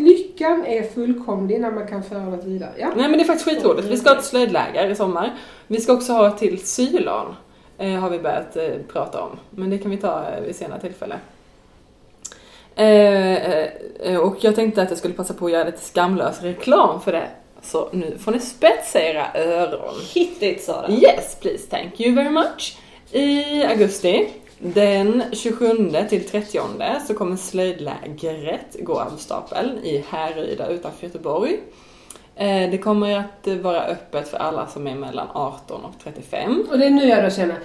Lyckan 0.02 0.66
är 0.66 0.82
fullkomlig 0.82 1.60
när 1.60 1.70
man 1.70 1.86
kan 1.86 2.02
föra 2.02 2.24
något 2.24 2.44
vidare. 2.44 2.72
Ja. 2.78 2.92
Nej 2.96 3.08
men 3.08 3.12
det 3.12 3.24
är 3.24 3.24
faktiskt 3.24 3.48
skitroligt. 3.48 3.88
Vi 3.88 3.96
ska 3.96 4.10
ha 4.10 4.18
ett 4.18 4.24
slöjdläger 4.24 4.90
i 4.90 4.94
sommar. 4.94 5.34
Vi 5.66 5.80
ska 5.80 5.92
också 5.92 6.12
ha 6.12 6.28
ett 6.28 6.38
till 6.38 6.66
sylon. 6.66 7.34
Eh, 7.78 7.90
har 7.90 8.10
vi 8.10 8.18
börjat 8.18 8.56
eh, 8.56 8.64
prata 8.92 9.22
om. 9.22 9.38
Men 9.50 9.70
det 9.70 9.78
kan 9.78 9.90
vi 9.90 9.96
ta 9.96 10.24
eh, 10.28 10.40
vid 10.40 10.56
senare 10.56 10.80
tillfälle. 10.80 11.14
Eh, 12.74 13.56
eh, 14.12 14.18
och 14.18 14.36
jag 14.40 14.54
tänkte 14.54 14.82
att 14.82 14.88
jag 14.88 14.98
skulle 14.98 15.14
passa 15.14 15.34
på 15.34 15.46
att 15.46 15.52
göra 15.52 15.64
lite 15.64 15.80
skamlös 15.80 16.42
reklam 16.42 17.00
för 17.00 17.12
det. 17.12 17.28
Så 17.62 17.88
nu 17.92 18.18
får 18.18 18.32
ni 18.32 18.40
spetsa 18.40 19.00
era 19.00 19.26
öron. 19.34 19.94
Hit 20.14 20.42
it 20.42 20.62
Sara. 20.62 20.90
Yes, 20.90 21.36
please, 21.40 21.66
thank 21.66 22.00
you 22.00 22.14
very 22.14 22.30
much. 22.30 22.78
I 23.10 23.64
augusti, 23.64 24.28
den 24.64 25.22
27 25.32 25.90
till 26.08 26.28
30 26.28 26.60
så 27.06 27.14
kommer 27.14 27.36
slöjdlägret 27.36 28.76
gå 28.80 29.00
av 29.00 29.16
stapeln 29.16 29.78
i 29.78 30.04
Härryda 30.08 30.66
utanför 30.68 31.06
Göteborg. 31.06 31.60
Eh, 32.36 32.70
Det 32.70 32.78
kommer 32.78 33.18
att 33.18 33.62
vara 33.62 33.82
öppet 33.84 34.28
för 34.28 34.36
alla 34.36 34.66
som 34.66 34.86
är 34.86 34.94
mellan 34.94 35.26
18 35.32 35.84
och 35.84 35.92
35. 36.04 36.66
Och 36.70 36.78
det 36.78 36.86
är 36.86 36.90
nu 36.90 37.04
jag 37.08 37.24
då 37.24 37.30
känner 37.30 37.56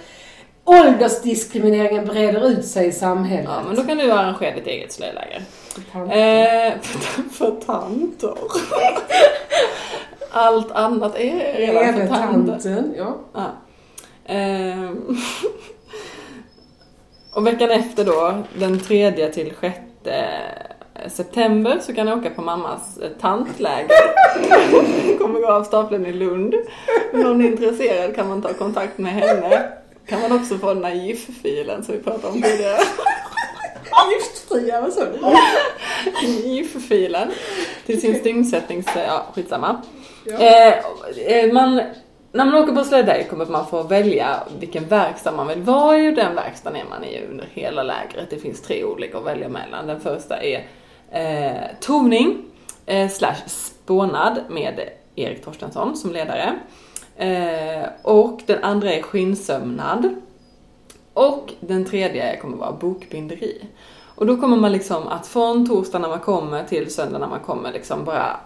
åldersdiskrimineringen 0.64 2.06
breder 2.06 2.48
ut 2.48 2.64
sig 2.66 2.86
i 2.88 2.92
samhället. 2.92 3.44
Ja, 3.48 3.62
men 3.66 3.76
då 3.76 3.82
kan 3.82 3.98
du 3.98 4.12
arrangera 4.12 4.54
ditt 4.54 4.66
eget 4.66 4.92
slöjdläger. 4.92 5.42
Tant. 5.92 6.10
Eh, 6.12 6.80
för, 6.82 7.22
för 7.30 7.60
tanter. 7.66 8.34
Allt 10.30 10.72
annat 10.72 11.16
är 11.16 11.56
redan 11.56 11.94
för 11.94 12.06
tanter. 12.06 12.52
tanten. 12.52 12.94
Ja. 12.96 13.16
Ja. 13.34 13.46
Ehm. 14.26 15.16
och 17.38 17.46
veckan 17.46 17.70
efter 17.70 18.04
då, 18.04 18.42
den 18.54 18.80
tredje 18.80 19.32
till 19.32 19.54
sjätte 19.54 20.24
september, 21.06 21.78
så 21.80 21.94
kan 21.94 22.06
jag 22.06 22.18
åka 22.18 22.30
på 22.30 22.42
mammas 22.42 22.98
eh, 22.98 23.10
tantläger. 23.20 23.88
kommer 25.18 25.40
gå 25.40 25.52
av 25.52 25.64
stapeln 25.64 26.06
i 26.06 26.12
Lund. 26.12 26.54
Om 27.12 27.20
någon 27.20 27.40
är 27.40 27.46
intresserad 27.46 28.14
kan 28.14 28.28
man 28.28 28.42
ta 28.42 28.52
kontakt 28.52 28.98
med 28.98 29.12
henne. 29.12 29.72
Kan 30.06 30.20
man 30.20 30.32
också 30.32 30.58
få 30.58 30.74
den 30.74 30.82
där 30.82 30.94
GIF-filen 30.94 31.84
som 31.84 31.94
vi 31.94 32.00
pratade 32.00 32.28
om 32.28 32.42
tidigare. 32.42 32.78
Giftfria, 34.10 34.80
vad 34.80 34.92
sa 34.92 35.04
du? 35.04 35.18
GIF-filen 36.48 37.30
till 37.86 38.00
sin 38.00 38.20
styngsättnings... 38.20 38.86
Ja, 38.94 39.26
skitsamma. 39.34 39.82
Ja. 40.24 40.38
Eh, 40.38 40.74
eh, 41.26 41.52
man, 41.52 41.82
när 42.38 42.44
man 42.44 42.54
åker 42.54 42.72
på 42.72 42.84
slöjdläger 42.84 43.28
kommer 43.28 43.46
man 43.46 43.66
få 43.66 43.82
välja 43.82 44.42
vilken 44.58 44.88
verkstad 44.88 45.32
man 45.32 45.48
vill 45.48 45.62
vara 45.62 45.98
i 45.98 46.10
och 46.10 46.14
den 46.14 46.34
verkstaden 46.34 46.80
är 46.80 46.84
man 46.84 47.04
i 47.04 47.26
under 47.30 47.48
hela 47.52 47.82
lägret. 47.82 48.30
Det 48.30 48.38
finns 48.38 48.62
tre 48.62 48.84
olika 48.84 49.18
att 49.18 49.24
välja 49.24 49.48
mellan. 49.48 49.86
Den 49.86 50.00
första 50.00 50.42
är 50.42 50.66
eh, 51.10 51.62
toning 51.80 52.44
eh, 52.86 53.08
slash 53.08 53.42
spånad 53.46 54.40
med 54.48 54.80
Erik 55.14 55.44
Torstensson 55.44 55.96
som 55.96 56.12
ledare. 56.12 56.58
Eh, 57.16 57.88
och 58.02 58.40
den 58.46 58.64
andra 58.64 58.92
är 58.92 59.02
skinnsömnad. 59.02 60.14
Och 61.14 61.52
den 61.60 61.84
tredje 61.84 62.36
kommer 62.36 62.56
vara 62.56 62.72
bokbinderi. 62.72 63.64
Och 64.14 64.26
då 64.26 64.36
kommer 64.36 64.56
man 64.56 64.72
liksom 64.72 65.08
att 65.08 65.26
från 65.26 65.68
torsdag 65.68 65.98
när 65.98 66.08
man 66.08 66.20
kommer 66.20 66.64
till 66.64 66.94
söndag 66.94 67.18
när 67.18 67.28
man 67.28 67.40
kommer 67.40 67.72
liksom 67.72 68.04
bara 68.04 68.40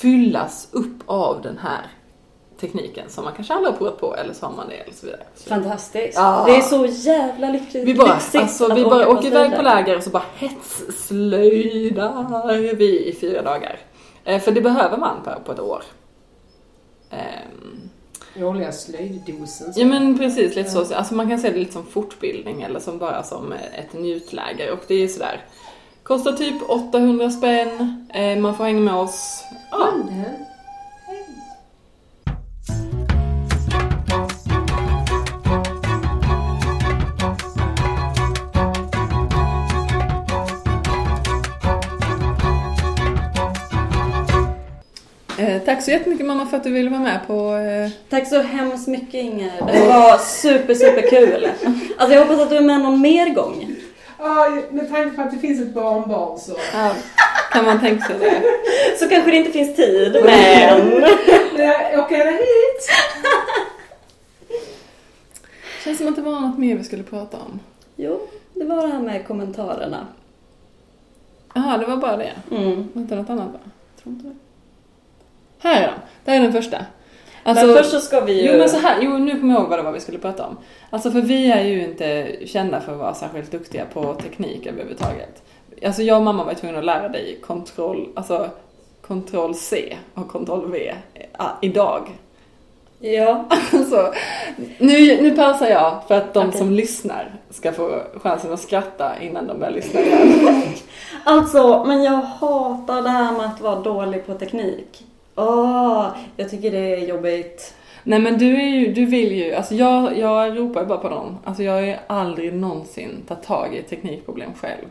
fyllas 0.00 0.68
upp 0.72 1.02
av 1.06 1.42
den 1.42 1.58
här 1.58 1.86
tekniken 2.60 3.10
som 3.10 3.24
man 3.24 3.32
kanske 3.34 3.54
aldrig 3.54 3.72
har 3.72 3.78
provat 3.78 3.98
på 3.98 4.16
eller 4.16 4.34
så 4.34 4.46
har 4.46 4.52
man 4.52 4.68
det 4.68 4.74
eller 4.74 4.94
så 4.94 5.06
vidare. 5.06 5.22
Fantastiskt. 5.48 6.18
Ja. 6.18 6.44
Det 6.46 6.56
är 6.56 6.60
så 6.60 6.86
jävla 6.86 7.50
lyckligt, 7.50 7.88
vi 7.88 7.94
bara, 7.94 8.14
lyxigt 8.14 8.42
alltså, 8.42 8.74
vi 8.74 8.84
bara 8.84 9.08
åker 9.08 9.28
iväg 9.28 9.56
på 9.56 9.62
läger 9.62 9.96
och 9.96 10.02
så 10.02 10.10
bara 10.10 10.24
hetsslöjdar 10.36 12.74
vi 12.76 13.06
i 13.06 13.14
fyra 13.20 13.42
dagar. 13.42 13.78
Eh, 14.24 14.40
för 14.40 14.52
det 14.52 14.60
behöver 14.60 14.96
man 14.96 15.16
på, 15.24 15.30
på 15.44 15.52
ett 15.52 15.60
år. 15.60 15.82
Årliga 18.44 18.72
slöjddosen. 18.72 19.74
så. 19.74 19.80
Ja 19.80 19.86
men 19.86 20.18
precis, 20.18 20.56
lite 20.56 20.70
så. 20.70 20.94
Alltså 20.94 21.14
man 21.14 21.28
kan 21.28 21.38
se 21.38 21.50
det 21.50 21.58
lite 21.58 21.72
som 21.72 21.86
fortbildning 21.86 22.62
eller 22.62 22.80
som 22.80 22.98
bara 22.98 23.22
som 23.22 23.52
ett 23.52 23.92
njutläger. 23.92 24.72
Och 24.72 24.78
det 24.88 24.94
är 24.94 24.98
ju 24.98 25.08
sådär, 25.08 25.40
kostar 26.02 26.32
typ 26.32 26.70
800 26.70 27.30
spänn, 27.30 28.06
eh, 28.14 28.38
man 28.38 28.56
får 28.56 28.64
hänga 28.64 28.80
med 28.80 28.94
oss. 28.94 29.44
Ja, 29.70 29.76
Handen. 29.76 30.24
Eh, 45.38 45.62
tack 45.62 45.82
så 45.82 45.90
jättemycket 45.90 46.26
mamma 46.26 46.46
för 46.46 46.56
att 46.56 46.64
du 46.64 46.70
ville 46.70 46.90
vara 46.90 47.00
med 47.00 47.20
på... 47.26 47.54
Eh, 47.56 47.90
Tack 48.08 48.28
så 48.28 48.42
hemskt 48.42 48.88
mycket 48.88 49.14
Inger. 49.14 49.52
Det 49.72 49.86
var 49.88 50.18
super, 50.18 50.74
super 50.74 51.10
kul. 51.10 51.48
Alltså 51.98 52.14
jag 52.16 52.26
hoppas 52.26 52.40
att 52.40 52.50
du 52.50 52.56
är 52.56 52.60
med 52.62 52.80
någon 52.80 53.00
mer 53.00 53.34
gång. 53.34 53.76
Ja, 54.18 54.58
med 54.70 54.90
tanke 54.90 55.16
på 55.16 55.22
att 55.22 55.30
det 55.30 55.38
finns 55.38 55.60
ett 55.60 55.74
barnbarn 55.74 56.38
så. 56.38 56.52
ja, 56.74 56.92
kan 57.52 57.64
man 57.64 57.80
tänka 57.80 58.04
sig 58.06 58.16
det? 58.18 58.42
Så 58.98 59.08
kanske 59.08 59.30
det 59.30 59.36
inte 59.36 59.50
finns 59.52 59.76
tid, 59.76 60.16
men... 60.24 61.02
Jag 61.56 62.00
åker 62.00 62.16
gärna 62.16 62.30
hit. 62.30 62.90
Känns 65.84 65.98
som 65.98 66.08
att 66.08 66.16
det 66.16 66.22
var 66.22 66.40
något 66.40 66.58
mer 66.58 66.76
vi 66.76 66.84
skulle 66.84 67.02
prata 67.02 67.36
om. 67.36 67.60
Jo, 67.96 68.20
det 68.54 68.64
var 68.64 68.86
det 68.86 68.92
här 68.92 69.00
med 69.02 69.26
kommentarerna. 69.26 70.06
Jaha, 71.54 71.78
det 71.78 71.86
var 71.86 71.96
bara 71.96 72.16
det. 72.16 72.32
Mm. 72.50 72.88
Inte 72.94 73.14
något 73.14 73.30
annat 73.30 73.52
va? 73.52 73.58
Jag 73.94 74.02
tror 74.02 74.14
inte 74.14 74.26
det. 74.28 74.34
Här 75.66 75.82
är 75.82 75.86
den. 75.86 76.00
Det 76.24 76.30
här 76.30 76.38
är 76.38 76.42
den 76.42 76.52
första. 76.52 76.78
Alltså, 77.42 77.66
men 77.66 77.76
först 77.76 77.90
så 77.90 78.00
ska 78.00 78.20
vi 78.20 78.42
ju... 78.42 78.50
Jo 78.50 78.58
men 78.58 78.68
så 78.68 78.76
här, 78.76 78.98
jo 79.00 79.18
nu 79.18 79.40
kommer 79.40 79.54
jag 79.54 79.60
ihåg 79.60 79.70
vad 79.70 79.78
det 79.78 79.82
var 79.82 79.92
vi 79.92 80.00
skulle 80.00 80.18
prata 80.18 80.46
om. 80.46 80.56
Alltså 80.90 81.10
för 81.10 81.20
vi 81.20 81.50
är 81.50 81.64
ju 81.64 81.84
inte 81.84 82.36
kända 82.46 82.80
för 82.80 82.92
att 82.92 82.98
vara 82.98 83.14
särskilt 83.14 83.50
duktiga 83.50 83.84
på 83.92 84.14
teknik 84.14 84.66
överhuvudtaget. 84.66 85.42
Alltså 85.84 86.02
jag 86.02 86.16
och 86.16 86.24
mamma 86.24 86.44
var 86.44 86.54
tvungna 86.54 86.78
att 86.78 86.84
lära 86.84 87.08
dig 87.08 87.38
kontroll, 87.42 88.08
alltså 88.14 88.50
kontroll 89.06 89.54
C 89.54 89.96
och 90.14 90.28
kontroll 90.28 90.70
V 90.70 90.94
ah, 91.32 91.50
idag. 91.62 92.08
Ja. 92.98 93.44
Alltså, 93.72 94.12
nu, 94.78 95.22
nu 95.22 95.30
pausar 95.30 95.66
jag 95.66 96.02
för 96.08 96.14
att 96.14 96.34
de 96.34 96.48
Okej. 96.48 96.58
som 96.58 96.70
lyssnar 96.70 97.34
ska 97.50 97.72
få 97.72 98.02
chansen 98.22 98.52
att 98.52 98.60
skratta 98.60 99.22
innan 99.22 99.46
de 99.46 99.58
börjar 99.58 99.72
lyssna 99.72 100.00
igen. 100.00 100.44
Alltså, 101.24 101.84
men 101.84 102.02
jag 102.02 102.22
hatar 102.22 103.02
det 103.02 103.08
här 103.08 103.32
med 103.32 103.46
att 103.46 103.60
vara 103.60 103.80
dålig 103.80 104.26
på 104.26 104.34
teknik. 104.34 105.04
Åh, 105.36 106.06
jag 106.36 106.50
tycker 106.50 106.70
det 106.70 106.78
är 106.94 106.98
jobbigt. 107.08 107.74
Nej 108.04 108.18
men 108.18 108.38
du 108.38 108.56
är 108.56 108.66
ju, 108.68 108.92
du 108.92 109.04
vill 109.06 109.32
ju, 109.32 109.54
alltså 109.54 109.74
jag, 109.74 110.18
jag 110.18 110.58
ropar 110.58 110.80
ju 110.80 110.86
bara 110.86 110.98
på 110.98 111.08
dem. 111.08 111.38
Alltså 111.44 111.62
jag 111.62 111.72
har 111.72 111.80
ju 111.80 111.94
aldrig 112.06 112.54
någonsin 112.54 113.22
tagit 113.28 113.42
tag 113.44 113.74
i 113.76 113.82
teknikproblem 113.82 114.50
själv. 114.60 114.84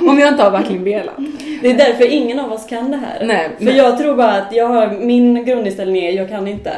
Om 0.08 0.18
jag 0.18 0.28
inte 0.28 0.42
har 0.42 0.50
verkligen 0.50 0.84
velat. 0.84 1.14
Det 1.62 1.70
är 1.70 1.74
därför 1.78 2.12
ingen 2.12 2.40
av 2.40 2.52
oss 2.52 2.66
kan 2.66 2.90
det 2.90 2.96
här. 2.96 3.24
Nej, 3.26 3.50
För 3.58 3.64
men- 3.64 3.76
jag 3.76 3.98
tror 3.98 4.14
bara 4.16 4.32
att 4.32 4.52
jag 4.54 4.66
har, 4.68 4.88
min 5.00 5.44
grundinställning 5.44 6.04
är 6.04 6.10
jag 6.12 6.28
kan 6.28 6.48
inte. 6.48 6.72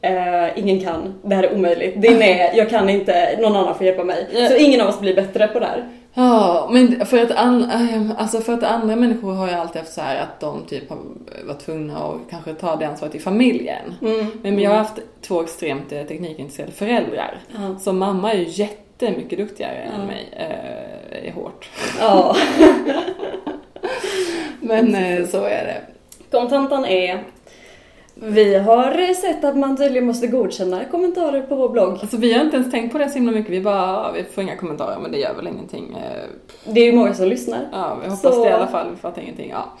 Eh, 0.00 0.58
ingen 0.58 0.80
kan. 0.80 1.14
Det 1.22 1.34
här 1.34 1.42
är 1.42 1.54
omöjligt. 1.54 2.02
Din 2.02 2.22
är 2.22 2.54
jag 2.56 2.70
kan 2.70 2.90
inte, 2.90 3.38
någon 3.40 3.56
annan 3.56 3.74
får 3.74 3.86
hjälpa 3.86 4.04
mig. 4.04 4.26
Så 4.50 4.56
ingen 4.56 4.80
av 4.80 4.88
oss 4.88 5.00
blir 5.00 5.14
bättre 5.14 5.46
på 5.48 5.58
det 5.58 5.66
här. 5.66 5.88
Ja, 6.16 6.68
men 6.72 7.06
för 7.06 7.18
att, 7.22 7.30
an, 7.30 7.70
ehm, 7.70 8.12
alltså 8.18 8.40
för 8.40 8.52
att 8.52 8.62
andra 8.62 8.96
människor 8.96 9.32
har 9.34 9.48
ju 9.48 9.54
alltid 9.54 9.80
haft 9.82 9.92
så 9.92 10.00
här 10.00 10.16
att 10.22 10.40
de 10.40 10.64
typ 10.64 10.90
har 10.90 10.98
varit 11.46 11.58
tvungna 11.60 11.98
att 11.98 12.16
kanske 12.30 12.54
ta 12.54 12.76
det 12.76 12.84
ansvaret 12.88 13.14
i 13.14 13.18
familjen. 13.18 13.94
Mm. 14.02 14.26
Men 14.42 14.58
jag 14.58 14.70
har 14.70 14.78
haft 14.78 14.98
två 15.20 15.42
extremt 15.42 15.92
eh, 15.92 16.02
teknikintresserade 16.02 16.72
föräldrar. 16.72 17.38
Ja. 17.54 17.78
Så 17.78 17.92
mamma 17.92 18.32
är 18.32 18.38
ju 18.38 18.44
jättemycket 18.48 19.38
duktigare 19.38 19.88
Ja. 19.90 20.00
än 20.00 20.06
mig. 20.06 20.28
Eh, 20.32 21.28
är 21.28 21.32
hårt. 21.32 21.70
ja. 22.00 22.36
Men 24.60 24.94
eh, 24.94 25.26
så 25.26 25.44
är 25.44 25.64
det. 25.64 25.80
Kontentan 26.30 26.84
är 26.84 27.22
vi 28.24 28.54
har 28.58 29.14
sett 29.14 29.44
att 29.44 29.56
man 29.56 29.76
tydligen 29.76 30.06
måste 30.06 30.26
godkänna 30.26 30.84
kommentarer 30.84 31.40
på 31.42 31.54
vår 31.54 31.68
blogg. 31.68 31.98
Alltså 32.00 32.16
vi 32.16 32.32
har 32.32 32.40
inte 32.44 32.56
ens 32.56 32.70
tänkt 32.70 32.92
på 32.92 32.98
det 32.98 33.08
så 33.08 33.14
himla 33.14 33.32
mycket. 33.32 33.52
Vi 33.52 33.60
bara, 33.60 33.76
ja, 33.76 34.10
vi 34.14 34.24
får 34.24 34.42
inga 34.44 34.56
kommentarer 34.56 34.98
men 35.02 35.12
det 35.12 35.18
gör 35.18 35.34
väl 35.34 35.46
ingenting. 35.46 35.96
Eh, 35.96 36.28
Det 36.72 36.80
är 36.80 36.84
ju 36.84 36.92
många 36.92 37.14
som 37.14 37.28
lyssnar. 37.28 37.68
Ja, 37.72 37.98
vi 38.02 38.10
hoppas 38.10 38.34
Så- 38.34 38.44
det 38.44 38.50
i 38.50 38.52
alla 38.52 38.66
fall. 38.66 38.86
Vi 38.90 38.96
fattar 38.96 39.22
ingenting. 39.22 39.50
Ja. 39.50 39.72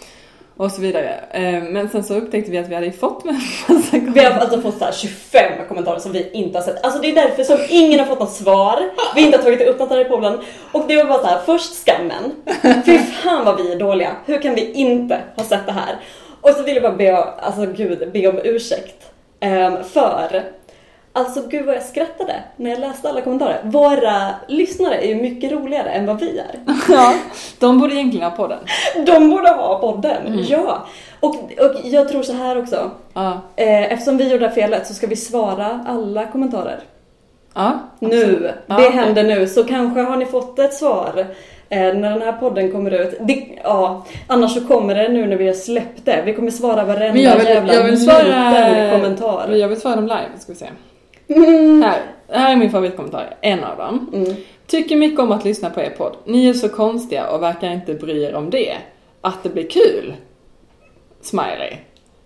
Och 0.56 0.70
så 0.70 0.80
vidare. 0.80 1.14
Eh, 1.30 1.62
Men 1.62 1.88
sen 1.88 2.04
så 2.04 2.14
upptäckte 2.14 2.50
vi 2.50 2.58
att 2.58 2.68
vi 2.68 2.74
hade 2.74 2.92
fått 2.92 3.24
med 3.24 3.34
massa 3.68 3.96
Vi 4.14 4.24
har 4.24 4.30
alltså 4.40 4.60
fått 4.60 4.78
så 4.78 4.84
här 4.84 4.92
25 4.92 5.42
kommentarer 5.68 5.98
som 5.98 6.12
vi 6.12 6.30
inte 6.32 6.58
har 6.58 6.62
sett. 6.64 6.84
Alltså 6.84 7.00
det 7.02 7.10
är 7.10 7.14
därför 7.14 7.42
som 7.44 7.58
ingen 7.70 7.98
har 7.98 8.06
fått 8.06 8.20
något 8.20 8.32
svar. 8.32 8.78
Vi 9.14 9.22
inte 9.26 9.38
har 9.38 9.44
tagit 9.44 9.68
upp 9.68 9.78
något 9.78 9.90
här 9.90 10.00
i 10.00 10.04
podden. 10.04 10.38
Och 10.72 10.82
det 10.88 10.96
var 10.96 11.04
bara 11.04 11.18
så 11.18 11.26
här, 11.26 11.38
först 11.46 11.84
skammen. 11.86 12.32
Fy 12.86 12.98
fan 12.98 13.44
vad 13.44 13.56
vi 13.62 13.72
är 13.72 13.78
dåliga. 13.78 14.10
Hur 14.26 14.38
kan 14.42 14.54
vi 14.54 14.72
inte 14.72 15.20
ha 15.36 15.44
sett 15.44 15.66
det 15.66 15.72
här? 15.72 15.96
Och 16.44 16.50
så 16.50 16.62
vill 16.62 16.74
jag 16.74 16.82
bara 16.82 16.96
be, 16.96 17.16
alltså 17.16 17.66
gud, 17.66 18.12
be 18.12 18.28
om 18.28 18.38
ursäkt. 18.44 19.10
Ehm, 19.40 19.84
för, 19.84 20.42
alltså 21.12 21.42
gud 21.48 21.66
vad 21.66 21.74
jag 21.74 21.82
skrattade 21.82 22.34
när 22.56 22.70
jag 22.70 22.80
läste 22.80 23.08
alla 23.08 23.20
kommentarer. 23.20 23.60
Våra 23.64 24.30
lyssnare 24.48 24.94
är 24.94 25.08
ju 25.08 25.14
mycket 25.14 25.52
roligare 25.52 25.90
än 25.90 26.06
vad 26.06 26.20
vi 26.20 26.38
är. 26.38 26.60
Ja, 26.88 27.14
de 27.58 27.78
borde 27.80 27.94
egentligen 27.94 28.30
ha 28.30 28.36
podden. 28.36 28.58
De 29.06 29.30
borde 29.30 29.48
ha 29.48 29.78
podden, 29.78 30.44
ja. 30.48 30.86
Och, 31.20 31.34
och 31.34 31.74
jag 31.84 32.08
tror 32.08 32.22
så 32.22 32.32
här 32.32 32.58
också. 32.58 32.90
Ja, 33.14 33.40
Eh, 33.56 33.92
eftersom 33.92 34.16
vi 34.16 34.24
gjorde 34.24 34.38
det 34.38 34.46
här 34.48 34.54
felet 34.54 34.86
så 34.86 34.94
ska 34.94 35.06
vi 35.06 35.16
svara 35.16 35.84
alla 35.86 36.26
kommentarer. 36.26 36.80
ja 37.54 37.78
Nu. 37.98 38.52
Ja, 38.66 38.76
det 38.76 38.90
händer 38.90 39.24
nu. 39.24 39.46
Så 39.46 39.64
kanske 39.64 40.00
har 40.00 40.16
ni 40.16 40.26
fått 40.26 40.58
ett 40.58 40.74
svar 40.74 41.26
när 41.70 42.10
den 42.10 42.22
här 42.22 42.32
podden 42.32 42.72
kommer 42.72 42.90
ut. 42.90 43.18
Det, 43.20 43.46
ja, 43.64 44.06
annars 44.26 44.54
så 44.54 44.60
kommer 44.60 44.94
det 44.94 45.08
nu 45.08 45.26
när 45.26 45.36
vi 45.36 45.46
har 45.46 45.54
släppt 45.54 46.04
det. 46.04 46.22
Vi 46.26 46.34
kommer 46.34 46.50
svara 46.50 46.84
varenda 46.84 47.14
Men 47.14 47.22
jag 47.22 47.36
vill, 47.36 47.46
jävla 47.46 47.74
jag 47.74 47.84
vill 47.84 48.04
svara... 48.04 48.90
kommentar. 48.90 49.50
Jag 49.50 49.68
vill 49.68 49.80
svara 49.80 49.96
dem 49.96 50.04
live, 50.04 50.38
ska 50.38 50.52
vi 50.52 50.58
se. 50.58 50.66
Mm. 51.28 51.82
Här, 51.82 52.00
här 52.28 52.52
är 52.52 52.56
min 52.56 52.70
favoritkommentar. 52.70 53.36
En 53.40 53.64
av 53.64 53.78
dem. 53.78 54.10
Mm. 54.14 54.34
Tycker 54.66 54.96
mycket 54.96 55.20
om 55.20 55.32
att 55.32 55.44
lyssna 55.44 55.70
på 55.70 55.80
er 55.80 55.90
podd. 55.90 56.16
Ni 56.24 56.48
är 56.48 56.54
så 56.54 56.68
konstiga 56.68 57.30
och 57.30 57.42
verkar 57.42 57.70
inte 57.70 57.94
bry 57.94 58.22
er 58.22 58.34
om 58.34 58.50
det. 58.50 58.74
Att 59.20 59.42
det 59.42 59.48
blir 59.48 59.68
kul. 59.70 60.14
Smiley. 61.20 61.72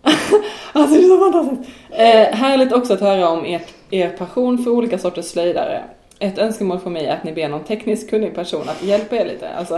alltså 0.73 0.97
det 0.97 1.05
är 1.05 1.09
så 1.09 1.19
fantastiskt. 1.19 1.71
Eh, 1.91 2.37
härligt 2.37 2.73
också 2.73 2.93
att 2.93 3.01
höra 3.01 3.29
om 3.29 3.47
er, 3.47 3.61
er 3.91 4.09
passion 4.09 4.59
för 4.59 4.71
olika 4.71 4.99
sorters 4.99 5.25
slöjdare. 5.25 5.83
Ett 6.21 6.39
önskemål 6.39 6.79
för 6.79 6.91
mig 6.91 7.07
är 7.07 7.13
att 7.15 7.25
ni 7.25 7.33
ber 7.33 7.49
någon 7.49 7.65
tekniskt 7.65 8.11
kunnig 8.11 8.35
person 8.35 8.63
att 8.69 8.83
hjälpa 8.83 9.17
er 9.17 9.25
lite. 9.25 9.49
Alltså 9.49 9.75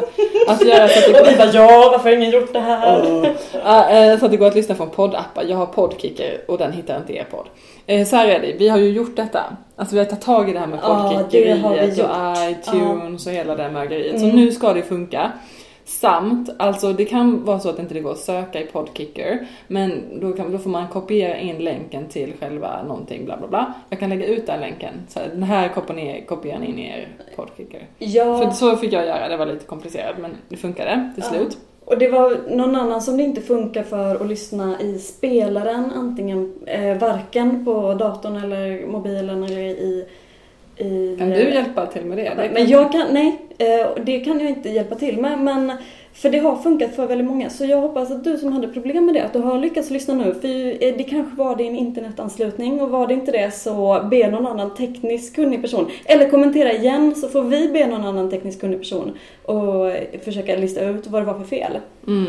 att 0.49 0.67
göra 0.67 0.89
så 0.89 0.99
att 0.99 1.15
det 1.15 1.21
Och 1.21 1.27
vi 1.27 1.33
går, 1.33 1.39
bara 1.39 1.53
ja, 1.53 1.89
varför 1.93 2.11
har 2.11 2.17
ingen 2.17 2.31
gjort 2.31 2.53
det 2.53 2.61
här? 2.61 3.35
Ja, 3.65 3.91
eh, 3.91 4.19
så 4.19 4.25
att 4.25 4.31
det 4.31 4.37
går 4.37 4.47
att 4.47 4.55
lyssna 4.55 4.75
från 4.75 4.91
poddappar. 4.91 5.45
Jag 5.49 5.57
har 5.57 5.67
Podkicker 5.67 6.41
och 6.49 6.59
den 6.59 6.73
hittar 6.73 6.97
inte 6.97 7.13
er 7.17 7.25
podd. 7.31 7.47
Eh, 7.87 8.07
Så 8.07 8.17
här 8.17 8.29
är 8.29 8.41
det, 8.41 8.53
vi 8.59 8.69
har 8.69 8.79
ju 8.79 8.89
gjort 8.91 9.17
detta. 9.17 9.41
Alltså 9.77 9.95
vi 9.95 9.99
har 9.99 10.07
tagit 10.07 10.25
tag 10.25 10.51
i 10.51 10.53
det 10.53 10.59
här 10.59 10.67
med 10.67 10.79
gjort. 11.99 12.11
och 12.11 12.51
iTunes 12.51 13.27
och 13.27 13.33
hela 13.33 13.57
det 13.57 13.63
här 13.63 13.71
mögeriet. 13.71 14.19
Så 14.21 14.25
Mm. 14.25 14.37
nu 14.37 14.51
ska 14.53 14.73
det 14.73 14.83
funka. 14.83 15.33
Samt, 15.85 16.51
alltså 16.59 16.93
det 16.93 17.05
kan 17.05 17.45
vara 17.45 17.59
så 17.59 17.69
att 17.71 17.79
inte 17.79 17.95
det 17.95 18.01
går 18.01 18.13
att 18.13 18.19
söka 18.19 18.61
i 18.61 18.67
Podkicker. 18.67 19.47
Men 19.69 20.03
då, 20.21 20.33
kan, 20.33 20.53
då 20.53 20.59
får 20.59 20.71
man 20.71 20.89
kopiera 20.89 21.37
in 21.39 21.59
länken 21.65 22.09
till 22.09 22.33
själva 22.41 22.83
någonting 22.83 23.25
bla 23.25 23.37
bla 23.37 23.49
bla. 23.49 23.75
Jag 23.91 23.99
kan 23.99 24.11
lägga 24.11 24.27
ut 24.27 24.47
den 24.47 24.61
länken. 24.61 24.95
Så 25.09 25.19
här, 25.21 25.29
den 25.29 25.43
här 25.43 25.69
kopierar 25.69 26.27
kopierar 26.27 26.59
ni 26.59 26.67
in 26.67 26.79
i 26.79 26.87
er 26.89 27.09
Podkicker. 27.37 27.79
För 27.99 28.05
Ja, 28.05 28.51
så 28.51 28.77
fick 28.77 28.93
jag 28.93 29.07
göra, 29.07 29.29
det 29.29 29.37
var 29.37 29.47
lite 29.47 29.67
komplicerat 29.67 30.15
men 30.19 30.31
det 30.49 30.57
funkade 30.57 31.11
till 31.15 31.25
Ja. 31.27 31.31
slut. 31.37 31.59
och 31.85 31.99
det 31.99 32.09
var 32.09 32.37
någon 32.57 32.77
annan 32.77 33.03
som 33.03 33.17
det 33.17 33.23
inte 33.23 33.41
funkar 33.41 33.83
för 33.83 34.15
att 34.15 34.27
lyssna 34.29 34.81
i 34.81 34.99
spelaren. 34.99 35.93
Antingen 35.97 36.53
eh, 36.67 36.99
varken 36.99 37.65
på 37.65 37.95
datorn 37.95 38.37
eller 38.37 38.87
mobilen 38.87 39.45
eller 39.45 39.61
i... 39.61 40.07
i 40.81 41.17
Kan 41.19 41.31
du 41.31 41.55
hjälpa 41.55 41.87
till 41.87 42.05
med 42.05 42.19
det? 42.19 42.33
det 42.37 42.51
Men 42.53 42.69
jag 42.69 42.93
kan, 42.93 43.07
nej, 43.13 43.39
eh, 43.59 44.05
det 44.05 44.21
kan 44.21 44.41
jag 44.41 44.49
inte 44.51 44.69
hjälpa 44.69 44.95
till 44.95 45.19
med. 45.21 45.39
Men, 45.39 45.73
för 46.13 46.31
det 46.31 46.39
har 46.39 46.57
funkat 46.57 46.95
för 46.97 47.07
väldigt 47.07 47.27
många. 47.27 47.51
Så 47.51 47.65
jag 47.65 47.81
hoppas 47.81 48.11
att 48.11 48.25
du 48.25 48.39
som 48.39 48.53
hade 48.53 48.69
problem 48.69 49.07
med 49.07 49.15
det, 49.15 49.25
att 49.25 49.33
du 49.33 49.39
har 49.39 49.59
lyckats 49.59 49.91
lyssna 49.91 50.15
nu. 50.15 50.35
För 50.35 50.49
eh, 50.49 50.95
det 50.97 51.03
kanske 51.03 51.37
var 51.37 51.57
din 51.57 51.77
internetanslutning 51.77 52.81
och 52.81 52.91
var 52.91 53.07
det 53.07 53.15
inte 53.15 53.33
det 53.33 53.51
så 53.55 54.07
be 54.11 54.31
någon 54.31 54.47
annan 54.47 54.75
tekniskt 54.75 55.37
kunnig 55.37 55.63
person. 55.63 55.91
Eller 56.05 56.31
kommentera 56.31 56.73
igen 56.73 57.15
så 57.15 57.29
får 57.29 57.43
vi 57.43 57.69
be 57.69 57.87
någon 57.87 58.05
annan 58.05 58.31
tekniskt 58.31 58.61
kunnig 58.61 58.79
person 58.79 59.19
och 59.45 59.91
eh, 59.91 60.21
försöka 60.25 60.57
lista 60.57 60.85
ut 60.85 61.07
vad 61.07 61.23
det 61.23 61.27
var 61.27 61.39
för 61.39 61.45
fel. 61.45 61.79
Mm. 62.07 62.27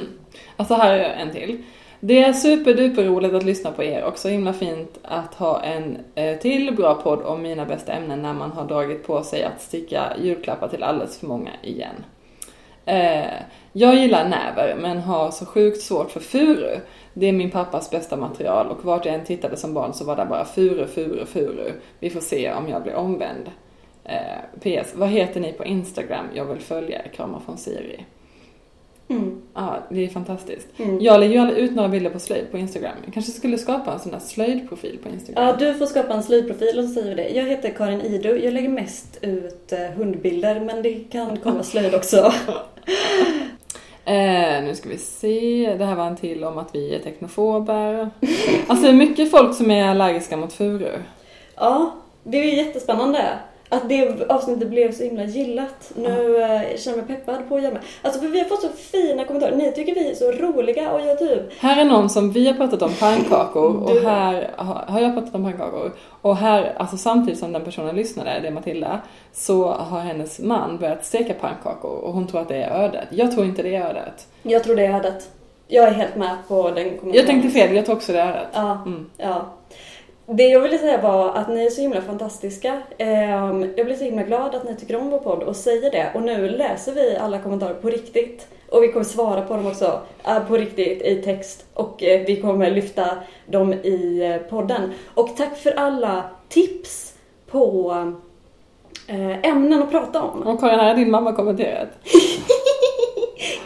Alltså 0.58 0.74
här 0.74 0.93
är 0.93 1.04
en 1.04 1.32
till. 1.32 1.58
Det 2.04 2.24
är 2.24 2.34
superduper 2.34 3.04
roligt 3.04 3.34
att 3.34 3.43
lyssna 3.43 3.72
på 3.72 3.84
er 3.84 4.04
och 4.04 4.18
så 4.18 4.30
himla 4.30 4.54
fint 4.54 4.99
att 5.04 5.36
ha 5.36 5.62
en 5.62 5.97
eh, 6.16 6.39
till 6.39 6.76
bra 6.76 6.95
podd 6.95 7.22
om 7.22 7.41
mina 7.41 7.66
bästa 7.66 7.91
ämnen 7.91 8.22
när 8.22 8.34
man 8.34 8.52
har 8.52 8.68
dragit 8.68 9.08
på 9.08 9.24
sig 9.24 9.43
att 9.43 9.62
sticka 9.62 10.14
julklappar 10.22 10.68
till 10.68 10.84
alldeles 10.84 11.20
för 11.20 11.28
många 11.28 11.52
igen. 11.64 11.95
Eh, 12.86 13.34
jag 13.74 13.95
gillar 13.95 14.30
näver 14.30 14.76
men 14.82 14.99
har 14.99 15.32
så 15.32 15.45
sjukt 15.45 15.82
svårt 15.82 16.12
för 16.12 16.20
furu. 16.20 16.80
Det 17.14 17.26
är 17.26 17.32
min 17.32 17.52
pappas 17.52 17.91
bästa 17.91 18.18
material 18.18 18.68
och 18.68 18.86
vart 18.86 19.06
jag 19.06 19.16
än 19.16 19.26
tittade 19.26 19.58
som 19.58 19.74
barn 19.74 19.93
så 19.93 20.06
var 20.06 20.16
det 20.16 20.26
bara 20.26 20.45
furu, 20.45 20.88
furu, 20.88 21.26
furu. 21.26 21.72
Vi 21.99 22.10
får 22.10 22.22
se 22.22 22.53
om 22.53 22.69
jag 22.69 22.84
blir 22.84 22.95
omvänd. 22.95 23.52
Eh, 24.03 24.60
PS, 24.60 24.95
vad 24.95 25.10
heter 25.10 25.40
ni 25.40 25.53
på 25.53 25.65
Instagram? 25.65 26.26
Jag 26.34 26.45
vill 26.45 26.61
följa 26.61 26.99
er. 26.99 27.11
Kramar 27.15 27.40
från 27.40 27.57
Siri. 27.57 28.06
Mm. 29.12 29.42
Ja, 29.54 29.78
det 29.90 30.06
är 30.06 30.10
fantastiskt. 30.10 30.68
Mm. 30.78 31.02
Jag 31.02 31.20
lägger 31.20 31.34
ju 31.34 31.40
aldrig 31.40 31.60
ut 31.64 31.76
några 31.76 31.90
bilder 31.90 32.10
på 32.10 32.20
slöjd 32.20 32.52
på 32.52 32.58
Instagram. 32.58 32.96
Jag 33.06 33.14
kanske 33.14 33.32
skulle 33.32 33.58
skapa 33.58 33.94
en 33.94 34.00
sån 34.00 34.12
där 34.12 34.20
slöjdprofil 34.20 35.00
på 35.04 35.10
Instagram. 35.10 35.48
Ja, 35.48 35.56
du 35.56 35.74
får 35.74 35.86
skapa 35.86 36.14
en 36.14 36.24
slöjdprofil 36.24 36.80
och 36.80 36.86
så 36.86 36.94
säger 36.94 37.16
vi 37.16 37.16
det. 37.16 37.30
Jag 37.30 37.46
heter 37.46 37.70
Karin 37.70 38.02
Idu. 38.02 38.44
Jag 38.44 38.54
lägger 38.54 38.70
mest 38.70 39.18
ut 39.22 39.72
eh, 39.72 39.80
hundbilder 39.80 40.60
men 40.60 40.82
det 40.84 40.94
kan 40.94 41.38
komma 41.38 41.64
slöjd 41.64 41.96
också. 41.96 42.34
Eh, 44.06 44.64
nu 44.64 44.76
ska 44.76 44.90
vi 44.90 44.98
se. 44.98 45.76
Det 45.78 45.86
här 45.86 45.96
var 45.96 46.08
en 46.08 46.16
till 46.16 46.44
om 46.44 46.58
att 46.58 46.76
vi 46.76 46.96
är 46.96 47.00
teknofober. 47.00 48.10
Alltså 48.68 48.86
det 48.86 48.92
är 48.92 48.94
mycket 48.94 49.32
folk 49.32 49.56
som 49.56 49.72
är 49.72 49.88
allergiska 49.88 50.38
mot 50.38 50.54
furu. 50.54 50.92
Ja, 51.56 51.96
det 52.24 52.38
är 52.38 52.44
ju 52.44 52.56
jättespännande 52.56 53.30
att 53.72 53.89
det 53.89 54.31
avsnittet 54.31 54.69
blev 54.69 54.91
så 54.91 55.03
himla 55.03 55.23
gillat. 55.23 55.91
Nu 55.95 56.41
eh, 56.41 56.77
känner 56.77 56.98
jag 56.98 57.07
mig 57.07 57.18
peppad 57.18 57.49
på 57.49 57.56
att 57.56 57.61
göra 57.61 57.73
med. 57.73 57.81
Alltså 58.02 58.19
för 58.22 58.27
vi 58.27 58.39
har 58.39 58.45
fått 58.45 58.61
så 58.61 58.68
fina 58.69 59.26
kommentarer. 59.26 59.56
Ni 59.56 59.72
tycker 59.72 59.95
vi 59.95 60.11
är 60.11 60.15
så 60.15 60.31
roliga 60.31 60.91
och 60.91 61.02
jag 61.02 61.19
typ... 61.19 61.60
Här 61.60 61.81
är 61.81 61.85
någon 61.85 62.10
som 62.10 62.31
vi 62.31 62.48
har 62.48 62.53
pratat 62.53 62.81
om 62.81 62.91
pannkakor 62.99 63.84
och 63.84 63.93
Du- 63.95 64.02
här 64.07 64.49
har, 64.56 64.76
har 64.88 65.02
jag 65.02 65.14
pratat 65.15 65.35
om 65.35 65.43
pannkakor. 65.43 65.91
Och 66.22 66.38
här, 66.38 66.73
alltså 66.77 66.98
samtidigt 66.98 67.39
som 67.39 67.52
den 67.53 67.64
personen 67.64 67.95
lyssnade, 67.95 68.39
det 68.41 68.48
är 68.48 68.52
Matilda, 68.52 69.02
så 69.34 69.68
har 69.72 69.99
hennes 69.99 70.39
man 70.39 70.77
börjat 70.77 71.06
steka 71.06 71.34
pannkakor 71.34 71.91
och 71.98 72.14
hon 72.14 72.27
tror 72.27 72.41
att 72.41 72.48
det 72.48 72.64
är 72.64 72.84
ödet. 72.84 73.07
Jag 73.10 73.31
tror 73.31 73.45
inte 73.45 73.64
det 73.64 73.76
är 73.76 73.89
ödet. 73.89 74.27
Jag 74.43 74.64
tror 74.64 74.76
det 74.76 74.85
är 74.85 74.95
ödet. 74.99 75.30
Jag 75.68 75.88
är 75.88 75.91
helt 75.91 76.15
med 76.15 76.35
på 76.48 76.64
den 76.64 76.73
kommentaren. 76.73 77.14
Jag 77.14 77.26
tänkte 77.26 77.49
fel, 77.49 77.76
jag 77.76 77.85
tror 77.85 77.95
också 77.95 78.11
det 78.14 78.19
är 78.19 78.30
ödet. 78.30 78.48
Ja, 78.53 78.81
Mm. 78.85 79.10
ja. 79.18 79.45
Det 80.34 80.48
jag 80.48 80.60
ville 80.60 80.78
säga 80.78 81.02
var 81.02 81.30
att 81.36 81.49
ni 81.49 81.66
är 81.66 81.70
så 81.70 81.82
himla 81.82 82.02
fantastiska. 82.02 82.82
Ehm, 82.98 83.74
Jag 83.78 83.86
blir 83.86 83.95
så 83.95 84.03
himla 84.03 84.24
glad 84.24 84.56
att 84.56 84.64
ni 84.70 84.76
tycker 84.76 84.95
om 84.95 85.10
vår 85.10 85.20
podd 85.20 85.44
och 85.44 85.56
säger 85.56 85.91
det. 85.91 86.12
Och 86.16 86.22
nu 86.22 86.49
läser 86.49 86.91
vi 86.94 87.18
alla 87.18 87.40
kommentarer 87.40 87.74
på 87.74 87.90
riktigt. 87.90 88.48
Och 88.70 88.84
vi 88.84 88.88
kommer 88.91 89.06
svara 89.06 89.41
på 89.41 89.53
dem 89.53 89.68
också 89.68 89.99
eh, 90.28 90.40
på 90.48 90.58
riktigt 90.58 91.02
i 91.02 91.22
text. 91.26 91.66
Och 91.74 92.03
eh, 92.03 92.22
vi 92.28 92.41
kommer 92.41 92.72
lyfta 92.72 93.06
dem 93.45 93.74
i 93.74 94.22
eh, 94.24 94.49
podden. 94.49 94.91
Och 95.14 95.38
tack 95.38 95.58
för 95.58 95.72
alla 95.72 96.24
tips 96.49 97.14
på 97.52 97.94
ämnen 99.44 99.84
att 99.84 99.91
prata 99.91 100.22
om. 100.22 100.41
Och 100.41 100.60
Karin, 100.60 100.80
här 100.80 100.88
har 100.88 100.95
din 100.95 101.12
mamma 101.12 101.34
kommenterat. 101.34 101.90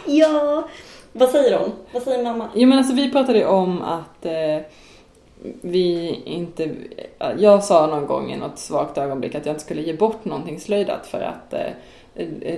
Ja, 0.06 0.68
Vad 1.12 1.28
säger 1.28 1.58
hon? 1.58 1.72
Vad 1.92 2.02
säger 2.02 2.22
mamma? 2.24 2.48
Jo 2.54 2.68
men 2.68 2.78
alltså 2.78 2.94
vi 2.94 3.10
pratade 3.12 3.38
ju 3.38 3.44
om 3.46 3.82
att 3.82 4.26
eh, 4.26 4.32
vi 5.60 6.20
inte... 6.24 6.74
Jag 7.38 7.64
sa 7.64 7.86
någon 7.86 8.06
gång 8.06 8.32
i 8.32 8.36
något 8.36 8.58
svagt 8.58 8.98
ögonblick 8.98 9.34
att 9.34 9.46
jag 9.46 9.52
inte 9.52 9.64
skulle 9.64 9.82
ge 9.82 9.92
bort 9.92 10.24
någonting 10.24 10.60
slöjdat 10.60 11.06
för 11.06 11.20
att 11.20 11.54
eh, 11.54 11.70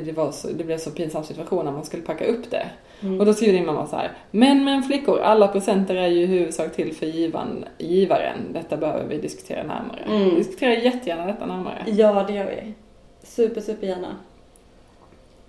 det, 0.04 0.16
var 0.16 0.32
så, 0.32 0.48
det 0.48 0.64
blev 0.64 0.78
så 0.78 0.90
pinsam 0.90 1.24
situation 1.24 1.64
när 1.64 1.72
man 1.72 1.84
skulle 1.84 2.02
packa 2.02 2.26
upp 2.26 2.50
det. 2.50 2.66
Mm. 3.00 3.20
Och 3.20 3.26
då 3.26 3.34
skriver 3.34 3.52
din 3.52 3.66
mamma 3.66 3.86
så 3.86 3.96
här. 3.96 4.12
Men 4.30 4.64
men 4.64 4.82
flickor, 4.82 5.20
alla 5.20 5.48
presenter 5.48 5.94
är 5.94 6.06
ju 6.06 6.22
i 6.22 6.26
huvudsak 6.26 6.72
till 6.72 6.94
för 6.94 7.06
givan, 7.06 7.64
givaren. 7.78 8.38
Detta 8.52 8.76
behöver 8.76 9.04
vi 9.04 9.18
diskutera 9.18 9.62
närmare. 9.62 10.00
Mm. 10.06 10.24
Vi 10.24 10.36
diskuterar 10.36 10.72
jättegärna 10.72 11.26
detta 11.26 11.46
närmare. 11.46 11.84
Ja, 11.86 12.24
det 12.26 12.32
gör 12.32 12.46
vi. 12.46 12.74
Super, 13.22 13.60
super 13.60 13.86
gärna. 13.86 14.16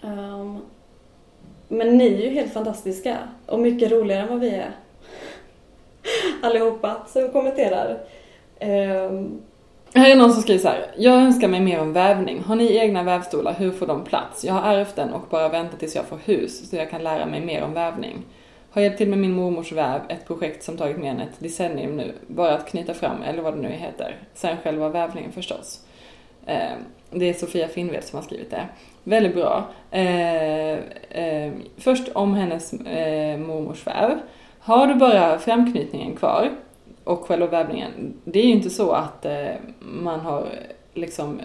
Ehm, 0.01 0.57
men 1.67 1.97
ni 1.97 2.07
är 2.07 2.21
ju 2.21 2.29
helt 2.29 2.53
fantastiska 2.53 3.17
och 3.45 3.59
mycket 3.59 3.91
roligare 3.91 4.21
än 4.21 4.29
vad 4.29 4.39
vi 4.39 4.49
är. 4.49 4.71
Allihopa 6.41 6.97
som 7.07 7.31
kommenterar. 7.31 7.97
Um. 8.61 9.41
Här 9.93 10.09
är 10.09 10.15
någon 10.15 10.33
som 10.33 10.41
skriver 10.41 10.59
så 10.59 10.67
här. 10.67 10.85
Jag 10.97 11.13
önskar 11.13 11.47
mig 11.47 11.59
mer 11.59 11.81
om 11.81 11.93
vävning. 11.93 12.43
Har 12.43 12.55
ni 12.55 12.77
egna 12.77 13.03
vävstolar? 13.03 13.53
Hur 13.53 13.71
får 13.71 13.87
de 13.87 14.03
plats? 14.03 14.45
Jag 14.45 14.53
har 14.53 14.75
ärvt 14.75 14.95
den 14.95 15.13
och 15.13 15.23
bara 15.29 15.49
väntar 15.49 15.77
tills 15.77 15.95
jag 15.95 16.05
får 16.05 16.17
hus 16.25 16.69
så 16.69 16.75
jag 16.75 16.89
kan 16.89 17.03
lära 17.03 17.25
mig 17.25 17.41
mer 17.41 17.63
om 17.63 17.73
vävning. 17.73 18.25
Har 18.71 18.81
hjälpt 18.81 18.97
till 18.97 19.09
med 19.09 19.19
min 19.19 19.33
mormors 19.33 19.71
väv, 19.71 20.01
ett 20.09 20.27
projekt 20.27 20.63
som 20.63 20.77
tagit 20.77 20.97
mer 20.97 21.11
än 21.11 21.19
ett 21.19 21.39
decennium 21.39 21.97
nu. 21.97 22.13
Bara 22.27 22.53
att 22.53 22.69
knyta 22.69 22.93
fram, 22.93 23.23
eller 23.23 23.41
vad 23.41 23.53
det 23.53 23.61
nu 23.61 23.69
heter. 23.69 24.15
Sen 24.33 24.57
själva 24.63 24.89
vävningen 24.89 25.31
förstås. 25.31 25.85
Eh, 26.45 26.77
det 27.11 27.29
är 27.29 27.33
Sofia 27.33 27.67
Finnved 27.67 28.03
som 28.03 28.17
har 28.17 28.23
skrivit 28.23 28.51
det. 28.51 28.65
Väldigt 29.03 29.35
bra. 29.35 29.67
Eh, 29.91 30.71
eh, 31.09 31.51
först 31.77 32.09
om 32.13 32.33
hennes 32.33 32.73
eh, 32.73 33.37
mormors 33.37 33.87
väv. 33.87 34.19
Har 34.59 34.87
du 34.87 34.95
bara 34.95 35.39
framknytningen 35.39 36.15
kvar 36.15 36.49
och 37.09 37.25
själva 37.27 37.47
vävningen. 37.47 38.13
Det 38.23 38.39
är 38.39 38.43
ju 38.43 38.51
inte 38.51 38.69
så 38.69 38.91
att 38.91 39.25
eh, 39.25 39.47
man 39.79 40.19
har 40.19 40.47
liksom 40.93 41.41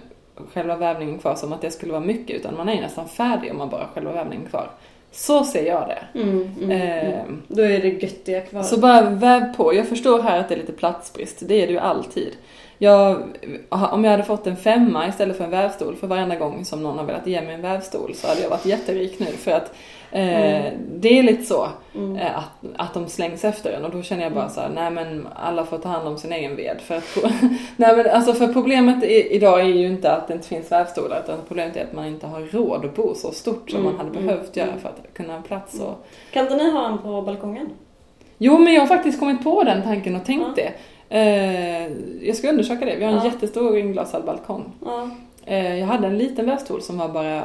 själva 0.53 0.77
vävningen 0.77 1.19
kvar 1.19 1.35
som 1.35 1.53
att 1.53 1.61
det 1.61 1.70
skulle 1.70 1.93
vara 1.93 2.05
mycket 2.05 2.36
utan 2.36 2.57
man 2.57 2.69
är 2.69 2.74
ju 2.74 2.81
nästan 2.81 3.09
färdig 3.09 3.51
om 3.51 3.59
man 3.59 3.69
bara 3.69 3.81
har 3.81 3.89
själva 3.95 4.12
vävningen 4.12 4.47
kvar. 4.47 4.70
Så 5.12 5.45
ser 5.45 5.66
jag 5.66 5.89
det. 5.89 6.20
mm, 6.20 6.51
mm, 6.61 6.70
Eh, 6.70 7.20
mm. 7.20 7.43
Då 7.49 7.62
är 7.62 7.81
det 7.81 7.89
göttiga 7.89 8.41
kvar. 8.41 8.62
Så 8.62 8.81
bara 8.81 9.03
väv 9.03 9.57
på. 9.57 9.74
Jag 9.74 9.89
förstår 9.89 10.23
här 10.23 10.39
att 10.39 10.49
det 10.49 10.55
är 10.55 10.59
lite 10.59 10.73
platsbrist. 10.73 11.43
Det 11.49 11.62
är 11.62 11.66
det 11.66 11.73
ju 11.73 11.78
alltid. 11.78 12.31
Jag, 12.78 13.23
om 13.69 14.05
jag 14.05 14.11
hade 14.11 14.24
fått 14.24 14.47
en 14.47 14.57
femma 14.57 15.09
istället 15.09 15.36
för 15.36 15.45
en 15.45 15.51
vävstol 15.51 15.97
för 15.97 16.07
varenda 16.07 16.36
gång 16.36 16.65
som 16.65 16.82
någon 16.82 16.99
har 16.99 17.05
velat 17.05 17.27
ge 17.27 17.41
mig 17.43 17.55
en 17.55 17.62
vävstol 17.62 18.15
så 18.15 18.28
hade 18.28 18.41
jag 18.41 18.51
varit 18.51 18.66
jätterik 18.66 19.19
nu. 19.19 19.27
För 19.27 19.51
att 19.51 19.74
eh, 20.20 20.73
det 20.97 21.19
är 21.19 21.23
lite 21.23 21.43
så 21.45 21.69
Mm. 21.97 22.16
eh, 22.16 22.39
att, 22.39 22.51
att 22.77 22.95
de 22.95 23.09
slängs 23.09 23.45
efter 23.45 23.73
en 23.73 23.85
och 23.85 23.91
då 23.91 24.03
känner 24.03 24.23
jag 24.23 24.32
bara 24.32 24.49
så 24.49 24.61
här, 24.61 24.69
nej 24.69 24.91
men 24.91 25.28
alla 25.35 25.65
får 25.65 25.78
ta 25.78 25.89
hand 25.89 26.09
om 26.09 26.19
sin 26.19 26.32
egen 26.32 26.57
ved. 26.57 26.81
För, 26.81 26.95
att, 26.97 27.16
nej, 27.77 27.97
men 27.97 28.11
alltså 28.11 28.32
för 28.32 28.53
problemet 28.53 29.05
i, 29.05 29.28
idag 29.36 29.61
är 29.61 29.65
ju 29.65 29.86
inte 29.86 30.12
att 30.12 30.28
det 30.28 30.35
inte 30.35 30.49
finns 30.49 30.73
vävstolar 30.73 31.20
utan 31.24 31.39
problemet 31.49 31.77
är 31.77 31.85
att 31.85 31.93
man 31.93 32.07
inte 32.07 32.27
har 32.27 32.41
råd 32.41 32.85
att 32.85 32.97
bo 32.97 33.15
så 33.15 33.31
stort 33.32 33.70
som 33.70 33.81
Mm, 33.81 33.93
man 33.93 34.07
hade 34.07 34.19
mm, 34.19 34.27
behövt 34.27 34.57
göra 34.57 34.69
mm. 34.69 34.81
för 34.81 34.89
att 34.89 35.15
kunna 35.15 35.35
ha 35.35 35.43
plats. 35.43 35.81
Och, 35.81 36.07
Kan 36.32 36.43
inte 36.43 36.57
ni 36.57 36.70
ha 36.70 36.89
en 36.89 36.99
på 36.99 37.23
balkongen? 37.23 37.69
Jo, 38.39 38.59
men 38.59 38.74
jag 38.74 38.81
har 38.81 38.86
faktiskt 38.89 39.20
kommit 39.20 39.45
på 39.45 39.62
den 39.65 39.82
tanken 39.82 40.16
och 40.16 40.24
tänkt 40.24 40.57
det. 40.57 40.73
Eh, 41.09 41.93
jag 42.28 42.36
ska 42.36 42.49
undersöka 42.49 42.85
det. 42.85 42.97
Vi 42.97 43.05
har 43.05 43.12
en 43.12 43.19
Ja. 43.19 43.24
jättestor 43.24 43.78
inglasad 43.78 44.24
balkong. 44.24 44.73
Ja. 44.85 45.11
Eh, 45.47 45.78
jag 45.78 45.86
hade 45.86 46.07
en 46.07 46.19
liten 46.19 46.47
vävstol 46.47 46.82
som 46.82 46.99
var 46.99 47.09
bara 47.09 47.43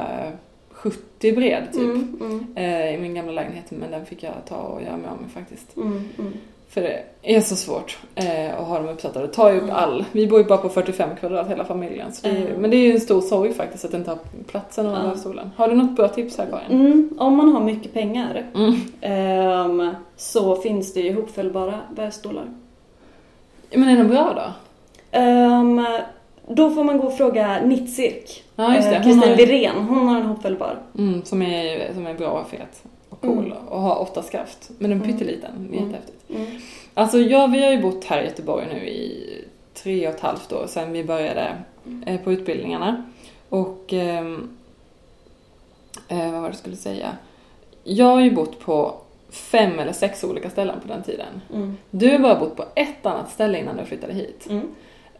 70 0.82 1.32
bred 1.32 1.64
typ. 1.72 1.80
Mm, 1.82 2.16
mm, 2.20 2.46
Eh, 2.56 2.94
I 2.94 2.98
min 2.98 3.14
gamla 3.14 3.32
lägenhet, 3.32 3.70
men 3.70 3.90
den 3.90 4.06
fick 4.06 4.22
jag 4.22 4.32
ta 4.48 4.56
och 4.56 4.82
göra 4.82 4.96
mig 4.96 5.10
av 5.10 5.20
med 5.22 5.30
faktiskt. 5.30 5.76
mm, 5.76 6.08
mm. 6.18 6.32
För 6.68 6.80
det 6.80 7.02
är 7.22 7.40
så 7.40 7.56
svårt 7.56 7.98
eh, 8.14 8.58
att 8.60 8.66
ha 8.66 8.78
dem 8.78 8.88
uppsatta. 8.88 9.20
Det 9.20 9.28
tar 9.28 9.50
ju 9.50 9.56
upp 9.56 9.62
Mm. 9.62 9.76
all. 9.76 10.04
Vi 10.12 10.26
bor 10.26 10.38
ju 10.38 10.44
bara 10.44 10.58
på 10.58 10.68
45 10.68 11.10
kvadrat 11.20 11.48
hela 11.48 11.64
familjen. 11.64 12.12
Så 12.12 12.26
det 12.28 12.32
är, 12.36 12.46
Mm. 12.46 12.60
Men 12.60 12.70
det 12.70 12.76
är 12.76 12.86
ju 12.86 12.92
en 12.92 13.00
stor 13.00 13.20
sorg 13.20 13.52
faktiskt 13.52 13.84
att 13.84 13.94
inte 13.94 14.10
ha 14.10 14.18
platsen 14.46 14.86
av 14.86 14.92
Ja. 15.04 15.08
vävstolen. 15.08 15.50
Har 15.56 15.68
du 15.68 15.74
något 15.74 15.96
bra 15.96 16.08
tips 16.08 16.38
här 16.38 16.46
Karin? 16.50 16.80
Mm, 16.86 17.08
om 17.18 17.36
man 17.36 17.52
har 17.52 17.60
mycket 17.60 17.92
pengar 17.92 18.46
Mm. 18.54 18.74
ehm, 19.00 19.94
så 20.16 20.56
finns 20.56 20.94
det 20.94 21.00
ju 21.00 21.08
ihopfällbara 21.08 21.80
vävstolar. 21.96 22.44
Men 23.74 23.88
är 23.88 23.96
de 23.98 24.08
bra 24.08 24.32
då? 24.36 24.52
Ehm, 25.18 25.86
då 26.50 26.70
får 26.70 26.84
man 26.84 26.98
gå 26.98 27.06
och 27.06 27.16
fråga 27.16 27.60
Nitcirk. 27.64 28.44
Ja 28.56 28.74
just 28.76 28.88
det. 28.90 28.96
Eh, 28.96 29.02
Kristin 29.02 29.28
har- 29.30 29.36
Wirén, 29.36 29.76
hon 29.76 30.08
har 30.08 30.16
en 30.20 30.26
ihopfällbar. 30.26 30.78
Mm, 30.98 31.24
som, 31.24 31.42
är, 31.42 31.94
som 31.94 32.06
är 32.06 32.14
bra 32.14 32.28
och 32.30 32.48
fet 32.50 32.82
och 33.08 33.20
cool 33.20 33.46
Mm. 33.46 33.58
och 33.68 33.80
har 33.80 34.00
åtta 34.00 34.22
skaft. 34.22 34.70
Men 34.78 34.90
den 34.90 35.00
är 35.00 35.04
Mm. 35.04 35.16
pytteliten, 35.18 35.50
Mm. 35.56 35.72
jättehäftigt. 35.74 36.30
Mm. 36.30 36.46
Alltså 36.94 37.18
ja, 37.18 37.46
vi 37.46 37.64
har 37.64 37.70
ju 37.72 37.82
bott 37.82 38.04
här 38.04 38.22
i 38.22 38.24
Göteborg 38.24 38.66
nu 38.74 38.88
i 38.88 39.26
tre 39.74 40.08
och 40.08 40.14
ett 40.14 40.20
halvt 40.20 40.52
år 40.52 40.66
sedan 40.66 40.92
vi 40.92 41.04
började 41.04 41.52
eh, 42.06 42.20
på 42.20 42.32
utbildningarna. 42.32 43.04
Och 43.48 43.84
ehm, 43.92 44.50
eh, 46.08 46.18
vad 46.18 46.32
var 46.32 46.40
det 46.42 46.46
jag 46.48 46.54
skulle 46.56 46.76
säga? 46.76 47.16
Jag 47.84 48.06
har 48.06 48.20
ju 48.20 48.30
bott 48.30 48.60
på 48.60 48.94
fem 49.30 49.78
eller 49.78 49.92
sex 49.92 50.24
olika 50.24 50.50
ställen 50.50 50.76
på 50.82 50.88
den 50.88 51.02
tiden. 51.02 51.40
Mm. 51.54 51.76
Du 51.90 52.10
har 52.10 52.18
bara 52.18 52.38
bott 52.40 52.56
på 52.56 52.64
ett 52.74 53.06
annat 53.06 53.30
ställe 53.30 53.58
innan 53.58 53.76
du 53.76 53.84
flyttade 53.84 54.12
hit. 54.12 54.46
Mm. 54.50 54.68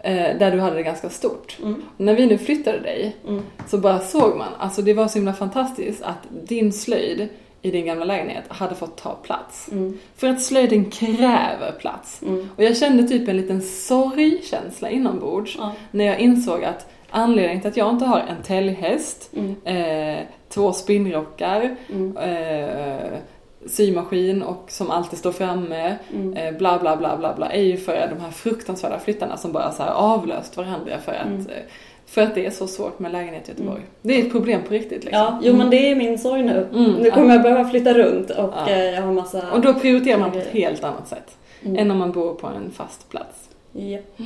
Eh, 0.02 0.38
där 0.38 0.50
du 0.50 0.60
hade 0.60 0.76
det 0.76 0.82
ganska 0.82 1.10
stort. 1.10 1.58
Mm. 1.62 1.82
När 1.96 2.14
vi 2.14 2.26
nu 2.26 2.38
flyttade 2.38 2.78
dig 2.80 3.16
Mm. 3.28 3.42
så 3.66 3.78
bara 3.78 3.98
såg 3.98 4.36
man, 4.36 4.48
alltså 4.58 4.82
det 4.82 4.94
var 4.94 5.08
så 5.08 5.18
himla 5.18 5.32
fantastiskt 5.32 6.02
att 6.02 6.18
din 6.30 6.72
slöjd 6.72 7.28
i 7.62 7.70
din 7.70 7.86
gamla 7.86 8.04
lägenhet 8.04 8.44
hade 8.48 8.74
fått 8.74 8.96
ta 8.96 9.14
plats. 9.14 9.68
Mm. 9.72 9.98
För 10.16 10.28
att 10.28 10.42
slöjden 10.42 10.90
kräver 10.90 11.72
plats. 11.80 12.22
Mm. 12.22 12.48
Och 12.56 12.62
jag 12.64 12.76
kände 12.76 13.08
typ 13.08 13.28
en 13.28 13.36
liten 13.36 13.62
sorgkänsla 13.62 14.90
inombords 14.90 15.54
Ja. 15.58 15.72
när 15.90 16.04
jag 16.04 16.18
insåg 16.20 16.64
att 16.64 16.86
anledningen 17.10 17.60
till 17.60 17.70
att 17.70 17.76
jag 17.76 17.90
inte 17.90 18.04
har 18.04 18.18
en 18.20 18.42
täljhäst, 18.42 19.30
Mm. 19.36 19.56
eh, 19.64 20.18
två 20.48 20.72
spinnrockar, 20.72 21.76
Mm. 21.92 22.16
eh, 22.16 23.18
symaskin 23.66 24.42
och 24.42 24.64
som 24.68 24.90
alltid 24.90 25.18
står 25.18 25.32
framme, 25.32 25.96
Mm. 26.14 26.32
eh, 26.36 26.58
bla 26.58 26.78
bla 26.78 26.96
bla 26.96 27.16
bla 27.16 27.34
bla, 27.36 27.52
är 27.52 27.62
ju 27.62 27.76
för 27.76 27.92
de 28.16 28.20
här 28.24 28.30
fruktansvärda 28.30 28.98
flyttarna 28.98 29.36
som 29.36 29.52
bara 29.52 29.72
så 29.72 29.82
avlöst 29.82 30.56
varandra 30.56 30.98
för 30.98 31.12
att, 31.12 31.26
Mm. 31.26 31.40
eh, 31.46 31.62
för 32.06 32.22
att 32.22 32.34
det 32.34 32.46
är 32.46 32.50
så 32.50 32.66
svårt 32.66 32.98
med 32.98 33.12
lägenhet 33.12 33.48
i 33.48 33.50
Göteborg. 33.50 33.82
Det 34.02 34.20
är 34.20 34.26
ett 34.26 34.32
problem 34.32 34.60
på 34.68 34.72
riktigt 34.74 35.04
liksom. 35.04 35.22
Ja, 35.22 35.38
jo 35.42 35.56
men 35.56 35.70
det 35.70 35.90
är 35.90 35.94
min 35.96 36.18
sorg 36.18 36.42
nu. 36.42 36.68
Mm, 36.74 36.92
Nu 36.92 37.10
kommer 37.10 37.34
jag 37.34 37.42
behöva 37.42 37.68
flytta 37.70 37.94
runt 37.94 38.30
och 38.30 38.54
Ja. 38.56 38.68
eh, 38.70 38.84
jag 38.84 39.02
har 39.02 39.12
massa... 39.12 39.52
Och 39.52 39.60
då 39.60 39.74
prioriterar 39.74 40.18
man 40.18 40.30
på 40.32 40.38
ett 40.38 40.46
helt 40.48 40.84
annat 40.84 41.08
sätt 41.08 41.36
Mm. 41.64 41.76
än 41.78 41.90
om 41.90 41.98
man 41.98 42.12
bor 42.12 42.34
på 42.34 42.46
en 42.46 42.70
fast 42.70 43.08
plats. 43.10 43.48
Japp. 43.72 44.16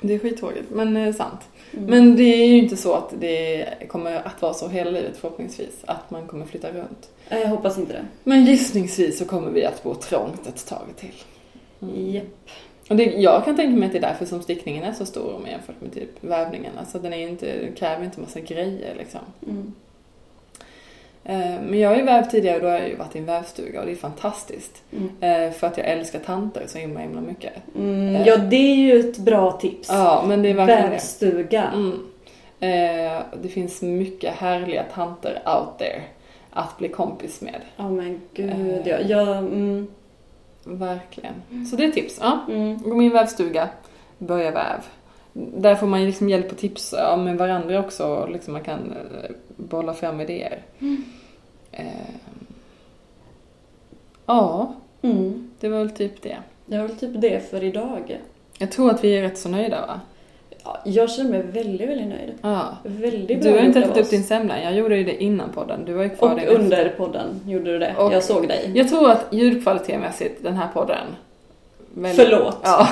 Det 0.00 0.14
är 0.14 0.18
skittråkigt, 0.18 0.70
men 0.70 0.96
eh, 0.96 1.14
sant. 1.14 1.40
Mm. 1.72 1.84
Men 1.90 2.16
det 2.16 2.22
är 2.22 2.46
ju 2.46 2.58
inte 2.58 2.76
så 2.76 2.94
att 2.94 3.14
det 3.20 3.66
kommer 3.88 4.14
att 4.16 4.42
vara 4.42 4.54
så 4.54 4.68
hela 4.68 4.90
livet 4.90 5.16
förhoppningsvis, 5.16 5.82
att 5.86 6.10
man 6.10 6.26
kommer 6.26 6.46
flytta 6.46 6.68
runt. 6.72 7.08
Eh, 7.28 7.38
Jag 7.38 7.48
hoppas 7.48 7.78
inte 7.78 7.92
det. 7.92 8.04
Men 8.24 8.44
gissningsvis 8.44 9.18
så 9.18 9.24
kommer 9.24 9.50
vi 9.50 9.64
att 9.64 9.82
bo 9.82 9.94
trångt 9.94 10.46
ett 10.46 10.66
tag 10.66 10.86
till. 10.96 11.14
Mm. 11.82 12.10
Japp. 12.14 12.24
Och 12.90 12.96
det, 12.96 13.04
jag 13.04 13.44
kan 13.44 13.56
tänka 13.56 13.76
mig 13.76 13.86
att 13.86 13.92
det 13.92 13.98
är 13.98 14.02
därför 14.02 14.26
som 14.26 14.42
stickningen 14.42 14.84
är 14.84 14.92
så 14.92 15.06
stor 15.06 15.34
om 15.34 15.46
jämfört 15.46 15.80
med 15.80 15.94
typ 15.94 16.10
vävningen. 16.24 16.72
Alltså 16.78 16.98
den, 16.98 17.12
är 17.12 17.28
inte, 17.28 17.58
den 17.60 17.72
kräver 17.72 18.04
inte 18.04 18.20
massa 18.20 18.40
grejer 18.40 18.94
liksom. 18.98 19.20
Mm. 19.48 19.74
Eh, 21.28 21.60
Men 21.62 21.78
jag 21.78 21.88
har 21.88 21.96
ju 21.96 22.02
vävt 22.02 22.30
tidigare 22.30 22.56
och 22.56 22.62
då 22.62 22.68
har 22.68 22.78
jag 22.78 22.88
ju 22.88 22.96
varit 22.96 23.16
i 23.16 23.18
en 23.18 23.24
vävstuga 23.24 23.80
och 23.80 23.86
det 23.86 23.92
är 23.92 23.96
fantastiskt. 23.96 24.82
Mm. 24.92 25.10
Eh, 25.46 25.52
För 25.52 25.66
att 25.66 25.76
jag 25.78 25.86
älskar 25.86 26.18
tanter 26.18 26.62
så 26.66 26.78
himla 26.78 27.00
himla 27.00 27.20
mycket. 27.20 27.52
Mm. 27.76 28.24
Ja, 28.26 28.36
det 28.36 28.56
är 28.56 28.76
ju 28.76 29.00
ett 29.00 29.18
bra 29.18 29.52
tips. 29.52 29.88
Ja, 29.92 30.24
men 30.28 30.42
det 30.42 30.48
är 30.50 30.54
verkligen. 30.54 30.90
Vävstuga. 30.90 31.64
Mm. 31.74 31.92
Eh, 32.60 33.22
det 33.42 33.48
finns 33.48 33.82
mycket 33.82 34.34
härliga 34.34 34.82
tanter 34.94 35.42
out 35.46 35.78
there 35.78 36.02
att 36.50 36.78
bli 36.78 36.88
kompis 36.88 37.40
med. 37.40 37.60
Ja 37.76 37.90
men 37.90 38.20
gud 38.34 38.50
Eh. 38.50 38.88
ja. 38.88 38.98
ja 39.08 39.36
mm. 39.36 39.86
Verkligen. 40.64 41.32
Så 41.70 41.76
det 41.76 41.84
är 41.84 41.90
tips. 41.92 42.18
Ja. 42.20 42.38
Mm. 42.48 42.82
Gå 42.82 42.94
med 42.94 43.04
i 43.04 43.06
en 43.06 43.12
vävstuga, 43.12 43.68
börja 44.18 44.50
väv. 44.50 44.80
Där 45.32 45.74
får 45.74 45.86
man 45.86 46.04
liksom 46.04 46.28
hjälp 46.28 46.52
och 46.52 46.58
tips 46.58 46.94
med 47.18 47.38
varandra 47.38 47.80
också. 47.80 48.26
Liksom 48.32 48.52
man 48.52 48.62
kan 48.62 48.78
eh, 48.78 49.30
bolla 49.56 49.94
fram 49.94 50.20
idéer. 50.20 50.62
Eh, 51.78 51.84
ja, 54.26 54.72
Mm. 55.02 55.50
det 55.60 55.68
var 55.68 55.78
väl 55.78 55.90
typ 55.90 56.22
det. 56.22 56.36
Det 56.66 56.78
var 56.78 56.86
väl 56.88 56.96
typ 56.96 57.10
det 57.20 57.50
för 57.50 57.64
idag. 57.64 58.20
Jag 58.58 58.72
tror 58.72 58.90
att 58.90 59.04
vi 59.04 59.16
är 59.16 59.22
rätt 59.22 59.38
så 59.38 59.48
nöjda 59.48 59.86
va? 59.86 60.00
Ja, 60.64 60.78
jag 60.84 61.10
känner 61.10 61.30
mig 61.30 61.42
väldigt, 61.42 61.88
väldigt 61.88 62.08
nöjd. 62.08 62.32
Ja. 62.42 62.76
Väldigt 62.84 63.42
bra 63.42 63.50
Du 63.52 63.58
har 63.58 63.64
inte 63.64 63.78
ätit 63.80 63.96
upp 63.96 64.10
din 64.10 64.24
semla. 64.24 64.62
Jag 64.62 64.74
gjorde 64.74 64.96
ju 64.96 65.04
det 65.04 65.22
innan 65.22 65.52
podden. 65.52 65.84
Du 65.84 65.92
var 65.92 66.02
ju 66.02 66.10
kvar 66.10 66.30
Och 66.30 66.36
det 66.36 66.42
efter. 66.42 66.58
under 66.60 66.94
podden 66.96 67.40
gjorde 67.46 67.72
du 67.72 67.78
det. 67.78 67.94
Och- 67.98 68.12
jag 68.12 68.22
såg 68.24 68.48
dig. 68.48 68.72
Jag 68.74 68.88
tror 68.88 69.10
att 69.10 69.26
ljudkvalitetmässigt, 69.30 70.42
den 70.42 70.56
här 70.56 70.68
podden. 70.74 71.04
väldigt- 71.94 72.26
Förlåt. 72.26 72.56
Ja. 72.62 72.88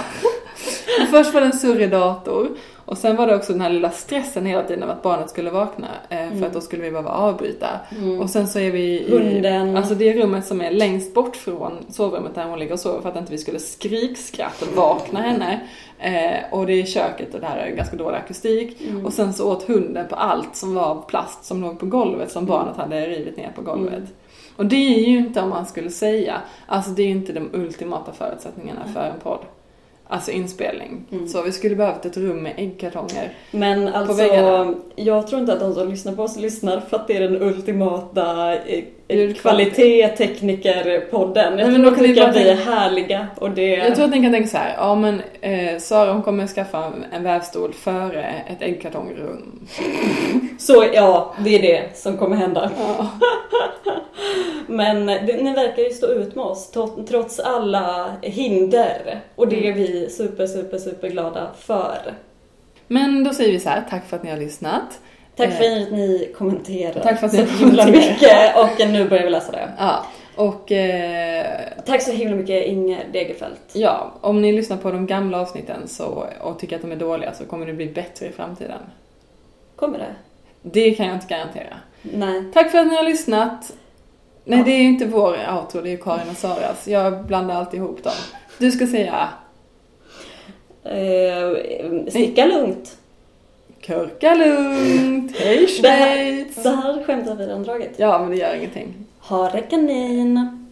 Först 1.16 1.34
var 1.34 1.40
det 1.40 1.46
en 1.46 1.52
surrig 1.52 1.90
dator 1.90 2.48
Och 2.84 2.98
sen 2.98 3.16
var 3.16 3.26
det 3.26 3.36
också 3.36 3.52
den 3.52 3.60
här 3.60 3.70
lilla 3.70 3.90
stressen 3.90 4.46
hela 4.46 4.62
tiden 4.62 4.82
av 4.82 4.90
att 4.90 5.02
barnet 5.02 5.30
skulle 5.30 5.50
vakna. 5.50 5.88
Eh, 6.08 6.26
Mm. 6.26 6.38
För 6.38 6.46
att 6.46 6.52
då 6.52 6.60
skulle 6.60 6.82
vi 6.82 6.90
behöva 6.90 7.10
avbryta. 7.10 7.68
Mm. 7.98 8.20
Och 8.20 8.30
sen 8.30 8.48
så 8.48 8.58
är 8.58 8.70
vi 8.70 8.80
i, 8.80 9.10
Hunden. 9.10 9.76
Alltså 9.76 9.94
det 9.94 10.12
rummet 10.12 10.46
som 10.46 10.60
är 10.60 10.70
längst 10.70 11.14
bort 11.14 11.36
från 11.36 11.72
sovrummet 11.88 12.34
där 12.34 12.44
hon 12.44 12.58
ligger 12.58 12.72
och 12.72 12.80
sover 12.80 13.00
för 13.00 13.08
att 13.08 13.16
inte 13.16 13.32
vi 13.32 13.38
skulle 13.38 13.58
skrikskratta 13.58 14.66
vakna 14.74 15.20
henne. 15.20 15.60
Eh, 15.98 16.54
och 16.58 16.66
det 16.66 16.72
är 16.72 16.86
köket 16.86 17.34
och 17.34 17.40
det 17.40 17.46
här 17.46 17.56
är 17.56 17.70
ganska 17.70 17.96
dålig 17.96 18.18
akustik. 18.18 18.80
Mm. 18.80 19.06
Och 19.06 19.12
sen 19.12 19.32
så 19.32 19.52
åt 19.52 19.62
hunden 19.68 20.08
på 20.08 20.14
allt 20.14 20.56
som 20.56 20.74
var 20.74 21.02
plast 21.02 21.44
som 21.44 21.60
låg 21.60 21.78
på 21.80 21.86
golvet 21.86 22.30
som 22.30 22.46
barnet 22.46 22.76
hade 22.76 23.06
rivit 23.06 23.36
ner 23.36 23.52
på 23.54 23.62
golvet. 23.62 23.94
Mm. 23.94 24.08
Och 24.56 24.66
det 24.66 24.94
är 24.94 25.08
ju 25.08 25.18
inte 25.18 25.40
om 25.40 25.48
man 25.48 25.66
skulle 25.66 25.90
säga, 25.90 26.40
alltså 26.66 26.90
det 26.90 27.02
är 27.02 27.06
ju 27.06 27.12
inte 27.12 27.32
de 27.32 27.50
ultimata 27.52 28.12
förutsättningarna 28.12 28.84
för 28.94 29.00
en 29.00 29.20
podd. 29.20 29.40
Alltså 30.08 30.30
inspelning. 30.30 31.04
Mm. 31.12 31.28
Så 31.28 31.42
vi 31.42 31.52
skulle 31.52 31.76
behövt 31.76 32.04
ett 32.04 32.16
rum 32.16 32.42
med 32.42 32.54
äggkartonger. 32.56 33.32
Men 33.50 33.88
alltså, 33.88 34.14
väggarna. 34.14 34.74
jag 34.96 35.26
tror 35.26 35.40
inte 35.40 35.52
att 35.52 35.60
de 35.60 35.74
som 35.74 35.88
lyssnar 35.88 36.12
på 36.12 36.22
oss 36.22 36.36
lyssnar 36.36 36.80
för 36.80 36.96
att 36.96 37.06
det 37.06 37.16
är 37.16 37.20
den 37.20 37.42
ultimata 37.42 38.54
kvalitet-tekniker-podden. 39.08 41.58
Jag 41.58 41.72
men 41.72 41.82
då 41.82 41.90
kan 41.90 42.04
tycker 42.04 42.28
att 42.28 42.36
vi 42.36 42.48
är 42.48 42.56
härliga 42.56 43.26
och 43.36 43.50
det... 43.50 43.70
Jag 43.70 43.94
tror 43.94 44.04
att 44.04 44.10
ni 44.10 44.22
kan 44.22 44.32
tänka 44.32 44.48
så 44.48 44.56
här, 44.56 44.74
ja 44.78 44.94
men 44.94 45.22
eh, 45.40 45.78
Sara 45.78 46.12
hon 46.12 46.22
kommer 46.22 46.46
skaffa 46.46 46.92
en 47.12 47.22
vävstol 47.22 47.72
före 47.72 48.24
ett 48.48 48.62
äggkartongrum. 48.62 49.66
Så 50.58 50.84
ja, 50.94 51.34
det 51.38 51.54
är 51.54 51.62
det 51.62 51.96
som 51.96 52.18
kommer 52.18 52.36
hända. 52.36 52.70
Ja. 52.78 53.10
Men 54.66 55.06
det, 55.06 55.42
ni 55.42 55.54
verkar 55.54 55.82
ju 55.82 55.90
stå 55.90 56.06
ut 56.06 56.34
med 56.34 56.44
oss 56.44 56.70
tro- 56.70 57.04
trots 57.08 57.40
alla 57.40 58.12
hinder. 58.22 59.20
Och 59.34 59.48
det 59.48 59.68
är 59.68 59.72
vi 59.72 60.10
super, 60.10 60.46
super, 60.46 60.78
super 60.78 61.08
glada 61.08 61.50
för. 61.58 61.98
Men 62.88 63.24
då 63.24 63.32
säger 63.32 63.52
vi 63.52 63.60
så 63.60 63.68
här, 63.68 63.84
tack 63.90 64.06
för 64.06 64.16
att 64.16 64.22
ni 64.22 64.30
har 64.30 64.38
lyssnat. 64.38 65.00
Tack 65.36 65.48
Eh, 65.48 65.56
för 65.56 65.82
att 65.82 65.92
ni 65.92 66.32
kommenterar 66.38 67.00
Tack 67.02 67.20
för 67.20 67.26
att 67.26 67.32
så 67.34 67.40
ni 67.42 67.46
himla 67.46 67.84
kommenterar. 67.84 68.12
mycket. 68.12 68.56
Och 68.84 68.88
nu 68.92 69.08
börjar 69.08 69.24
vi 69.24 69.30
läsa 69.30 69.52
det. 69.52 69.68
Ja, 69.78 70.06
och 70.36 70.72
eh, 70.72 71.46
Tack 71.86 72.02
så 72.02 72.12
himla 72.12 72.36
mycket 72.36 72.66
Inger 72.66 73.04
Degerfelt. 73.12 73.60
ja, 73.72 74.12
om 74.20 74.42
ni 74.42 74.52
lyssnar 74.52 74.76
på 74.76 74.90
de 74.90 75.06
gamla 75.06 75.40
avsnitten 75.40 75.88
så, 75.88 76.26
och 76.40 76.58
tycker 76.58 76.76
att 76.76 76.82
de 76.82 76.92
är 76.92 76.96
dåliga 76.96 77.32
så 77.34 77.44
kommer 77.44 77.66
det 77.66 77.72
bli 77.72 77.86
bättre 77.86 78.26
i 78.26 78.32
framtiden. 78.32 78.80
Kommer 79.76 79.98
det? 79.98 80.14
Det 80.62 80.90
kan 80.90 81.06
jag 81.06 81.16
inte 81.16 81.26
garantera. 81.34 81.76
Nej. 82.02 82.44
Tack 82.54 82.70
för 82.70 82.78
att 82.78 82.86
ni 82.86 82.96
har 82.96 83.02
lyssnat. 83.04 83.72
Nej, 84.44 84.58
Ja. 84.58 84.64
det 84.64 84.70
är 84.70 84.78
ju 84.78 84.88
inte 84.88 85.06
vår 85.06 85.36
outro, 85.56 85.80
det 85.80 85.88
är 85.88 85.90
ju 85.90 85.96
Karin 85.96 86.28
och 86.30 86.36
Saras. 86.36 86.88
Jag 86.88 87.24
blandar 87.26 87.54
alltid 87.54 87.80
ihop 87.80 88.02
dem. 88.04 88.12
Du 88.58 88.70
ska 88.70 88.86
säga 88.86 89.28
Eh, 90.84 91.50
sticka 92.10 92.44
lugnt. 92.46 92.96
Kurka 93.86 94.34
lugnt, 94.34 95.36
hej 95.38 95.68
Det 95.82 95.88
här, 95.88 96.16
Schweiz! 96.16 96.62
så 96.62 96.68
här 96.68 97.04
skämt 97.04 97.28
har 97.28 97.34
vi 97.34 97.44
redan 97.44 97.62
dragit. 97.62 97.90
Ja, 97.96 98.18
men 98.18 98.30
det 98.30 98.36
gör 98.36 98.54
ingenting. 98.54 98.94
Ha 99.20 99.50
det 99.50 99.60
kanin. 99.60 100.65